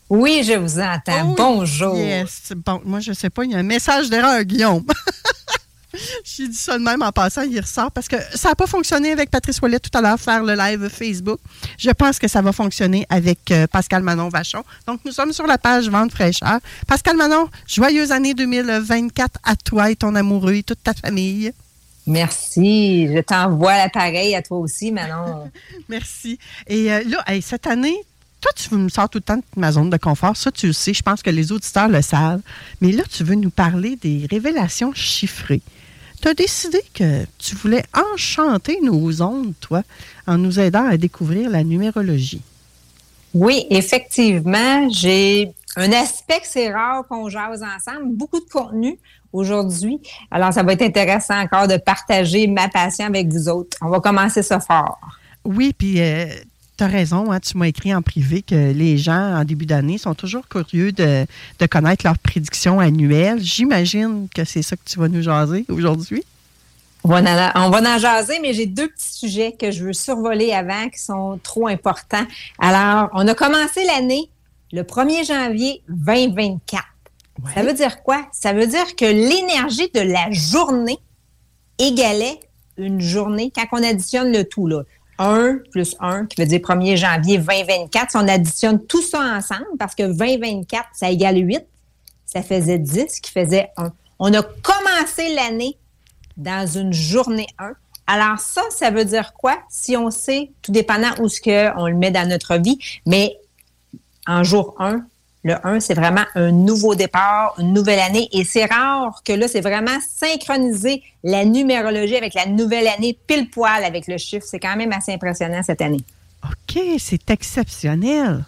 Oui, 0.09 0.45
je 0.47 0.53
vous 0.53 0.79
entends. 0.79 1.35
Bonjour. 1.37 1.97
Yes. 1.97 2.53
Bon, 2.64 2.81
moi, 2.85 3.01
je 3.01 3.12
sais 3.12 3.31
pas, 3.31 3.45
il 3.45 3.51
y 3.51 3.55
a 3.57 3.59
un 3.59 3.64
message 3.64 4.09
d'erreur, 4.09 4.45
Guillaume. 4.45 4.85
J'ai 6.24 6.49
dit 6.49 6.57
ça 6.57 6.78
de 6.78 6.82
même 6.82 7.03
en 7.03 7.12
passant, 7.12 7.43
il 7.43 7.61
ressort 7.61 7.90
parce 7.90 8.09
que 8.09 8.16
ça 8.34 8.51
n'a 8.51 8.55
pas 8.55 8.66
fonctionné 8.66 9.12
avec 9.12 9.30
Patrice 9.30 9.61
Ouellet 9.61 9.78
tout 9.78 9.97
à 9.97 10.01
l'heure, 10.01 10.18
faire 10.18 10.43
le 10.43 10.55
live 10.55 10.88
Facebook. 10.88 11.38
Je 11.78 11.90
pense 11.90 12.18
que 12.18 12.28
ça 12.28 12.40
va 12.43 12.53
fonctionner 12.53 13.07
avec 13.09 13.51
euh, 13.51 13.66
Pascal 13.66 14.03
Manon 14.03 14.28
Vachon. 14.28 14.62
Donc, 14.86 15.01
nous 15.05 15.12
sommes 15.12 15.32
sur 15.32 15.47
la 15.47 15.59
page 15.59 15.88
Vente 15.88 16.12
fraîcheur. 16.12 16.59
Pascal 16.86 17.16
Manon, 17.16 17.49
joyeuse 17.66 18.12
année 18.12 18.34
2024 18.34 19.40
à 19.45 19.57
toi 19.57 19.90
et 19.90 19.97
ton 19.97 20.14
amoureux 20.14 20.55
et 20.55 20.62
toute 20.62 20.82
ta 20.82 20.95
famille. 20.95 21.53
Merci. 22.07 23.09
Je 23.09 23.20
t'envoie 23.20 23.76
l'appareil 23.76 24.34
à 24.34 24.43
toi 24.43 24.59
aussi, 24.59 24.90
Manon. 24.90 25.51
Merci. 25.88 26.38
Et 26.66 26.93
euh, 26.93 27.03
là, 27.07 27.22
hey, 27.26 27.43
cette 27.43 27.66
année, 27.66 27.97
toi, 28.40 28.51
tu 28.57 28.74
me 28.74 28.88
sors 28.88 29.09
tout 29.09 29.18
le 29.18 29.22
temps 29.22 29.36
de 29.36 29.43
ma 29.57 29.70
zone 29.70 29.88
de 29.88 29.97
confort. 29.97 30.36
Ça, 30.36 30.51
tu 30.51 30.66
le 30.66 30.72
sais. 30.72 30.93
Je 30.93 31.03
pense 31.03 31.22
que 31.22 31.30
les 31.30 31.53
auditeurs 31.53 31.88
le 31.88 32.03
savent. 32.03 32.40
Mais 32.80 32.90
là, 32.90 33.05
tu 33.09 33.22
veux 33.22 33.36
nous 33.36 33.51
parler 33.51 33.97
des 33.97 34.26
révélations 34.28 34.93
chiffrées. 34.95 35.62
Tu 36.23 36.29
as 36.29 36.35
décidé 36.35 36.79
que 36.95 37.25
tu 37.37 37.57
voulais 37.57 37.83
enchanter 38.14 38.79
nos 38.81 39.20
ondes, 39.23 39.55
toi, 39.61 39.83
en 40.29 40.39
nous 40.39 40.61
aidant 40.61 40.87
à 40.87 40.97
découvrir 40.97 41.51
la 41.51 41.64
numérologie. 41.64 42.43
Oui, 43.35 43.66
effectivement, 43.70 44.89
j'ai 44.89 45.53
un 45.75 45.91
aspect 45.91 46.39
que 46.39 46.47
c'est 46.47 46.73
rare 46.73 47.05
qu'on 47.09 47.29
jase 47.29 47.64
ensemble, 47.64 48.14
beaucoup 48.14 48.39
de 48.39 48.49
contenu 48.49 49.01
aujourd'hui. 49.33 49.99
Alors, 50.31 50.53
ça 50.53 50.62
va 50.62 50.75
être 50.75 50.83
intéressant 50.83 51.41
encore 51.41 51.66
de 51.66 51.77
partager 51.77 52.47
ma 52.47 52.68
passion 52.68 53.07
avec 53.07 53.27
vous 53.27 53.49
autres. 53.49 53.77
On 53.81 53.89
va 53.89 53.99
commencer 53.99 54.45
ça 54.45 54.61
fort. 54.61 55.01
Oui, 55.45 55.75
puis 55.77 55.99
tu 56.83 56.85
as 56.85 56.99
raison, 56.99 57.30
hein, 57.30 57.39
tu 57.39 57.57
m'as 57.57 57.68
écrit 57.68 57.95
en 57.95 58.03
privé 58.03 58.43
que 58.43 58.72
les 58.72 58.99
gens, 58.99 59.37
en 59.37 59.45
début 59.45 59.66
d'année, 59.66 59.99
sont 59.99 60.14
toujours 60.14 60.49
curieux 60.49 60.91
de, 60.91 61.26
de 61.59 61.66
connaître 61.66 62.05
leurs 62.05 62.18
prédictions 62.18 62.80
annuelles. 62.80 63.41
J'imagine 63.41 64.28
que 64.35 64.45
c'est 64.45 64.62
ça 64.62 64.76
que 64.76 64.83
tu 64.85 64.99
vas 64.99 65.09
nous 65.09 65.22
jaser 65.22 65.64
aujourd'hui. 65.68 66.24
On 67.05 67.09
va, 67.09 67.20
en, 67.20 67.66
on 67.66 67.70
va 67.70 67.95
en 67.95 67.99
jaser, 67.99 68.39
mais 68.41 68.53
j'ai 68.53 68.66
deux 68.66 68.89
petits 68.89 69.12
sujets 69.18 69.53
que 69.53 69.70
je 69.70 69.85
veux 69.85 69.93
survoler 69.93 70.53
avant 70.53 70.89
qui 70.89 71.01
sont 71.01 71.39
trop 71.43 71.68
importants. 71.68 72.26
Alors, 72.59 73.11
on 73.12 73.26
a 73.28 73.35
commencé 73.35 73.85
l'année 73.85 74.28
le 74.72 74.83
1er 74.83 75.26
janvier 75.26 75.83
2024. 75.89 76.85
Ça 77.55 77.62
veut 77.62 77.74
dire 77.74 78.03
quoi? 78.03 78.26
Ça 78.33 78.53
veut 78.53 78.66
dire 78.66 78.97
que 78.97 79.05
l'énergie 79.05 79.91
de 79.95 80.01
la 80.01 80.30
journée 80.30 80.99
égalait 81.78 82.41
une 82.76 83.01
journée 83.01 83.53
quand 83.55 83.66
on 83.72 83.83
additionne 83.83 84.33
le 84.33 84.45
tout. 84.45 84.66
Là. 84.66 84.83
1 85.23 85.59
plus 85.70 85.95
1, 86.01 86.27
qui 86.27 86.41
veut 86.41 86.49
dire 86.49 86.59
1er 86.59 86.97
janvier 86.97 87.39
2024. 87.39 88.11
Si 88.11 88.16
on 88.16 88.27
additionne 88.27 88.85
tout 88.85 89.03
ça 89.03 89.20
ensemble, 89.20 89.66
parce 89.79 89.95
que 89.95 90.03
2024, 90.12 90.89
ça 90.93 91.11
égale 91.11 91.37
8, 91.37 91.64
ça 92.27 92.43
faisait 92.43 92.79
10, 92.79 93.20
qui 93.20 93.31
faisait 93.31 93.70
1. 93.77 93.93
On 94.18 94.35
a 94.35 94.43
commencé 94.43 95.35
l'année 95.35 95.79
dans 96.37 96.66
une 96.66 96.93
journée 96.93 97.47
1. 97.59 97.73
Alors 98.07 98.39
ça, 98.41 98.62
ça 98.70 98.91
veut 98.91 99.05
dire 99.05 99.33
quoi? 99.33 99.59
Si 99.68 99.97
on 99.97 100.11
sait, 100.11 100.51
tout 100.61 100.73
dépendant 100.73 101.11
où 101.20 101.29
ce 101.29 101.41
le 101.89 101.95
met 101.95 102.11
dans 102.11 102.29
notre 102.29 102.57
vie, 102.57 102.79
mais 103.07 103.39
en 104.27 104.43
jour 104.43 104.75
1, 104.79 105.05
le 105.45 105.55
1, 105.66 105.80
c'est 105.80 105.95
vraiment 105.95 106.24
un 106.34 106.53
nouveau 106.53 106.95
départ, 106.95 107.55
une 107.59 107.72
nouvelle 107.72 107.99
année. 107.99 108.28
Et 108.32 108.45
c'est 108.45 108.64
rare 108.64 109.22
que 109.24 109.32
là, 109.32 109.49
c'est 109.49 109.61
vraiment 109.61 109.99
synchroniser 110.14 111.03
la 111.24 111.45
numérologie 111.45 112.16
avec 112.16 112.34
la 112.34 112.47
nouvelle 112.47 112.86
année 112.86 113.18
pile 113.26 113.51
poil 113.51 113.82
avec 113.84 114.07
le 114.07 114.18
chiffre. 114.18 114.47
C'est 114.49 114.61
quand 114.61 114.76
même 114.76 114.93
assez 114.93 115.12
impressionnant 115.12 115.62
cette 115.62 115.82
année. 115.82 116.01
OK, 116.45 116.80
c'est 116.99 117.30
exceptionnel. 117.30 118.45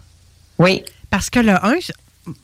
Oui. 0.57 0.83
Parce 1.09 1.29
que 1.29 1.39
le 1.39 1.53
1, 1.53 1.75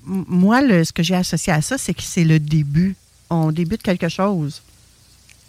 moi, 0.06 0.62
le, 0.62 0.84
ce 0.84 0.92
que 0.92 1.04
j'ai 1.04 1.16
associé 1.16 1.54
à 1.54 1.62
ça, 1.62 1.78
c'est 1.78 1.94
que 1.94 2.04
c'est 2.04 2.24
le 2.24 2.40
début. 2.40 2.96
On 3.30 3.52
débute 3.52 3.82
quelque 3.82 4.10
chose. 4.10 4.62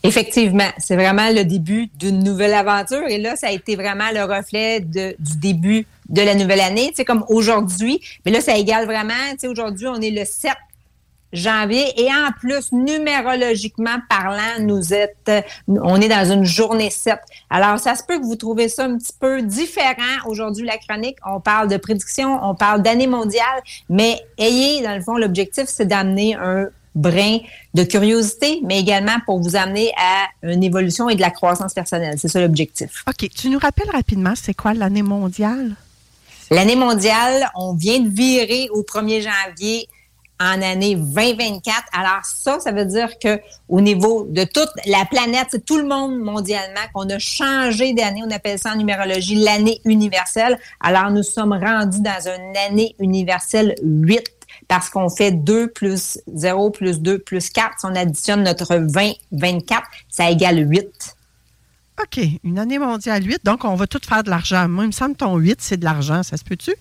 Effectivement, 0.04 0.68
c'est 0.78 0.96
vraiment 0.96 1.30
le 1.30 1.44
début 1.44 1.88
d'une 1.96 2.24
nouvelle 2.24 2.54
aventure. 2.54 3.04
Et 3.08 3.18
là, 3.18 3.36
ça 3.36 3.48
a 3.48 3.50
été 3.52 3.76
vraiment 3.76 4.10
le 4.12 4.24
reflet 4.24 4.80
de, 4.80 5.14
du 5.18 5.36
début 5.36 5.86
de 6.08 6.22
la 6.22 6.34
nouvelle 6.34 6.60
année. 6.60 6.88
Tu 6.88 6.96
sais, 6.96 7.04
comme 7.04 7.24
aujourd'hui, 7.28 8.00
mais 8.24 8.32
là, 8.32 8.40
ça 8.40 8.56
égale 8.56 8.86
vraiment, 8.86 9.12
tu 9.38 9.48
aujourd'hui, 9.48 9.86
on 9.88 10.00
est 10.00 10.10
le 10.10 10.24
7 10.24 10.52
janvier. 11.32 12.00
Et 12.00 12.08
en 12.08 12.30
plus, 12.38 12.72
numérologiquement 12.72 13.96
parlant, 14.08 14.60
nous 14.60 14.92
êtes, 14.92 15.30
on 15.66 16.00
est 16.00 16.08
dans 16.08 16.30
une 16.30 16.44
journée 16.44 16.90
7. 16.90 17.18
Alors, 17.50 17.78
ça 17.78 17.94
se 17.94 18.02
peut 18.02 18.18
que 18.18 18.24
vous 18.24 18.36
trouvez 18.36 18.68
ça 18.68 18.84
un 18.84 18.98
petit 18.98 19.14
peu 19.18 19.42
différent. 19.42 20.26
Aujourd'hui, 20.26 20.66
la 20.66 20.76
chronique, 20.78 21.16
on 21.26 21.40
parle 21.40 21.68
de 21.68 21.76
prédiction, 21.76 22.38
on 22.42 22.54
parle 22.54 22.82
d'année 22.82 23.06
mondiale, 23.06 23.62
mais 23.88 24.20
ayez, 24.38 24.82
dans 24.82 24.94
le 24.94 25.02
fond, 25.02 25.16
l'objectif, 25.16 25.64
c'est 25.66 25.86
d'amener 25.86 26.34
un 26.34 26.68
brin 26.94 27.38
de 27.72 27.84
curiosité, 27.84 28.60
mais 28.62 28.78
également 28.78 29.16
pour 29.24 29.40
vous 29.40 29.56
amener 29.56 29.92
à 29.96 30.26
une 30.42 30.62
évolution 30.62 31.08
et 31.08 31.14
de 31.14 31.22
la 31.22 31.30
croissance 31.30 31.72
personnelle. 31.72 32.16
C'est 32.18 32.28
ça 32.28 32.38
l'objectif. 32.38 33.02
OK. 33.08 33.30
Tu 33.30 33.48
nous 33.48 33.58
rappelles 33.58 33.90
rapidement, 33.90 34.34
c'est 34.36 34.52
quoi 34.52 34.74
l'année 34.74 35.02
mondiale? 35.02 35.74
L'année 36.52 36.76
mondiale, 36.76 37.48
on 37.54 37.72
vient 37.72 37.98
de 38.00 38.10
virer 38.10 38.68
au 38.74 38.82
1er 38.82 39.22
janvier 39.22 39.88
en 40.38 40.60
année 40.60 40.96
2024. 40.96 41.62
Alors 41.94 42.22
ça, 42.24 42.60
ça 42.60 42.72
veut 42.72 42.84
dire 42.84 43.18
que 43.18 43.40
au 43.70 43.80
niveau 43.80 44.26
de 44.28 44.44
toute 44.44 44.68
la 44.84 45.06
planète, 45.06 45.46
c'est 45.50 45.64
tout 45.64 45.78
le 45.78 45.88
monde 45.88 46.18
mondialement 46.18 46.82
qu'on 46.92 47.08
a 47.08 47.18
changé 47.18 47.94
d'année. 47.94 48.20
On 48.22 48.30
appelle 48.30 48.58
ça 48.58 48.72
en 48.72 48.76
numérologie 48.76 49.36
l'année 49.36 49.80
universelle. 49.86 50.58
Alors 50.80 51.10
nous 51.10 51.22
sommes 51.22 51.54
rendus 51.54 52.02
dans 52.02 52.28
une 52.28 52.54
année 52.68 52.94
universelle 52.98 53.74
8 53.82 54.22
parce 54.68 54.90
qu'on 54.90 55.08
fait 55.08 55.30
2 55.30 55.68
plus 55.68 56.20
0 56.34 56.68
plus 56.68 57.00
2 57.00 57.18
plus 57.20 57.48
4. 57.48 57.80
Si 57.80 57.86
on 57.86 57.96
additionne 57.96 58.42
notre 58.42 58.76
20, 58.76 59.12
24, 59.32 59.84
ça 60.10 60.30
égale 60.30 60.68
8. 60.70 61.16
OK, 62.02 62.24
une 62.42 62.58
année 62.58 62.78
mondiale 62.78 63.24
8, 63.24 63.44
donc 63.44 63.64
on 63.64 63.74
va 63.74 63.86
tout 63.86 64.00
faire 64.06 64.24
de 64.24 64.30
l'argent. 64.30 64.68
Moi, 64.68 64.84
il 64.84 64.88
me 64.88 64.92
semble 64.92 65.14
ton 65.14 65.36
8, 65.36 65.60
c'est 65.60 65.76
de 65.76 65.84
l'argent. 65.84 66.22
Ça 66.22 66.36
se 66.36 66.44
peut-tu? 66.44 66.74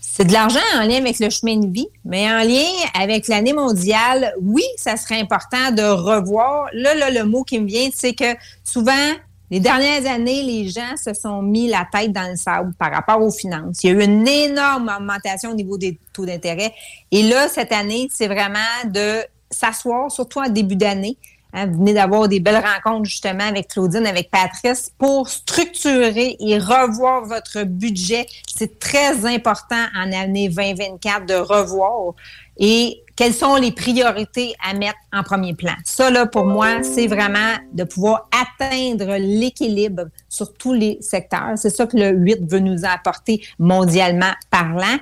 C'est 0.00 0.24
de 0.24 0.32
l'argent 0.32 0.58
en 0.76 0.86
lien 0.86 0.96
avec 0.96 1.18
le 1.18 1.28
chemin 1.28 1.56
de 1.58 1.70
vie, 1.70 1.88
mais 2.04 2.26
en 2.30 2.38
lien 2.38 2.66
avec 2.98 3.28
l'année 3.28 3.52
mondiale, 3.52 4.32
oui, 4.40 4.62
ça 4.78 4.96
serait 4.96 5.20
important 5.20 5.72
de 5.72 5.82
revoir. 5.82 6.68
Là, 6.72 6.94
là 6.94 7.10
le 7.10 7.24
mot 7.24 7.44
qui 7.44 7.60
me 7.60 7.66
vient, 7.66 7.90
c'est 7.92 8.14
que 8.14 8.34
souvent, 8.64 9.12
les 9.50 9.60
dernières 9.60 10.10
années, 10.10 10.42
les 10.42 10.68
gens 10.68 10.96
se 10.96 11.12
sont 11.12 11.42
mis 11.42 11.68
la 11.68 11.86
tête 11.92 12.12
dans 12.12 12.30
le 12.30 12.36
sable 12.36 12.72
par 12.78 12.92
rapport 12.92 13.20
aux 13.20 13.30
finances. 13.30 13.84
Il 13.84 13.90
y 13.90 13.92
a 13.92 13.92
eu 13.92 14.02
une 14.02 14.26
énorme 14.26 14.90
augmentation 14.96 15.50
au 15.50 15.54
niveau 15.54 15.76
des 15.76 15.98
taux 16.14 16.24
d'intérêt. 16.24 16.72
Et 17.12 17.22
là, 17.22 17.48
cette 17.48 17.72
année, 17.72 18.08
c'est 18.10 18.26
vraiment 18.26 18.58
de 18.86 19.18
s'asseoir, 19.50 20.10
surtout 20.10 20.40
en 20.40 20.48
début 20.48 20.76
d'année. 20.76 21.18
Hein, 21.56 21.68
vous 21.68 21.78
venez 21.78 21.94
d'avoir 21.94 22.28
des 22.28 22.38
belles 22.38 22.62
rencontres 22.62 23.08
justement 23.08 23.44
avec 23.44 23.68
Claudine, 23.68 24.06
avec 24.06 24.30
Patrice, 24.30 24.92
pour 24.98 25.30
structurer 25.30 26.36
et 26.38 26.58
revoir 26.58 27.24
votre 27.24 27.62
budget. 27.62 28.26
C'est 28.46 28.78
très 28.78 29.24
important 29.24 29.86
en 29.96 30.12
année 30.12 30.50
2024 30.50 31.24
de 31.24 31.34
revoir. 31.34 32.12
Et 32.58 33.02
quelles 33.16 33.32
sont 33.32 33.56
les 33.56 33.72
priorités 33.72 34.54
à 34.62 34.74
mettre 34.74 34.98
en 35.14 35.22
premier 35.22 35.54
plan? 35.54 35.72
Ça, 35.84 36.10
là, 36.10 36.26
pour 36.26 36.44
moi, 36.44 36.82
c'est 36.82 37.06
vraiment 37.06 37.54
de 37.72 37.84
pouvoir 37.84 38.28
atteindre 38.30 39.16
l'équilibre 39.16 40.08
sur 40.28 40.52
tous 40.52 40.74
les 40.74 40.98
secteurs. 41.00 41.52
C'est 41.56 41.70
ça 41.70 41.86
que 41.86 41.96
le 41.96 42.10
8 42.10 42.50
veut 42.50 42.58
nous 42.58 42.84
apporter 42.84 43.42
mondialement 43.58 44.32
parlant. 44.50 44.98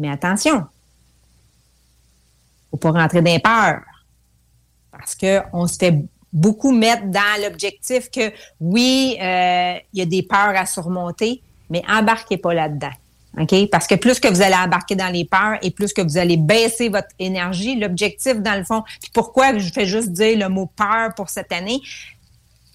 Mais 0.00 0.10
attention, 0.10 0.64
faut 2.72 2.78
pas 2.78 2.90
rentrer 2.90 3.22
dans 3.22 3.30
les. 3.30 3.93
Parce 4.98 5.14
qu'on 5.14 5.66
se 5.66 5.76
fait 5.76 5.94
beaucoup 6.32 6.72
mettre 6.72 7.04
dans 7.06 7.42
l'objectif 7.42 8.10
que 8.10 8.32
oui, 8.60 9.16
euh, 9.20 9.74
il 9.92 9.98
y 9.98 10.02
a 10.02 10.06
des 10.06 10.22
peurs 10.22 10.56
à 10.56 10.66
surmonter, 10.66 11.42
mais 11.70 11.82
embarquez 11.88 12.36
pas 12.36 12.52
là-dedans. 12.52 12.90
OK? 13.38 13.68
Parce 13.70 13.86
que 13.86 13.94
plus 13.94 14.20
que 14.20 14.28
vous 14.28 14.42
allez 14.42 14.54
embarquer 14.54 14.94
dans 14.94 15.08
les 15.08 15.24
peurs 15.24 15.58
et 15.62 15.70
plus 15.70 15.92
que 15.92 16.02
vous 16.02 16.18
allez 16.18 16.36
baisser 16.36 16.88
votre 16.88 17.08
énergie, 17.18 17.76
l'objectif, 17.76 18.36
dans 18.36 18.56
le 18.56 18.64
fond, 18.64 18.82
puis 19.00 19.10
pourquoi 19.12 19.56
je 19.58 19.72
fais 19.72 19.86
juste 19.86 20.10
dire 20.10 20.38
le 20.38 20.48
mot 20.48 20.70
peur 20.76 21.14
pour 21.16 21.30
cette 21.30 21.52
année? 21.52 21.80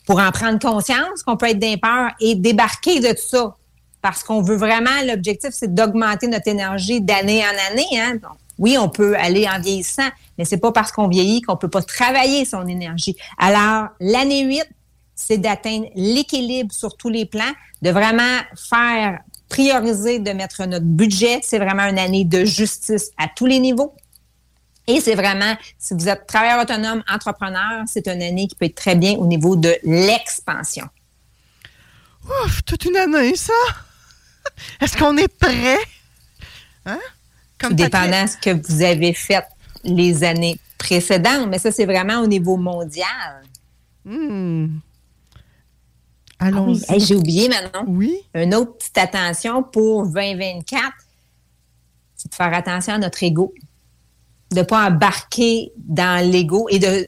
Pour 0.05 0.19
en 0.19 0.31
prendre 0.31 0.59
conscience 0.59 1.23
qu'on 1.23 1.37
peut 1.37 1.49
être 1.49 1.59
dans 1.59 1.67
les 1.67 1.77
peurs 1.77 2.11
et 2.19 2.35
débarquer 2.35 2.99
de 2.99 3.09
tout 3.09 3.27
ça. 3.29 3.55
Parce 4.01 4.23
qu'on 4.23 4.41
veut 4.41 4.55
vraiment, 4.55 4.89
l'objectif, 5.05 5.51
c'est 5.53 5.73
d'augmenter 5.73 6.27
notre 6.27 6.47
énergie 6.47 7.01
d'année 7.01 7.43
en 7.43 7.71
année. 7.71 7.99
Hein? 7.99 8.13
Donc, 8.15 8.37
oui, 8.57 8.77
on 8.77 8.89
peut 8.89 9.15
aller 9.17 9.47
en 9.47 9.59
vieillissant, 9.59 10.09
mais 10.39 10.45
c'est 10.45 10.57
pas 10.57 10.71
parce 10.71 10.93
qu'on 10.93 11.09
vieillit 11.09 11.41
qu'on 11.41 11.57
peut 11.57 11.67
pas 11.67 11.83
travailler 11.83 12.45
son 12.45 12.65
énergie. 12.65 13.17
Alors, 13.37 13.89
l'année 13.99 14.45
8, 14.45 14.63
c'est 15.13 15.37
d'atteindre 15.37 15.87
l'équilibre 15.95 16.73
sur 16.73 16.95
tous 16.95 17.09
les 17.09 17.25
plans, 17.25 17.51
de 17.81 17.89
vraiment 17.89 18.39
faire 18.55 19.19
prioriser 19.49 20.19
de 20.19 20.31
mettre 20.31 20.63
notre 20.65 20.85
budget. 20.85 21.41
C'est 21.43 21.59
vraiment 21.59 21.83
une 21.83 21.99
année 21.99 22.23
de 22.23 22.45
justice 22.45 23.11
à 23.17 23.27
tous 23.27 23.47
les 23.47 23.59
niveaux. 23.59 23.93
Et 24.87 25.01
c'est 25.01 25.15
vraiment, 25.15 25.57
si 25.77 25.93
vous 25.93 26.07
êtes 26.07 26.25
travailleur 26.25 26.61
autonome, 26.61 27.03
entrepreneur, 27.11 27.83
c'est 27.85 28.07
une 28.07 28.21
année 28.21 28.47
qui 28.47 28.55
peut 28.55 28.65
être 28.65 28.75
très 28.75 28.95
bien 28.95 29.17
au 29.17 29.27
niveau 29.27 29.57
de 29.57 29.75
l'expansion. 29.83 30.87
Ouf, 32.45 32.63
toute 32.63 32.85
une 32.85 32.95
année, 32.95 33.35
ça! 33.35 33.51
Est-ce 34.79 34.95
qu'on 34.95 35.17
est 35.17 35.27
prêt? 35.27 35.77
Hein? 36.85 36.99
Comme 37.59 37.73
Dépendant 37.73 38.23
de 38.23 38.29
ce 38.29 38.37
que 38.37 38.51
vous 38.51 38.81
avez 38.81 39.13
fait 39.13 39.43
les 39.83 40.23
années 40.23 40.57
précédentes, 40.77 41.47
mais 41.49 41.59
ça, 41.59 41.71
c'est 41.71 41.85
vraiment 41.85 42.21
au 42.21 42.27
niveau 42.27 42.57
mondial. 42.57 43.43
Hmm. 44.05 44.79
Ah 46.39 46.49
j'ai 46.97 47.15
oublié 47.15 47.49
maintenant. 47.49 47.83
Oui. 47.87 48.15
Une 48.33 48.55
autre 48.55 48.77
petite 48.77 48.97
attention 48.97 49.61
pour 49.61 50.07
2024, 50.07 50.93
c'est 52.15 52.31
de 52.31 52.35
faire 52.35 52.53
attention 52.53 52.93
à 52.93 52.97
notre 52.97 53.21
ego. 53.21 53.53
De 54.51 54.59
ne 54.59 54.63
pas 54.63 54.87
embarquer 54.87 55.71
dans 55.77 56.25
l'ego 56.25 56.67
et 56.69 56.79
de 56.79 57.07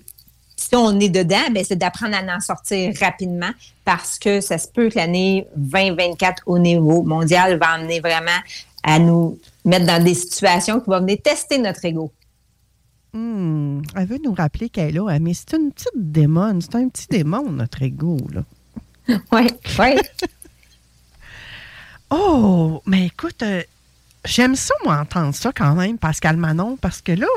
si 0.57 0.75
on 0.75 0.99
est 0.99 1.09
dedans, 1.09 1.49
ben, 1.51 1.63
c'est 1.67 1.77
d'apprendre 1.77 2.15
à 2.15 2.35
en 2.35 2.39
sortir 2.39 2.93
rapidement 2.99 3.49
parce 3.83 4.19
que 4.19 4.41
ça 4.41 4.57
se 4.57 4.67
peut 4.67 4.89
que 4.89 4.95
l'année 4.97 5.47
2024 5.55 6.43
au 6.45 6.59
niveau 6.59 7.01
mondial 7.01 7.57
va 7.57 7.69
amener 7.69 7.99
vraiment 7.99 8.39
à 8.83 8.99
nous 8.99 9.39
mettre 9.65 9.85
dans 9.85 10.03
des 10.03 10.13
situations 10.13 10.79
qui 10.79 10.89
vont 10.89 10.99
venir 10.99 11.17
tester 11.23 11.57
notre 11.57 11.83
ego. 11.85 12.11
Hmm. 13.13 13.81
Elle 13.95 14.07
veut 14.07 14.19
nous 14.23 14.33
rappeler 14.33 14.69
qu'elle 14.69 14.89
est 14.89 14.99
là, 14.99 15.19
mais 15.19 15.33
c'est 15.33 15.53
une 15.53 15.71
petite 15.71 15.89
démon, 15.95 16.59
c'est 16.61 16.75
un 16.75 16.87
petit 16.87 17.07
démon, 17.09 17.51
notre 17.51 17.81
ego. 17.81 18.17
Là. 18.33 18.43
Oui, 19.31 19.47
oui. 19.79 19.95
oh, 22.09 22.81
mais 22.85 23.07
écoute, 23.07 23.43
euh, 23.43 23.61
j'aime 24.23 24.55
ça, 24.55 24.73
moi, 24.85 24.97
entendre 24.97 25.35
ça 25.35 25.51
quand 25.53 25.75
même, 25.75 25.97
Pascal 25.97 26.37
Manon, 26.37 26.77
parce 26.77 27.01
que 27.01 27.11
là, 27.11 27.27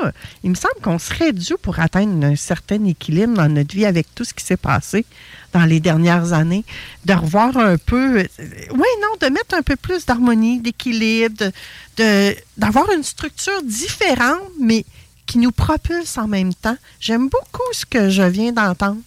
il 0.45 0.51
me 0.51 0.55
semble 0.55 0.81
qu'on 0.83 0.99
serait 1.01 1.33
dû 1.33 1.55
pour 1.61 1.81
atteindre 1.81 2.25
un 2.25 2.37
certain 2.37 2.85
équilibre 2.85 3.35
dans 3.35 3.49
notre 3.49 3.75
vie 3.75 3.87
avec 3.87 4.15
tout 4.15 4.25
ce 4.25 4.35
qui 4.35 4.45
s'est 4.45 4.57
passé 4.57 5.05
dans 5.53 5.65
les 5.65 5.81
dernières 5.81 6.33
années, 6.33 6.65
de 7.05 7.15
revoir 7.15 7.57
un 7.57 7.79
peu, 7.79 8.21
euh, 8.21 8.27
oui, 8.39 8.89
non, 9.03 9.17
de 9.21 9.33
mettre 9.33 9.55
un 9.55 9.63
peu 9.63 9.77
plus 9.77 10.07
d'harmonie, 10.07 10.61
d'équilibre, 10.61 11.51
de, 11.97 12.37
d'avoir 12.57 12.91
une 12.93 13.05
structure 13.05 13.63
différente, 13.63 14.51
mais 14.61 14.85
qui 15.27 15.39
nous 15.39 15.53
propulse 15.53 16.19
en 16.19 16.27
même 16.27 16.55
temps. 16.55 16.77
J'aime 17.01 17.29
beaucoup 17.29 17.73
ce 17.73 17.87
que 17.87 18.09
je 18.11 18.23
viens 18.23 18.53
d'entendre. 18.53 19.01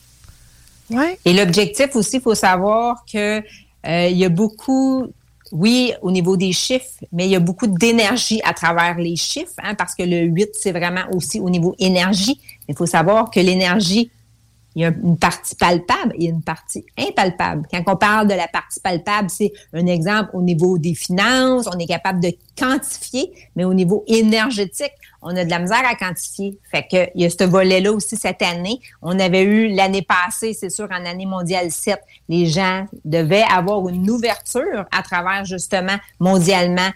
Et 1.25 1.33
l'objectif 1.33 1.95
aussi, 1.95 2.17
il 2.17 2.21
faut 2.21 2.35
savoir 2.35 3.03
que 3.11 3.39
euh, 3.39 4.07
il 4.09 4.17
y 4.17 4.25
a 4.25 4.29
beaucoup, 4.29 5.07
oui, 5.51 5.93
au 6.01 6.11
niveau 6.11 6.37
des 6.37 6.53
chiffres, 6.53 6.85
mais 7.11 7.25
il 7.25 7.31
y 7.31 7.35
a 7.35 7.39
beaucoup 7.39 7.67
d'énergie 7.67 8.41
à 8.43 8.53
travers 8.53 8.97
les 8.97 9.15
chiffres, 9.15 9.53
hein, 9.61 9.75
parce 9.75 9.95
que 9.95 10.03
le 10.03 10.21
8, 10.21 10.49
c'est 10.53 10.71
vraiment 10.71 11.03
aussi 11.13 11.39
au 11.39 11.49
niveau 11.49 11.75
énergie. 11.79 12.39
Il 12.67 12.75
faut 12.75 12.85
savoir 12.85 13.29
que 13.29 13.39
l'énergie, 13.39 14.11
il 14.75 14.81
y 14.81 14.85
a 14.85 14.89
une 14.89 15.17
partie 15.17 15.55
palpable 15.55 16.13
et 16.19 16.25
une 16.25 16.41
partie 16.41 16.85
impalpable. 16.97 17.67
Quand 17.71 17.83
on 17.87 17.95
parle 17.95 18.27
de 18.27 18.33
la 18.33 18.47
partie 18.47 18.79
palpable, 18.79 19.29
c'est 19.29 19.51
un 19.73 19.87
exemple 19.87 20.29
au 20.33 20.41
niveau 20.41 20.77
des 20.77 20.93
finances, 20.93 21.67
on 21.73 21.79
est 21.79 21.87
capable 21.87 22.19
de 22.21 22.31
quantifier, 22.57 23.33
mais 23.55 23.63
au 23.65 23.73
niveau 23.73 24.03
énergétique, 24.07 24.93
on 25.21 25.35
a 25.35 25.45
de 25.45 25.49
la 25.49 25.59
misère 25.59 25.83
à 25.85 25.95
quantifier. 25.95 26.57
Fait 26.71 26.83
que 26.83 27.09
il 27.15 27.23
y 27.23 27.25
a 27.25 27.29
ce 27.29 27.43
volet-là 27.43 27.91
aussi 27.91 28.15
cette 28.15 28.41
année. 28.41 28.79
On 29.01 29.19
avait 29.19 29.43
eu 29.43 29.67
l'année 29.73 30.01
passée, 30.01 30.53
c'est 30.53 30.69
sûr, 30.69 30.87
en 30.91 31.05
année 31.05 31.25
mondiale 31.25 31.71
7, 31.71 31.99
les 32.29 32.45
gens 32.47 32.85
devaient 33.05 33.45
avoir 33.49 33.87
une 33.89 34.09
ouverture 34.09 34.85
à 34.91 35.01
travers 35.03 35.45
justement 35.45 35.97
mondialement. 36.19 36.89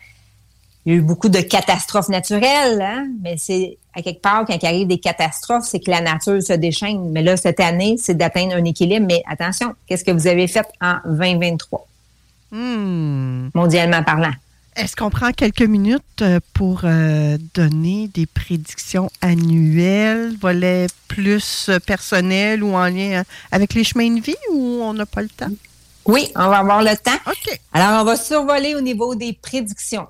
Il 0.86 0.94
y 0.94 0.96
a 0.96 1.00
eu 1.00 1.02
beaucoup 1.02 1.30
de 1.30 1.42
catastrophes 1.42 2.10
naturelles, 2.10 2.82
hein? 2.82 3.08
mais 3.22 3.36
c'est 3.38 3.78
à 3.94 4.02
quelque 4.02 4.22
part, 4.22 4.46
quand 4.46 4.58
il 4.62 4.66
arrive 4.66 4.88
des 4.88 5.00
catastrophes, 5.00 5.66
c'est 5.66 5.80
que 5.80 5.92
la 5.92 6.02
nature 6.02 6.42
se 6.42 6.54
déchaîne. 6.54 7.12
Mais 7.12 7.22
là, 7.22 7.36
cette 7.36 7.60
année, 7.60 7.98
c'est 7.98 8.16
d'atteindre 8.16 8.56
un 8.56 8.64
équilibre. 8.64 9.06
Mais 9.08 9.22
attention, 9.28 9.76
qu'est-ce 9.86 10.04
que 10.04 10.12
vous 10.12 10.28
avez 10.28 10.48
fait 10.48 10.66
en 10.80 10.96
2023? 11.06 11.88
Hmm. 12.52 13.50
Mondialement 13.54 14.04
parlant. 14.04 14.32
Est-ce 14.76 14.96
qu'on 14.96 15.10
prend 15.10 15.32
quelques 15.32 15.62
minutes 15.62 16.22
euh, 16.22 16.40
pour 16.54 16.82
euh, 16.86 17.38
donner 17.54 18.08
des 18.08 18.26
prédictions 18.26 19.10
annuelles, 19.22 20.34
volet 20.40 20.88
plus 21.10 21.68
euh, 21.68 21.80
personnel 21.80 22.64
ou 22.64 22.74
en 22.74 22.86
lien 22.86 23.24
avec 23.52 23.74
les 23.74 23.84
chemins 23.84 24.10
de 24.10 24.22
vie 24.22 24.36
ou 24.50 24.80
on 24.82 24.94
n'a 24.94 25.06
pas 25.06 25.22
le 25.22 25.30
temps? 25.30 25.52
Oui, 26.06 26.32
on 26.36 26.48
va 26.48 26.60
avoir 26.60 26.82
le 26.82 26.96
temps. 26.96 27.20
OK. 27.28 27.60
Alors, 27.74 28.02
on 28.02 28.06
va 28.06 28.16
survoler 28.16 28.74
au 28.76 28.82
niveau 28.82 29.14
des 29.14 29.34
prédictions. 29.34 30.08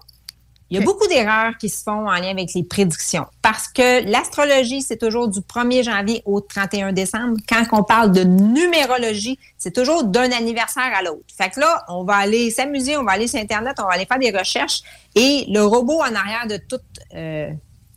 Il 0.71 0.79
y 0.79 0.81
a 0.81 0.85
beaucoup 0.85 1.05
d'erreurs 1.05 1.57
qui 1.57 1.67
se 1.67 1.83
font 1.83 2.07
en 2.07 2.13
lien 2.13 2.29
avec 2.29 2.53
les 2.53 2.63
prédictions 2.63 3.25
parce 3.41 3.67
que 3.67 4.09
l'astrologie, 4.09 4.81
c'est 4.81 4.95
toujours 4.95 5.27
du 5.27 5.41
1er 5.41 5.83
janvier 5.83 6.21
au 6.23 6.39
31 6.39 6.93
décembre. 6.93 7.35
Quand 7.49 7.65
on 7.73 7.83
parle 7.83 8.13
de 8.13 8.23
numérologie, 8.23 9.37
c'est 9.57 9.75
toujours 9.75 10.05
d'un 10.05 10.31
anniversaire 10.31 10.89
à 10.97 11.03
l'autre. 11.03 11.25
Fait 11.37 11.49
que 11.49 11.59
là, 11.59 11.83
on 11.89 12.05
va 12.05 12.15
aller 12.15 12.51
s'amuser, 12.51 12.95
on 12.95 13.03
va 13.03 13.11
aller 13.11 13.27
sur 13.27 13.37
Internet, 13.37 13.75
on 13.79 13.83
va 13.83 13.95
aller 13.95 14.05
faire 14.05 14.17
des 14.17 14.31
recherches 14.31 14.81
et 15.13 15.43
le 15.49 15.61
robot 15.61 15.99
en 15.99 16.15
arrière 16.15 16.47
de 16.47 16.55
toute... 16.55 16.81
Euh, 17.15 17.49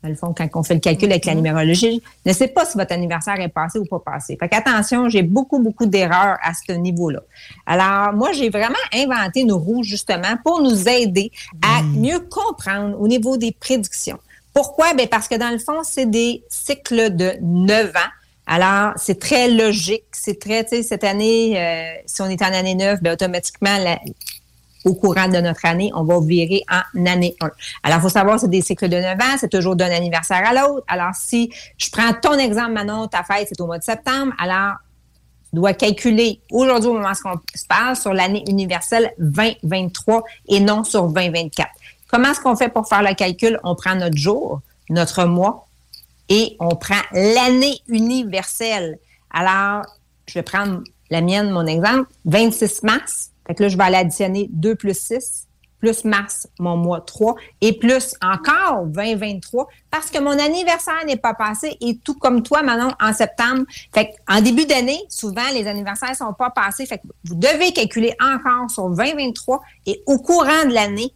dans 0.05 0.11
le 0.11 0.17
fond, 0.17 0.35
quand 0.37 0.47
on 0.55 0.63
fait 0.63 0.75
le 0.75 0.81
calcul 0.81 1.11
avec 1.11 1.25
la 1.25 1.33
mm-hmm. 1.33 1.37
numérologie, 1.37 2.03
ne 2.27 2.33
sait 2.35 2.49
pas 2.49 2.67
si 2.67 2.77
votre 2.77 2.93
anniversaire 2.93 3.41
est 3.41 3.49
passé 3.49 3.79
ou 3.79 3.87
pas 3.87 4.01
passé. 4.01 4.37
Fait 4.39 4.51
qu'attention, 4.51 5.09
j'ai 5.09 5.23
beaucoup, 5.23 5.59
beaucoup 5.59 5.87
d'erreurs 5.87 6.37
à 6.43 6.53
ce 6.53 6.73
niveau-là. 6.73 7.21
Alors, 7.65 8.13
moi, 8.13 8.33
j'ai 8.33 8.51
vraiment 8.51 8.75
inventé 8.93 9.41
une 9.41 9.53
roue, 9.53 9.83
justement, 9.83 10.37
pour 10.45 10.61
nous 10.61 10.89
aider 10.89 11.33
à 11.63 11.83
mm. 11.83 11.97
mieux 11.99 12.21
comprendre 12.21 13.01
au 13.01 13.09
niveau 13.09 13.39
des 13.39 13.53
prédictions. 13.53 14.19
Pourquoi? 14.53 14.93
Ben 14.93 15.09
parce 15.09 15.27
que 15.27 15.37
dans 15.37 15.51
le 15.51 15.59
fond, 15.59 15.83
c'est 15.83 16.07
des 16.07 16.45
cycles 16.49 17.17
de 17.17 17.33
9 17.41 17.89
ans. 17.89 18.11
Alors, 18.47 18.93
c'est 18.97 19.19
très 19.19 19.49
logique. 19.49 20.05
C'est 20.13 20.39
très, 20.39 20.65
tu 20.65 20.77
sais, 20.77 20.83
cette 20.83 21.03
année, 21.03 21.59
euh, 21.59 21.95
si 22.05 22.21
on 22.21 22.27
est 22.27 22.43
en 22.43 22.53
année 22.53 22.75
9, 22.75 23.03
ben 23.03 23.15
automatiquement, 23.15 23.79
la, 23.79 23.99
au 24.85 24.95
courant 24.95 25.29
de 25.29 25.39
notre 25.39 25.65
année, 25.65 25.91
on 25.95 26.05
va 26.05 26.21
virer 26.21 26.63
en 26.71 27.07
année 27.07 27.35
1. 27.41 27.51
Alors, 27.83 27.99
il 27.99 28.03
faut 28.03 28.09
savoir, 28.09 28.39
c'est 28.39 28.51
des 28.51 28.63
cycles 28.63 28.89
de 28.89 28.97
9 28.97 29.19
ans, 29.19 29.37
c'est 29.39 29.51
toujours 29.51 29.77
d'un 29.77 29.91
anniversaire 29.91 30.43
à 30.47 30.53
l'autre. 30.53 30.85
Alors, 30.89 31.15
si 31.15 31.51
je 31.79 31.91
prends 31.91 32.13
ton 32.13 32.39
exemple, 32.39 32.73
Manon, 32.73 33.09
ta 33.09 33.23
fête, 33.23 33.49
c'est 33.49 33.61
au 33.61 33.67
mois 33.67 33.79
de 33.79 33.85
septembre, 33.85 34.33
alors 34.39 34.75
tu 35.51 35.57
dois 35.57 35.73
calculer 35.73 36.41
aujourd'hui, 36.51 36.91
au 36.91 36.95
moment 36.95 37.13
où 37.25 37.29
on 37.29 37.59
se 37.59 37.67
parle, 37.67 37.97
sur 37.97 38.13
l'année 38.13 38.45
universelle 38.49 39.13
2023 39.19 40.25
et 40.49 40.61
non 40.61 40.85
sur 40.85 41.09
2024. 41.09 41.69
Comment 42.09 42.31
est-ce 42.31 42.41
qu'on 42.41 42.57
fait 42.57 42.69
pour 42.69 42.89
faire 42.89 43.03
le 43.03 43.15
calcul? 43.15 43.59
On 43.65 43.75
prend 43.75 43.95
notre 43.95 44.17
jour, 44.17 44.61
notre 44.91 45.25
mois 45.25 45.67
et 46.29 46.57
on 46.61 46.77
prend 46.77 47.01
l'année 47.13 47.79
universelle. 47.89 48.99
Alors, 49.33 49.85
je 50.27 50.35
vais 50.35 50.43
prendre 50.43 50.83
la 51.11 51.21
mienne, 51.21 51.51
mon 51.51 51.67
exemple, 51.67 52.09
26 52.25 52.83
mars 52.83 53.31
fait 53.47 53.55
que 53.55 53.63
là, 53.63 53.69
je 53.69 53.77
vais 53.77 53.85
aller 53.85 53.97
additionner 53.97 54.49
2 54.51 54.75
plus 54.75 54.99
6 54.99 55.49
plus 55.85 56.05
mars, 56.05 56.49
mon 56.59 56.79
mois 56.79 57.03
3, 57.03 57.35
et 57.61 57.75
plus 57.79 58.15
encore 58.23 58.87
2023, 58.87 59.69
parce 59.91 60.11
que 60.11 60.19
mon 60.19 60.31
anniversaire 60.31 61.05
n'est 61.07 61.19
pas 61.19 61.35
passé, 61.35 61.77
et 61.83 61.99
tout 61.99 62.15
comme 62.15 62.43
toi, 62.43 62.63
Manon, 62.63 62.93
en 62.99 63.13
septembre. 63.13 63.65
Fait 63.93 64.13
en 64.27 64.41
début 64.41 64.65
d'année, 64.65 64.99
souvent, 65.11 65.51
les 65.53 65.67
anniversaires 65.67 66.11
ne 66.11 66.15
sont 66.15 66.33
pas 66.33 66.49
passés. 66.49 66.87
Fait 66.87 66.97
que 66.97 67.07
vous 67.25 67.35
devez 67.35 67.73
calculer 67.75 68.15
encore 68.19 68.71
sur 68.71 68.89
2023, 68.89 69.61
et 69.85 70.03
au 70.07 70.19
courant 70.19 70.65
de 70.67 70.73
l'année, 70.73 71.13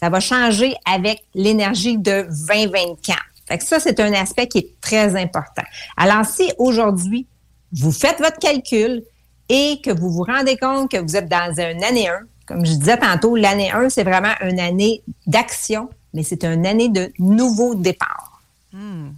ça 0.00 0.08
va 0.08 0.20
changer 0.20 0.74
avec 0.90 1.22
l'énergie 1.34 1.98
de 1.98 2.26
2024. 2.48 3.18
Fait 3.46 3.58
que 3.58 3.64
ça, 3.64 3.80
c'est 3.80 4.00
un 4.00 4.14
aspect 4.14 4.46
qui 4.46 4.58
est 4.58 4.80
très 4.80 5.14
important. 5.14 5.64
Alors, 5.98 6.24
si 6.24 6.50
aujourd'hui, 6.56 7.26
vous 7.72 7.92
faites 7.92 8.18
votre 8.18 8.38
calcul 8.38 9.02
et 9.48 9.80
que 9.82 9.90
vous 9.90 10.10
vous 10.10 10.24
rendez 10.24 10.56
compte 10.56 10.90
que 10.90 10.98
vous 10.98 11.16
êtes 11.16 11.28
dans 11.28 11.52
une 11.58 11.82
année 11.84 12.08
1, 12.08 12.20
comme 12.46 12.64
je 12.66 12.72
disais 12.72 12.98
tantôt, 12.98 13.36
l'année 13.36 13.70
1, 13.70 13.88
c'est 13.90 14.04
vraiment 14.04 14.32
une 14.42 14.60
année 14.60 15.02
d'action, 15.26 15.88
mais 16.14 16.22
c'est 16.22 16.44
une 16.44 16.66
année 16.66 16.88
de 16.88 17.12
nouveau 17.18 17.74
départ. 17.74 18.42
Hmm. 18.72 19.08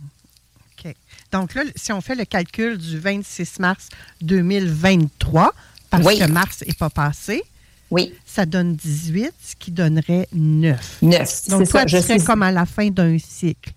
OK. 0.85 0.95
Donc 1.33 1.55
là, 1.55 1.63
si 1.77 1.93
on 1.93 2.01
fait 2.01 2.15
le 2.15 2.25
calcul 2.25 2.77
du 2.79 2.99
26 2.99 3.59
mars 3.61 3.89
2023, 4.23 5.53
parce 5.91 6.05
Oui. 6.07 6.19
que 6.19 6.25
mars 6.27 6.63
n'est 6.67 6.75
pas 6.75 6.91
passé, 6.91 7.43
oui. 7.91 8.15
ça 8.27 8.47
donne 8.47 8.77
18, 8.77 9.33
ce 9.43 9.57
qui 9.57 9.71
donnerait 9.73 10.29
9. 10.33 10.99
9. 11.03 11.49
Donc, 11.49 11.69
toi, 11.69 11.81
ça. 11.81 11.87
tu 11.87 11.97
Je 11.97 12.03
serais 12.03 12.19
suis- 12.19 12.27
comme 12.27 12.43
à 12.43 12.53
la 12.53 12.67
fin 12.67 12.89
d'un 12.91 13.17
cycle. 13.19 13.73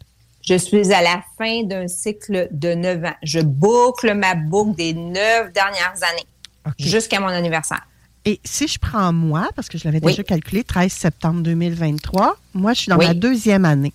Je 0.45 0.55
suis 0.57 0.91
à 0.93 1.01
la 1.01 1.23
fin 1.37 1.63
d'un 1.63 1.87
cycle 1.87 2.49
de 2.51 2.73
9 2.73 3.03
ans. 3.05 3.15
Je 3.23 3.39
boucle 3.39 4.13
ma 4.13 4.35
boucle 4.35 4.75
des 4.75 4.93
neuf 4.93 5.51
dernières 5.53 5.95
années 6.11 6.25
jusqu'à 6.79 7.19
mon 7.19 7.27
anniversaire. 7.27 7.85
Et 8.25 8.39
si 8.45 8.67
je 8.67 8.79
prends 8.79 9.11
moi, 9.11 9.49
parce 9.55 9.67
que 9.67 9.77
je 9.77 9.83
l'avais 9.85 9.99
Oui. 10.01 10.13
déjà 10.13 10.23
calculé, 10.23 10.63
13 10.63 10.91
septembre 10.91 11.41
2023, 11.41 12.37
moi, 12.53 12.73
je 12.73 12.79
suis 12.81 12.89
dans 12.89 12.97
Oui. 12.97 13.07
ma 13.07 13.13
deuxième 13.13 13.65
année. 13.65 13.93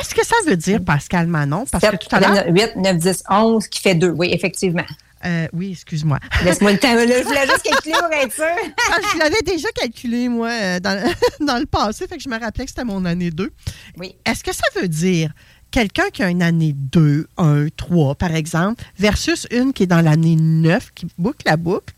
Est-ce 0.00 0.14
que 0.14 0.24
ça 0.24 0.36
veut 0.46 0.56
dire, 0.56 0.80
Pascal 0.82 1.26
Manon, 1.26 1.66
parce 1.70 1.84
que 1.84 1.96
tout 1.96 2.08
à 2.14 2.20
l'heure... 2.20 2.44
8, 2.48 2.76
9, 2.76 2.96
10, 2.96 3.24
11, 3.28 3.66
qui 3.68 3.80
fait 3.80 3.94
2. 3.94 4.10
Oui, 4.16 4.28
effectivement. 4.32 4.84
Euh, 5.26 5.46
oui, 5.52 5.72
excuse-moi. 5.72 6.18
Laisse-moi 6.44 6.72
le 6.72 6.78
temps. 6.78 6.94
Là, 6.94 7.04
je 7.06 7.24
voulais 7.24 7.46
juste 7.46 7.62
calculer 7.64 7.94
pour 7.98 8.12
être 8.12 8.32
sûr. 8.32 8.44
Ah, 8.92 8.96
je 9.12 9.18
l'avais 9.18 9.42
déjà 9.44 9.68
calculé, 9.72 10.28
moi, 10.30 10.48
euh, 10.48 10.80
dans, 10.80 11.12
dans 11.46 11.58
le 11.58 11.66
passé, 11.66 12.06
fait 12.06 12.16
que 12.16 12.22
je 12.22 12.28
me 12.30 12.38
rappelais 12.40 12.64
que 12.64 12.70
c'était 12.70 12.84
mon 12.84 13.04
année 13.04 13.30
2. 13.30 13.52
Oui. 13.98 14.14
Est-ce 14.24 14.42
que 14.42 14.54
ça 14.54 14.62
veut 14.80 14.88
dire 14.88 15.32
quelqu'un 15.70 16.08
qui 16.12 16.22
a 16.22 16.30
une 16.30 16.42
année 16.42 16.72
2, 16.74 17.28
1, 17.36 17.66
3, 17.76 18.14
par 18.14 18.34
exemple, 18.34 18.84
versus 18.98 19.46
une 19.50 19.72
qui 19.72 19.84
est 19.84 19.86
dans 19.86 20.00
l'année 20.00 20.36
9, 20.36 20.92
qui 20.94 21.06
boucle 21.18 21.46
la 21.46 21.56
boucle, 21.56 21.94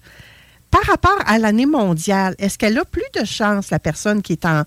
par 0.70 0.82
rapport 0.84 1.18
à 1.26 1.38
l'année 1.38 1.66
mondiale, 1.66 2.34
est-ce 2.38 2.56
qu'elle 2.58 2.78
a 2.78 2.84
plus 2.84 3.02
de 3.18 3.24
chance, 3.24 3.70
la 3.70 3.78
personne 3.78 4.22
qui 4.22 4.32
est 4.32 4.46
en 4.46 4.64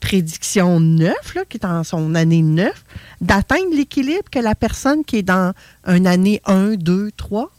prédiction 0.00 0.78
9, 0.78 1.34
là, 1.34 1.44
qui 1.48 1.56
est 1.56 1.64
en 1.64 1.82
son 1.82 2.14
année 2.14 2.42
9, 2.42 2.70
d'atteindre 3.20 3.74
l'équilibre 3.74 4.30
que 4.30 4.38
la 4.38 4.54
personne 4.54 5.04
qui 5.04 5.16
est 5.16 5.22
dans 5.22 5.52
une 5.86 6.06
année 6.06 6.40
1, 6.46 6.74
2, 6.74 7.10
3? 7.16 7.50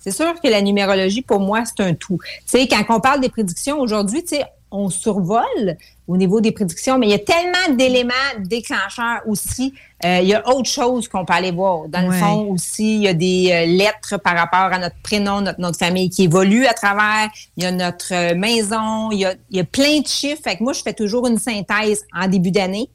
C'est 0.00 0.10
sûr 0.10 0.34
que 0.42 0.48
la 0.48 0.62
numérologie, 0.62 1.22
pour 1.22 1.38
moi, 1.38 1.62
c'est 1.64 1.82
un 1.84 1.94
tout. 1.94 2.18
Tu 2.22 2.42
sais, 2.46 2.66
quand 2.66 2.84
on 2.88 3.00
parle 3.00 3.20
des 3.20 3.28
prédictions 3.28 3.78
aujourd'hui, 3.78 4.22
tu 4.22 4.36
sais, 4.36 4.44
on 4.70 4.90
survole 4.90 5.76
au 6.06 6.16
niveau 6.16 6.40
des 6.40 6.52
prédictions, 6.52 6.98
mais 6.98 7.06
il 7.06 7.10
y 7.10 7.14
a 7.14 7.18
tellement 7.18 7.76
d'éléments 7.76 8.12
déclencheurs 8.40 9.20
aussi. 9.26 9.74
Euh, 10.04 10.20
il 10.22 10.28
y 10.28 10.34
a 10.34 10.46
autre 10.48 10.68
chose 10.68 11.08
qu'on 11.08 11.24
peut 11.24 11.32
aller 11.32 11.50
voir. 11.50 11.88
Dans 11.88 12.06
le 12.06 12.12
fond 12.12 12.52
aussi, 12.52 12.96
il 12.96 13.02
y 13.02 13.08
a 13.08 13.14
des 13.14 13.50
euh, 13.50 13.66
lettres 13.66 14.16
par 14.18 14.36
rapport 14.36 14.72
à 14.72 14.78
notre 14.78 14.96
prénom, 15.02 15.40
notre 15.40 15.60
nom 15.60 15.70
de 15.70 15.76
famille 15.76 16.10
qui 16.10 16.24
évoluent 16.24 16.66
à 16.66 16.74
travers. 16.74 17.28
Il 17.56 17.64
y 17.64 17.66
a 17.66 17.72
notre 17.72 18.14
euh, 18.14 18.34
maison. 18.34 19.10
Il 19.10 19.20
y 19.20 19.24
a, 19.24 19.34
il 19.50 19.56
y 19.56 19.60
a 19.60 19.64
plein 19.64 20.00
de 20.00 20.06
chiffres. 20.06 20.40
Fait 20.42 20.56
que 20.56 20.62
moi, 20.62 20.72
je 20.72 20.82
fais 20.82 20.94
toujours 20.94 21.26
une 21.26 21.38
synthèse 21.38 22.04
en 22.14 22.28
début 22.28 22.50
d'année 22.50 22.88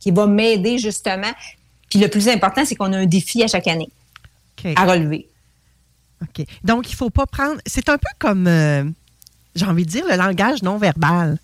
qui 0.00 0.10
va 0.10 0.26
m'aider 0.26 0.78
justement. 0.78 1.32
Puis 1.90 1.98
le 1.98 2.08
plus 2.08 2.28
important, 2.28 2.64
c'est 2.64 2.74
qu'on 2.74 2.92
a 2.92 2.98
un 2.98 3.06
défi 3.06 3.42
à 3.42 3.46
chaque 3.46 3.66
année 3.66 3.90
à 4.76 4.84
relever. 4.84 5.28
OK. 6.22 6.44
Donc, 6.64 6.88
il 6.88 6.92
ne 6.92 6.96
faut 6.96 7.10
pas 7.10 7.26
prendre. 7.26 7.60
C'est 7.66 7.88
un 7.88 7.98
peu 7.98 8.08
comme, 8.18 8.46
euh, 8.46 8.84
j'ai 9.54 9.64
envie 9.66 9.84
de 9.84 9.90
dire, 9.90 10.04
le 10.08 10.16
langage 10.16 10.62
non 10.62 10.78
verbal. 10.78 11.38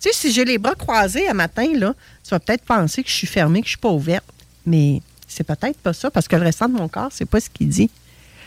Tu 0.00 0.08
sais, 0.10 0.14
si 0.14 0.32
j'ai 0.32 0.44
les 0.44 0.58
bras 0.58 0.74
croisés 0.74 1.28
un 1.28 1.34
matin, 1.34 1.66
là, 1.74 1.94
tu 2.22 2.30
vas 2.30 2.38
peut-être 2.38 2.64
penser 2.64 3.02
que 3.02 3.08
je 3.10 3.14
suis 3.14 3.26
fermée, 3.26 3.60
que 3.60 3.66
je 3.66 3.70
ne 3.70 3.76
suis 3.76 3.78
pas 3.80 3.90
ouverte. 3.90 4.24
Mais 4.64 5.02
c'est 5.26 5.44
peut-être 5.44 5.78
pas 5.78 5.92
ça, 5.92 6.10
parce 6.10 6.28
que 6.28 6.36
le 6.36 6.42
restant 6.42 6.68
de 6.68 6.74
mon 6.74 6.88
corps, 6.88 7.10
c'est 7.12 7.24
pas 7.26 7.40
ce 7.40 7.50
qu'il 7.50 7.68
dit. 7.68 7.90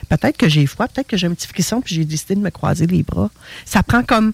Peut-être 0.09 0.37
que 0.37 0.49
j'ai 0.49 0.65
froid, 0.65 0.87
peut-être 0.87 1.07
que 1.07 1.17
j'ai 1.17 1.27
un 1.27 1.33
petit 1.33 1.47
frisson, 1.47 1.81
puis 1.81 1.95
j'ai 1.95 2.05
décidé 2.05 2.35
de 2.35 2.39
me 2.39 2.49
croiser 2.49 2.87
les 2.87 3.03
bras. 3.03 3.29
Ça 3.65 3.83
prend 3.83 4.03
comme 4.03 4.33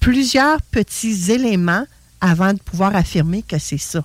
plusieurs 0.00 0.60
petits 0.62 1.30
éléments 1.32 1.84
avant 2.20 2.52
de 2.52 2.58
pouvoir 2.58 2.94
affirmer 2.96 3.42
que 3.42 3.58
c'est 3.58 3.78
ça. 3.78 4.04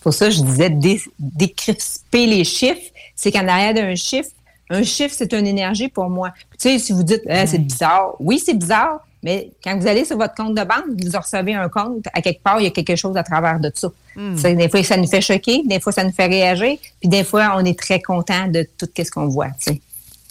Pour 0.00 0.12
ça, 0.14 0.30
je 0.30 0.40
disais 0.42 0.70
dé- 0.70 1.02
décrisper 1.18 2.26
les 2.26 2.44
chiffres. 2.44 2.90
C'est 3.14 3.30
qu'en 3.30 3.46
arrière 3.46 3.74
d'un 3.74 3.94
chiffre, 3.94 4.30
un 4.70 4.82
chiffre, 4.82 5.14
c'est 5.16 5.32
une 5.34 5.46
énergie 5.46 5.88
pour 5.88 6.08
moi. 6.08 6.32
Tu 6.52 6.70
sais, 6.70 6.78
si 6.78 6.92
vous 6.92 7.02
dites, 7.02 7.22
Ah, 7.28 7.46
c'est 7.46 7.58
bizarre. 7.58 8.14
Oui, 8.20 8.38
c'est 8.44 8.54
bizarre, 8.54 9.06
mais 9.22 9.50
quand 9.62 9.76
vous 9.78 9.86
allez 9.86 10.04
sur 10.04 10.16
votre 10.16 10.34
compte 10.34 10.54
de 10.54 10.62
banque, 10.64 10.84
vous 10.98 11.18
recevez 11.18 11.54
un 11.54 11.68
compte, 11.68 12.06
à 12.12 12.22
quelque 12.22 12.42
part, 12.42 12.60
il 12.60 12.64
y 12.64 12.66
a 12.66 12.70
quelque 12.70 12.96
chose 12.96 13.16
à 13.16 13.22
travers 13.22 13.60
de 13.60 13.70
ça. 13.74 13.88
Hmm. 14.16 14.34
Des 14.36 14.68
fois, 14.68 14.82
ça 14.82 14.96
nous 14.96 15.06
fait 15.06 15.20
choquer, 15.20 15.62
des 15.64 15.80
fois, 15.80 15.92
ça 15.92 16.04
nous 16.04 16.12
fait 16.12 16.26
réagir, 16.26 16.78
puis 17.00 17.08
des 17.08 17.24
fois, 17.24 17.54
on 17.56 17.64
est 17.64 17.78
très 17.78 18.00
content 18.00 18.46
de 18.48 18.66
tout 18.78 18.88
ce 18.96 19.10
qu'on 19.10 19.26
voit. 19.28 19.48
tu 19.60 19.72
sais. 19.74 19.80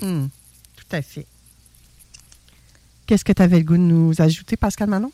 Hmm, 0.01 0.27
Tout 0.77 0.95
à 0.95 1.01
fait. 1.01 1.25
Qu'est-ce 3.07 3.25
que 3.25 3.33
tu 3.33 3.41
avais 3.41 3.57
le 3.57 3.63
goût 3.65 3.73
de 3.77 3.81
nous 3.81 4.21
ajouter, 4.21 4.55
Pascal 4.57 4.87
Manon? 4.89 5.11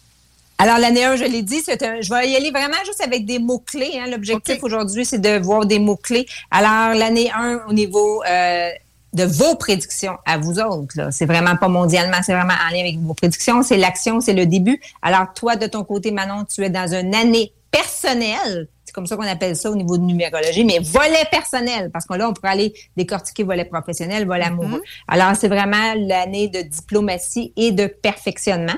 Alors, 0.60 0.78
l'année 0.80 1.04
1, 1.06 1.16
je 1.18 1.24
l'ai 1.24 1.44
dit, 1.44 1.62
c'est 1.64 1.82
un- 1.84 2.02
je 2.02 2.10
vais 2.14 2.30
y 2.32 2.36
aller 2.36 2.50
vraiment 2.52 2.78
juste 2.86 3.02
avec 3.02 3.26
des 3.26 3.38
mots-clés. 3.40 4.00
hein. 4.00 4.08
L'objectif 4.10 4.58
aujourd'hui, 4.64 5.06
c'est 5.06 5.20
de 5.20 5.38
voir 5.40 5.66
des 5.66 5.78
mots-clés. 5.80 6.26
Alors, 6.52 6.96
l'année 6.98 7.30
1, 7.32 7.62
au 7.70 7.74
niveau 7.74 8.24
euh, 8.24 8.70
de 9.14 9.24
vos 9.24 9.56
prédictions 9.56 10.18
à 10.26 10.38
vous 10.38 10.60
autres, 10.60 11.12
c'est 11.12 11.26
vraiment 11.26 11.56
pas 11.56 11.68
mondialement, 11.68 12.18
c'est 12.24 12.34
vraiment 12.34 12.54
en 12.54 12.74
lien 12.74 12.82
avec 12.82 13.00
vos 13.00 13.14
prédictions. 13.14 13.64
C'est 13.64 13.78
l'action, 13.78 14.22
c'est 14.22 14.34
le 14.34 14.46
début. 14.46 14.80
Alors, 15.02 15.34
toi, 15.34 15.56
de 15.56 15.68
ton 15.68 15.84
côté, 15.84 16.12
Manon, 16.12 16.46
tu 16.46 16.64
es 16.64 16.70
dans 16.70 16.94
une 16.94 17.16
année 17.16 17.54
personnelle. 17.72 18.68
C'est 18.86 18.94
comme 18.94 19.08
ça 19.08 19.16
qu'on 19.16 19.24
appelle 19.24 19.56
ça 19.56 19.72
au 19.72 19.76
niveau 19.76 19.98
de 19.98 20.04
numérologie, 20.04 20.64
mais 20.64 20.80
volet 20.80 21.26
personnel, 21.32 21.90
parce 21.92 22.06
que 22.06 22.14
là, 22.14 22.30
on 22.30 22.34
pourrait 22.34 22.52
aller 22.52 22.74
décortiquer 22.96 23.44
volet 23.44 23.66
professionnel, 23.66 24.26
volet 24.26 24.46
amoureux. 24.46 24.82
Alors, 25.08 25.36
c'est 25.36 25.50
vraiment 25.50 25.94
l'année 25.96 26.48
de 26.48 26.62
diplomatie 26.62 27.54
et 27.56 27.72
de 27.72 27.88
perfectionnement. 27.88 28.78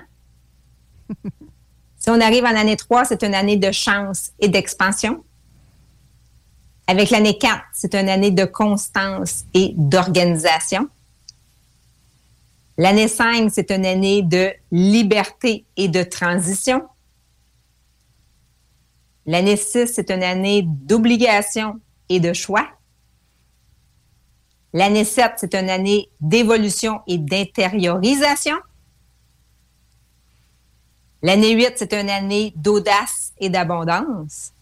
Si 2.00 2.10
on 2.10 2.22
arrive 2.22 2.46
en 2.46 2.56
année 2.56 2.78
3, 2.78 3.04
c'est 3.04 3.24
une 3.24 3.36
année 3.36 3.58
de 3.58 3.72
chance 3.74 4.32
et 4.40 4.48
d'expansion. 4.48 5.22
Avec 6.90 7.12
l'année 7.12 7.38
4, 7.38 7.66
c'est 7.72 7.94
une 7.94 8.10
année 8.10 8.32
de 8.32 8.46
constance 8.46 9.46
et 9.54 9.76
d'organisation. 9.78 10.90
L'année 12.80 13.08
5, 13.08 13.52
c'est 13.54 13.70
une 13.70 13.86
année 13.86 14.24
de 14.24 14.52
liberté 14.72 15.66
et 15.78 15.88
de 15.88 16.02
transition. 16.02 16.82
L'année 19.28 19.56
6, 19.56 19.86
c'est 19.94 20.10
une 20.10 20.24
année 20.24 20.64
d'obligation 20.66 21.80
et 22.10 22.20
de 22.20 22.34
choix. 22.34 22.68
L'année 24.74 25.06
7, 25.06 25.34
c'est 25.38 25.54
une 25.54 25.70
année 25.70 26.10
d'évolution 26.20 27.02
et 27.06 27.20
d'intériorisation. 27.20 28.56
L'année 31.22 31.52
8, 31.52 31.74
c'est 31.76 31.94
une 31.94 32.10
année 32.10 32.52
d'audace 32.56 33.34
et 33.40 33.52
d'abondance. 33.52 34.54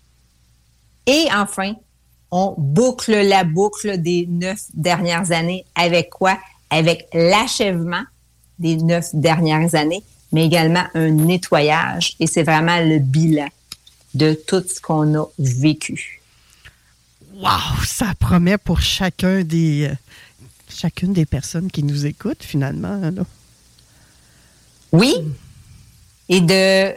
Et 1.05 1.27
enfin, 1.33 1.73
on 2.31 2.55
boucle 2.57 3.11
la 3.11 3.43
boucle 3.43 4.01
des 4.01 4.25
neuf 4.27 4.65
dernières 4.73 5.31
années 5.31 5.65
avec 5.75 6.09
quoi? 6.09 6.37
Avec 6.69 7.07
l'achèvement 7.13 8.03
des 8.59 8.75
neuf 8.77 9.13
dernières 9.13 9.75
années, 9.75 10.03
mais 10.31 10.45
également 10.45 10.83
un 10.93 11.09
nettoyage. 11.11 12.15
Et 12.19 12.27
c'est 12.27 12.43
vraiment 12.43 12.79
le 12.79 12.99
bilan 12.99 13.47
de 14.13 14.33
tout 14.33 14.63
ce 14.67 14.81
qu'on 14.81 15.15
a 15.17 15.25
vécu. 15.39 16.21
Wow! 17.35 17.83
Ça 17.85 18.13
promet 18.19 18.57
pour 18.57 18.81
chacun 18.81 19.43
des, 19.43 19.89
euh, 19.91 19.95
chacune 20.69 21.13
des 21.13 21.25
personnes 21.25 21.69
qui 21.69 21.83
nous 21.83 22.05
écoutent, 22.05 22.43
finalement. 22.43 22.99
là. 22.99 23.23
Oui. 24.91 25.13
Et 26.29 26.41
de. 26.41 26.93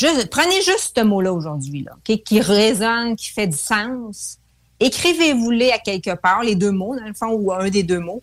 Juste, 0.00 0.30
prenez 0.30 0.62
juste 0.62 0.92
ce 0.96 1.02
mot-là 1.04 1.30
aujourd'hui, 1.32 1.82
là, 1.82 1.92
qui 2.04 2.40
résonne, 2.40 3.16
qui 3.16 3.30
fait 3.30 3.46
du 3.46 3.56
sens. 3.56 4.38
Écrivez-vous-les 4.80 5.72
à 5.72 5.78
quelque 5.78 6.14
part, 6.14 6.42
les 6.42 6.54
deux 6.54 6.70
mots, 6.70 6.96
dans 6.98 7.04
le 7.06 7.12
fond, 7.12 7.32
ou 7.32 7.52
un 7.52 7.68
des 7.68 7.82
deux 7.82 8.00
mots. 8.00 8.22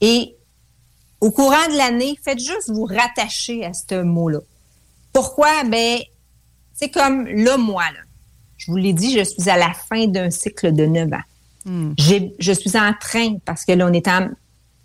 Et 0.00 0.34
au 1.20 1.30
courant 1.30 1.66
de 1.70 1.76
l'année, 1.76 2.18
faites 2.24 2.40
juste 2.40 2.70
vous 2.70 2.84
rattacher 2.86 3.64
à 3.64 3.72
ce 3.72 4.02
mot-là. 4.02 4.40
Pourquoi? 5.12 5.62
Ben, 5.64 5.98
c'est 6.74 6.90
comme 6.90 7.26
là, 7.28 7.56
moi, 7.56 7.84
là. 7.94 8.00
Je 8.56 8.70
vous 8.72 8.76
l'ai 8.76 8.92
dit, 8.92 9.16
je 9.16 9.22
suis 9.22 9.48
à 9.48 9.56
la 9.56 9.72
fin 9.72 10.06
d'un 10.08 10.30
cycle 10.30 10.72
de 10.74 10.86
neuf 10.86 11.12
ans. 11.12 11.22
J'ai- 11.98 12.34
Je 12.40 12.52
suis 12.52 12.76
en 12.76 12.92
train, 12.98 13.36
parce 13.44 13.64
que 13.64 13.72
là, 13.72 13.86
on 13.88 13.92
est 13.92 14.08
en 14.08 14.28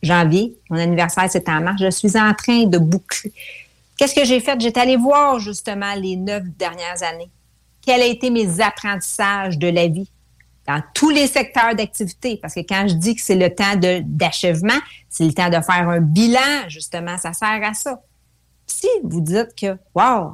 janvier, 0.03 0.55
mon 0.69 0.77
anniversaire, 0.77 1.27
c'est 1.31 1.49
en 1.49 1.61
mars, 1.61 1.77
je 1.81 1.89
suis 1.89 2.15
en 2.19 2.33
train 2.35 2.65
de 2.65 2.77
boucler 2.77 3.31
Qu'est-ce 3.97 4.15
que 4.15 4.25
j'ai 4.25 4.39
fait? 4.39 4.59
J'étais 4.59 4.79
allée 4.79 4.97
voir 4.97 5.39
justement 5.39 5.93
les 5.95 6.15
neuf 6.15 6.43
dernières 6.57 7.03
années. 7.03 7.31
Quels 7.85 8.01
ont 8.01 8.11
été 8.11 8.29
mes 8.29 8.61
apprentissages 8.61 9.57
de 9.57 9.67
la 9.67 9.87
vie 9.87 10.09
dans 10.67 10.81
tous 10.93 11.09
les 11.09 11.27
secteurs 11.27 11.75
d'activité? 11.75 12.37
Parce 12.41 12.55
que 12.55 12.61
quand 12.61 12.87
je 12.87 12.95
dis 12.95 13.15
que 13.15 13.21
c'est 13.21 13.35
le 13.35 13.53
temps 13.53 13.75
d'achèvement, 13.77 14.79
c'est 15.09 15.25
le 15.25 15.33
temps 15.33 15.49
de 15.49 15.61
faire 15.61 15.89
un 15.89 15.99
bilan, 15.99 16.69
justement, 16.69 17.17
ça 17.17 17.33
sert 17.33 17.59
à 17.63 17.73
ça. 17.73 18.01
Si 18.65 18.87
vous 19.03 19.21
dites 19.21 19.53
que, 19.59 19.77
wow, 19.93 20.31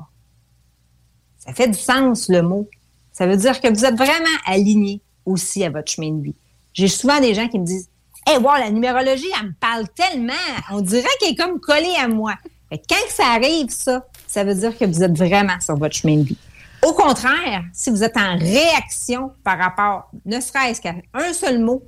ça 1.37 1.53
fait 1.53 1.67
du 1.67 1.77
sens 1.77 2.29
le 2.29 2.41
mot, 2.41 2.69
ça 3.11 3.25
veut 3.25 3.37
dire 3.37 3.59
que 3.59 3.67
vous 3.67 3.83
êtes 3.83 3.95
vraiment 3.95 4.37
aligné 4.45 5.01
aussi 5.25 5.63
à 5.63 5.69
votre 5.69 5.91
chemin 5.91 6.11
de 6.11 6.23
vie. 6.23 6.35
J'ai 6.73 6.87
souvent 6.87 7.19
des 7.19 7.33
gens 7.33 7.47
qui 7.47 7.59
me 7.59 7.65
disent 7.65 7.89
Hey, 8.27 8.37
wow, 8.37 8.57
la 8.57 8.69
numérologie, 8.69 9.29
elle 9.39 9.47
me 9.47 9.53
parle 9.53 9.87
tellement. 9.89 10.33
On 10.71 10.81
dirait 10.81 11.07
qu'elle 11.19 11.31
est 11.31 11.35
comme 11.35 11.59
collée 11.59 11.95
à 11.97 12.07
moi. 12.07 12.35
Quand 12.71 13.07
que 13.07 13.13
ça 13.13 13.27
arrive, 13.27 13.69
ça, 13.69 14.05
ça 14.27 14.43
veut 14.43 14.53
dire 14.53 14.77
que 14.77 14.85
vous 14.85 15.01
êtes 15.03 15.17
vraiment 15.17 15.59
sur 15.59 15.75
votre 15.75 15.95
chemin 15.95 16.17
de 16.17 16.23
vie. 16.23 16.37
Au 16.85 16.93
contraire, 16.93 17.63
si 17.73 17.89
vous 17.89 18.03
êtes 18.03 18.15
en 18.15 18.37
réaction 18.37 19.31
par 19.43 19.57
rapport, 19.57 20.09
ne 20.25 20.39
serait-ce 20.39 20.79
qu'à 20.79 20.93
un 21.13 21.33
seul 21.33 21.59
mot, 21.59 21.83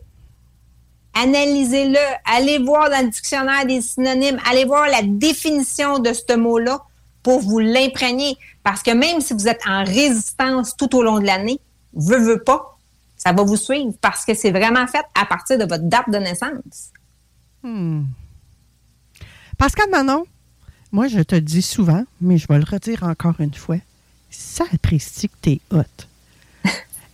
analysez-le, 1.13 1.99
allez 2.25 2.57
voir 2.59 2.89
dans 2.89 3.03
le 3.03 3.09
dictionnaire 3.09 3.65
des 3.65 3.81
synonymes, 3.81 4.39
allez 4.49 4.65
voir 4.65 4.87
la 4.87 5.01
définition 5.03 5.99
de 5.99 6.11
ce 6.13 6.35
mot-là 6.35 6.81
pour 7.23 7.39
vous 7.39 7.59
l'imprégner. 7.59 8.37
Parce 8.63 8.83
que 8.83 8.91
même 8.91 9.21
si 9.21 9.33
vous 9.33 9.47
êtes 9.47 9.61
en 9.67 9.83
résistance 9.83 10.75
tout 10.75 10.93
au 10.95 11.03
long 11.03 11.19
de 11.19 11.25
l'année, 11.25 11.59
veut, 11.93 12.19
veut 12.19 12.43
pas, 12.43 12.77
ça 13.15 13.31
va 13.33 13.43
vous 13.43 13.57
suivre 13.57 13.93
parce 14.01 14.25
que 14.25 14.33
c'est 14.33 14.51
vraiment 14.51 14.87
fait 14.87 15.05
à 15.15 15.25
partir 15.25 15.57
de 15.57 15.65
votre 15.65 15.83
date 15.83 16.09
de 16.09 16.17
naissance. 16.17 16.91
Hmm. 17.63 18.03
Pascal 19.57 19.89
Manon, 19.91 20.25
moi, 20.91 21.07
je 21.07 21.19
te 21.19 21.35
le 21.35 21.41
dis 21.41 21.61
souvent, 21.61 22.03
mais 22.19 22.37
je 22.37 22.47
vais 22.47 22.57
le 22.57 22.65
redire 22.69 23.03
encore 23.03 23.35
une 23.39 23.53
fois. 23.53 23.77
Ça 24.29 24.65
apprécie 24.73 25.29
que 25.29 25.35
t'es 25.41 25.61
hot. 25.71 25.83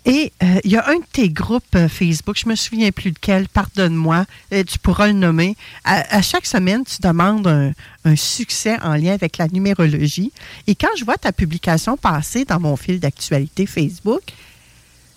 Et 0.05 0.31
euh, 0.41 0.59
il 0.63 0.71
y 0.71 0.77
a 0.77 0.87
un 0.87 0.95
de 0.95 1.05
tes 1.11 1.29
groupes 1.29 1.75
euh, 1.75 1.87
Facebook, 1.87 2.37
je 2.37 2.47
me 2.47 2.55
souviens 2.55 2.91
plus 2.91 3.09
lequel, 3.09 3.47
pardonne-moi, 3.49 4.25
euh, 4.53 4.63
tu 4.63 4.79
pourras 4.79 5.07
le 5.07 5.13
nommer. 5.13 5.55
À, 5.83 6.15
à 6.15 6.21
chaque 6.21 6.45
semaine, 6.45 6.83
tu 6.85 7.01
demandes 7.01 7.47
un, 7.47 7.71
un 8.05 8.15
succès 8.15 8.79
en 8.81 8.95
lien 8.95 9.13
avec 9.13 9.37
la 9.37 9.47
numérologie. 9.47 10.31
Et 10.65 10.75
quand 10.75 10.95
je 10.97 11.05
vois 11.05 11.17
ta 11.17 11.31
publication 11.31 11.97
passer 11.97 12.45
dans 12.45 12.59
mon 12.59 12.75
fil 12.77 12.99
d'actualité 12.99 13.65
Facebook, 13.65 14.21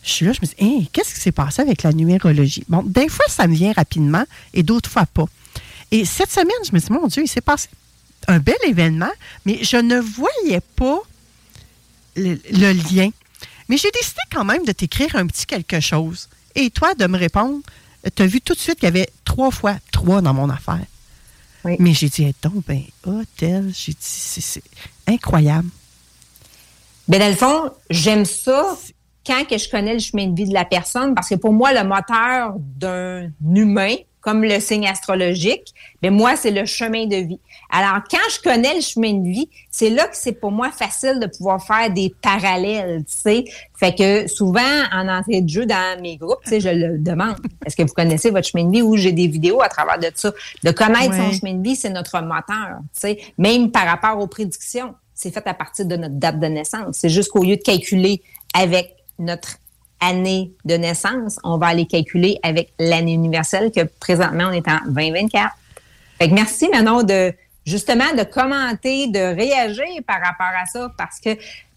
je 0.03 0.11
suis 0.11 0.27
là, 0.27 0.33
je 0.33 0.41
me 0.41 0.47
dis, 0.47 0.55
Hein, 0.61 0.87
qu'est-ce 0.93 1.15
qui 1.15 1.21
s'est 1.21 1.33
passé 1.33 1.63
avec 1.63 1.83
la 1.83 1.93
numérologie? 1.93 2.65
Bon, 2.69 2.83
des 2.83 3.09
fois, 3.09 3.27
ça 3.29 3.47
me 3.47 3.55
vient 3.55 3.73
rapidement 3.73 4.25
et 4.55 4.63
d'autres 4.63 4.91
fois 4.91 5.07
pas. 5.07 5.27
Et 5.91 6.05
cette 6.05 6.31
semaine, 6.31 6.49
je 6.67 6.73
me 6.73 6.79
dis, 6.79 6.93
mon 6.93 7.07
Dieu, 7.07 7.23
il 7.23 7.29
s'est 7.29 7.41
passé 7.41 7.69
un 8.29 8.39
bel 8.39 8.57
événement, 8.65 9.11
mais 9.45 9.63
je 9.63 9.77
ne 9.77 9.99
voyais 9.99 10.61
pas 10.77 11.01
le, 12.17 12.39
le 12.53 12.73
lien. 12.73 13.11
Mais 13.69 13.77
j'ai 13.77 13.91
décidé 13.91 14.21
quand 14.33 14.45
même 14.45 14.65
de 14.65 14.73
t'écrire 14.73 15.15
un 15.17 15.27
petit 15.27 15.47
quelque 15.47 15.81
chose. 15.81 16.29
Et 16.55 16.71
toi, 16.71 16.95
de 16.95 17.07
me 17.07 17.19
répondre, 17.19 17.61
tu 18.15 18.23
as 18.23 18.27
vu 18.27 18.41
tout 18.41 18.55
de 18.55 18.59
suite 18.59 18.77
qu'il 18.77 18.85
y 18.85 18.89
avait 18.89 19.09
trois 19.25 19.51
fois 19.51 19.77
trois 19.93 20.21
dans 20.21 20.35
mon 20.35 20.51
affaire. 20.51 20.85
Mais 21.65 21.93
j'ai 21.93 22.09
dit, 22.09 22.35
donc, 22.43 22.65
ben, 22.67 22.83
hôtel, 23.05 23.71
j'ai 23.75 23.93
dit, 23.93 23.99
c'est 24.01 24.41
c'est 24.41 24.63
incroyable. 25.07 25.69
Ben 27.07 27.19
dans 27.21 27.29
le 27.29 27.35
fond, 27.35 27.71
j'aime 27.91 28.25
ça 28.25 28.79
quand 29.27 29.45
que 29.47 29.59
je 29.59 29.69
connais 29.69 29.93
le 29.93 29.99
chemin 29.99 30.29
de 30.29 30.35
vie 30.35 30.49
de 30.49 30.55
la 30.55 30.65
personne, 30.65 31.15
parce 31.15 31.29
que 31.29 31.35
pour 31.35 31.53
moi, 31.53 31.73
le 31.73 31.87
moteur 31.87 32.55
d'un 32.57 33.31
humain, 33.55 33.97
comme 34.21 34.43
le 34.43 34.61
signe 34.61 34.87
astrologique, 34.87 35.75
ben 36.03 36.13
moi, 36.13 36.37
c'est 36.37 36.51
le 36.51 36.65
chemin 36.67 37.07
de 37.07 37.17
vie. 37.17 37.41
Alors, 37.71 38.03
quand 38.11 38.19
je 38.31 38.41
connais 38.41 38.75
le 38.75 38.81
chemin 38.81 39.15
de 39.15 39.29
vie, 39.29 39.49
c'est 39.71 39.91
là 39.91 40.07
que 40.07 40.17
c'est 40.17 40.33
pour 40.33 40.51
moi 40.51 40.71
facile 40.71 41.19
de 41.21 41.27
pouvoir 41.27 41.65
faire 41.65 41.91
des 41.91 42.15
parallèles, 42.23 43.05
tu 43.05 43.17
sais. 43.17 43.45
Fait 43.75 43.95
que 43.95 44.29
souvent, 44.29 44.61
en 44.93 45.09
entrée 45.09 45.41
de 45.41 45.49
jeu 45.49 45.67
dans 45.67 46.01
mes 46.03 46.17
groupes, 46.17 46.41
tu 46.45 46.51
sais, 46.51 46.61
je 46.61 46.69
le 46.69 46.99
demande. 46.99 47.37
Est-ce 47.65 47.77
que 47.77 47.83
vous 47.83 47.95
connaissez 47.95 48.31
votre 48.31 48.47
chemin 48.47 48.65
de 48.65 48.73
vie 48.73 48.83
ou 48.83 48.97
j'ai 48.97 49.13
des 49.13 49.27
vidéos 49.27 49.63
à 49.63 49.69
travers 49.69 49.99
de 49.99 50.11
ça? 50.15 50.33
De 50.65 50.71
connaître 50.71 51.15
son 51.15 51.33
chemin 51.33 51.55
de 51.55 51.63
vie, 51.63 51.77
c'est 51.77 51.91
notre 51.91 52.21
moteur, 52.21 52.79
tu 52.95 53.01
sais. 53.01 53.19
Même 53.39 53.71
par 53.71 53.87
rapport 53.87 54.19
aux 54.19 54.27
prédictions, 54.27 54.95
c'est 55.15 55.33
fait 55.33 55.47
à 55.47 55.55
partir 55.55 55.85
de 55.85 55.97
notre 55.97 56.15
date 56.15 56.41
de 56.41 56.47
naissance. 56.47 56.97
C'est 56.97 57.11
juste 57.11 57.31
qu'au 57.31 57.45
lieu 57.45 57.57
de 57.57 57.63
calculer 57.63 58.23
avec 58.55 58.97
notre 59.19 59.59
année 60.01 60.53
de 60.65 60.75
naissance, 60.75 61.39
on 61.45 61.59
va 61.59 61.69
aller 61.69 61.87
calculer 61.87 62.39
avec 62.43 62.73
l'année 62.79 63.13
universelle 63.13 63.71
que 63.71 63.83
présentement, 64.01 64.49
on 64.49 64.53
est 64.53 64.67
en 64.69 64.79
2024. 64.89 65.55
Fait 66.19 66.29
que 66.29 66.35
merci 66.35 66.69
Manon 66.69 67.03
de 67.03 67.33
justement 67.65 68.13
de 68.17 68.25
commenter, 68.25 69.09
de 69.09 69.35
réagir 69.35 70.03
par 70.07 70.21
rapport 70.21 70.55
à 70.61 70.67
ça 70.67 70.91
parce 70.97 71.21
que 71.21 71.31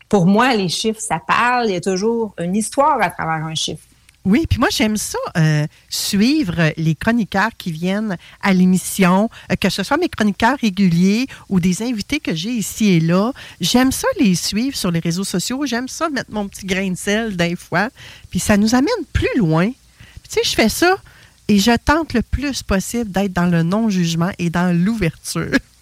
pour 0.09 0.25
moi, 0.27 0.53
les 0.53 0.69
chiffres, 0.69 0.99
ça 0.99 1.19
parle. 1.19 1.69
Il 1.69 1.73
y 1.73 1.75
a 1.75 1.81
toujours 1.81 2.35
une 2.39 2.55
histoire 2.55 3.01
à 3.01 3.09
travers 3.09 3.45
un 3.45 3.55
chiffre. 3.55 3.83
Oui, 4.25 4.45
puis 4.49 4.57
moi, 4.57 4.69
j'aime 4.71 4.95
ça, 4.95 5.17
euh, 5.37 5.67
suivre 5.89 6.71
les 6.77 6.95
chroniqueurs 6.95 7.51
qui 7.57 7.73
viennent 7.73 8.17
à 8.41 8.53
l'émission, 8.53 9.29
euh, 9.51 9.55
que 9.55 9.69
ce 9.69 9.83
soit 9.83 9.97
mes 9.97 10.07
chroniqueurs 10.07 10.57
réguliers 10.59 11.27
ou 11.49 11.59
des 11.59 11.83
invités 11.83 12.21
que 12.21 12.33
j'ai 12.33 12.51
ici 12.51 12.87
et 12.93 12.99
là. 13.01 13.33
J'aime 13.59 13.91
ça 13.91 14.07
les 14.19 14.35
suivre 14.35 14.77
sur 14.77 14.91
les 14.91 14.99
réseaux 14.99 15.25
sociaux. 15.25 15.65
J'aime 15.65 15.89
ça 15.89 16.09
mettre 16.09 16.31
mon 16.31 16.47
petit 16.47 16.65
grain 16.65 16.89
de 16.89 16.97
sel 16.97 17.35
des 17.35 17.57
fois. 17.57 17.89
Puis 18.29 18.39
ça 18.39 18.55
nous 18.55 18.75
amène 18.75 18.87
plus 19.11 19.37
loin. 19.37 19.65
Puis 19.65 20.29
tu 20.29 20.35
sais, 20.35 20.41
je 20.45 20.55
fais 20.55 20.69
ça 20.69 20.95
et 21.49 21.59
je 21.59 21.75
tente 21.75 22.13
le 22.13 22.21
plus 22.21 22.63
possible 22.63 23.11
d'être 23.11 23.33
dans 23.33 23.47
le 23.47 23.61
non-jugement 23.61 24.31
et 24.39 24.49
dans 24.49 24.73
l'ouverture. 24.73 25.51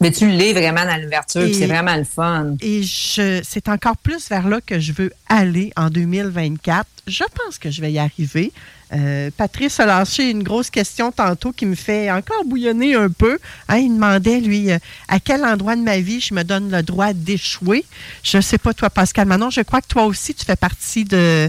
Mais 0.00 0.10
tu 0.10 0.28
l'es 0.30 0.52
vraiment 0.54 0.84
dans 0.86 0.96
l'ouverture, 1.00 1.46
c'est 1.52 1.66
vraiment 1.66 1.94
le 1.96 2.04
fun. 2.04 2.56
Et 2.62 2.82
c'est 2.84 3.68
encore 3.68 3.96
plus 3.98 4.28
vers 4.30 4.48
là 4.48 4.60
que 4.64 4.80
je 4.80 4.92
veux 4.92 5.12
aller 5.28 5.72
en 5.76 5.90
2024. 5.90 6.86
Je 7.06 7.24
pense 7.34 7.58
que 7.58 7.70
je 7.70 7.80
vais 7.80 7.92
y 7.92 7.98
arriver. 7.98 8.52
Euh, 8.92 9.30
Patrice 9.36 9.78
a 9.78 9.86
lancé 9.86 10.24
une 10.24 10.42
grosse 10.42 10.70
question 10.70 11.12
tantôt 11.12 11.52
qui 11.52 11.64
me 11.66 11.74
fait 11.76 12.10
encore 12.10 12.44
bouillonner 12.44 12.94
un 12.96 13.08
peu. 13.10 13.38
Hein, 13.68 13.76
il 13.78 13.94
demandait, 13.94 14.40
lui, 14.40 14.72
euh, 14.72 14.78
à 15.06 15.20
quel 15.20 15.44
endroit 15.44 15.76
de 15.76 15.82
ma 15.82 16.00
vie 16.00 16.20
je 16.20 16.34
me 16.34 16.42
donne 16.42 16.70
le 16.72 16.82
droit 16.82 17.12
d'échouer. 17.12 17.84
Je 18.24 18.38
ne 18.38 18.42
sais 18.42 18.58
pas, 18.58 18.74
toi, 18.74 18.90
Pascal 18.90 19.28
Manon, 19.28 19.50
je 19.50 19.60
crois 19.60 19.80
que 19.80 19.86
toi 19.86 20.06
aussi, 20.06 20.34
tu 20.34 20.44
fais 20.44 20.56
partie 20.56 21.04
de, 21.04 21.48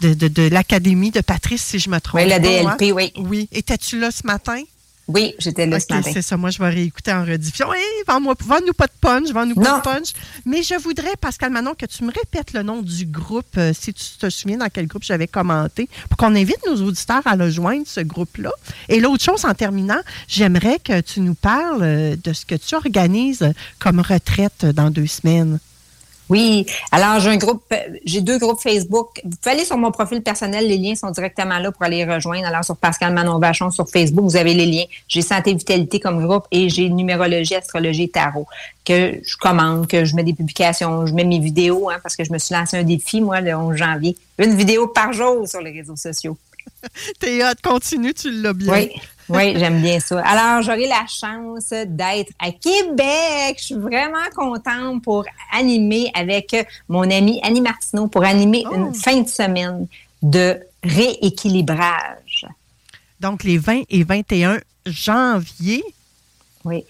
de, 0.00 0.14
de- 0.14 0.28
de 0.28 0.48
l'Académie 0.48 1.10
de 1.10 1.20
Patrice, 1.20 1.62
si 1.64 1.78
je 1.78 1.90
me 1.90 1.98
trompe 2.00 2.22
Oui, 2.22 2.28
la 2.28 2.40
pas, 2.40 2.46
DLP, 2.48 2.82
hein? 2.82 2.94
oui. 2.94 3.12
Oui. 3.16 3.48
Étais-tu 3.52 3.98
là 4.00 4.10
ce 4.10 4.26
matin? 4.26 4.62
Oui, 5.12 5.34
j'étais 5.38 5.66
là 5.66 5.76
Ok, 5.76 5.82
ce 5.88 5.94
matin. 5.94 6.10
c'est 6.12 6.22
ça. 6.22 6.36
Moi, 6.36 6.50
je 6.50 6.58
vais 6.58 6.68
réécouter 6.68 7.12
en 7.12 7.24
rediffusion. 7.24 7.72
Hey, 7.72 7.82
vends-moi, 8.06 8.34
vends-nous 8.44 8.72
pas 8.72 8.86
de 8.86 8.92
punch, 9.00 9.30
vends-nous 9.32 9.54
pas 9.56 9.78
de 9.78 9.82
punch. 9.82 10.12
Mais 10.46 10.62
je 10.62 10.74
voudrais, 10.76 11.14
Pascal 11.20 11.50
Manon, 11.50 11.74
que 11.74 11.86
tu 11.86 12.04
me 12.04 12.12
répètes 12.12 12.52
le 12.52 12.62
nom 12.62 12.80
du 12.82 13.06
groupe, 13.06 13.46
euh, 13.58 13.72
si 13.78 13.92
tu 13.92 14.04
te 14.18 14.30
souviens 14.30 14.58
dans 14.58 14.68
quel 14.68 14.86
groupe 14.86 15.02
j'avais 15.02 15.26
commenté, 15.26 15.88
pour 16.08 16.16
qu'on 16.16 16.34
invite 16.34 16.58
nos 16.66 16.76
auditeurs 16.86 17.22
à 17.26 17.36
le 17.36 17.50
joindre, 17.50 17.84
ce 17.86 18.00
groupe-là. 18.00 18.52
Et 18.88 19.00
l'autre 19.00 19.24
chose, 19.24 19.44
en 19.44 19.54
terminant, 19.54 20.00
j'aimerais 20.28 20.78
que 20.78 21.00
tu 21.00 21.20
nous 21.20 21.34
parles 21.34 21.82
euh, 21.82 22.16
de 22.22 22.32
ce 22.32 22.46
que 22.46 22.54
tu 22.54 22.74
organises 22.74 23.52
comme 23.78 24.00
retraite 24.00 24.64
dans 24.66 24.90
deux 24.90 25.06
semaines. 25.06 25.58
Oui. 26.30 26.64
Alors, 26.92 27.18
j'ai 27.20 27.30
un 27.30 27.36
groupe, 27.36 27.62
j'ai 28.04 28.20
deux 28.20 28.38
groupes 28.38 28.60
Facebook. 28.60 29.20
Vous 29.24 29.36
pouvez 29.36 29.56
aller 29.56 29.64
sur 29.64 29.76
mon 29.76 29.90
profil 29.90 30.22
personnel. 30.22 30.66
Les 30.66 30.78
liens 30.78 30.94
sont 30.94 31.10
directement 31.10 31.58
là 31.58 31.72
pour 31.72 31.82
aller 31.82 32.04
rejoindre. 32.04 32.46
Alors, 32.46 32.64
sur 32.64 32.76
Pascal 32.76 33.12
Manon 33.12 33.38
Vachon 33.38 33.70
sur 33.70 33.88
Facebook, 33.88 34.24
vous 34.24 34.36
avez 34.36 34.54
les 34.54 34.66
liens. 34.66 34.84
J'ai 35.08 35.22
Santé 35.22 35.52
Vitalité 35.52 35.98
comme 35.98 36.24
groupe 36.24 36.44
et 36.52 36.68
j'ai 36.68 36.88
Numérologie, 36.88 37.56
Astrologie 37.56 38.08
Tarot 38.08 38.46
que 38.84 39.20
je 39.22 39.36
commande, 39.36 39.86
que 39.86 40.04
je 40.04 40.16
mets 40.16 40.24
des 40.24 40.32
publications, 40.32 41.06
je 41.06 41.14
mets 41.14 41.24
mes 41.24 41.38
vidéos, 41.38 41.90
hein, 41.90 41.98
parce 42.02 42.16
que 42.16 42.24
je 42.24 42.32
me 42.32 42.38
suis 42.38 42.54
lancé 42.54 42.78
un 42.78 42.82
défi, 42.82 43.20
moi, 43.20 43.40
le 43.40 43.54
11 43.54 43.76
janvier. 43.76 44.16
Une 44.38 44.54
vidéo 44.54 44.86
par 44.88 45.12
jour 45.12 45.46
sur 45.46 45.60
les 45.60 45.70
réseaux 45.70 45.96
sociaux. 45.96 46.36
T'es 47.18 47.40
continue, 47.62 48.14
tu 48.14 48.30
l'as 48.30 48.52
bien. 48.52 48.72
Oui, 48.72 48.90
oui, 49.28 49.54
j'aime 49.56 49.80
bien 49.80 50.00
ça. 50.00 50.20
Alors, 50.20 50.62
j'aurai 50.62 50.88
la 50.88 51.06
chance 51.06 51.70
d'être 51.70 52.32
à 52.38 52.50
Québec. 52.50 53.56
Je 53.58 53.64
suis 53.64 53.74
vraiment 53.74 54.18
contente 54.34 55.02
pour 55.02 55.24
animer 55.52 56.10
avec 56.14 56.56
mon 56.88 57.08
ami 57.10 57.40
Annie 57.42 57.60
Martineau, 57.60 58.08
pour 58.08 58.24
animer 58.24 58.64
une 58.74 58.94
fin 58.94 59.20
de 59.20 59.28
semaine 59.28 59.86
de 60.22 60.58
rééquilibrage. 60.82 62.46
Donc, 63.20 63.44
les 63.44 63.58
20 63.58 63.82
et 63.88 64.02
21 64.02 64.60
janvier. 64.86 65.84
Oui. 66.64 66.84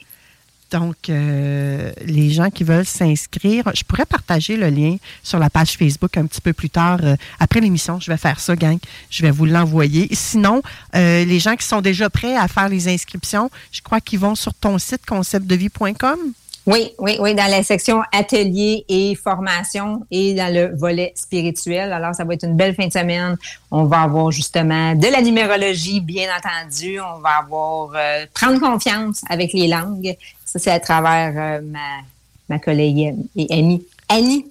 Donc, 0.70 1.08
euh, 1.08 1.90
les 2.04 2.30
gens 2.30 2.48
qui 2.50 2.62
veulent 2.62 2.86
s'inscrire, 2.86 3.64
je 3.74 3.82
pourrais 3.82 4.06
partager 4.06 4.56
le 4.56 4.68
lien 4.70 4.96
sur 5.22 5.38
la 5.38 5.50
page 5.50 5.72
Facebook 5.72 6.16
un 6.16 6.26
petit 6.26 6.40
peu 6.40 6.52
plus 6.52 6.70
tard. 6.70 7.00
euh, 7.02 7.16
après 7.40 7.60
l'émission, 7.60 7.98
je 7.98 8.10
vais 8.10 8.16
faire 8.16 8.38
ça, 8.38 8.54
gang. 8.54 8.78
Je 9.10 9.22
vais 9.22 9.32
vous 9.32 9.46
l'envoyer. 9.46 10.08
Sinon, 10.12 10.62
euh, 10.94 11.24
les 11.24 11.40
gens 11.40 11.56
qui 11.56 11.66
sont 11.66 11.80
déjà 11.80 12.08
prêts 12.08 12.36
à 12.36 12.46
faire 12.46 12.68
les 12.68 12.88
inscriptions, 12.88 13.50
je 13.72 13.82
crois 13.82 14.00
qu'ils 14.00 14.20
vont 14.20 14.34
sur 14.36 14.54
ton 14.54 14.78
site 14.78 15.04
conceptdevie.com. 15.06 16.18
Oui, 16.66 16.92
oui, 16.98 17.16
oui, 17.18 17.34
dans 17.34 17.50
la 17.50 17.62
section 17.64 18.02
atelier 18.12 18.84
et 18.88 19.14
formation 19.16 20.02
et 20.10 20.34
dans 20.34 20.54
le 20.54 20.76
volet 20.76 21.12
spirituel. 21.16 21.92
Alors, 21.92 22.14
ça 22.14 22.22
va 22.22 22.34
être 22.34 22.44
une 22.44 22.54
belle 22.54 22.74
fin 22.74 22.86
de 22.86 22.92
semaine. 22.92 23.36
On 23.70 23.84
va 23.84 24.02
avoir 24.02 24.30
justement 24.30 24.94
de 24.94 25.06
la 25.08 25.22
numérologie, 25.22 26.00
bien 26.00 26.28
entendu. 26.36 27.00
On 27.00 27.18
va 27.20 27.38
avoir 27.40 27.92
prendre 28.34 28.60
confiance 28.60 29.22
avec 29.28 29.52
les 29.52 29.68
langues. 29.68 30.14
Ça, 30.52 30.58
c'est 30.58 30.70
à 30.70 30.80
travers 30.80 31.32
euh, 31.36 31.60
ma, 31.64 32.00
ma 32.48 32.58
collègue 32.58 33.14
et 33.36 33.46
amie 33.58 33.84
Annie. 34.08 34.46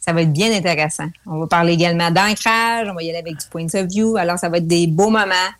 Ça 0.00 0.12
va 0.12 0.22
être 0.22 0.32
bien 0.32 0.52
intéressant. 0.52 1.06
On 1.26 1.38
va 1.38 1.46
parler 1.46 1.74
également 1.74 2.10
d'ancrage, 2.10 2.88
on 2.90 2.94
va 2.94 3.02
y 3.04 3.08
aller 3.10 3.18
avec 3.20 3.36
du 3.36 3.46
point 3.48 3.66
of 3.74 3.86
view. 3.86 4.16
Alors, 4.16 4.36
ça 4.36 4.48
va 4.48 4.56
être 4.58 4.66
des 4.66 4.88
beaux 4.88 5.10
moments 5.10 5.50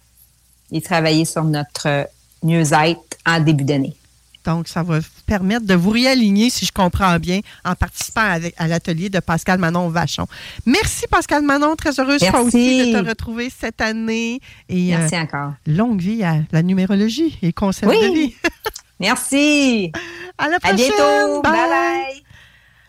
et 0.72 0.80
travailler 0.80 1.24
sur 1.24 1.44
notre 1.44 2.09
mieux-être 2.43 2.98
en 3.24 3.39
début 3.39 3.62
d'année. 3.62 3.94
Donc, 4.44 4.66
ça 4.66 4.82
va 4.82 4.98
vous 4.98 5.06
permettre 5.26 5.64
de 5.64 5.74
vous 5.74 5.90
réaligner, 5.90 6.51
si 6.51 6.66
je 6.66 6.72
comprends 6.72 7.16
bien, 7.20 7.39
en 7.64 7.76
participant 7.76 8.22
avec- 8.22 8.55
à 8.59 8.66
l'atelier 8.66 9.09
de 9.09 9.20
Pascal 9.20 9.60
Manon 9.60 9.89
Vachon. 9.89 10.26
Merci, 10.66 11.05
Pascal 11.09 11.43
Manon. 11.43 11.76
Très 11.76 12.01
heureuse, 12.01 12.18
toi 12.18 12.30
Merci. 12.32 12.47
aussi, 12.48 12.93
de 12.93 12.98
te 13.01 13.09
retrouver 13.09 13.48
cette 13.56 13.80
année. 13.80 14.40
Et, 14.68 14.93
euh, 14.93 14.98
Merci 14.98 15.16
encore. 15.16 15.52
Longue 15.68 16.01
vie 16.01 16.24
à 16.24 16.39
la 16.51 16.64
numérologie 16.64 17.39
et 17.43 17.52
concept 17.52 17.86
Oui. 17.93 18.01
de 18.02 18.12
vie. 18.12 18.34
Merci. 19.03 19.93
À 20.39 20.49
la 20.49 20.57
À 20.57 20.61
prochaine. 20.61 20.77
bientôt. 20.77 21.43
Bye. 21.43 21.53
Bye 21.53 21.69
bye. 21.70 22.23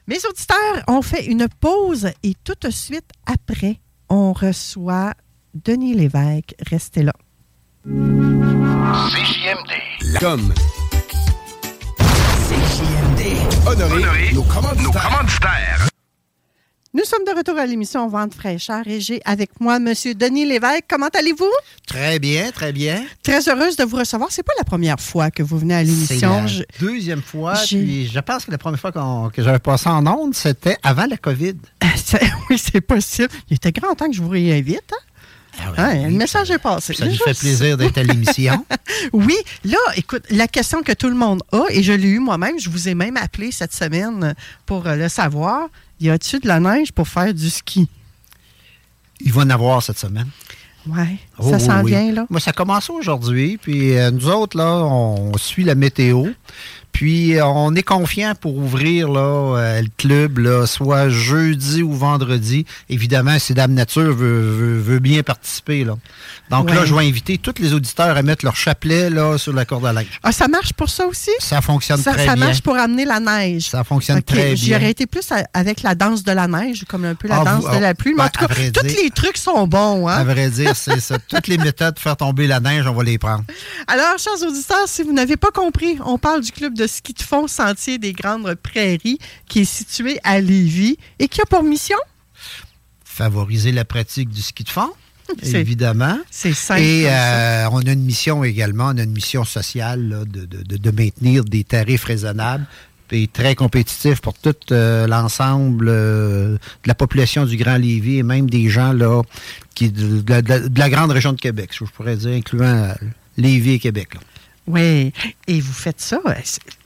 Mes 0.08 0.18
auditeurs, 0.30 0.84
on 0.88 1.02
fait 1.02 1.26
une 1.26 1.48
pause 1.60 2.10
et 2.24 2.36
tout 2.44 2.54
de 2.62 2.70
suite 2.70 3.10
après, 3.26 3.80
on 4.10 4.32
reçoit 4.34 5.14
Denis 5.56 5.94
Lévesque. 5.96 6.54
Restez 6.70 7.04
là. 7.04 7.14
CJMD. 9.10 9.72
Comme. 10.20 10.54
CJMD. 12.48 13.22
Honoré, 13.68 14.34
nos 14.34 14.44
commanditaires. 14.44 15.88
Nous 16.96 17.04
sommes 17.06 17.26
de 17.26 17.36
retour 17.36 17.58
à 17.58 17.66
l'émission 17.66 18.08
Vente 18.08 18.36
fraîcheur 18.36 18.84
et 18.86 19.02
j'ai 19.02 19.20
avec 19.26 19.50
moi 19.60 19.78
M. 19.78 19.94
Denis 20.16 20.46
Lévesque. 20.46 20.84
Comment 20.88 21.08
allez-vous? 21.08 21.50
Très 21.88 22.20
bien, 22.20 22.52
très 22.52 22.72
bien. 22.72 23.04
Très 23.24 23.50
heureuse 23.50 23.76
de 23.78 23.84
vous 23.84 23.98
recevoir. 23.98 24.30
C'est 24.32 24.44
pas 24.44 24.54
la 24.60 24.64
première 24.64 25.00
fois 25.00 25.32
que 25.32 25.42
vous 25.42 25.58
venez 25.58 25.74
à 25.74 25.80
C'est 25.80 25.86
l'émission. 25.86 26.42
la 26.42 26.46
Je- 26.48 26.62
deuxième 26.80 27.24
fois. 27.24 27.54
Puis 27.66 28.08
je 28.14 28.20
pense 28.20 28.46
que 28.46 28.52
la 28.52 28.60
première 28.60 28.80
fois 28.80 28.92
que 28.92 29.42
j'avais 29.42 29.58
passé 29.58 29.90
en 29.90 30.06
ondes, 30.06 30.36
c'était 30.36 30.78
avant 30.84 31.08
la 31.08 31.18
COVID. 31.18 31.56
Oui, 32.52 32.60
c'est 32.60 32.82
possible. 32.82 33.30
Il 33.50 33.56
était 33.56 33.72
grand 33.72 33.96
temps 33.96 34.06
que 34.08 34.14
je 34.16 34.22
vous 34.22 34.30
réinvite. 34.30 34.94
Hein? 35.60 35.74
Hein, 35.78 36.04
le 36.10 36.16
message 36.16 36.52
est 36.52 36.60
passé. 36.60 36.94
Ça 36.94 37.06
nous 37.08 37.16
fait 37.16 37.34
plaisir 37.38 37.76
d'être 37.76 37.98
à 37.98 38.04
l'émission. 38.04 38.64
Oui, 39.14 39.36
là, 39.66 39.78
écoute, 39.96 40.24
la 40.30 40.48
question 40.48 40.84
que 40.84 40.92
tout 40.92 41.10
le 41.10 41.16
monde 41.16 41.42
a, 41.52 41.64
et 41.70 41.82
je 41.82 41.92
l'ai 41.94 42.08
eu 42.10 42.20
moi-même, 42.20 42.60
je 42.60 42.70
vous 42.70 42.88
ai 42.88 42.94
même 42.94 43.18
appelé 43.18 43.52
cette 43.52 43.74
semaine 43.74 44.36
pour 44.68 44.86
euh, 44.88 44.96
le 44.96 45.10
savoir, 45.10 45.68
y 46.00 46.10
a-t-il 46.10 46.42
de 46.42 46.48
la 46.48 46.60
neige 46.60 46.92
pour 46.92 47.08
faire 47.08 47.34
du 47.34 47.50
ski? 47.50 47.88
Il 49.22 49.32
va 49.32 49.42
en 49.44 49.50
avoir 49.50 49.82
cette 49.82 50.00
semaine. 50.00 50.28
Oui, 50.86 51.18
Oh, 51.38 51.50
ça 51.50 51.58
oui, 51.58 51.62
s'en 51.64 51.82
oui. 51.84 51.92
vient, 51.92 52.12
là. 52.12 52.26
Moi, 52.30 52.40
ça 52.42 52.52
commence 52.52 52.90
aujourd'hui. 52.90 53.58
Puis 53.58 53.98
euh, 53.98 54.12
nous 54.12 54.28
autres, 54.28 54.58
là, 54.58 54.84
on 54.84 55.32
suit 55.38 55.64
la 55.64 55.76
météo. 55.76 56.28
Puis 56.94 57.36
euh, 57.38 57.46
on 57.46 57.76
est 57.76 57.84
confiant 57.84 58.34
pour 58.40 58.56
ouvrir 58.56 59.10
là, 59.10 59.58
euh, 59.58 59.82
le 59.82 59.88
club, 59.98 60.38
là, 60.38 60.66
soit 60.68 61.10
jeudi 61.10 61.82
ou 61.84 61.92
vendredi. 61.94 62.66
Évidemment, 62.88 63.38
si 63.40 63.54
Dame 63.54 63.74
Nature 63.74 64.14
veut, 64.16 64.40
veut- 64.42 64.80
veut 64.80 65.00
bien 65.00 65.24
participer. 65.24 65.84
Là. 65.84 65.96
Donc 66.50 66.70
là, 66.74 66.86
je 66.86 66.94
vais 66.94 67.06
inviter 67.08 67.38
tous 67.40 67.56
les 67.60 67.74
auditeurs 67.74 68.16
à 68.16 68.22
mettre 68.22 68.46
leur 68.46 68.56
chapelet 68.56 69.10
là, 69.10 69.38
sur 69.38 69.54
la 69.54 69.66
corde 69.66 69.86
à 69.88 69.92
linge. 69.94 70.20
Ah, 70.22 70.32
ça 70.32 70.48
marche 70.48 70.72
pour 70.74 70.90
ça 70.90 71.06
aussi? 71.08 71.32
Ça 71.40 71.62
fonctionne 71.62 71.98
Ça, 72.00 72.14
très 72.14 72.26
ça 72.28 72.36
bien. 72.36 72.46
marche 72.46 72.62
pour 72.62 72.78
amener 72.78 73.06
la 73.06 73.20
neige. 73.20 73.70
Ça 73.70 73.84
fonctionne 73.84 74.22
très 74.22 74.54
bien. 74.54 74.78
aurais 74.78 74.92
été 74.92 75.08
plus 75.08 75.30
à- 75.32 75.46
avec 75.54 75.82
la 75.82 75.96
danse 75.96 76.24
de 76.24 76.32
la 76.32 76.48
neige, 76.48 76.86
comme 76.88 77.06
un 77.06 77.16
peu 77.16 77.28
la 77.28 77.42
Ah, 77.42 77.44
danse 77.44 77.66
vous- 77.66 77.76
de 77.76 77.82
la 77.82 77.96
pluie. 77.96 78.12
Mais 78.12 78.18
ben, 78.18 78.26
en 78.26 78.30
tout 78.30 78.46
cas, 78.48 78.54
tous 78.82 78.86
les 79.04 79.10
trucs 79.10 79.38
sont 79.38 79.66
bons. 79.68 80.08
Hein? 80.08 80.18
À 80.18 80.24
vrai 80.24 80.50
dire, 80.50 80.76
c'est 80.76 81.00
ça. 81.00 81.18
Toutes 81.28 81.48
les 81.48 81.58
méthodes 81.58 81.96
pour 81.96 82.04
faire 82.04 82.18
tomber 82.18 82.46
la 82.46 82.60
neige, 82.60 82.86
on 82.88 82.94
va 82.94 83.04
les 83.04 83.18
prendre. 83.18 83.44
Alors, 83.88 84.18
chers 84.20 84.48
auditeurs, 84.48 84.88
si 84.88 85.02
vous 85.02 85.12
n'avez 85.14 85.38
pas 85.38 85.50
compris, 85.52 85.98
on 86.06 86.18
parle 86.20 86.42
du 86.42 86.52
club 86.52 86.76
de 86.76 86.83
ski 86.88 87.14
de 87.14 87.22
fond 87.22 87.48
Sentier 87.48 87.98
des 87.98 88.14
Grandes 88.14 88.54
Prairies 88.56 89.18
qui 89.48 89.62
est 89.62 89.66
situé 89.66 90.20
à 90.24 90.40
Lévis 90.40 90.98
et 91.20 91.28
qui 91.28 91.42
a 91.42 91.46
pour 91.46 91.64
mission? 91.64 91.98
Favoriser 93.04 93.72
la 93.72 93.86
pratique 93.86 94.30
du 94.30 94.42
ski 94.42 94.64
de 94.64 94.70
fond, 94.70 94.90
évidemment. 95.44 96.18
C'est 96.32 96.54
simple. 96.54 96.82
Et 96.82 97.06
euh, 97.08 97.68
on 97.72 97.80
a 97.86 97.92
une 97.92 98.04
mission 98.04 98.44
également, 98.44 98.86
on 98.88 98.98
a 98.98 99.04
une 99.04 99.12
mission 99.12 99.44
sociale 99.44 100.08
là, 100.10 100.26
de, 100.26 100.46
de- 100.46 100.64
de- 100.64 100.78
de 100.78 100.92
maintenir 100.92 101.44
des 101.44 101.64
tarifs 101.64 102.06
raisonnables 102.06 102.66
et 103.12 103.28
très 103.28 103.54
compétitifs 103.54 104.22
pour 104.22 104.34
tout 104.34 104.56
euh, 104.72 105.06
l'ensemble 105.06 105.88
euh, 105.90 106.54
de 106.56 106.88
la 106.88 106.96
population 106.96 107.46
du 107.46 107.56
Grand 107.58 107.78
Lévis 107.78 108.18
et 108.18 108.24
même 108.24 108.50
des 108.50 108.70
gens 108.70 108.92
là 108.94 109.22
qui 109.76 109.92
de, 109.92 110.22
de 110.22 110.30
la- 110.32 110.42
de 110.42 110.50
la, 110.50 110.60
de 110.60 110.80
la 110.80 110.90
grande 110.90 111.12
région 111.12 111.34
de 111.34 111.40
Québec, 111.40 111.70
je 111.78 111.84
pourrais 111.86 112.16
dire, 112.16 112.32
incluant 112.34 112.64
euh, 112.66 112.94
Lévis 113.38 113.74
et 113.74 113.80
Québec. 113.80 114.16
là. 114.16 114.22
Oui, 114.68 115.12
et 115.48 115.60
vous 115.60 115.74
faites 115.74 116.00
ça. 116.02 116.20
euh, 116.26 116.34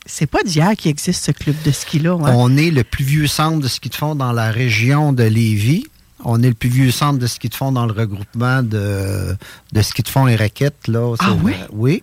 c'est- 0.06 0.26
pas 0.26 0.42
d'hier 0.44 0.72
qu'il 0.76 0.90
existe 0.92 1.26
ce 1.26 1.32
club 1.32 1.56
de 1.64 1.72
ski-là. 1.72 2.14
hein? 2.14 2.34
On 2.36 2.56
est 2.58 2.72
le 2.72 2.84
plus 2.84 3.04
vieux 3.06 3.28
centre 3.28 3.60
de 3.60 3.68
ski 3.68 3.90
de 3.90 3.96
fond 3.96 4.16
dans 4.16 4.32
la 4.32 4.50
région 4.52 5.14
de 5.14 5.24
Lévis. 5.24 5.86
On 6.24 6.42
est 6.42 6.48
le 6.48 6.54
plus 6.56 6.70
vieux 6.70 6.90
centre 6.92 7.20
de 7.20 7.28
ski 7.28 7.50
de 7.50 7.54
fond 7.56 7.72
dans 7.72 7.86
le 7.86 7.92
regroupement 7.94 8.64
de, 8.64 9.36
de 9.72 9.82
ski 9.84 10.02
de 10.02 10.10
fond 10.10 10.28
et 10.28 10.36
raquettes. 10.36 10.88
Là. 10.88 11.16
Ah 11.20 11.34
oui? 11.44 11.54
Oui. 11.72 12.02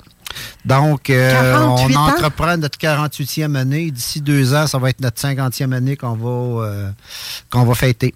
Donc, 0.65 1.11
euh, 1.11 1.53
48 1.53 1.97
on 1.97 1.99
ans? 1.99 2.07
entreprend 2.09 2.57
notre 2.57 2.79
48e 2.79 3.57
année. 3.57 3.91
D'ici 3.91 4.21
deux 4.21 4.55
ans, 4.55 4.67
ça 4.67 4.79
va 4.79 4.91
être 4.91 5.01
notre 5.01 5.21
50e 5.21 5.73
année 5.73 5.97
qu'on 5.97 6.15
va, 6.15 6.65
euh, 6.65 6.91
qu'on 7.51 7.65
va 7.65 7.75
fêter. 7.75 8.15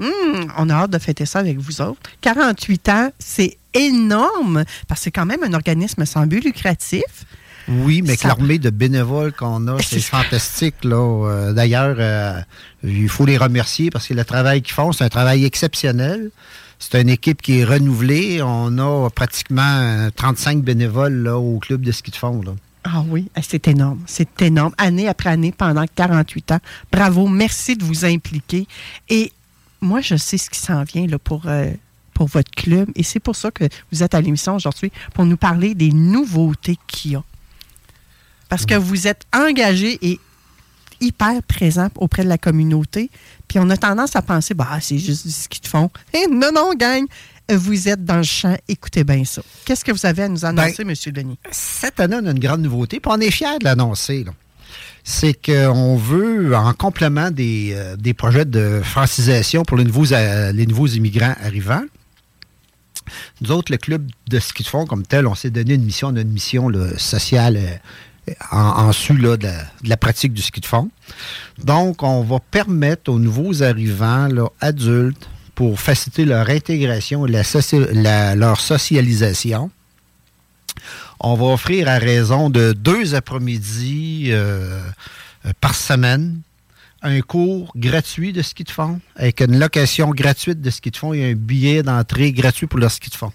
Hum, 0.00 0.46
on 0.56 0.70
a 0.70 0.74
hâte 0.74 0.90
de 0.92 0.98
fêter 0.98 1.26
ça 1.26 1.40
avec 1.40 1.58
vous 1.58 1.80
autres. 1.82 2.00
48 2.22 2.88
ans, 2.88 3.10
c'est 3.18 3.58
énorme 3.74 4.64
parce 4.88 5.00
que 5.00 5.04
c'est 5.04 5.10
quand 5.10 5.26
même 5.26 5.42
un 5.42 5.52
organisme 5.54 6.04
sans 6.04 6.26
but 6.26 6.44
lucratif. 6.44 7.02
Oui, 7.68 8.02
mais 8.02 8.16
Ça- 8.16 8.28
l'armée 8.28 8.58
de 8.58 8.70
bénévoles 8.70 9.32
qu'on 9.32 9.68
a, 9.68 9.76
c'est 9.82 10.00
fantastique. 10.00 10.82
Là. 10.82 10.96
Euh, 10.96 11.52
D'ailleurs, 11.52 11.96
euh, 11.98 12.40
il 12.82 13.08
faut 13.08 13.26
les 13.26 13.36
remercier 13.36 13.90
parce 13.90 14.06
que 14.08 14.14
le 14.14 14.24
travail 14.24 14.62
qu'ils 14.62 14.74
font, 14.74 14.92
c'est 14.92 15.04
un 15.04 15.08
travail 15.08 15.44
exceptionnel. 15.44 16.30
C'est 16.78 17.00
une 17.00 17.10
équipe 17.10 17.42
qui 17.42 17.58
est 17.60 17.64
renouvelée. 17.64 18.40
On 18.42 18.78
a 18.78 19.10
pratiquement 19.10 19.62
euh, 19.62 20.10
35 20.16 20.62
bénévoles 20.62 21.12
là, 21.22 21.36
au 21.38 21.58
club 21.58 21.82
de 21.82 21.92
ski 21.92 22.10
de 22.10 22.16
fond. 22.16 22.40
Là. 22.42 22.52
Ah 22.84 23.04
oui, 23.06 23.30
eh, 23.36 23.40
c'est 23.46 23.68
énorme. 23.68 24.00
C'est 24.06 24.40
énorme. 24.40 24.72
Année 24.78 25.06
après 25.06 25.28
année, 25.28 25.52
pendant 25.52 25.84
48 25.94 26.52
ans. 26.52 26.58
Bravo, 26.90 27.28
merci 27.28 27.76
de 27.76 27.84
vous 27.84 28.06
impliquer. 28.06 28.66
Et 29.10 29.30
moi, 29.82 30.00
je 30.00 30.16
sais 30.16 30.38
ce 30.38 30.48
qui 30.48 30.58
s'en 30.58 30.82
vient 30.84 31.06
là, 31.06 31.18
pour, 31.18 31.42
euh, 31.46 31.70
pour 32.20 32.28
votre 32.28 32.50
club. 32.50 32.90
Et 32.96 33.02
c'est 33.02 33.18
pour 33.18 33.34
ça 33.34 33.50
que 33.50 33.64
vous 33.90 34.02
êtes 34.02 34.14
à 34.14 34.20
l'émission 34.20 34.54
aujourd'hui, 34.54 34.92
pour 35.14 35.24
nous 35.24 35.38
parler 35.38 35.74
des 35.74 35.90
nouveautés 35.90 36.76
qu'il 36.86 37.12
y 37.12 37.16
a. 37.16 37.24
Parce 38.50 38.66
que 38.66 38.74
vous 38.74 39.06
êtes 39.06 39.24
engagé 39.34 39.98
et 40.02 40.20
hyper 41.00 41.42
présent 41.44 41.88
auprès 41.94 42.22
de 42.22 42.28
la 42.28 42.36
communauté. 42.36 43.08
Puis 43.48 43.58
on 43.58 43.70
a 43.70 43.78
tendance 43.78 44.16
à 44.16 44.20
penser, 44.20 44.52
bah, 44.52 44.68
c'est 44.82 44.98
juste 44.98 45.26
du 45.26 45.32
ski 45.32 45.62
de 45.62 45.66
fond. 45.66 45.90
Eh, 46.12 46.26
non, 46.30 46.50
non, 46.54 46.74
gang, 46.74 47.06
vous 47.50 47.88
êtes 47.88 48.04
dans 48.04 48.18
le 48.18 48.22
champ. 48.22 48.54
Écoutez 48.68 49.02
bien 49.02 49.24
ça. 49.24 49.40
Qu'est-ce 49.64 49.82
que 49.82 49.92
vous 49.92 50.04
avez 50.04 50.24
à 50.24 50.28
nous 50.28 50.44
annoncer, 50.44 50.82
M. 50.82 50.92
Denis? 51.14 51.38
Cette 51.50 52.00
année, 52.00 52.18
on 52.22 52.26
a 52.26 52.32
une 52.32 52.38
grande 52.38 52.60
nouveauté, 52.60 53.00
puis 53.00 53.10
on 53.10 53.20
est 53.20 53.30
fiers 53.30 53.58
de 53.60 53.64
l'annoncer. 53.64 54.26
C'est 55.04 55.32
qu'on 55.32 55.96
veut, 55.96 56.54
en 56.54 56.74
complément 56.74 57.30
des, 57.30 57.72
euh, 57.72 57.96
des 57.96 58.12
projets 58.12 58.44
de 58.44 58.82
francisation 58.84 59.62
pour 59.62 59.78
les 59.78 59.84
nouveaux, 59.84 60.12
euh, 60.12 60.52
les 60.52 60.66
nouveaux 60.66 60.86
immigrants 60.86 61.34
arrivants, 61.42 61.80
nous 63.40 63.52
autres, 63.52 63.72
le 63.72 63.78
club 63.78 64.08
de 64.28 64.38
ski 64.38 64.62
de 64.62 64.68
fond 64.68 64.86
comme 64.86 65.04
tel, 65.04 65.26
on 65.26 65.34
s'est 65.34 65.50
donné 65.50 65.74
une 65.74 65.84
mission, 65.84 66.08
on 66.08 66.16
une 66.16 66.30
mission 66.30 66.70
sociale 66.96 67.56
euh, 67.56 68.32
en, 68.50 68.92
su 68.92 69.14
de, 69.14 69.48
la, 69.84 69.96
pratique 69.96 70.32
du 70.32 70.42
ski 70.42 70.60
de 70.60 70.66
fond. 70.66 70.90
Donc, 71.64 72.02
on 72.02 72.22
va 72.22 72.38
permettre 72.38 73.10
aux 73.10 73.18
nouveaux 73.18 73.62
arrivants 73.62 74.28
adultes, 74.60 75.28
pour 75.60 75.78
faciliter 75.78 76.24
leur 76.24 76.48
intégration 76.48 77.26
et 77.26 77.30
leur 77.30 78.60
socialisation, 78.60 79.70
on 81.20 81.34
va 81.34 81.44
offrir 81.44 81.86
à 81.86 81.98
raison 81.98 82.48
de 82.48 82.72
deux 82.72 83.14
après-midi 83.14 84.28
euh, 84.28 84.80
euh, 85.44 85.52
par 85.60 85.74
semaine 85.74 86.40
un 87.02 87.20
cours 87.20 87.72
gratuit 87.76 88.32
de 88.32 88.42
ski 88.42 88.64
de 88.64 88.70
fond 88.70 89.00
avec 89.16 89.40
une 89.40 89.58
location 89.58 90.10
gratuite 90.10 90.60
de 90.60 90.70
ski 90.70 90.90
de 90.90 90.96
fond 90.96 91.12
et 91.12 91.30
un 91.30 91.34
billet 91.34 91.82
d'entrée 91.82 92.32
gratuit 92.32 92.66
pour 92.66 92.78
leur 92.78 92.90
ski 92.90 93.10
de 93.10 93.14
fond. 93.14 93.32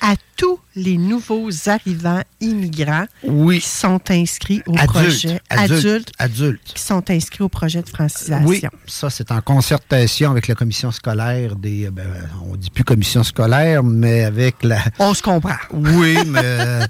à 0.00 0.14
tous 0.36 0.60
les 0.76 0.96
nouveaux 0.96 1.50
arrivants 1.68 2.22
immigrants 2.40 3.06
Oui. 3.24 3.58
qui 3.58 3.66
sont 3.66 4.00
inscrits 4.10 4.62
au 4.66 4.74
Adultes, 4.76 4.92
projet 4.92 5.40
adultes, 5.50 5.84
adultes, 5.84 6.12
adultes. 6.18 6.72
qui 6.76 6.80
sont 6.82 7.10
inscrits 7.10 7.42
au 7.42 7.48
projet 7.48 7.82
de 7.82 7.88
francisation. 7.88 8.46
Oui, 8.46 8.62
ça 8.86 9.10
c'est 9.10 9.32
en 9.32 9.40
concertation 9.40 10.30
avec 10.30 10.46
la 10.46 10.54
commission 10.54 10.92
scolaire 10.92 11.56
des. 11.56 11.90
ben, 11.90 12.06
on 12.48 12.54
dit 12.54 12.70
plus 12.70 12.84
commission 12.84 13.24
scolaire, 13.24 13.82
mais 13.82 14.22
avec 14.22 14.62
la. 14.62 14.78
On 15.00 15.14
se 15.14 15.22
comprend. 15.22 15.56
Oui, 15.72 16.16
mais 16.26 16.40
euh, 16.44 16.86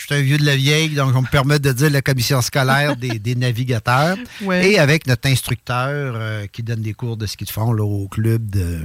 je 0.00 0.06
suis 0.06 0.14
un 0.14 0.22
vieux 0.22 0.38
de 0.38 0.46
la 0.46 0.56
vieille, 0.56 0.94
donc 0.94 1.14
on 1.14 1.20
me 1.20 1.26
permet 1.26 1.58
de 1.58 1.72
dire 1.72 1.90
la 1.90 2.00
commission 2.00 2.40
scolaire 2.40 2.96
des, 2.96 3.18
des 3.18 3.34
navigateurs. 3.34 4.16
Ouais. 4.42 4.70
Et 4.70 4.78
avec 4.78 5.06
notre 5.06 5.28
instructeur 5.28 6.14
euh, 6.16 6.46
qui 6.46 6.62
donne 6.62 6.80
des 6.80 6.94
cours 6.94 7.18
de 7.18 7.26
ski 7.26 7.44
de 7.44 7.50
fond 7.50 7.72
là, 7.72 7.84
au 7.84 8.08
club 8.08 8.48
de, 8.48 8.78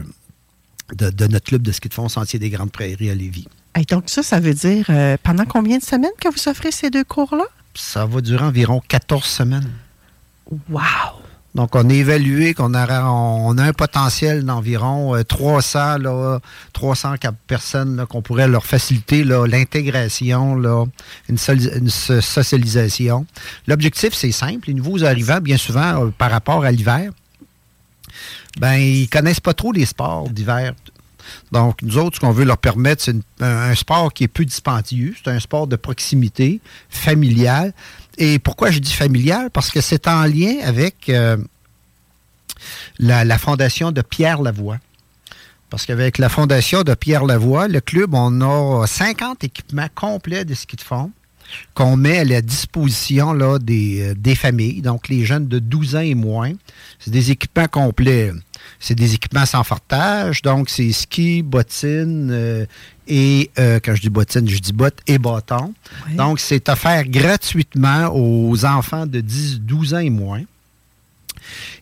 de, 0.93 1.09
de 1.09 1.27
notre 1.27 1.45
club 1.45 1.61
de 1.61 1.71
ski 1.71 1.87
de 1.87 1.93
fond 1.93 2.09
Sentier 2.09 2.39
des 2.39 2.49
Grandes 2.49 2.71
Prairies 2.71 3.09
à 3.09 3.15
Lévis. 3.15 3.47
Hey, 3.73 3.85
donc 3.85 4.03
ça, 4.07 4.21
ça 4.23 4.41
veut 4.41 4.53
dire 4.53 4.87
euh, 4.89 5.15
pendant 5.23 5.45
combien 5.45 5.77
de 5.77 5.83
semaines 5.83 6.11
que 6.19 6.27
vous 6.27 6.49
offrez 6.49 6.71
ces 6.71 6.89
deux 6.89 7.05
cours-là? 7.05 7.45
Ça 7.75 8.05
va 8.05 8.19
durer 8.19 8.43
environ 8.43 8.81
14 8.85 9.23
semaines. 9.23 9.69
Wow! 10.69 10.81
Donc, 11.55 11.73
on 11.73 11.89
a 11.89 11.93
évalué 11.93 12.53
qu'on 12.53 12.73
a 12.73 13.63
un 13.63 13.73
potentiel 13.73 14.43
d'environ 14.43 15.15
euh, 15.15 15.23
300, 15.23 15.99
là, 15.99 16.39
300 16.73 17.15
cap- 17.17 17.35
personnes 17.47 18.05
qu'on 18.09 18.21
pourrait 18.21 18.49
leur 18.49 18.65
faciliter 18.65 19.23
l'intégration, 19.23 20.57
une, 21.29 21.37
socialisation. 21.37 23.25
L'objectif, 23.67 24.13
c'est 24.13 24.33
simple. 24.33 24.67
Les 24.67 24.73
nouveaux 24.73 25.05
arrivants, 25.05 25.39
bien 25.39 25.57
souvent, 25.57 26.05
euh, 26.05 26.11
par 26.17 26.29
rapport 26.29 26.65
à 26.65 26.71
l'hiver, 26.71 27.11
ben, 28.59 28.75
ils 28.75 29.07
connaissent 29.07 29.39
pas 29.39 29.53
trop 29.53 29.71
les 29.71 29.85
sports 29.85 30.29
d'hiver. 30.29 30.73
Donc, 31.51 31.81
nous 31.81 31.97
autres, 31.97 32.17
ce 32.17 32.19
qu'on 32.19 32.31
veut 32.31 32.45
leur 32.45 32.57
permettre, 32.57 33.03
c'est 33.03 33.15
un 33.39 33.75
sport 33.75 34.13
qui 34.13 34.25
est 34.25 34.27
peu 34.27 34.45
dispendieux. 34.45 35.15
C'est 35.23 35.31
un 35.31 35.39
sport 35.39 35.67
de 35.67 35.75
proximité, 35.75 36.59
familial. 36.89 37.73
Et 38.17 38.39
pourquoi 38.39 38.71
je 38.71 38.79
dis 38.79 38.93
familial? 38.93 39.49
Parce 39.51 39.69
que 39.69 39.81
c'est 39.81 40.07
en 40.07 40.23
lien 40.23 40.57
avec 40.63 41.09
euh, 41.09 41.37
la, 42.99 43.37
fondation 43.37 43.91
de 43.91 44.01
Pierre 44.01 44.41
Lavoie. 44.41 44.77
Parce 45.69 45.85
qu'avec 45.85 46.17
la 46.17 46.29
fondation 46.29 46.83
de 46.83 46.93
Pierre 46.93 47.25
Lavoie, 47.25 47.67
le 47.67 47.81
club, 47.81 48.13
on 48.13 48.41
a 48.41 48.87
50 48.87 49.43
équipements 49.43 49.89
complets 49.93 50.45
de 50.45 50.53
ski 50.53 50.75
de 50.75 50.81
fond 50.81 51.11
qu'on 51.75 51.95
met 51.95 52.19
à 52.19 52.23
la 52.23 52.41
disposition 52.41 53.31
là, 53.31 53.59
des, 53.59 54.01
euh, 54.01 54.13
des 54.15 54.33
familles, 54.33 54.81
donc 54.81 55.09
les 55.09 55.25
jeunes 55.25 55.47
de 55.47 55.59
12 55.59 55.95
ans 55.95 55.99
et 55.99 56.15
moins. 56.15 56.53
C'est 56.99 57.11
des 57.11 57.29
équipements 57.31 57.67
complets. 57.67 58.31
C'est 58.79 58.95
des 58.95 59.13
équipements 59.13 59.45
sans 59.45 59.63
fartage, 59.63 60.41
donc 60.41 60.69
c'est 60.69 60.91
ski, 60.91 61.41
bottines 61.41 62.29
euh, 62.31 62.65
et, 63.07 63.51
euh, 63.59 63.79
quand 63.83 63.95
je 63.95 64.01
dis 64.01 64.09
bottines, 64.09 64.47
je 64.49 64.59
dis 64.59 64.73
bottes 64.73 64.99
et 65.07 65.17
bâtons. 65.17 65.73
Donc 66.15 66.39
c'est 66.39 66.67
offert 66.69 67.05
gratuitement 67.07 68.09
aux 68.13 68.65
enfants 68.65 69.05
de 69.05 69.21
10, 69.21 69.61
12 69.61 69.93
ans 69.93 69.99
et 69.99 70.09
moins. 70.09 70.41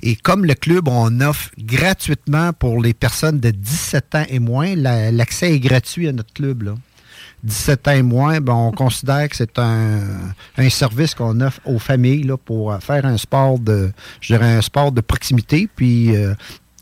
Et 0.02 0.16
comme 0.16 0.46
le 0.46 0.56
club, 0.56 0.88
on 0.88 1.22
offre 1.22 1.50
gratuitement 1.58 2.52
pour 2.54 2.82
les 2.82 2.94
personnes 2.94 3.40
de 3.40 3.50
17 3.52 4.16
ans 4.16 4.26
et 4.30 4.40
moins, 4.40 4.76
la- 4.76 5.12
l'accès 5.12 5.54
est 5.54 5.60
gratuit 5.60 6.08
à 6.08 6.12
notre 6.12 6.34
club. 6.34 6.64
Là. 6.64 6.76
17 7.44 7.88
ans 7.88 7.92
et 7.92 8.02
moins, 8.04 8.40
ben, 8.42 8.54
on 8.54 8.72
considère 8.72 9.28
que 9.30 9.36
c'est 9.36 9.58
un, 9.60 10.00
un 10.58 10.70
service 10.70 11.14
qu'on 11.14 11.40
offre 11.42 11.60
aux 11.66 11.80
familles 11.80 12.24
là, 12.24 12.38
pour 12.38 12.72
euh, 12.72 12.80
faire 12.80 13.06
un 13.06 13.18
sport 13.18 13.60
de, 13.60 13.92
je 14.22 14.34
dirais 14.34 14.54
un 14.56 14.62
sport 14.62 14.92
de 14.92 15.02
proximité, 15.02 15.70
puis 15.74 16.16
euh, 16.16 16.34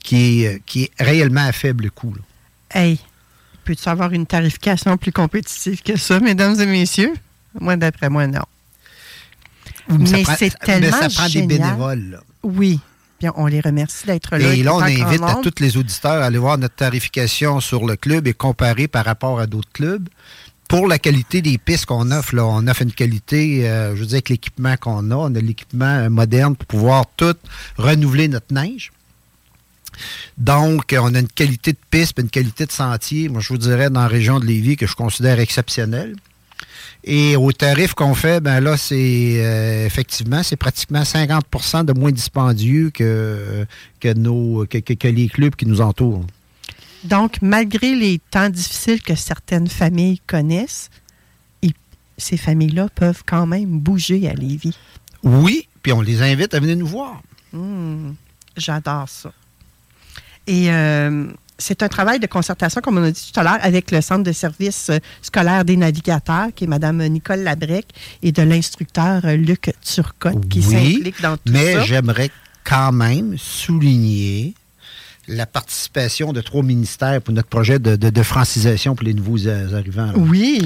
qui, 0.04 0.44
est, 0.44 0.62
qui 0.66 0.84
est 0.84 0.92
réellement 1.00 1.46
à 1.46 1.52
faible 1.52 1.92
coût. 1.92 2.14
là. 2.14 2.22
Hey, 2.82 3.00
peux-tu 3.66 3.88
avoir 3.90 4.12
une 4.14 4.26
tarification 4.26 4.98
plus 4.98 5.12
compétitive 5.12 5.82
que 5.84 5.98
ça, 5.98 6.20
mesdames 6.20 6.60
et 6.60 6.66
messieurs? 6.66 7.14
Moi, 7.60 7.76
d'après 7.76 8.10
moi, 8.10 8.28
non. 8.28 8.42
Mais 9.90 9.98
Mais 9.98 10.24
c'est 10.38 10.54
mais 10.62 10.66
tellement 10.66 10.98
ça 10.98 11.10
prend 11.10 11.28
des 11.30 11.42
bénévoles. 11.44 12.12
là. 12.12 12.20
Oui. 12.44 12.80
Bien, 13.20 13.34
on 13.36 13.46
les 13.46 13.60
remercie 13.62 14.08
d'être 14.08 14.36
là. 14.38 14.54
Et 14.54 14.64
là, 14.64 14.74
on 14.76 14.82
invite 14.82 15.22
à 15.22 15.36
tous 15.44 15.60
les 15.60 15.78
auditeurs 15.78 16.22
à 16.24 16.26
aller 16.26 16.40
voir 16.40 16.58
notre 16.58 16.76
tarification 16.76 17.60
sur 17.60 17.86
le 17.86 17.96
club 17.96 18.26
et 18.28 18.34
comparer 18.34 18.88
par 18.88 19.06
rapport 19.06 19.40
à 19.40 19.46
d'autres 19.46 19.72
clubs. 19.74 20.08
Pour 20.68 20.88
la 20.88 20.98
qualité 20.98 21.42
des 21.42 21.58
pistes 21.58 21.86
qu'on 21.86 22.10
offre, 22.12 22.34
là, 22.34 22.46
on 22.46 22.66
offre 22.68 22.82
une 22.82 22.94
qualité, 22.94 23.70
euh, 23.70 23.94
je 23.96 24.00
veux 24.00 24.06
dire, 24.08 24.16
avec 24.16 24.30
l'équipement 24.30 24.76
qu'on 24.78 25.12
a, 25.12 25.16
on 25.16 25.36
a 25.36 25.40
l'équipement 25.42 25.86
euh, 25.86 26.10
moderne 26.10 26.56
pour 26.56 26.66
pouvoir 26.66 27.06
tout 27.18 27.36
renouveler 27.78 28.28
notre 28.30 28.54
neige. 28.54 28.92
Donc, 30.38 30.94
euh, 30.94 31.00
on 31.02 31.14
a 31.16 31.20
une 31.20 31.28
qualité 31.28 31.72
de 31.74 31.78
piste 31.90 32.18
et 32.20 32.22
une 32.22 32.30
qualité 32.30 32.66
de 32.66 32.72
sentier, 32.72 33.30
moi, 33.30 33.42
je 33.42 33.50
vous 33.50 33.58
dirais, 33.58 33.90
dans 33.90 34.02
la 34.02 34.08
région 34.08 34.40
de 34.40 34.46
Lévis, 34.46 34.76
que 34.78 34.88
je 34.88 34.96
considère 34.96 35.40
exceptionnelle. 35.40 36.16
Et 37.04 37.36
au 37.36 37.52
tarif 37.52 37.94
qu'on 37.96 38.14
fait, 38.14 38.42
ben 38.42 38.60
là, 38.60 38.78
c'est 38.78 39.36
euh, 39.44 39.86
effectivement, 39.88 40.44
c'est 40.44 40.56
pratiquement 40.56 41.02
50% 41.02 41.84
de 41.86 41.94
moins 41.94 42.12
dispendieux 42.12 42.92
que, 42.92 43.66
que, 44.00 44.14
nos, 44.14 44.66
que, 44.68 44.78
que- 44.78 44.94
que 44.94 45.08
les 45.08 45.28
clubs 45.28 45.56
qui 45.56 45.66
nous 45.66 45.82
entourent. 45.82 46.26
Donc, 47.04 47.42
malgré 47.42 47.96
les 47.96 48.20
temps 48.30 48.50
difficiles 48.50 49.02
que 49.02 49.16
certaines 49.16 49.68
familles 49.68 50.20
connaissent, 50.28 50.92
ils- 51.64 51.74
ces 52.20 52.38
familles-là 52.38 52.90
peuvent 52.94 53.24
quand 53.26 53.48
même 53.48 53.80
bouger 53.80 54.30
à 54.30 54.34
Lévis. 54.36 54.78
Oui, 55.24 55.68
puis 55.82 55.94
on 55.94 56.02
les 56.02 56.22
invite 56.22 56.54
à 56.54 56.60
venir 56.60 56.78
nous 56.78 56.86
voir. 56.86 57.20
Hmm, 57.52 58.12
J'adore 58.56 59.10
ça. 59.10 59.34
Et 60.52 60.70
euh, 60.70 61.28
c'est 61.58 61.82
un 61.82 61.88
travail 61.88 62.20
de 62.20 62.28
concertation, 62.28 62.82
comme 62.82 62.98
on 62.98 63.04
a 63.04 63.12
dit 63.12 63.32
tout 63.32 63.40
à 63.40 63.44
l'heure, 63.44 63.60
avec 63.62 63.90
le 63.90 64.02
Centre 64.02 64.24
de 64.24 64.34
services 64.34 64.90
euh, 64.90 64.98
scolaires 65.22 65.64
des 65.64 65.78
navigateurs, 65.78 66.48
qui 66.54 66.66
est 66.66 66.68
Mme 66.68 67.08
Nicole 67.08 67.40
Labrec, 67.40 67.88
et 68.22 68.34
de 68.34 68.42
l'instructeur 68.42 69.24
euh, 69.24 69.38
Luc 69.38 69.74
Turcotte, 69.82 70.50
qui 70.50 70.60
oui, 70.60 70.96
s'implique 70.96 71.22
dans 71.22 71.38
tout 71.38 71.44
mais 71.54 71.76
ça. 71.76 71.84
j'aimerais 71.84 72.32
quand 72.66 72.92
même 72.92 73.38
souligner 73.38 74.54
la 75.28 75.46
participation 75.46 76.34
de 76.34 76.42
trois 76.42 76.64
ministères 76.64 77.22
pour 77.22 77.34
notre 77.34 77.48
projet 77.48 77.80
de, 77.80 77.96
de- 77.96 78.10
de 78.10 78.24
francisation 78.24 78.96
pour 78.96 79.06
les 79.06 79.14
nouveaux 79.14 79.48
arrivants. 79.48 80.08
là. 80.08 80.14
Oui, 80.16 80.62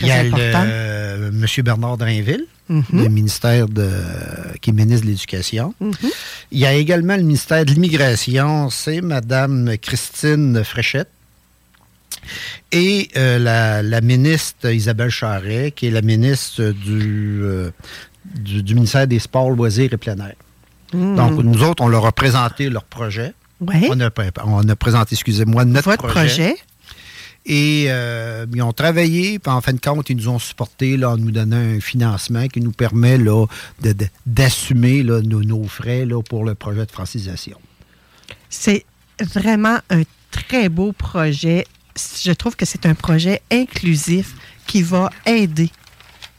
Il 0.00 0.06
y 0.06 0.10
a 0.10 0.18
très 0.18 0.24
le, 0.24 0.34
important. 0.34 0.64
euh, 0.66 1.28
M. 1.30 1.46
Bernard 1.64 1.96
Drainville, 1.96 2.44
Mhm. 2.68 2.84
le 2.92 3.08
ministère 3.08 3.68
de, 3.68 3.90
qui 4.60 4.70
est 4.70 4.72
ministre 4.72 5.04
de 5.06 5.10
l'Éducation. 5.10 5.74
Mhm. 5.80 5.92
Il 6.52 6.58
y 6.58 6.66
a 6.66 6.74
également 6.74 7.16
le 7.16 7.22
ministère 7.22 7.64
de 7.64 7.72
l'Immigration, 7.72 8.70
c'est 8.70 9.00
Mme 9.00 9.76
Christine 9.80 10.62
Fréchette. 10.64 11.08
Et 12.72 13.08
euh, 13.16 13.38
la, 13.38 13.82
la 13.82 14.00
ministre 14.00 14.70
Isabelle 14.70 15.10
Charret, 15.10 15.72
qui 15.74 15.86
est 15.86 15.90
la 15.90 16.02
ministre 16.02 16.62
du, 16.70 17.40
euh, 17.42 17.70
du, 18.24 18.62
du 18.62 18.74
ministère 18.74 19.06
des 19.06 19.18
Sports, 19.18 19.50
Loisirs 19.50 19.92
et 19.92 19.96
Plein 19.96 20.18
Air. 20.18 20.34
Mm. 20.92 21.16
Donc, 21.16 21.42
nous 21.42 21.62
autres, 21.62 21.82
on 21.82 21.88
leur 21.88 22.06
a 22.06 22.12
présenté 22.12 22.68
leur 22.68 22.84
projet. 22.84 23.32
Ouais. 23.60 23.88
On, 23.90 24.00
a, 24.00 24.10
pré- 24.10 24.30
on 24.44 24.66
a 24.68 24.76
présenté, 24.76 25.14
excusez-moi, 25.14 25.64
notre 25.64 25.90
Votre 25.90 26.06
projet. 26.08 26.56
Et 27.46 27.86
euh, 27.88 28.44
ils 28.54 28.62
ont 28.62 28.72
travaillé, 28.72 29.38
puis 29.38 29.50
en 29.50 29.60
fin 29.62 29.72
de 29.72 29.80
compte, 29.80 30.10
ils 30.10 30.16
nous 30.16 30.28
ont 30.28 30.38
supporté 30.38 30.96
là, 30.98 31.10
en 31.12 31.16
nous 31.16 31.30
donnant 31.30 31.56
un 31.56 31.80
financement 31.80 32.46
qui 32.48 32.60
nous 32.60 32.72
permet 32.72 33.16
là, 33.16 33.46
de- 33.82 33.92
de- 33.92 34.06
d'assumer 34.26 35.02
là, 35.02 35.22
nos, 35.22 35.42
nos 35.42 35.64
frais 35.64 36.04
là, 36.04 36.22
pour 36.22 36.44
le 36.44 36.54
projet 36.54 36.84
de 36.84 36.90
francisation. 36.90 37.58
C'est 38.50 38.84
vraiment 39.34 39.78
un 39.88 40.02
très 40.30 40.68
beau 40.68 40.92
projet. 40.92 41.66
Je 42.22 42.32
trouve 42.32 42.56
que 42.56 42.66
c'est 42.66 42.84
un 42.86 42.94
projet 42.94 43.40
inclusif 43.50 44.34
qui 44.66 44.82
va 44.82 45.10
aider 45.26 45.70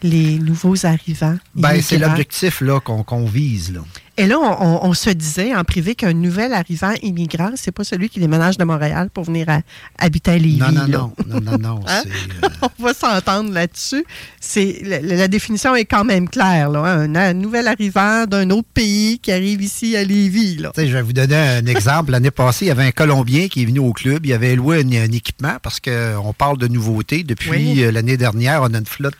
les 0.03 0.37
nouveaux 0.39 0.85
arrivants. 0.85 1.37
Ben, 1.55 1.81
c'est 1.81 1.97
l'objectif 1.97 2.61
là, 2.61 2.79
qu'on 2.79 3.03
qu'on 3.03 3.25
vise. 3.25 3.73
Là. 3.73 3.81
Et 4.21 4.27
là, 4.27 4.37
on, 4.39 4.65
on- 4.65 4.89
on 4.89 4.93
se 4.93 5.09
disait 5.09 5.55
en 5.55 5.63
privé 5.63 5.95
qu'un 5.95 6.13
nouvel 6.13 6.53
arrivant 6.53 6.93
immigrant, 7.01 7.51
c'est 7.55 7.71
pas 7.71 7.83
celui 7.83 8.07
qui 8.09 8.19
déménage 8.19 8.57
de 8.57 8.63
Montréal 8.63 9.09
pour 9.11 9.23
venir 9.23 9.49
à- 9.49 9.61
habiter 9.97 10.31
à 10.31 10.37
Lévis. 10.37 10.59
Non, 10.59 10.71
non, 10.71 10.81
là. 10.81 10.87
non, 10.87 11.13
non, 11.27 11.41
non, 11.41 11.57
non. 11.57 11.79
Hein? 11.87 12.03
euh, 12.43 12.49
on 12.79 12.83
va 12.83 12.93
s'entendre 12.93 13.51
là-dessus. 13.51 14.05
C'est 14.39 14.81
la, 14.83 15.01
la 15.01 15.27
définition 15.27 15.75
est 15.75 15.85
quand 15.85 16.03
même 16.03 16.29
claire. 16.29 16.69
Là, 16.69 16.79
hein. 16.85 17.13
un, 17.13 17.15
un 17.15 17.33
nouvel 17.33 17.67
arrivant 17.67 18.25
d'un 18.25 18.49
autre 18.51 18.67
pays 18.73 19.17
qui 19.19 19.31
arrive 19.31 19.61
ici 19.61 19.95
à 19.97 20.03
Lévis. 20.03 20.57
Là. 20.57 20.71
Je 20.77 20.83
vais 20.83 21.01
vous 21.01 21.13
donner 21.13 21.35
un 21.35 21.65
exemple. 21.65 22.11
L'année 22.11 22.31
passée, 22.31 22.65
il 22.65 22.67
y 22.67 22.71
avait 22.71 22.85
un 22.85 22.91
Colombien 22.91 23.47
qui 23.47 23.63
est 23.63 23.65
venu 23.65 23.79
au 23.79 23.93
club. 23.93 24.25
Il 24.25 24.33
avait 24.33 24.55
loué 24.55 24.77
un, 24.83 24.91
un 25.03 25.11
équipement 25.11 25.57
parce 25.63 25.79
qu'on 25.79 26.33
parle 26.37 26.57
de 26.57 26.67
nouveautés. 26.67 27.23
Depuis 27.23 27.49
Oui. 27.49 27.83
euh, 27.83 27.91
l'année 27.91 28.17
dernière, 28.17 28.61
on 28.61 28.73
a 28.73 28.77
une 28.77 28.85
flotte 28.85 29.15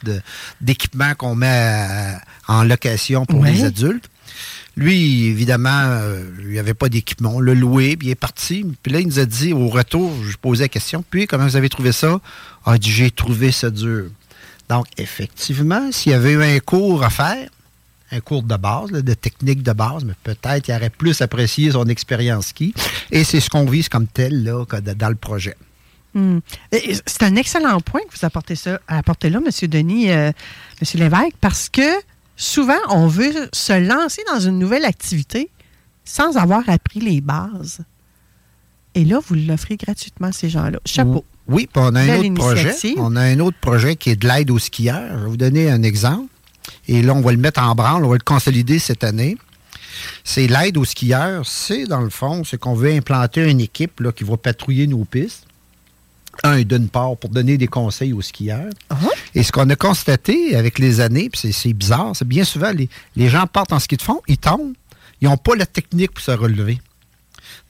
d'équipements 0.61 1.14
qu'on 1.18 1.34
met 1.36 1.48
à- 1.48 2.22
en 2.48 2.64
location 2.64 3.26
pour 3.26 3.40
Oui. 3.40 3.52
les 3.53 3.64
adultes. 3.64 4.10
Lui, 4.77 5.26
évidemment, 5.26 5.69
euh, 5.69 6.23
il 6.49 6.57
avait 6.57 6.73
pas 6.73 6.88
d'équipement. 6.88 7.34
On 7.35 7.39
l'a 7.39 7.53
loué, 7.53 7.98
puis 7.98 8.07
il 8.07 8.11
est 8.11 8.15
parti. 8.15 8.65
Puis 8.81 8.91
là, 8.91 8.99
il 8.99 9.07
nous 9.07 9.19
a 9.19 9.26
dit, 9.26 9.53
au 9.53 9.68
retour, 9.68 10.14
je 10.23 10.38
posais 10.38 10.64
la 10.65 10.69
question, 10.69 11.03
puis 11.10 11.27
comment 11.27 11.45
vous 11.45 11.57
avez 11.57 11.69
trouvé 11.69 11.91
ça? 11.91 12.22
Ah, 12.65 12.76
il 12.77 12.84
j'ai 12.84 13.11
trouvé 13.11 13.52
ça 13.52 13.69
dur. 13.69 14.06
Donc, 14.69 14.85
effectivement, 14.98 15.91
s'il 15.91 16.14
y 16.14 16.15
avait 16.15 16.31
eu 16.31 16.43
un 16.43 16.60
cours 16.60 17.03
à 17.03 17.10
faire, 17.10 17.49
un 18.11 18.19
cours 18.19 18.43
de 18.43 18.56
base, 18.56 18.91
de 18.91 19.14
technique 19.14 19.64
de 19.64 19.73
base, 19.73 20.03
mais 20.06 20.14
peut-être 20.23 20.64
qu'il 20.64 20.73
aurait 20.73 20.89
plus 20.89 21.22
apprécié 21.22 21.72
son 21.72 21.85
expérience 21.85 22.48
ski. 22.48 22.73
Et 23.11 23.23
c'est 23.23 23.39
ce 23.39 23.49
qu'on 23.49 23.65
vise 23.65 23.89
comme 23.89 24.07
tel 24.07 24.43
là, 24.43 24.65
dans 24.95 25.10
le 25.10 25.15
projet. 25.15 25.56
Hmm. 26.14 26.39
C'est 26.72 27.23
un 27.23 27.35
excellent 27.35 27.80
point 27.80 28.02
que 28.02 28.18
vous 28.18 28.26
apportez, 28.26 28.56
ça, 28.56 28.80
apportez 28.88 29.30
là, 29.30 29.39
M. 29.45 29.69
Denis, 29.69 30.11
euh, 30.11 30.31
M. 30.81 30.99
Lévesque, 30.99 31.35
parce 31.39 31.69
que 31.69 31.81
souvent, 32.42 32.80
on 32.90 33.08
veut 33.08 33.50
se 33.54 33.74
lancer 33.74 34.24
dans 34.34 34.40
une 34.40 34.58
nouvelle 34.58 34.86
activité 34.86 35.50
sans 36.04 36.38
avoir 36.38 36.68
appris 36.68 37.00
les 37.00 37.22
bases. 37.22 37.80
Et 38.96 39.06
là, 39.06 39.20
vous 39.26 39.36
l'offrez 39.36 39.78
gratuitement 39.78 40.28
à 40.28 40.32
ces 40.32 40.50
gens-là. 40.50 40.80
Chapeau. 40.86 41.24
Oui, 41.48 41.70
puis 41.72 41.84
on 41.84 41.96
a 41.96 42.02
un 42.02 42.20
autre 42.20 42.34
projet. 42.34 42.76
On 42.98 43.16
a 43.16 43.22
un 43.22 43.40
autre 43.40 43.58
projet 43.62 43.96
qui 43.96 44.10
est 44.10 44.16
de 44.16 44.28
l'aide 44.28 44.52
aux 44.52 44.60
skieurs. 44.60 45.18
Je 45.18 45.24
vais 45.24 45.30
vous 45.30 45.38
donner 45.38 45.70
un 45.70 45.84
exemple. 45.84 46.28
Et 46.88 47.02
là, 47.02 47.14
on 47.14 47.22
va 47.22 47.32
le 47.32 47.38
mettre 47.38 47.62
en 47.62 47.74
branle, 47.76 48.04
on 48.04 48.10
va 48.10 48.16
le 48.16 48.24
consolider 48.24 48.80
cette 48.80 49.04
année. 49.04 49.38
C'est 50.24 50.48
l'aide 50.48 50.78
aux 50.78 50.86
skieurs. 50.86 51.46
C'est, 51.46 51.86
dans 51.86 52.02
le 52.02 52.10
fond, 52.10 52.44
c'est 52.44 52.58
qu'on 52.58 52.74
veut 52.74 52.92
implanter 52.92 53.50
une 53.50 53.62
équipe 53.62 54.00
là, 54.00 54.12
qui 54.12 54.24
va 54.24 54.38
patrouiller 54.38 54.88
nos 54.88 55.06
pistes. 55.06 55.46
Un, 56.44 56.62
d'une 56.64 56.90
part, 56.90 57.18
pour 57.18 57.30
donner 57.30 57.58
des 57.58 57.68
conseils 57.68 58.14
aux 58.14 58.22
skieurs. 58.22 58.70
Et 59.36 59.44
ce 59.44 59.52
qu'on 59.52 59.70
a 59.70 59.76
constaté 59.76 60.56
avec 60.56 60.78
les 60.80 60.99
années, 60.99 61.30
c'est- 61.34 61.74
bizarre, 61.74 62.12
c'est 62.16 62.28
bien 62.28 62.44
souvent, 62.44 62.72
les, 63.16 63.30
gens 63.30 63.48
partent 63.48 63.74
en 63.74 63.80
ski 63.80 63.98
de 63.98 64.02
fond, 64.02 64.22
ils 64.28 64.38
tombent, 64.38 64.74
ils 65.22 65.30
n'ont 65.30 65.38
pas 65.38 65.56
la 65.56 65.66
technique 65.66 66.12
pour 66.12 66.24
se 66.24 66.32
relever. 66.32 66.80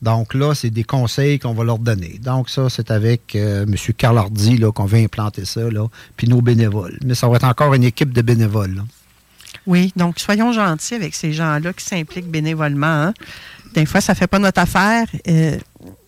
Donc 0.02 0.34
là, 0.34 0.56
c'est 0.56 0.72
des 0.72 0.84
conseils 0.84 1.38
qu'on 1.38 1.54
va 1.54 1.64
leur 1.64 1.78
donner. 1.78 2.20
Donc 2.24 2.50
ça, 2.50 2.70
c'est 2.70 2.90
avec 2.90 3.36
euh, 3.36 3.64
M. 3.64 3.76
Carl 3.96 4.18
Hardy 4.18 4.60
qu'on 4.74 4.86
va 4.86 4.98
implanter 4.98 5.46
ça, 5.46 5.62
puis 6.18 6.28
nos 6.28 6.42
bénévoles. 6.42 6.98
Mais 7.06 7.14
ça 7.14 7.28
va 7.28 7.36
être 7.36 7.44
encore 7.46 7.74
une 7.76 7.84
équipe 7.84 8.12
de 8.12 8.22
bénévoles. 8.22 8.84
Oui, 9.68 9.94
donc 9.96 10.20
soyons 10.20 10.54
gentils 10.54 10.96
avec 10.96 11.14
ces 11.14 11.34
gens-là 11.34 11.74
qui 11.74 11.86
s'impliquent 11.86 12.30
bénévolement. 12.32 12.88
hein. 12.88 13.14
Des 13.74 13.86
fois, 13.86 14.02
ça 14.02 14.14
ne 14.14 14.18
fait 14.18 14.28
pas 14.28 14.40
notre 14.40 14.60
affaire. 14.60 15.06
Euh, 15.28 15.58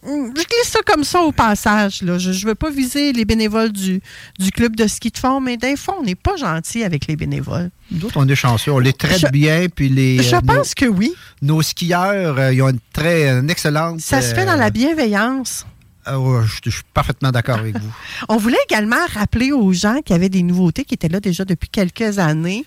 je 0.06 0.34
glisse 0.34 0.66
ça 0.70 0.80
comme 0.86 1.04
ça 1.06 1.22
au 1.22 1.32
passage. 1.32 2.02
Là. 2.02 2.18
Je 2.18 2.30
ne 2.32 2.46
veux 2.50 2.56
pas 2.56 2.70
viser 2.70 3.14
les 3.14 3.24
bénévoles 3.26 3.72
du, 3.72 4.02
du 4.38 4.52
club 4.52 4.76
de 4.76 4.86
ski 4.88 5.10
de 5.12 5.18
fond, 5.18 5.40
mais 5.40 5.56
des 5.56 5.78
fois, 5.78 5.96
on 6.00 6.04
n'est 6.04 6.16
pas 6.16 6.36
gentil 6.36 6.84
avec 6.84 7.08
les 7.08 7.16
bénévoles. 7.16 7.70
D'autres, 7.90 8.18
on 8.18 8.28
est 8.28 8.36
chanceux. 8.36 8.72
On 8.72 8.80
les 8.80 8.92
traite 8.94 9.20
Je- 9.20 9.28
bien, 9.28 9.68
puis 9.74 9.88
les... 9.90 10.22
Je 10.22 10.36
euh, 10.36 10.42
nos- 10.42 10.54
pense 10.56 10.76
que 10.76 10.86
oui. 10.86 11.14
Nos 11.42 11.62
skieurs, 11.62 12.38
euh, 12.38 12.54
ils 12.54 12.62
ont 12.62 12.70
une 12.70 12.80
très 12.92 13.30
une 13.30 13.50
excellente... 13.50 14.02
Ça 14.02 14.22
se 14.22 14.36
fait 14.36 14.46
dans 14.46 14.58
la 14.58 14.70
bienveillance. 14.70 15.66
ah 16.06 16.16
je, 16.46 16.60
je 16.66 16.76
suis 16.76 16.84
parfaitement 16.94 17.32
d'accord 17.32 17.60
avec 17.60 17.78
vous. 17.80 17.94
On 18.30 18.36
voulait 18.38 18.58
également 18.70 18.98
rappeler 19.14 19.54
aux 19.54 19.72
gens 19.72 20.02
qu'il 20.04 20.14
y 20.16 20.20
avait 20.20 20.30
des 20.30 20.44
nouveautés 20.44 20.84
qui 20.84 20.96
étaient 20.96 21.08
là 21.10 21.22
déjà 21.22 21.46
depuis 21.46 21.70
quelques 21.70 22.20
années. 22.20 22.66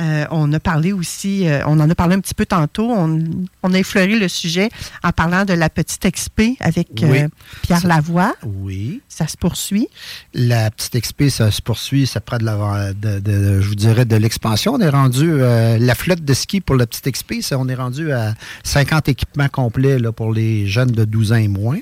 Euh, 0.00 0.26
on 0.30 0.52
a 0.52 0.60
parlé 0.60 0.92
aussi, 0.92 1.48
euh, 1.48 1.62
on 1.66 1.80
en 1.80 1.88
a 1.88 1.94
parlé 1.94 2.16
un 2.16 2.20
petit 2.20 2.34
peu 2.34 2.44
tantôt. 2.44 2.90
On, 2.90 3.18
on 3.62 3.72
a 3.72 3.78
effleuré 3.78 4.18
le 4.18 4.28
sujet 4.28 4.68
en 5.02 5.10
parlant 5.10 5.44
de 5.46 5.54
la 5.54 5.70
petite 5.70 6.06
XP 6.10 6.56
avec 6.60 7.02
euh. 7.02 7.28
Pierre 7.62 7.86
Lavoie. 7.86 8.34
Oui. 8.44 9.00
Ça 9.08 9.26
se 9.26 9.36
poursuit. 9.38 9.88
La 10.34 10.70
petite 10.70 11.00
XP, 11.00 11.28
ça 11.30 11.50
se 11.50 11.62
poursuit, 11.62 12.06
ça 12.06 12.20
prend 12.20 12.36
de, 12.36 12.44
la, 12.44 12.92
de, 12.92 13.20
de- 13.20 13.60
je 13.62 13.68
vous 13.68 13.74
dirais, 13.74 14.04
de 14.04 14.16
l'expansion. 14.16 14.74
On 14.74 14.80
est 14.80 14.88
rendu, 14.90 15.38
la 15.38 15.94
flotte 15.94 16.22
de 16.24 16.34
ski 16.34 16.60
pour 16.60 16.76
la 16.76 16.86
petite 16.86 17.10
XP, 17.10 17.40
ça, 17.40 17.58
on 17.58 17.66
est 17.68 17.74
rendu 17.74 18.12
à 18.12 18.34
50 18.64 19.08
équipements 19.08 19.48
complets 19.48 19.98
là, 19.98 20.12
pour 20.12 20.32
les 20.32 20.66
jeunes 20.66 20.90
de 20.90 21.04
12 21.04 21.32
ans 21.32 21.36
et 21.36 21.48
moins. 21.48 21.78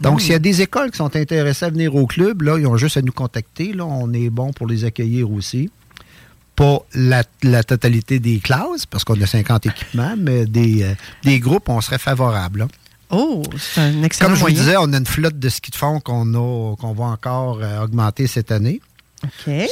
Donc, 0.00 0.16
Mm. 0.16 0.20
s'il 0.20 0.32
y 0.32 0.34
a 0.34 0.38
des 0.40 0.62
écoles 0.62 0.90
qui 0.90 0.96
sont 0.96 1.14
intéressées 1.14 1.66
à 1.66 1.70
venir 1.70 1.94
au 1.94 2.06
club, 2.06 2.42
là, 2.42 2.58
ils 2.58 2.66
ont 2.66 2.76
juste 2.76 2.96
à 2.96 3.02
nous 3.02 3.12
contacter. 3.12 3.72
Là, 3.72 3.84
on 3.84 4.12
est 4.12 4.30
bon 4.30 4.52
pour 4.52 4.66
les 4.66 4.84
accueillir 4.84 5.30
aussi. 5.30 5.70
Pas 6.56 6.78
la, 6.94 7.22
la 7.42 7.62
totalité 7.64 8.18
des 8.18 8.38
classes, 8.40 8.84
parce 8.86 9.04
qu'on 9.04 9.20
a 9.20 9.26
50 9.26 9.66
équipements, 9.66 10.14
mais 10.18 10.44
des, 10.46 10.82
euh, 10.82 10.94
des 11.24 11.40
groupes, 11.40 11.68
on 11.68 11.80
serait 11.80 11.98
favorable. 11.98 12.60
là. 12.60 12.68
Oh, 13.10 13.42
c'est 13.58 13.80
un 13.80 14.02
excellent 14.02 14.28
Comme 14.28 14.34
je 14.36 14.40
vous 14.40 14.46
moyen. 14.48 14.58
disais, 14.58 14.76
on 14.78 14.92
a 14.92 14.96
une 14.96 15.06
flotte 15.06 15.38
de 15.38 15.48
ski 15.48 15.70
de 15.70 15.76
fond 15.76 16.00
qu'on 16.00 16.32
a, 16.34 16.76
qu'on 16.76 16.92
va 16.92 17.04
encore 17.04 17.58
euh, 17.62 17.82
augmenter 17.84 18.26
cette 18.26 18.50
année. 18.52 18.80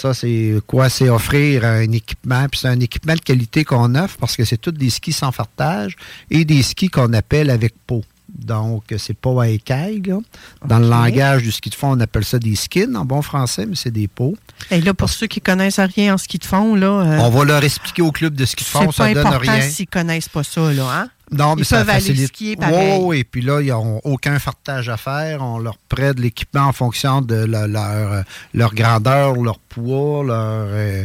Ça, 0.01 0.15
c'est 0.15 0.55
quoi? 0.66 0.89
C'est 0.89 1.09
offrir 1.09 1.65
un 1.65 1.90
équipement, 1.90 2.47
puis 2.48 2.61
c'est 2.61 2.69
un 2.69 2.78
équipement 2.78 3.15
de 3.15 3.20
qualité 3.20 3.65
qu'on 3.65 3.94
offre 3.97 4.16
parce 4.19 4.36
que 4.36 4.44
c'est 4.44 4.59
tous 4.59 4.70
des 4.70 4.90
skis 4.90 5.12
sans 5.12 5.32
fartage 5.32 5.97
et 6.31 6.44
des 6.44 6.62
skis 6.62 6.89
qu'on 6.89 7.12
appelle 7.15 7.51
avec 7.51 7.74
peau. 7.86 8.05
Donc, 8.39 8.85
c'est 8.98 9.16
pas 9.16 9.43
à 9.43 9.48
écaille. 9.48 10.02
là. 10.07 10.19
Dans 10.66 10.78
le 10.78 10.89
langage 10.89 11.43
du 11.43 11.52
ski 11.52 11.70
de 11.70 11.74
fond, 11.74 11.93
on 11.97 12.01
appelle 12.01 12.24
ça 12.24 12.39
des 12.39 12.57
skins 12.57 12.97
en 12.97 13.05
bon 13.05 13.23
français, 13.23 13.66
mais 13.66 13.77
c'est 13.77 13.90
des 13.90 14.09
peaux. 14.09 14.36
Et 14.70 14.81
là, 14.81 14.94
pour 14.94 15.09
ceux 15.09 15.27
qui 15.27 15.40
connaissent 15.40 15.81
rien 15.81 16.15
en 16.15 16.19
ski 16.19 16.39
de 16.39 16.44
fond, 16.44 16.74
là, 16.74 16.86
euh, 16.86 17.19
on 17.19 17.31
va 17.31 17.44
leur 17.44 17.65
expliquer 17.65 18.02
au 18.02 18.12
club 18.12 18.35
de 18.35 18.44
ski 18.44 18.65
de 18.65 18.69
c'est 18.69 18.78
fond, 18.85 18.93
ça 18.93 19.12
donne 19.12 19.27
important 19.27 19.52
rien. 19.52 19.61
s'ils 19.62 19.86
connaissent 19.89 20.28
pas 20.28 20.43
ça, 20.43 20.73
là, 20.73 20.85
hein? 20.93 21.09
Non, 21.32 21.55
mais 21.55 21.62
Ils 21.62 21.65
ça 21.65 21.85
facilite. 21.85 22.27
skier. 22.27 22.57
Oui, 22.61 22.98
oui, 23.02 23.24
puis 23.24 23.40
là, 23.40 23.61
ils 23.61 23.69
n'ont 23.69 24.01
aucun 24.02 24.36
fartage 24.40 24.89
à 24.89 24.97
faire. 24.97 25.43
On 25.43 25.61
leur 25.61 25.78
prête 25.78 26.19
l'équipement 26.19 26.62
en 26.62 26.73
fonction 26.73 27.20
de 27.23 27.36
la- 27.36 27.69
leur, 27.69 28.12
euh, 28.12 28.23
leur 28.52 28.74
grandeur, 28.74 29.35
leur 29.36 29.61
poids. 29.61 30.24
Leur, 30.24 30.66
euh, 30.70 31.05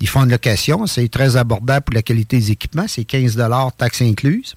ils 0.00 0.08
font 0.08 0.24
une 0.24 0.30
location. 0.30 0.86
C'est 0.86 1.06
très 1.10 1.36
abordable 1.36 1.84
pour 1.84 1.94
la 1.94 2.00
qualité 2.00 2.38
des 2.38 2.50
équipements. 2.52 2.86
C'est 2.88 3.04
15 3.04 3.36
taxes 3.76 4.00
incluses. 4.00 4.54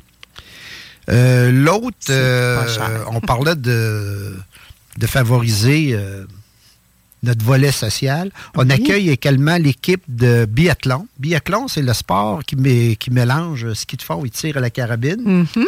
Euh, 1.10 1.52
L'autre, 1.52 1.98
euh, 2.10 2.64
on 3.12 3.20
parlait 3.22 3.56
de, 3.56 4.36
de 4.98 5.08
favoriser 5.08 5.92
euh, 5.94 6.26
notre 7.24 7.44
volet 7.44 7.72
social. 7.72 8.32
On 8.56 8.66
Oui. 8.68 8.72
accueille 8.74 9.10
également 9.10 9.58
l'équipe 9.58 10.04
de 10.08 10.46
biathlon. 10.46 11.08
Biathlon, 11.18 11.68
c'est 11.68 11.82
le 11.82 11.94
sport 11.94 12.44
qui, 12.46 12.56
mé- 12.56 12.96
qui 12.96 13.12
mélange 13.12 13.74
ski 13.74 13.98
de 13.98 14.02
fond 14.04 14.24
et 14.24 14.30
tir 14.30 14.58
à 14.58 14.60
la 14.60 14.70
carabine. 14.70 15.22
Mhm. 15.56 15.66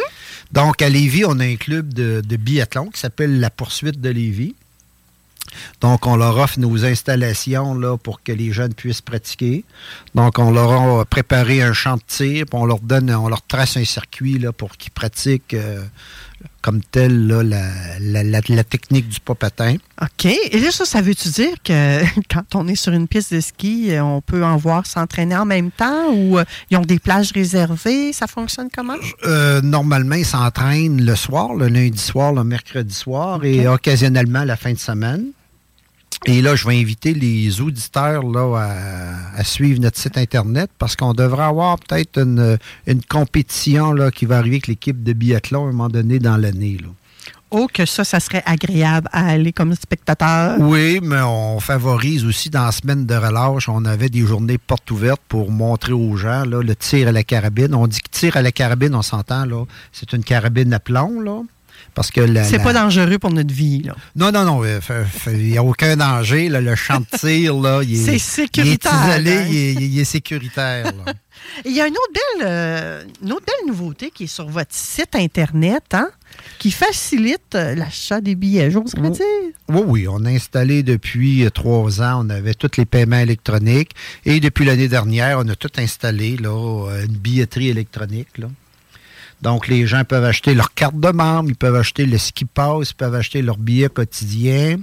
Donc, 0.52 0.80
à 0.80 0.88
Lévis, 0.88 1.24
on 1.26 1.38
a 1.40 1.44
un 1.44 1.56
club 1.56 1.92
de, 1.92 2.22
de 2.24 2.36
biathlon 2.36 2.86
qui 2.90 3.00
s'appelle 3.00 3.40
la 3.40 3.50
Poursuite 3.50 4.00
de 4.00 4.08
Lévis. 4.10 4.54
Donc, 5.80 6.06
on 6.06 6.16
leur 6.16 6.36
offre 6.38 6.58
nos 6.58 6.84
installations 6.84 7.74
là, 7.74 7.96
pour 7.96 8.22
que 8.22 8.32
les 8.32 8.52
jeunes 8.52 8.74
puissent 8.74 9.00
pratiquer. 9.00 9.64
Donc, 10.14 10.38
on 10.38 10.50
leur 10.50 11.00
a 11.00 11.04
préparé 11.04 11.62
un 11.62 11.72
champ 11.72 11.96
de 11.96 12.02
tir, 12.06 12.46
puis 12.46 12.58
on 12.58 12.64
leur 12.64 12.80
donne, 12.80 13.10
on 13.10 13.28
leur 13.28 13.42
trace 13.42 13.76
un 13.76 13.84
circuit 13.84 14.38
pour 14.56 14.76
qu'ils 14.76 14.92
pratiquent 14.92 15.54
euh, 15.54 15.82
comme 16.60 16.80
tel 16.82 17.26
là, 17.26 17.42
la, 17.42 17.62
la- 18.00 18.22
la- 18.22 18.40
la 18.48 18.64
technique 18.64 19.08
du 19.08 19.18
patin. 19.20 19.76
OK. 20.00 20.24
Et 20.26 20.58
là, 20.60 20.70
ça, 20.70 20.84
ça 20.84 21.00
veut-tu 21.00 21.28
dire 21.30 21.54
que 21.64 22.02
quand 22.32 22.54
on 22.54 22.68
est 22.68 22.74
sur 22.76 22.92
une 22.92 23.08
piste 23.08 23.34
de 23.34 23.40
ski, 23.40 23.92
euh, 23.92 24.02
on 24.04 24.20
peut 24.20 24.44
en 24.44 24.56
voir 24.56 24.86
s'entraîner 24.86 25.36
en 25.36 25.44
même 25.44 25.70
temps 25.70 26.10
ou 26.12 26.38
euh, 26.38 26.44
ils 26.70 26.76
ont 26.76 26.82
des 26.82 26.98
plages 26.98 27.32
réservées? 27.32 28.12
Ça 28.12 28.26
fonctionne 28.26 28.68
comment? 28.74 28.94
Euh, 29.24 29.60
normalement, 29.62 30.14
ils 30.16 30.24
s'entraînent 30.26 31.04
le 31.04 31.16
soir, 31.16 31.54
le 31.54 31.68
lundi 31.68 31.98
soir, 31.98 32.32
le 32.32 32.44
mercredi 32.44 32.94
soir 32.94 33.44
et 33.44 33.66
occasionnellement 33.66 34.44
la 34.44 34.56
fin 34.56 34.72
de 34.72 34.78
semaine. 34.78 35.26
Et 36.24 36.40
là, 36.40 36.54
je 36.54 36.66
vais 36.68 36.78
inviter 36.80 37.14
les 37.14 37.60
auditeurs 37.60 38.22
là, 38.22 38.56
à, 38.56 39.40
à 39.40 39.44
suivre 39.44 39.80
notre 39.80 39.98
site 39.98 40.16
Internet 40.16 40.70
parce 40.78 40.94
qu'on 40.94 41.14
devrait 41.14 41.44
avoir 41.44 41.78
peut-être 41.80 42.18
une, 42.18 42.58
une 42.86 43.02
compétition 43.02 43.92
là, 43.92 44.10
qui 44.10 44.24
va 44.24 44.38
arriver 44.38 44.56
avec 44.56 44.68
l'équipe 44.68 45.02
de 45.02 45.12
biathlon 45.12 45.66
à 45.66 45.68
un 45.68 45.72
moment 45.72 45.88
donné 45.88 46.20
dans 46.20 46.36
l'année. 46.36 46.78
Oh, 47.50 47.66
que 47.70 47.84
ça, 47.84 48.02
ça 48.02 48.18
serait 48.18 48.42
agréable 48.46 49.08
à 49.12 49.26
aller 49.26 49.52
comme 49.52 49.74
spectateur. 49.74 50.56
Oui, 50.58 51.00
mais 51.02 51.20
on 51.20 51.60
favorise 51.60 52.24
aussi 52.24 52.48
dans 52.48 52.64
la 52.64 52.72
semaine 52.72 53.04
de 53.04 53.14
relâche, 53.14 53.68
on 53.68 53.84
avait 53.84 54.08
des 54.08 54.24
journées 54.24 54.56
portes 54.56 54.90
ouvertes 54.90 55.20
pour 55.28 55.50
montrer 55.50 55.92
aux 55.92 56.16
gens 56.16 56.44
là, 56.44 56.62
le 56.62 56.74
tir 56.74 57.08
à 57.08 57.12
la 57.12 57.24
carabine. 57.24 57.74
On 57.74 57.86
dit 57.86 58.00
que 58.00 58.08
tir 58.10 58.38
à 58.38 58.42
la 58.42 58.52
carabine, 58.52 58.94
on 58.94 59.02
s'entend, 59.02 59.44
là, 59.44 59.64
c'est 59.92 60.14
une 60.14 60.24
carabine 60.24 60.72
à 60.72 60.78
plomb, 60.78 61.20
là. 61.20 61.42
Parce 61.94 62.10
que 62.10 62.26
C'est 62.44 62.56
la- 62.56 62.58
pas 62.64 62.72
dangereux 62.72 63.18
pour 63.18 63.30
notre 63.32 63.52
vie, 63.52 63.82
là. 63.82 63.94
Non, 64.16 64.32
non, 64.32 64.44
non, 64.44 64.62
il 65.26 65.38
n'y 65.38 65.58
a 65.58 65.62
aucun 65.62 65.96
danger. 65.96 66.48
là, 66.48 66.60
le 66.60 66.74
champ 66.74 67.00
de 67.00 67.18
tir, 67.18 67.54
là, 67.60 67.82
il 67.82 67.94
est, 67.94 67.96
C'est 68.04 68.18
sécuritaire, 68.18 68.92
Il 69.18 69.28
est 69.28 69.30
isolé, 69.30 69.36
hein? 69.36 69.46
il, 69.50 69.56
est, 69.56 69.72
il 69.74 69.98
est 70.00 70.04
sécuritaire. 70.04 70.84
là. 70.86 71.12
Il 71.64 71.72
y 71.72 71.80
a 71.80 71.86
une 71.88 71.94
autre 71.94 72.12
belle, 72.14 72.46
euh, 72.48 73.04
une 73.22 73.32
autre 73.32 73.44
belle 73.46 73.66
nouveauté 73.68 74.10
qui 74.14 74.24
est 74.24 74.28
sur 74.28 74.48
votre 74.48 74.72
site 74.74 75.14
Internet, 75.16 75.82
hein, 75.92 76.08
qui 76.58 76.70
facilite 76.70 77.54
euh, 77.56 77.74
l'achat 77.74 78.20
des 78.20 78.36
billets, 78.36 78.70
j'oserais 78.70 79.10
dire. 79.10 79.24
Oui, 79.68 79.82
oui, 79.84 80.06
on 80.08 80.24
a 80.24 80.30
installé 80.30 80.82
depuis 80.84 81.44
euh, 81.44 81.50
trois 81.50 82.00
ans, 82.00 82.24
on 82.24 82.30
avait 82.30 82.54
tous 82.54 82.70
les 82.78 82.84
paiements 82.84 83.18
électroniques. 83.18 83.90
Et 84.24 84.38
depuis 84.40 84.64
l'année 84.64 84.88
dernière, 84.88 85.38
on 85.40 85.48
a 85.48 85.56
tout 85.56 85.70
installé, 85.78 86.36
là, 86.36 86.50
euh, 86.88 87.06
une 87.06 87.16
billetterie 87.16 87.68
électronique. 87.70 88.38
Là. 88.38 88.46
Donc, 89.42 89.66
les 89.66 89.86
gens 89.86 90.04
peuvent 90.04 90.24
acheter 90.24 90.54
leur 90.54 90.72
carte 90.72 90.98
de 90.98 91.08
membre, 91.08 91.50
ils 91.50 91.56
peuvent 91.56 91.74
acheter 91.74 92.06
le 92.06 92.16
ski 92.16 92.44
pass, 92.44 92.90
ils 92.90 92.94
peuvent 92.94 93.14
acheter 93.14 93.42
leur 93.42 93.58
billet 93.58 93.88
quotidien. 93.88 94.80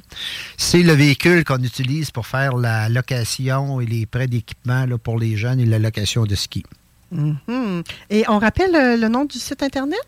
C'est 0.58 0.84
le 0.84 0.94
véhicule 0.94 1.46
qu'on 1.46 1.64
utilise 1.64 2.12
pour 2.12 2.28
faire 2.28 2.58
la 2.58 2.90
location 2.90 3.80
et 3.80 3.86
les 3.86 4.06
prêts 4.06 4.28
d'équipement 4.28 4.86
là, 4.86 4.98
pour 4.98 5.18
les 5.18 5.38
jeunes 5.38 5.62
et 5.62 5.66
la 5.66 5.80
location 5.80 6.26
de 6.26 6.36
ski. 6.36 6.64
Mhm. 7.12 7.84
Et 8.10 8.26
on 8.28 8.38
rappelle 8.38 8.76
euh, 8.76 8.98
le 8.98 9.08
nom 9.08 9.26
du 9.26 9.40
site 9.40 9.64
Internet? 9.64 10.00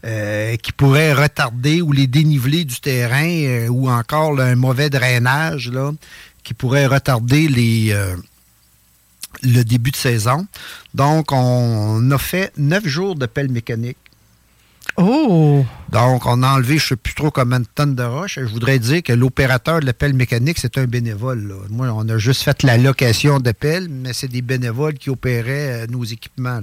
euh, 0.06 0.56
qui 0.58 0.72
pourraient 0.72 1.14
retarder 1.14 1.82
ou 1.82 1.92
les 1.92 2.08
dénivelés 2.08 2.66
du 2.66 2.80
terrain 2.80 3.28
euh, 3.28 3.68
ou 3.68 3.90
encore 3.90 4.40
un 4.40 4.56
mauvais 4.56 4.90
drainage 4.90 5.70
là, 5.72 5.92
qui 6.44 6.54
pourrait 6.54 6.86
retarder 6.86 7.48
les, 7.48 7.96
le 9.44 9.64
début 9.64 9.92
de 9.92 9.96
saison. 9.96 10.46
Donc, 10.94 11.32
on 11.32 12.10
a 12.12 12.18
fait 12.18 12.52
neuf 12.58 12.88
jours 12.88 13.16
de 13.16 13.26
pelle 13.26 13.50
mécanique. 13.50 13.98
Oh! 14.98 15.66
Donc, 15.90 16.26
on 16.26 16.42
a 16.44 16.54
enlevé, 16.54 16.78
je 16.78 16.86
ne 16.86 16.88
sais 16.90 16.96
plus 16.96 17.14
trop 17.14 17.32
combien 17.32 17.60
de 17.60 17.68
tonnes 17.74 17.96
de 17.96 18.04
roches. 18.04 18.40
Je 18.42 18.46
voudrais 18.46 18.80
dire 18.80 19.04
que 19.04 19.14
l'opérateur 19.14 19.80
de 19.80 19.86
la 19.86 19.94
pelle 19.94 20.14
mécanique, 20.14 20.58
c'est 20.60 20.78
un 20.78 20.86
bénévole. 20.86 21.54
Moi, 21.70 21.90
on 21.94 22.08
a 22.10 22.18
juste 22.18 22.44
fait 22.44 22.64
la 22.64 22.78
location 22.78 23.40
de 23.40 23.52
pelle, 23.52 23.90
mais 23.90 24.14
c'est 24.14 24.28
des 24.28 24.42
bénévoles 24.42 24.96
qui 24.96 25.10
opéraient 25.10 25.84
euh, 25.84 25.88
nos 25.88 26.04
équipements. 26.04 26.62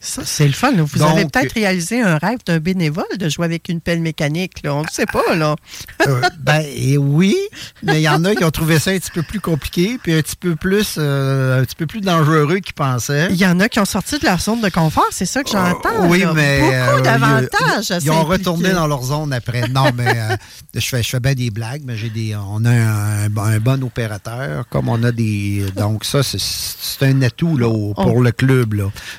Ça, 0.00 0.22
c'est 0.24 0.46
le 0.46 0.52
fun. 0.52 0.70
là. 0.72 0.82
Vous 0.84 0.98
Donc, 0.98 1.10
avez 1.10 1.24
peut-être 1.26 1.52
réalisé 1.54 2.00
un 2.02 2.18
rêve 2.18 2.38
d'un 2.46 2.58
bénévole 2.60 3.04
de 3.18 3.28
jouer 3.28 3.44
avec 3.46 3.68
une 3.68 3.80
pelle 3.80 4.00
mécanique. 4.00 4.62
là. 4.62 4.74
On 4.74 4.82
ne 4.82 4.88
sait 4.88 5.06
pas, 5.06 5.34
là. 5.34 5.56
Euh, 6.06 6.20
ben 6.40 6.62
et 6.76 6.96
oui, 6.96 7.36
mais 7.82 7.98
il 8.00 8.04
y 8.04 8.08
en 8.08 8.24
a 8.24 8.34
qui 8.34 8.44
ont 8.44 8.50
trouvé 8.52 8.78
ça 8.78 8.92
un 8.92 8.98
petit 8.98 9.10
peu 9.10 9.22
plus 9.22 9.40
compliqué, 9.40 9.98
puis 10.00 10.14
un 10.14 10.22
petit 10.22 10.36
peu 10.36 10.54
plus, 10.54 10.94
euh, 10.96 11.60
un 11.60 11.64
petit 11.64 11.74
peu 11.74 11.86
plus 11.86 12.00
dangereux 12.00 12.60
qu'ils 12.60 12.72
pensaient. 12.74 13.26
Il 13.30 13.36
y 13.36 13.44
en 13.44 13.58
a 13.60 13.68
qui 13.68 13.80
ont 13.80 13.84
sorti 13.84 14.18
de 14.18 14.24
leur 14.24 14.40
zone 14.40 14.60
de 14.60 14.68
confort, 14.68 15.08
c'est 15.10 15.26
ça 15.26 15.42
que 15.42 15.50
j'entends. 15.50 16.06
Oui, 16.08 16.20
là. 16.20 16.32
mais 16.34 16.60
Beaucoup 16.60 16.98
euh, 16.98 17.00
d'avantages. 17.02 17.90
Ils, 17.90 18.04
ils 18.04 18.10
ont 18.12 18.22
retourné 18.24 18.70
dans 18.72 18.86
leur 18.86 19.02
zone 19.02 19.32
après. 19.32 19.68
Non, 19.68 19.86
mais 19.94 20.06
euh, 20.06 20.36
je 20.74 20.80
fais, 20.88 21.02
je 21.02 21.08
fais 21.10 21.20
bien 21.20 21.34
des 21.34 21.50
blagues, 21.50 21.82
mais 21.84 21.96
j'ai 21.96 22.10
des, 22.10 22.36
on 22.36 22.64
a 22.64 22.70
un, 22.70 23.28
bon- 23.28 23.42
un 23.42 23.58
bon 23.58 23.82
opérateur, 23.84 24.66
comme 24.70 24.88
on 24.88 25.02
a 25.02 25.10
des, 25.12 25.66
donc 25.76 26.04
ça 26.04 26.22
c'est, 26.22 26.40
c'est 26.40 27.04
un 27.06 27.20
atout 27.22 27.58
là 27.58 27.68
au- 27.68 27.92
pour 27.92 28.14
Oh. 28.16 28.22
le 28.22 28.30
club. 28.32 28.68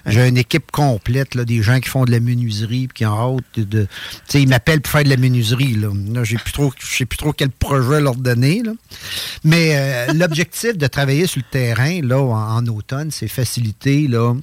J'ai 0.05 0.27
une 0.27 0.37
équipe 0.37 0.68
complète 0.71 1.35
là, 1.35 1.45
des 1.45 1.61
gens 1.61 1.79
qui 1.79 1.89
font 1.89 2.05
de 2.05 2.11
la 2.11 2.19
menuiserie, 2.19 2.87
puis 2.87 2.99
qui 2.99 3.05
ont 3.05 3.37
hâte 3.37 3.59
de, 3.59 3.87
ils 4.33 4.47
m'appellent 4.47 4.81
pour 4.81 4.91
faire 4.91 5.03
de 5.03 5.09
la 5.09 5.17
menuiserie 5.17 5.73
là. 5.73 5.89
Là, 6.13 6.23
j'ai 6.23 6.37
plus 6.37 6.53
trop, 6.53 6.71
je 6.79 6.97
sais 6.97 7.05
plus 7.05 7.17
trop 7.17 7.33
quel 7.33 7.49
projet 7.49 8.01
leur 8.01 8.15
donner 8.15 8.63
là. 8.63 8.73
Mais 9.43 9.71
euh, 9.75 10.13
l'objectif 10.13 10.77
de 10.77 10.87
travailler 10.87 11.27
sur 11.27 11.41
le 11.41 11.51
terrain 11.51 12.01
là 12.01 12.19
en, 12.19 12.57
en 12.57 12.67
automne, 12.67 13.11
c'est 13.11 13.27
faciliter 13.27 14.07
là 14.07 14.33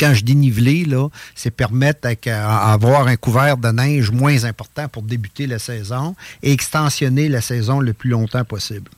quand 0.00 0.14
je 0.14 0.24
dis 0.24 0.34
niveler, 0.34 0.84
là, 0.84 1.08
c'est 1.34 1.50
permettre 1.50 2.08
à, 2.08 2.68
à 2.68 2.72
avoir 2.72 3.06
un 3.06 3.16
couvert 3.16 3.56
de 3.56 3.68
neige 3.68 4.10
moins 4.10 4.44
important 4.44 4.88
pour 4.88 5.02
débuter 5.02 5.46
la 5.46 5.58
saison 5.58 6.14
et 6.42 6.52
extensionner 6.52 7.28
la 7.28 7.40
saison 7.40 7.80
le 7.80 7.92
plus 7.92 8.10
longtemps 8.10 8.44
possible. 8.44 8.90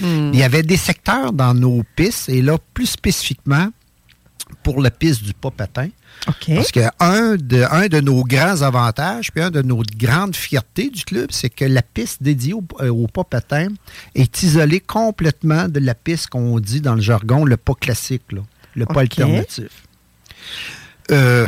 Hmm. 0.00 0.30
Il 0.32 0.38
y 0.38 0.42
avait 0.42 0.62
des 0.62 0.76
secteurs 0.76 1.32
dans 1.32 1.54
nos 1.54 1.82
pistes, 1.94 2.28
et 2.28 2.42
là, 2.42 2.58
plus 2.74 2.86
spécifiquement, 2.86 3.68
pour 4.66 4.82
la 4.82 4.90
piste 4.90 5.22
du 5.22 5.32
pas 5.32 5.52
patin. 5.52 5.90
Parce 6.56 6.72
que 6.72 6.80
un 6.98 7.36
de, 7.36 7.62
un 7.70 7.86
de 7.86 8.00
nos 8.00 8.24
grands 8.24 8.62
avantages, 8.62 9.30
puis 9.30 9.40
un 9.40 9.52
de 9.52 9.62
nos 9.62 9.84
grandes 9.96 10.34
fiertés 10.34 10.90
du 10.90 11.04
club, 11.04 11.28
c'est 11.30 11.50
que 11.50 11.64
la 11.64 11.82
piste 11.82 12.20
dédiée 12.20 12.52
au, 12.52 12.64
euh, 12.80 12.88
au 12.88 13.06
pas 13.06 13.22
patin 13.22 13.68
est 14.16 14.42
isolée 14.42 14.80
complètement 14.80 15.68
de 15.68 15.78
la 15.78 15.94
piste 15.94 16.26
qu'on 16.30 16.58
dit 16.58 16.80
dans 16.80 16.96
le 16.96 17.00
jargon 17.00 17.44
le 17.44 17.56
pas 17.56 17.74
classique, 17.74 18.24
là, 18.32 18.40
le 18.74 18.86
pas 18.86 19.02
alternatif. 19.02 19.68
Euh, 21.12 21.46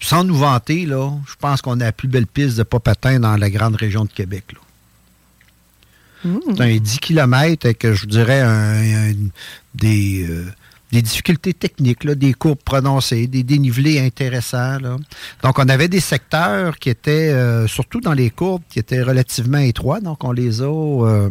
sans 0.00 0.24
nous 0.24 0.36
vanter, 0.36 0.86
là, 0.86 1.10
je 1.28 1.34
pense 1.38 1.60
qu'on 1.60 1.78
a 1.80 1.84
la 1.84 1.92
plus 1.92 2.08
belle 2.08 2.26
piste 2.26 2.56
de 2.56 2.62
pas 2.62 2.80
patin 2.80 3.20
dans 3.20 3.36
la 3.36 3.50
grande 3.50 3.76
région 3.76 4.06
de 4.06 4.10
Québec. 4.10 4.44
là. 4.54 4.60
C'est 6.56 6.62
un 6.62 6.76
10 6.78 6.98
km 7.00 7.66
avec, 7.66 7.82
je 7.86 8.00
vous 8.00 8.06
dirais, 8.06 8.40
un- 8.40 9.10
un- 9.10 9.28
des, 9.74 10.26
euh, 10.28 10.46
des 10.92 11.02
difficultés 11.02 11.54
techniques, 11.54 12.06
des 12.06 12.34
courbes 12.34 12.58
prononcées, 12.64 13.26
des 13.26 13.42
dénivelés 13.42 14.00
intéressants. 14.00 14.78
Donc, 15.42 15.58
on 15.58 15.68
avait 15.68 15.88
des 15.88 16.00
secteurs 16.00 16.78
qui 16.78 16.90
étaient, 16.90 17.30
euh, 17.30 17.66
surtout 17.66 18.00
dans 18.00 18.12
les 18.14 18.30
courbes, 18.30 18.62
qui 18.68 18.78
étaient 18.78 19.02
relativement 19.02 19.58
étroits. 19.58 20.00
Donc, 20.00 20.24
on 20.24 20.32
les 20.32 20.62
a... 20.62 20.64
euh, 20.64 21.30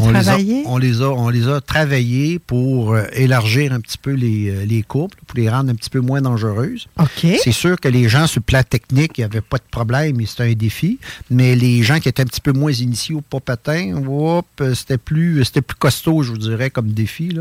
on 0.00 0.10
les, 0.10 0.28
a, 0.28 0.36
on, 0.66 0.78
les 0.78 1.02
a, 1.02 1.08
on 1.10 1.28
les 1.28 1.48
a 1.48 1.60
travaillés 1.60 2.38
pour 2.38 2.94
euh, 2.94 3.04
élargir 3.12 3.72
un 3.72 3.80
petit 3.80 3.98
peu 3.98 4.12
les, 4.12 4.50
euh, 4.50 4.64
les 4.64 4.82
courbes, 4.82 5.12
pour 5.26 5.38
les 5.38 5.48
rendre 5.48 5.70
un 5.70 5.74
petit 5.74 5.90
peu 5.90 6.00
moins 6.00 6.20
dangereuses. 6.20 6.86
OK. 6.98 7.26
C'est 7.42 7.52
sûr 7.52 7.78
que 7.78 7.88
les 7.88 8.08
gens 8.08 8.26
sur 8.26 8.40
le 8.40 8.44
plan 8.44 8.62
technique, 8.62 9.12
il 9.18 9.22
n'y 9.22 9.24
avait 9.24 9.40
pas 9.40 9.58
de 9.58 9.64
problème, 9.70 10.20
et 10.20 10.26
c'était 10.26 10.44
un 10.44 10.52
défi. 10.52 10.98
Mais 11.30 11.56
les 11.56 11.82
gens 11.82 12.00
qui 12.00 12.08
étaient 12.08 12.22
un 12.22 12.26
petit 12.26 12.40
peu 12.40 12.52
moins 12.52 12.72
initiés 12.72 13.14
au 13.14 13.20
pas 13.20 13.40
patin, 13.40 14.02
hop, 14.06 14.46
euh, 14.60 14.74
c'était 14.74 14.98
plus, 14.98 15.44
c'était 15.44 15.62
plus 15.62 15.76
costaud, 15.76 16.22
je 16.22 16.30
vous 16.30 16.38
dirais, 16.38 16.70
comme 16.70 16.92
défi. 16.92 17.36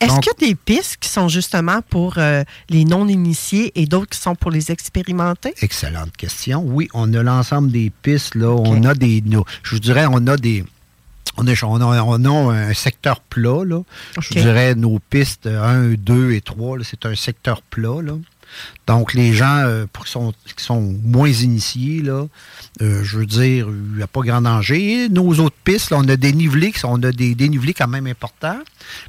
Est-ce 0.00 0.20
qu'il 0.20 0.32
y 0.40 0.44
a 0.44 0.48
des 0.48 0.54
pistes 0.54 0.96
qui 1.00 1.08
sont 1.08 1.28
justement 1.28 1.80
pour 1.88 2.14
euh, 2.18 2.42
les 2.68 2.84
non-initiés 2.84 3.72
et 3.74 3.86
d'autres 3.86 4.10
qui 4.10 4.18
sont 4.18 4.34
pour 4.34 4.50
les 4.50 4.70
expérimentés? 4.70 5.54
Excellente 5.60 6.16
question. 6.16 6.62
Oui, 6.64 6.88
on 6.94 7.12
a 7.14 7.22
l'ensemble 7.22 7.70
des 7.70 7.90
pistes. 8.02 8.34
Là. 8.34 8.48
On 8.48 8.84
a 8.84 8.94
des. 8.94 9.22
je 9.62 9.74
vous 9.74 9.80
dirais, 9.80 10.06
on 10.10 10.26
a 10.26 10.36
des. 10.36 10.64
On 11.36 11.46
a, 11.46 11.52
on 11.64 11.80
a- 11.80 12.02
on 12.02 12.24
a 12.50 12.52
un 12.54 12.74
secteur 12.74 13.20
plat. 13.20 13.64
Là. 13.64 13.82
Je 14.20 14.34
dirais, 14.42 14.74
nos 14.74 14.98
pistes 14.98 15.46
1, 15.46 15.94
2 15.94 16.32
et 16.32 16.40
3, 16.40 16.78
là, 16.78 16.84
c'est 16.88 17.06
un 17.06 17.14
secteur 17.14 17.62
plat. 17.62 18.02
Là. 18.02 18.14
Donc, 18.88 19.14
les 19.14 19.32
gens 19.32 19.58
euh, 19.58 19.86
pour 19.92 20.04
qui, 20.04 20.10
sont, 20.10 20.34
qui 20.56 20.64
sont 20.64 20.80
moins 21.04 21.28
initiés, 21.30 22.02
là, 22.02 22.26
euh, 22.82 23.04
je 23.04 23.18
veux 23.18 23.26
dire, 23.26 23.68
il 23.68 23.96
n'y 23.98 24.02
a 24.02 24.08
pas 24.08 24.22
grand 24.22 24.40
danger. 24.42 25.04
Et 25.04 25.08
nos 25.08 25.32
autres 25.38 25.54
pistes, 25.62 25.90
là, 25.90 25.98
on 26.00 26.08
a 26.08 26.16
des 26.16 26.32
nivelés, 26.32 26.72
on 26.82 27.00
a 27.04 27.12
des 27.12 27.36
dénivelés 27.36 27.74
quand 27.74 27.86
même 27.86 28.08
importants, 28.08 28.58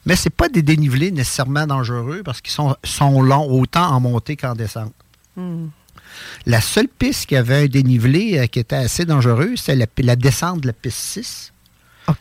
mais 0.05 0.15
ce 0.15 0.29
pas 0.29 0.47
des 0.47 0.61
dénivelés 0.61 1.09
nécessairement 1.11 1.65
dangereux 1.65 2.21
parce 2.23 2.39
qu'ils 2.39 2.53
sont, 2.53 2.75
sont 2.83 3.23
longs 3.23 3.49
autant 3.49 3.87
en 3.89 3.99
montée 3.99 4.35
qu'en 4.37 4.53
descente. 4.53 4.93
La 6.45 6.61
seule 6.61 6.87
piste 6.87 7.25
qui 7.25 7.35
avait 7.35 7.63
un 7.63 7.67
dénivelé 7.67 8.37
euh, 8.37 8.45
qui 8.45 8.59
était 8.59 8.75
assez 8.75 9.05
dangereux, 9.05 9.53
c'est 9.55 9.75
la, 9.75 9.87
la 10.03 10.15
descente 10.15 10.61
de 10.61 10.67
la 10.67 10.73
piste 10.73 10.97
6. 10.97 11.50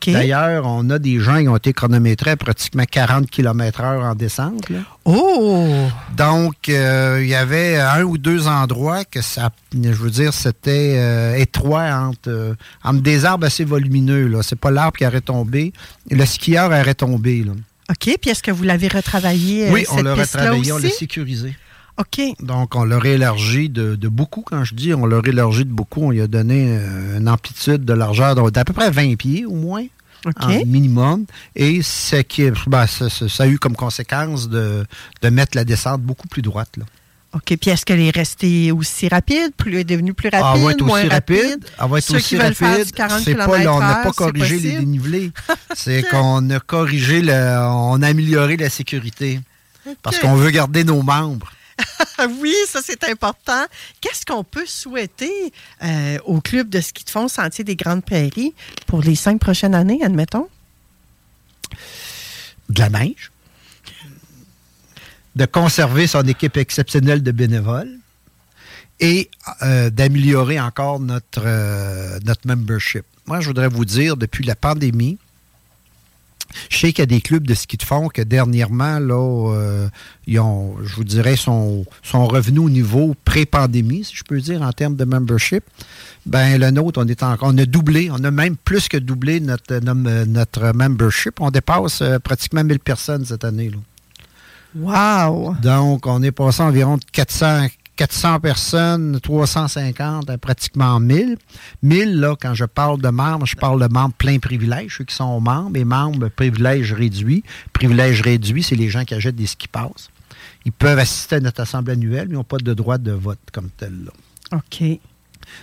D'ailleurs, 0.07 0.67
on 0.67 0.89
a 0.91 0.99
des 0.99 1.21
gens 1.21 1.41
qui 1.41 1.49
ont 1.49 1.57
été 1.57 1.73
chronométrés 1.73 2.31
à 2.33 2.37
pratiquement 2.37 2.85
40 2.91 3.31
km/h 3.31 4.03
en 4.03 4.15
descente. 4.15 4.69
là. 4.71 4.79
Oh! 5.05 5.69
Donc, 6.17 6.69
euh, 6.69 7.19
il 7.23 7.29
y 7.29 7.35
avait 7.35 7.79
un 7.79 8.03
ou 8.03 8.19
deux 8.19 8.47
endroits 8.49 9.05
que 9.05 9.23
ça, 9.23 9.51
je 9.73 9.91
veux 9.91 10.11
dire, 10.11 10.33
c'était 10.35 10.95
euh, 10.99 11.35
étroit 11.37 11.91
entre, 11.93 12.29
euh, 12.29 12.55
entre 12.85 13.01
des 13.03 13.25
arbres 13.25 13.47
assez 13.47 13.65
volumineux. 13.65 14.29
là. 14.29 14.43
C'est 14.43 14.59
pas 14.59 14.71
l'arbre 14.71 14.97
qui 14.99 15.07
aurait 15.07 15.21
tombé. 15.21 15.73
Le 16.11 16.25
skieur 16.27 16.67
aurait 16.67 16.95
tombé. 16.95 17.45
là. 17.45 17.53
OK. 17.91 18.17
Puis 18.21 18.31
est-ce 18.31 18.43
que 18.43 18.51
vous 18.51 18.63
l'avez 18.63 18.89
retravaillé? 18.89 19.69
oui, 19.71 19.85
on 19.91 19.97
cette 19.97 20.05
l'a 20.05 20.15
piste-là 20.15 20.43
retravaillé, 20.43 20.73
on 20.73 20.79
l'a 20.79 20.91
sécurisé. 20.91 21.55
OK. 22.01 22.21
Donc, 22.41 22.75
on 22.77 22.85
l'a 22.85 22.99
élargi 23.05 23.69
de, 23.69 23.95
de 23.95 24.09
beaucoup. 24.09 24.43
Quand 24.43 24.65
je 24.65 24.75
dis 24.75 24.95
on 24.95 25.07
l'a 25.07 25.21
élargi 25.25 25.65
de 25.65 25.71
beaucoup, 25.73 26.03
on 26.05 26.11
lui 26.11 26.21
a 26.23 26.27
donné 26.27 26.79
euh, 26.79 27.19
une 27.19 27.29
amplitude 27.29 27.85
de 27.85 27.93
largeur 27.93 28.35
d'à 28.51 28.65
peu 28.65 28.73
près 28.73 28.91
20 28.91 29.17
pieds 29.17 29.45
au 29.45 29.55
moins. 29.55 29.85
En 30.39 30.49
minimum. 30.67 31.25
Et 31.57 31.81
ce 31.83 32.17
qui, 32.17 32.51
ben, 32.67 32.87
ça, 32.87 33.09
ça- 33.09 33.29
ça 33.29 33.45
a 33.45 33.47
eu 33.47 33.59
comme 33.59 33.75
conséquence 33.75 34.51
de, 34.51 34.85
de 35.23 35.29
mettre 35.31 35.57
la 35.57 35.65
descente 35.65 36.03
beaucoup 36.03 36.29
plus 36.29 36.43
droite. 36.43 36.77
Là. 36.77 36.85
OK. 37.33 37.57
Puis 37.59 37.71
est-ce 37.71 37.87
qu'elle 37.87 38.01
est 38.01 38.15
restée 38.15 38.71
aussi 38.71 39.09
rapide? 39.09 39.53
Plus, 39.57 39.79
est 39.79 39.85
devenue 39.85 40.13
plus 40.13 40.29
rapide? 40.29 40.45
Ah, 40.45 40.55
elle 40.57 40.63
va 40.65 40.71
être 40.73 40.83
moins 40.85 41.01
aussi 41.01 41.09
rapide. 41.09 41.65
Elle 41.83 41.89
va 41.89 41.99
être 41.99 42.05
Ceux 42.05 42.17
aussi 42.17 42.29
qui 42.29 42.37
veulent 42.37 42.55
faire 42.55 42.71
rapide. 42.71 42.87
du 42.87 42.93
40 42.93 43.21
C'est 43.25 43.35
pas, 43.35 43.59
là, 43.63 43.75
on 43.75 43.79
n'a 43.79 43.95
pas 44.03 44.13
corrigé 44.13 44.59
les 44.59 44.77
dénivelés. 44.77 45.33
C'est 45.75 46.03
qu'on 46.11 46.51
a 46.51 46.61
corrigé, 46.61 47.23
le, 47.23 47.33
on 47.71 48.03
a 48.03 48.09
amélioré 48.09 48.57
la 48.59 48.69
sécurité. 48.69 49.41
Parce 50.03 50.19
qu'on 50.19 50.35
veut 50.35 50.51
garder 50.51 50.85
nos 50.85 51.03
membres. 51.03 51.51
oui, 52.41 52.55
ça 52.67 52.81
c'est 52.83 53.05
important. 53.05 53.65
Qu'est-ce 54.01 54.25
qu'on 54.25 54.45
peut 54.45 54.67
souhaiter 54.67 55.53
euh, 55.83 56.19
au 56.25 56.41
club 56.41 56.69
de 56.69 56.81
ski 56.81 57.05
de 57.05 57.11
fond 57.11 57.29
Sentier 57.29 57.65
des 57.65 57.77
Grandes 57.77 58.05
Prairies 58.05 58.55
pour 58.87 59.03
les 59.03 59.15
cinq 59.15 59.41
prochaines 59.41 59.75
années, 59.75 60.01
admettons? 60.03 60.49
de 62.71 62.81
la 62.81 62.89
neige, 62.89 63.31
de 65.37 65.45
conserver 65.45 66.07
son 66.07 66.23
équipe 66.23 66.57
exceptionnelle 66.57 67.23
de 67.23 67.33
bénévoles 67.33 67.99
et 69.01 69.31
euh, 69.63 69.91
d'améliorer 69.91 70.61
encore 70.61 71.01
euh, 71.01 72.19
notre 72.25 72.47
membership. 72.47 73.05
Moi, 73.27 73.41
je 73.41 73.47
voudrais 73.47 73.69
vous 73.69 73.85
dire, 73.85 74.17
depuis 74.17 74.45
la 74.45 74.55
pandémie, 74.55 75.19
je 76.69 76.79
sais 76.79 76.93
qu'il 76.93 77.03
y 77.03 77.03
a 77.03 77.07
des 77.07 77.21
clubs 77.21 77.47
de 77.47 77.55
ski 77.55 77.77
de 77.77 77.83
fond 77.83 78.09
que 78.09 78.23
dernièrement, 78.23 78.99
là, 78.99 79.53
euh, 79.55 79.89
ils 80.27 80.39
ont, 80.41 80.77
je 80.83 80.95
vous 80.97 81.05
dirais, 81.05 81.37
sont, 81.37 81.85
sont 82.03 82.27
revenus 82.27 82.61
au 82.61 82.71
niveau 82.71 83.15
pré-pandémie, 83.25 84.05
si 84.05 84.17
je 84.17 84.25
peux 84.25 84.41
dire, 84.41 84.63
en 84.63 84.73
termes 84.73 84.97
de 84.97 85.05
membership. 85.05 85.65
Ben, 86.27 86.61
le 86.61 86.71
nôtre, 86.71 87.01
on 87.03 87.09
est 87.09 87.23
encore, 87.23 87.49
on 87.53 87.59
a 87.59 87.65
doublé, 87.65 88.11
on 88.11 88.23
a 88.25 88.31
même 88.31 88.57
plus 88.57 88.89
que 88.89 88.97
doublé 88.97 89.41
notre, 89.41 89.79
notre, 89.79 90.73
membership. 90.75 91.41
On 91.41 91.51
dépasse 91.51 92.03
euh, 92.03 92.19
pratiquement 92.19 92.63
1000 92.63 92.79
personnes 92.81 93.25
cette 93.25 93.45
année. 93.45 93.71
Là. 93.71 93.79
Wow! 94.75 95.57
Donc, 95.63 96.07
on 96.07 96.23
est 96.23 96.31
passé 96.31 96.63
à 96.63 96.67
environ 96.67 96.97
de 96.97 97.05
400, 97.13 97.67
400 98.01 98.41
personnes, 98.41 99.21
350 99.21 100.31
à 100.31 100.39
pratiquement 100.39 100.99
1000. 100.99 101.37
1000, 101.83 102.19
là, 102.19 102.35
quand 102.35 102.55
je 102.55 102.65
parle 102.65 102.99
de 102.99 103.11
membres, 103.11 103.45
je 103.45 103.57
parle 103.57 103.79
de 103.87 103.93
membres 103.93 104.15
plein 104.15 104.39
privilège, 104.39 104.97
ceux 104.97 105.05
qui 105.05 105.15
sont 105.15 105.39
membres, 105.39 105.77
et 105.77 105.85
membres 105.85 106.29
privilèges 106.29 106.95
réduits. 106.95 107.45
Privilèges 107.75 108.23
réduits, 108.23 108.63
c'est 108.63 108.75
les 108.75 108.89
gens 108.89 109.05
qui 109.05 109.13
achètent 109.13 109.37
des 109.37 109.47
ski 109.47 109.69
passes. 109.69 110.09
Ils 110.65 110.73
peuvent 110.73 110.99
assister 110.99 111.37
à 111.37 111.41
notre 111.41 111.61
assemblée 111.61 111.93
annuelle, 111.93 112.29
mais 112.29 112.37
ils 112.37 112.39
n'ont 112.39 112.45
pas 112.45 112.57
de 112.57 112.73
droit 112.73 112.97
de 112.97 113.13
vote 113.13 113.39
comme 113.53 113.69
tel. 113.69 113.93
Là. 114.07 114.57
OK. 114.57 114.83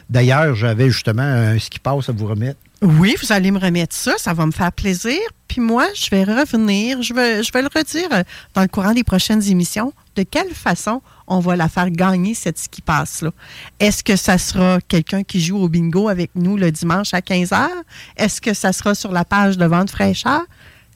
D'ailleurs, 0.07 0.53
j'avais 0.53 0.91
justement 0.91 1.23
un 1.23 1.57
ski 1.57 1.79
pass 1.79 2.07
à 2.07 2.11
vous 2.11 2.27
remettre. 2.27 2.59
Oui, 2.83 3.15
vous 3.19 3.31
allez 3.31 3.49
me 3.49 3.57
remettre 3.57 3.95
ça, 3.95 4.13
ça 4.19 4.35
va 4.35 4.45
me 4.45 4.51
faire 4.51 4.71
plaisir. 4.71 5.17
Puis 5.47 5.59
moi, 5.59 5.87
je 5.95 6.11
vais 6.11 6.23
revenir, 6.23 7.01
je 7.01 7.15
vais, 7.15 7.41
je 7.41 7.51
vais 7.51 7.63
le 7.63 7.69
redire 7.73 8.09
euh, 8.11 8.23
dans 8.53 8.61
le 8.61 8.67
courant 8.67 8.93
des 8.93 9.03
prochaines 9.03 9.41
émissions, 9.49 9.91
de 10.15 10.21
quelle 10.21 10.53
façon 10.53 11.01
on 11.27 11.39
va 11.39 11.55
la 11.55 11.69
faire 11.69 11.91
gagner, 11.91 12.33
cette 12.33 12.57
ski 12.57 12.81
passe-là. 12.81 13.31
Est-ce 13.79 14.03
que 14.03 14.15
ça 14.15 14.37
sera 14.37 14.79
quelqu'un 14.87 15.23
qui 15.23 15.41
joue 15.41 15.57
au 15.57 15.69
bingo 15.69 16.07
avec 16.07 16.31
nous 16.35 16.57
le 16.57 16.71
dimanche 16.71 17.13
à 17.13 17.19
15h? 17.19 17.67
Est-ce 18.15 18.41
que 18.41 18.53
ça 18.53 18.73
sera 18.73 18.95
sur 18.95 19.11
la 19.11 19.25
page 19.25 19.57
de 19.57 19.65
vente 19.65 19.89
fraîcheur? 19.89 20.43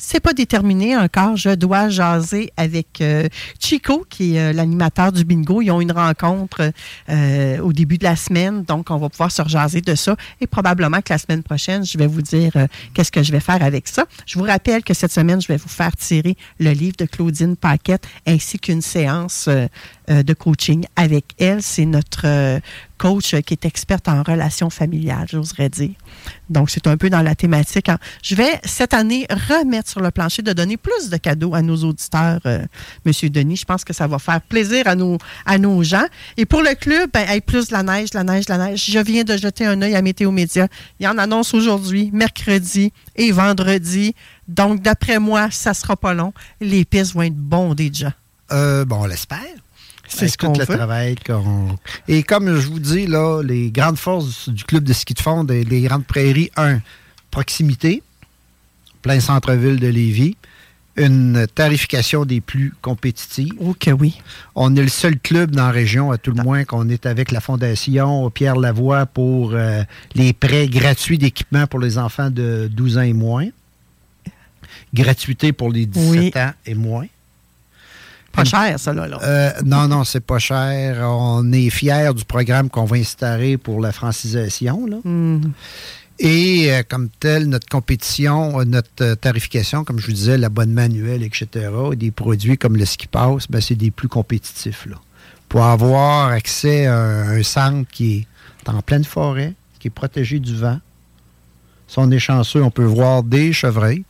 C'est 0.03 0.19
pas 0.19 0.33
déterminé 0.33 0.97
encore. 0.97 1.37
Je 1.37 1.53
dois 1.53 1.89
jaser 1.89 2.51
avec 2.57 3.01
euh, 3.01 3.27
Chico, 3.59 4.03
qui 4.09 4.35
est 4.35 4.49
euh, 4.49 4.51
l'animateur 4.51 5.11
du 5.11 5.23
bingo. 5.23 5.61
Ils 5.61 5.69
ont 5.69 5.79
une 5.79 5.91
rencontre 5.91 6.71
euh, 7.07 7.59
au 7.59 7.71
début 7.71 7.99
de 7.99 8.03
la 8.05 8.15
semaine, 8.15 8.63
donc 8.63 8.89
on 8.89 8.97
va 8.97 9.09
pouvoir 9.09 9.31
se 9.31 9.43
rejaser 9.43 9.81
de 9.81 9.93
ça. 9.93 10.15
Et 10.41 10.47
probablement 10.47 11.01
que 11.01 11.13
la 11.13 11.19
semaine 11.19 11.43
prochaine, 11.43 11.85
je 11.85 11.99
vais 11.99 12.07
vous 12.07 12.23
dire 12.23 12.51
qu'est-ce 12.95 13.11
que 13.11 13.21
je 13.21 13.31
vais 13.31 13.39
faire 13.39 13.61
avec 13.61 13.87
ça. 13.87 14.05
Je 14.25 14.39
vous 14.39 14.45
rappelle 14.45 14.83
que 14.83 14.95
cette 14.95 15.11
semaine, 15.11 15.39
je 15.39 15.47
vais 15.47 15.57
vous 15.57 15.69
faire 15.69 15.95
tirer 15.95 16.35
le 16.59 16.71
livre 16.71 16.95
de 16.97 17.05
Claudine 17.05 17.55
Paquette 17.55 18.07
ainsi 18.25 18.57
qu'une 18.57 18.81
séance 18.81 19.47
de 20.11 20.33
coaching 20.33 20.85
avec 20.95 21.25
elle. 21.39 21.61
C'est 21.61 21.85
notre 21.85 22.61
coach 23.01 23.35
qui 23.41 23.53
est 23.55 23.65
experte 23.65 24.07
en 24.07 24.21
relations 24.21 24.69
familiales, 24.69 25.25
j'oserais 25.27 25.69
dire. 25.69 25.95
Donc, 26.51 26.69
c'est 26.69 26.85
un 26.85 26.97
peu 26.97 27.09
dans 27.09 27.23
la 27.23 27.33
thématique. 27.33 27.89
Je 28.21 28.35
vais, 28.35 28.59
cette 28.63 28.93
année, 28.93 29.25
remettre 29.49 29.89
sur 29.89 30.01
le 30.01 30.11
plancher 30.11 30.43
de 30.43 30.53
donner 30.53 30.77
plus 30.77 31.09
de 31.09 31.17
cadeaux 31.17 31.55
à 31.55 31.63
nos 31.63 31.77
auditeurs, 31.77 32.39
euh, 32.45 32.63
Monsieur 33.03 33.31
Denis. 33.31 33.57
Je 33.57 33.65
pense 33.65 33.83
que 33.83 33.93
ça 33.93 34.05
va 34.05 34.19
faire 34.19 34.39
plaisir 34.41 34.87
à 34.87 34.95
nos, 34.95 35.17
à 35.47 35.57
nos 35.57 35.81
gens. 35.81 36.05
Et 36.37 36.45
pour 36.45 36.61
le 36.61 36.75
club, 36.75 37.09
ben, 37.11 37.25
plus 37.41 37.69
de 37.69 37.73
la 37.73 37.81
neige, 37.81 38.09
la 38.13 38.23
neige, 38.23 38.47
la 38.47 38.57
neige. 38.59 38.85
Je 38.85 38.99
viens 38.99 39.23
de 39.23 39.35
jeter 39.35 39.65
un 39.65 39.81
œil 39.81 39.95
à 39.95 40.03
Météo 40.03 40.29
Média. 40.29 40.67
Il 40.99 41.05
y 41.05 41.07
en 41.07 41.17
annonce 41.17 41.55
aujourd'hui, 41.55 42.11
mercredi 42.13 42.93
et 43.15 43.31
vendredi. 43.31 44.13
Donc, 44.47 44.81
d'après 44.81 45.17
moi, 45.17 45.49
ça 45.49 45.73
sera 45.73 45.95
pas 45.95 46.13
long. 46.13 46.33
Les 46.59 46.85
pistes 46.85 47.13
vont 47.13 47.23
être 47.23 47.35
bondées 47.35 47.89
de. 47.89 48.07
Euh, 48.51 48.85
bon, 48.85 48.97
on 49.01 49.05
l'espère. 49.05 49.39
C'est 50.13 50.27
ce 50.27 50.37
qu'on 50.37 50.53
le 50.53 50.65
veut. 50.65 50.75
travail 50.77 51.15
qu'on- 51.15 51.77
Et 52.07 52.23
comme 52.23 52.59
je 52.59 52.67
vous 52.67 52.79
dis, 52.79 53.07
là, 53.07 53.41
les 53.41 53.71
grandes 53.71 53.97
forces 53.97 54.49
du 54.49 54.63
club 54.63 54.83
de 54.83 54.93
ski 54.93 55.13
de 55.13 55.19
fond, 55.19 55.43
des, 55.43 55.63
les 55.63 55.81
grandes 55.81 56.05
prairies, 56.05 56.51
un, 56.57 56.79
proximité, 57.31 58.03
plein 59.01 59.19
centre-ville 59.19 59.79
de 59.79 59.87
Lévis, 59.87 60.35
une 60.97 61.47
tarification 61.55 62.25
des 62.25 62.41
plus 62.41 62.73
compétitives. 62.81 63.53
Ok, 63.59 63.89
oui. 63.97 64.19
On 64.55 64.75
est 64.75 64.81
le 64.81 64.89
seul 64.89 65.17
club 65.17 65.51
dans 65.51 65.65
la 65.67 65.71
région, 65.71 66.11
à 66.11 66.17
tout 66.17 66.31
le 66.31 66.43
moins, 66.43 66.65
qu'on 66.65 66.89
est 66.89 67.05
avec 67.05 67.31
la 67.31 67.39
Fondation 67.39 68.29
Pierre 68.29 68.57
Lavoie 68.57 69.05
pour 69.05 69.53
euh, 69.53 69.83
les 70.15 70.33
prêts 70.33 70.67
gratuits 70.67 71.17
d'équipement 71.17 71.65
pour 71.67 71.79
les 71.79 71.97
enfants 71.97 72.29
de 72.29 72.69
12 72.71 72.97
ans 72.97 73.01
et 73.03 73.13
moins. 73.13 73.47
Gratuité 74.93 75.53
pour 75.53 75.71
les 75.71 75.85
17 75.85 76.11
Oui. 76.11 76.31
ans 76.35 76.51
et 76.65 76.75
moins. 76.75 77.05
Pas 78.31 78.45
cher, 78.45 78.79
ça, 78.79 78.93
là. 78.93 79.07
là. 79.07 79.19
Euh, 79.23 79.51
non, 79.65 79.87
non, 79.87 80.03
c'est 80.03 80.25
pas 80.25 80.39
cher. 80.39 80.97
On 81.01 81.51
est 81.51 81.69
fiers 81.69 82.11
du 82.15 82.25
programme 82.25 82.69
qu'on 82.69 82.85
va 82.85 82.97
installer 82.97 83.57
pour 83.57 83.81
la 83.81 83.91
francisation. 83.91 84.85
là. 84.85 84.97
Hmm. 85.03 85.51
Et 86.19 86.71
euh, 86.71 86.83
comme 86.87 87.09
tel, 87.19 87.49
notre 87.49 87.67
compétition, 87.67 88.59
euh, 88.59 88.63
notre 88.63 89.15
tarification, 89.15 89.83
comme 89.83 89.99
je 89.99 90.05
vous 90.05 90.13
disais, 90.13 90.37
l'abonnement 90.37 90.83
annuel, 90.83 91.23
etc., 91.23 91.69
et 91.91 91.95
des 91.95 92.11
produits 92.11 92.57
comme 92.57 92.77
le 92.77 92.85
ski 92.85 93.07
pass, 93.07 93.47
ben, 93.49 93.59
c'est 93.59 93.75
des 93.75 93.91
plus 93.91 94.07
compétitifs. 94.07 94.85
Là. 94.85 94.97
Pour 95.49 95.63
avoir 95.63 96.27
accès 96.27 96.85
à 96.85 96.95
un, 96.95 97.39
un 97.39 97.43
centre 97.43 97.89
qui 97.91 98.27
est 98.65 98.69
en 98.69 98.81
pleine 98.81 99.03
forêt, 99.03 99.53
qui 99.79 99.87
est 99.87 99.91
protégé 99.91 100.39
du 100.39 100.55
vent. 100.55 100.79
Si 101.87 101.97
on 101.97 102.09
est 102.11 102.19
chanceux, 102.19 102.63
on 102.63 102.71
peut 102.71 102.85
voir 102.85 103.23
des 103.23 103.51
chevreuils. 103.51 104.03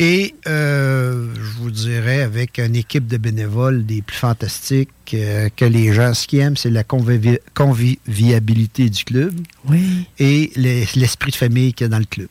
Et 0.00 0.34
euh, 0.46 1.28
je 1.34 1.50
vous 1.58 1.70
dirais, 1.70 2.20
avec 2.22 2.58
une 2.58 2.76
équipe 2.76 3.06
de 3.06 3.16
bénévoles 3.16 3.84
des 3.84 4.00
plus 4.02 4.16
fantastiques 4.16 4.90
euh, 5.14 5.48
que 5.56 5.64
les 5.64 5.92
gens, 5.92 6.14
ce 6.14 6.26
qu'ils 6.26 6.40
aiment, 6.40 6.56
c'est 6.56 6.70
la 6.70 6.82
convivi- 6.84 7.38
convivialité 7.54 8.88
du 8.90 9.04
club 9.04 9.34
Oui. 9.68 10.06
et 10.18 10.50
les- 10.56 10.86
l'esprit 10.96 11.30
de 11.32 11.36
famille 11.36 11.72
qu'il 11.74 11.84
y 11.84 11.86
a 11.86 11.88
dans 11.88 11.98
le 11.98 12.04
club. 12.04 12.28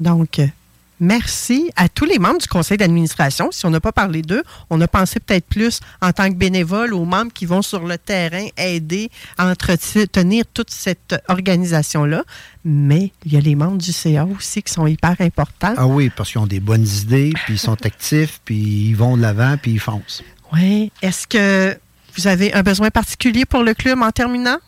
Donc, 0.00 0.40
merci 1.00 1.70
à 1.76 1.88
tous 1.88 2.04
les 2.04 2.18
membres 2.18 2.38
du 2.38 2.46
conseil 2.46 2.76
d'administration. 2.76 3.50
Si 3.50 3.66
on 3.66 3.70
n'a 3.70 3.80
pas 3.80 3.92
parlé 3.92 4.22
d'eux, 4.22 4.42
on 4.68 4.80
a 4.80 4.86
pensé 4.86 5.18
peut-être 5.18 5.46
plus 5.46 5.80
en 6.00 6.12
tant 6.12 6.28
que 6.28 6.34
bénévoles 6.34 6.94
aux 6.94 7.04
membres 7.04 7.32
qui 7.32 7.46
vont 7.46 7.62
sur 7.62 7.86
le 7.86 7.98
terrain 7.98 8.46
aider 8.56 9.10
à 9.38 9.48
entretenir 9.50 10.44
toute 10.52 10.70
cette 10.70 11.16
organisation-là. 11.28 12.24
Mais 12.64 13.12
il 13.24 13.32
y 13.32 13.36
a 13.36 13.40
les 13.40 13.54
membres 13.54 13.78
du 13.78 13.92
CA 13.92 14.26
aussi 14.26 14.62
qui 14.62 14.72
sont 14.72 14.86
hyper 14.86 15.16
importants. 15.20 15.74
Ah 15.76 15.86
oui, 15.86 16.10
parce 16.14 16.30
qu'ils 16.30 16.40
ont 16.40 16.46
des 16.46 16.60
bonnes 16.60 16.86
idées, 16.86 17.32
puis 17.44 17.54
ils 17.54 17.58
sont 17.58 17.84
actifs, 17.84 18.40
puis 18.44 18.88
ils 18.88 18.94
vont 18.94 19.16
de 19.16 19.22
l'avant, 19.22 19.56
puis 19.60 19.72
ils 19.72 19.80
foncent. 19.80 20.22
Oui. 20.52 20.92
Est-ce 21.00 21.26
que 21.26 21.76
vous 22.16 22.26
avez 22.26 22.52
un 22.52 22.62
besoin 22.62 22.90
particulier 22.90 23.44
pour 23.44 23.62
le 23.62 23.74
club 23.74 24.02
en 24.02 24.10
terminant? 24.10 24.58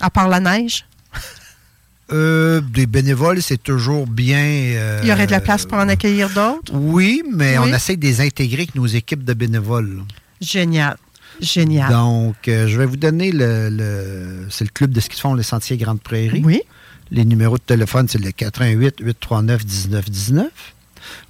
À 0.00 0.10
part 0.10 0.28
la 0.28 0.40
neige? 0.40 0.84
Euh, 2.10 2.60
des 2.60 2.86
bénévoles, 2.86 3.42
c'est 3.42 3.62
toujours 3.62 4.06
bien. 4.06 4.38
euh, 4.38 5.00
Il 5.02 5.08
y 5.08 5.12
aurait 5.12 5.26
de 5.26 5.30
la 5.32 5.40
place 5.40 5.66
pour 5.66 5.76
en 5.78 5.88
accueillir 5.88 6.28
d'autres? 6.30 6.72
Oui, 6.72 7.22
mais 7.30 7.58
Oui. 7.58 7.68
on 7.70 7.74
essaie 7.74 7.96
de 7.96 8.06
les 8.06 8.20
intégrer 8.22 8.62
avec 8.62 8.74
nos 8.74 8.86
équipes 8.86 9.24
de 9.24 9.34
bénévoles. 9.34 10.02
Génial. 10.40 10.96
Génial. 11.40 11.90
Donc, 11.92 12.48
euh, 12.48 12.66
je 12.66 12.78
vais 12.78 12.86
vous 12.86 12.96
donner 12.96 13.30
le. 13.30 13.68
le- 13.70 14.46
c'est 14.50 14.64
le 14.64 14.70
club 14.70 14.90
de 14.92 15.00
ski 15.00 15.16
de 15.16 15.20
fond, 15.20 15.34
le 15.34 15.42
Sentier 15.42 15.76
Grande 15.76 16.00
Prairie. 16.00 16.42
Oui. 16.44 16.62
Les 17.10 17.24
numéros 17.24 17.56
de 17.58 17.62
téléphone, 17.62 18.06
c'est 18.08 18.18
le 18.20 18.30
88 18.32 18.96
839 19.00 19.64
1919. 19.64 20.46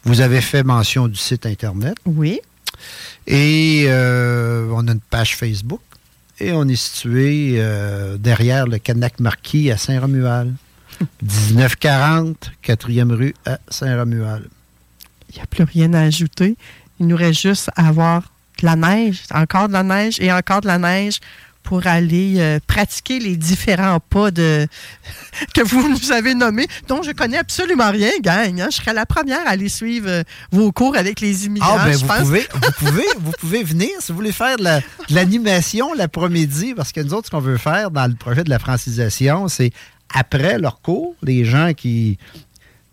Vous 0.05 0.21
avez 0.21 0.41
fait 0.41 0.63
mention 0.63 1.09
du 1.09 1.17
site 1.19 1.45
Internet. 1.47 1.97
Oui. 2.07 2.41
Et 3.27 3.87
on 3.91 4.87
a 4.89 4.93
une 4.93 5.01
page 5.11 5.37
Facebook. 5.37 5.81
Et 6.41 6.53
on 6.53 6.67
est 6.69 6.77
situé 6.77 7.55
euh, 7.57 8.17
derrière 8.17 8.67
le 8.69 8.79
Canac 8.79 9.19
Marquis 9.19 9.71
à 9.73 9.77
Saint-Romuald. 9.77 10.55
1940, 11.23 12.51
4e 12.65 13.13
rue 13.13 13.35
à 13.47 13.59
Saint-Romuald. 13.69 14.49
Il 15.31 15.37
n'y 15.37 15.43
a 15.43 15.47
plus 15.47 15.65
rien 15.65 15.93
à 15.95 16.01
ajouter. 16.03 16.57
Il 17.01 17.07
nous 17.07 17.17
reste 17.17 17.41
juste 17.43 17.71
à 17.77 17.89
avoir 17.89 18.23
de 18.61 18.67
la 18.67 18.77
neige, 18.77 19.23
encore 19.33 19.69
de 19.69 19.73
la 19.75 19.83
neige 19.83 20.17
et 20.21 20.33
encore 20.33 20.61
de 20.63 20.67
la 20.67 20.79
neige 20.79 21.19
pour 21.63 21.87
aller 21.87 22.37
euh, 22.39 22.59
pratiquer 22.67 23.19
les 23.19 23.37
différents 23.37 24.01
pas 24.01 24.31
de 24.31 24.67
que 25.55 25.61
vous 25.63 25.87
nous 25.87 26.13
avez 26.13 26.35
nommés, 26.35 26.67
dont 26.89 27.03
je 27.03 27.11
connais 27.11 27.37
absolument 27.37 27.91
rien, 27.91 28.11
gang. 28.23 28.59
hein. 28.61 28.69
Je 28.71 28.77
serais 28.77 28.95
la 28.95 29.05
première 29.05 29.47
à 29.47 29.51
aller 29.51 29.69
suivre 29.69 30.09
euh, 30.09 30.23
vos 30.51 30.73
cours 30.73 30.97
avec 30.97 31.21
les 31.21 31.45
immigrants. 31.45 31.77
Ah, 31.79 31.85
ben 31.85 31.93
je 31.93 31.99
vous 31.99 32.07
pense. 32.07 32.19
pouvez, 32.21 32.47
vous, 32.55 32.73
pouvez, 32.87 33.05
vous 33.19 33.33
pouvez 33.39 33.63
venir 33.65 33.91
si 34.01 34.13
vous 34.13 34.17
voulez 34.17 34.33
faire 34.33 34.57
de 34.57 34.65
la- 34.65 34.81
l'animation 35.11 35.93
l'après-midi, 35.93 36.73
parce 36.75 36.91
que 36.93 37.03
nous 37.03 37.13
autres, 37.13 37.27
ce 37.27 37.31
qu'on 37.33 37.41
veut 37.41 37.59
faire 37.59 37.91
dans 37.91 38.07
le 38.07 38.15
projet 38.15 38.45
de 38.45 38.51
la 38.51 38.59
francisation, 38.59 39.47
c'est 39.49 39.71
après 40.15 40.59
leur 40.59 40.81
cours, 40.81 41.15
les 41.23 41.45
gens 41.45 41.73
qui. 41.75 42.19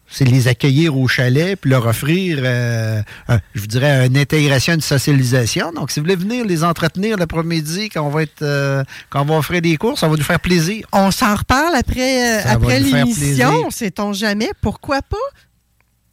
C'est 0.07 0.23
les 0.23 0.47
accueillir 0.47 0.95
au 0.95 1.07
chalet 1.07 1.59
puis 1.59 1.71
leur 1.71 1.87
offrir, 1.87 2.37
euh, 2.43 3.01
un- 3.27 3.39
je 3.55 3.61
vous 3.61 3.67
dirais, 3.67 4.05
une 4.05 4.15
intégration, 4.17 4.75
une 4.75 4.81
socialisation. 4.81 5.71
Donc, 5.73 5.89
si 5.89 5.99
vous 5.99 6.03
voulez 6.05 6.15
venir 6.15 6.45
les 6.45 6.63
entretenir 6.63 7.17
l'après-midi, 7.17 7.89
quand 7.89 8.05
on 8.05 8.09
va 8.09 8.21
être, 8.21 8.43
euh, 8.43 8.83
quand 9.09 9.23
on 9.23 9.25
va 9.25 9.37
offrir 9.39 9.61
des 9.63 9.75
cours, 9.77 9.97
ça 9.97 10.07
va 10.07 10.15
nous 10.15 10.23
faire 10.23 10.39
plaisir. 10.39 10.85
On 10.93 11.09
s'en 11.09 11.33
reparle 11.35 11.73
après, 11.75 12.37
euh, 12.37 12.49
après 12.49 12.79
l'émission, 12.79 13.71
sait-on 13.71 14.13
jamais? 14.13 14.51
Pourquoi 14.61 15.01
pas? 15.01 15.17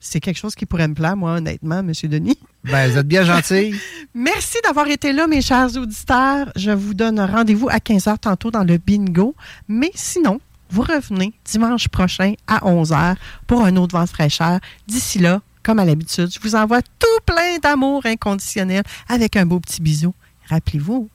C'est 0.00 0.18
quelque 0.20 0.38
chose 0.38 0.54
qui 0.56 0.66
pourrait 0.66 0.88
me 0.88 0.94
plaire, 0.94 1.16
moi, 1.16 1.34
honnêtement, 1.34 1.80
M. 1.80 1.92
Denis. 2.04 2.38
Ben, 2.64 2.90
vous 2.90 2.98
êtes 2.98 3.06
bien 3.06 3.24
gentil. 3.24 3.74
Merci 4.14 4.56
d'avoir 4.64 4.88
été 4.88 5.12
là, 5.12 5.26
mes 5.28 5.42
chers 5.42 5.76
auditeurs. 5.76 6.50
Je 6.56 6.70
vous 6.70 6.94
donne 6.94 7.20
rendez-vous 7.20 7.68
à 7.68 7.76
15h 7.76 8.18
tantôt 8.18 8.50
dans 8.50 8.64
le 8.64 8.78
bingo. 8.78 9.36
Mais 9.68 9.92
sinon, 9.94 10.40
vous 10.72 10.82
revenez 10.82 11.32
dimanche 11.44 11.88
prochain 11.88 12.34
à 12.46 12.58
11h 12.60 13.16
pour 13.46 13.64
un 13.64 13.76
autre 13.76 13.96
vent 13.98 14.06
fraîcheur. 14.06 14.58
D'ici 14.88 15.18
là, 15.18 15.40
comme 15.62 15.78
à 15.78 15.84
l'habitude, 15.84 16.28
je 16.32 16.40
vous 16.40 16.54
envoie 16.56 16.82
tout 16.82 17.06
plein 17.26 17.58
d'amour 17.62 18.04
inconditionnel 18.06 18.82
avec 19.08 19.36
un 19.36 19.46
beau 19.46 19.60
petit 19.60 19.80
bisou. 19.82 20.14
Rappelez-vous, 20.48 21.08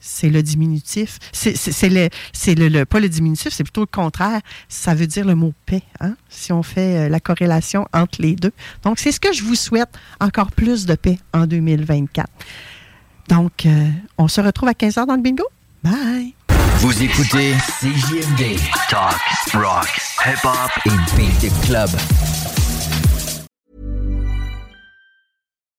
c'est 0.00 0.30
le 0.30 0.42
diminutif. 0.42 1.18
C'est 1.32 1.88
le, 1.90 2.08
le- 2.68 2.84
pas 2.84 3.00
le 3.00 3.08
diminutif, 3.08 3.52
c'est 3.52 3.62
plutôt 3.64 3.82
le 3.82 3.86
contraire. 3.86 4.40
Ça 4.68 4.94
veut 4.94 5.06
dire 5.06 5.24
le 5.26 5.34
mot 5.34 5.52
paix, 5.66 5.82
hein, 6.00 6.14
si 6.28 6.52
on 6.52 6.62
fait 6.62 6.96
euh, 6.96 7.08
la 7.08 7.20
corrélation 7.20 7.86
entre 7.92 8.20
les 8.22 8.34
deux. 8.34 8.52
Donc, 8.82 8.98
c'est 8.98 9.12
ce 9.12 9.20
que 9.20 9.32
je 9.32 9.44
vous 9.44 9.54
souhaite, 9.54 9.90
encore 10.20 10.50
plus 10.52 10.86
de 10.86 10.94
paix 10.94 11.18
en 11.32 11.46
2024. 11.46 12.28
Donc, 13.28 13.66
euh, 13.66 13.88
on 14.18 14.26
se 14.26 14.40
retrouve 14.40 14.68
à 14.70 14.72
15h 14.72 15.06
dans 15.06 15.14
le 15.16 15.22
bingo. 15.22 15.44
Bye! 15.84 16.34
Vous 16.82 17.00
écoutez 17.00 17.54
CJMD. 17.80 18.58
Talk, 18.90 19.14
rock, 19.54 20.00
hip-hop 20.26 20.70
et 20.84 21.16
beat 21.16 21.48
club. 21.64 21.88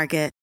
Market. 0.00 0.39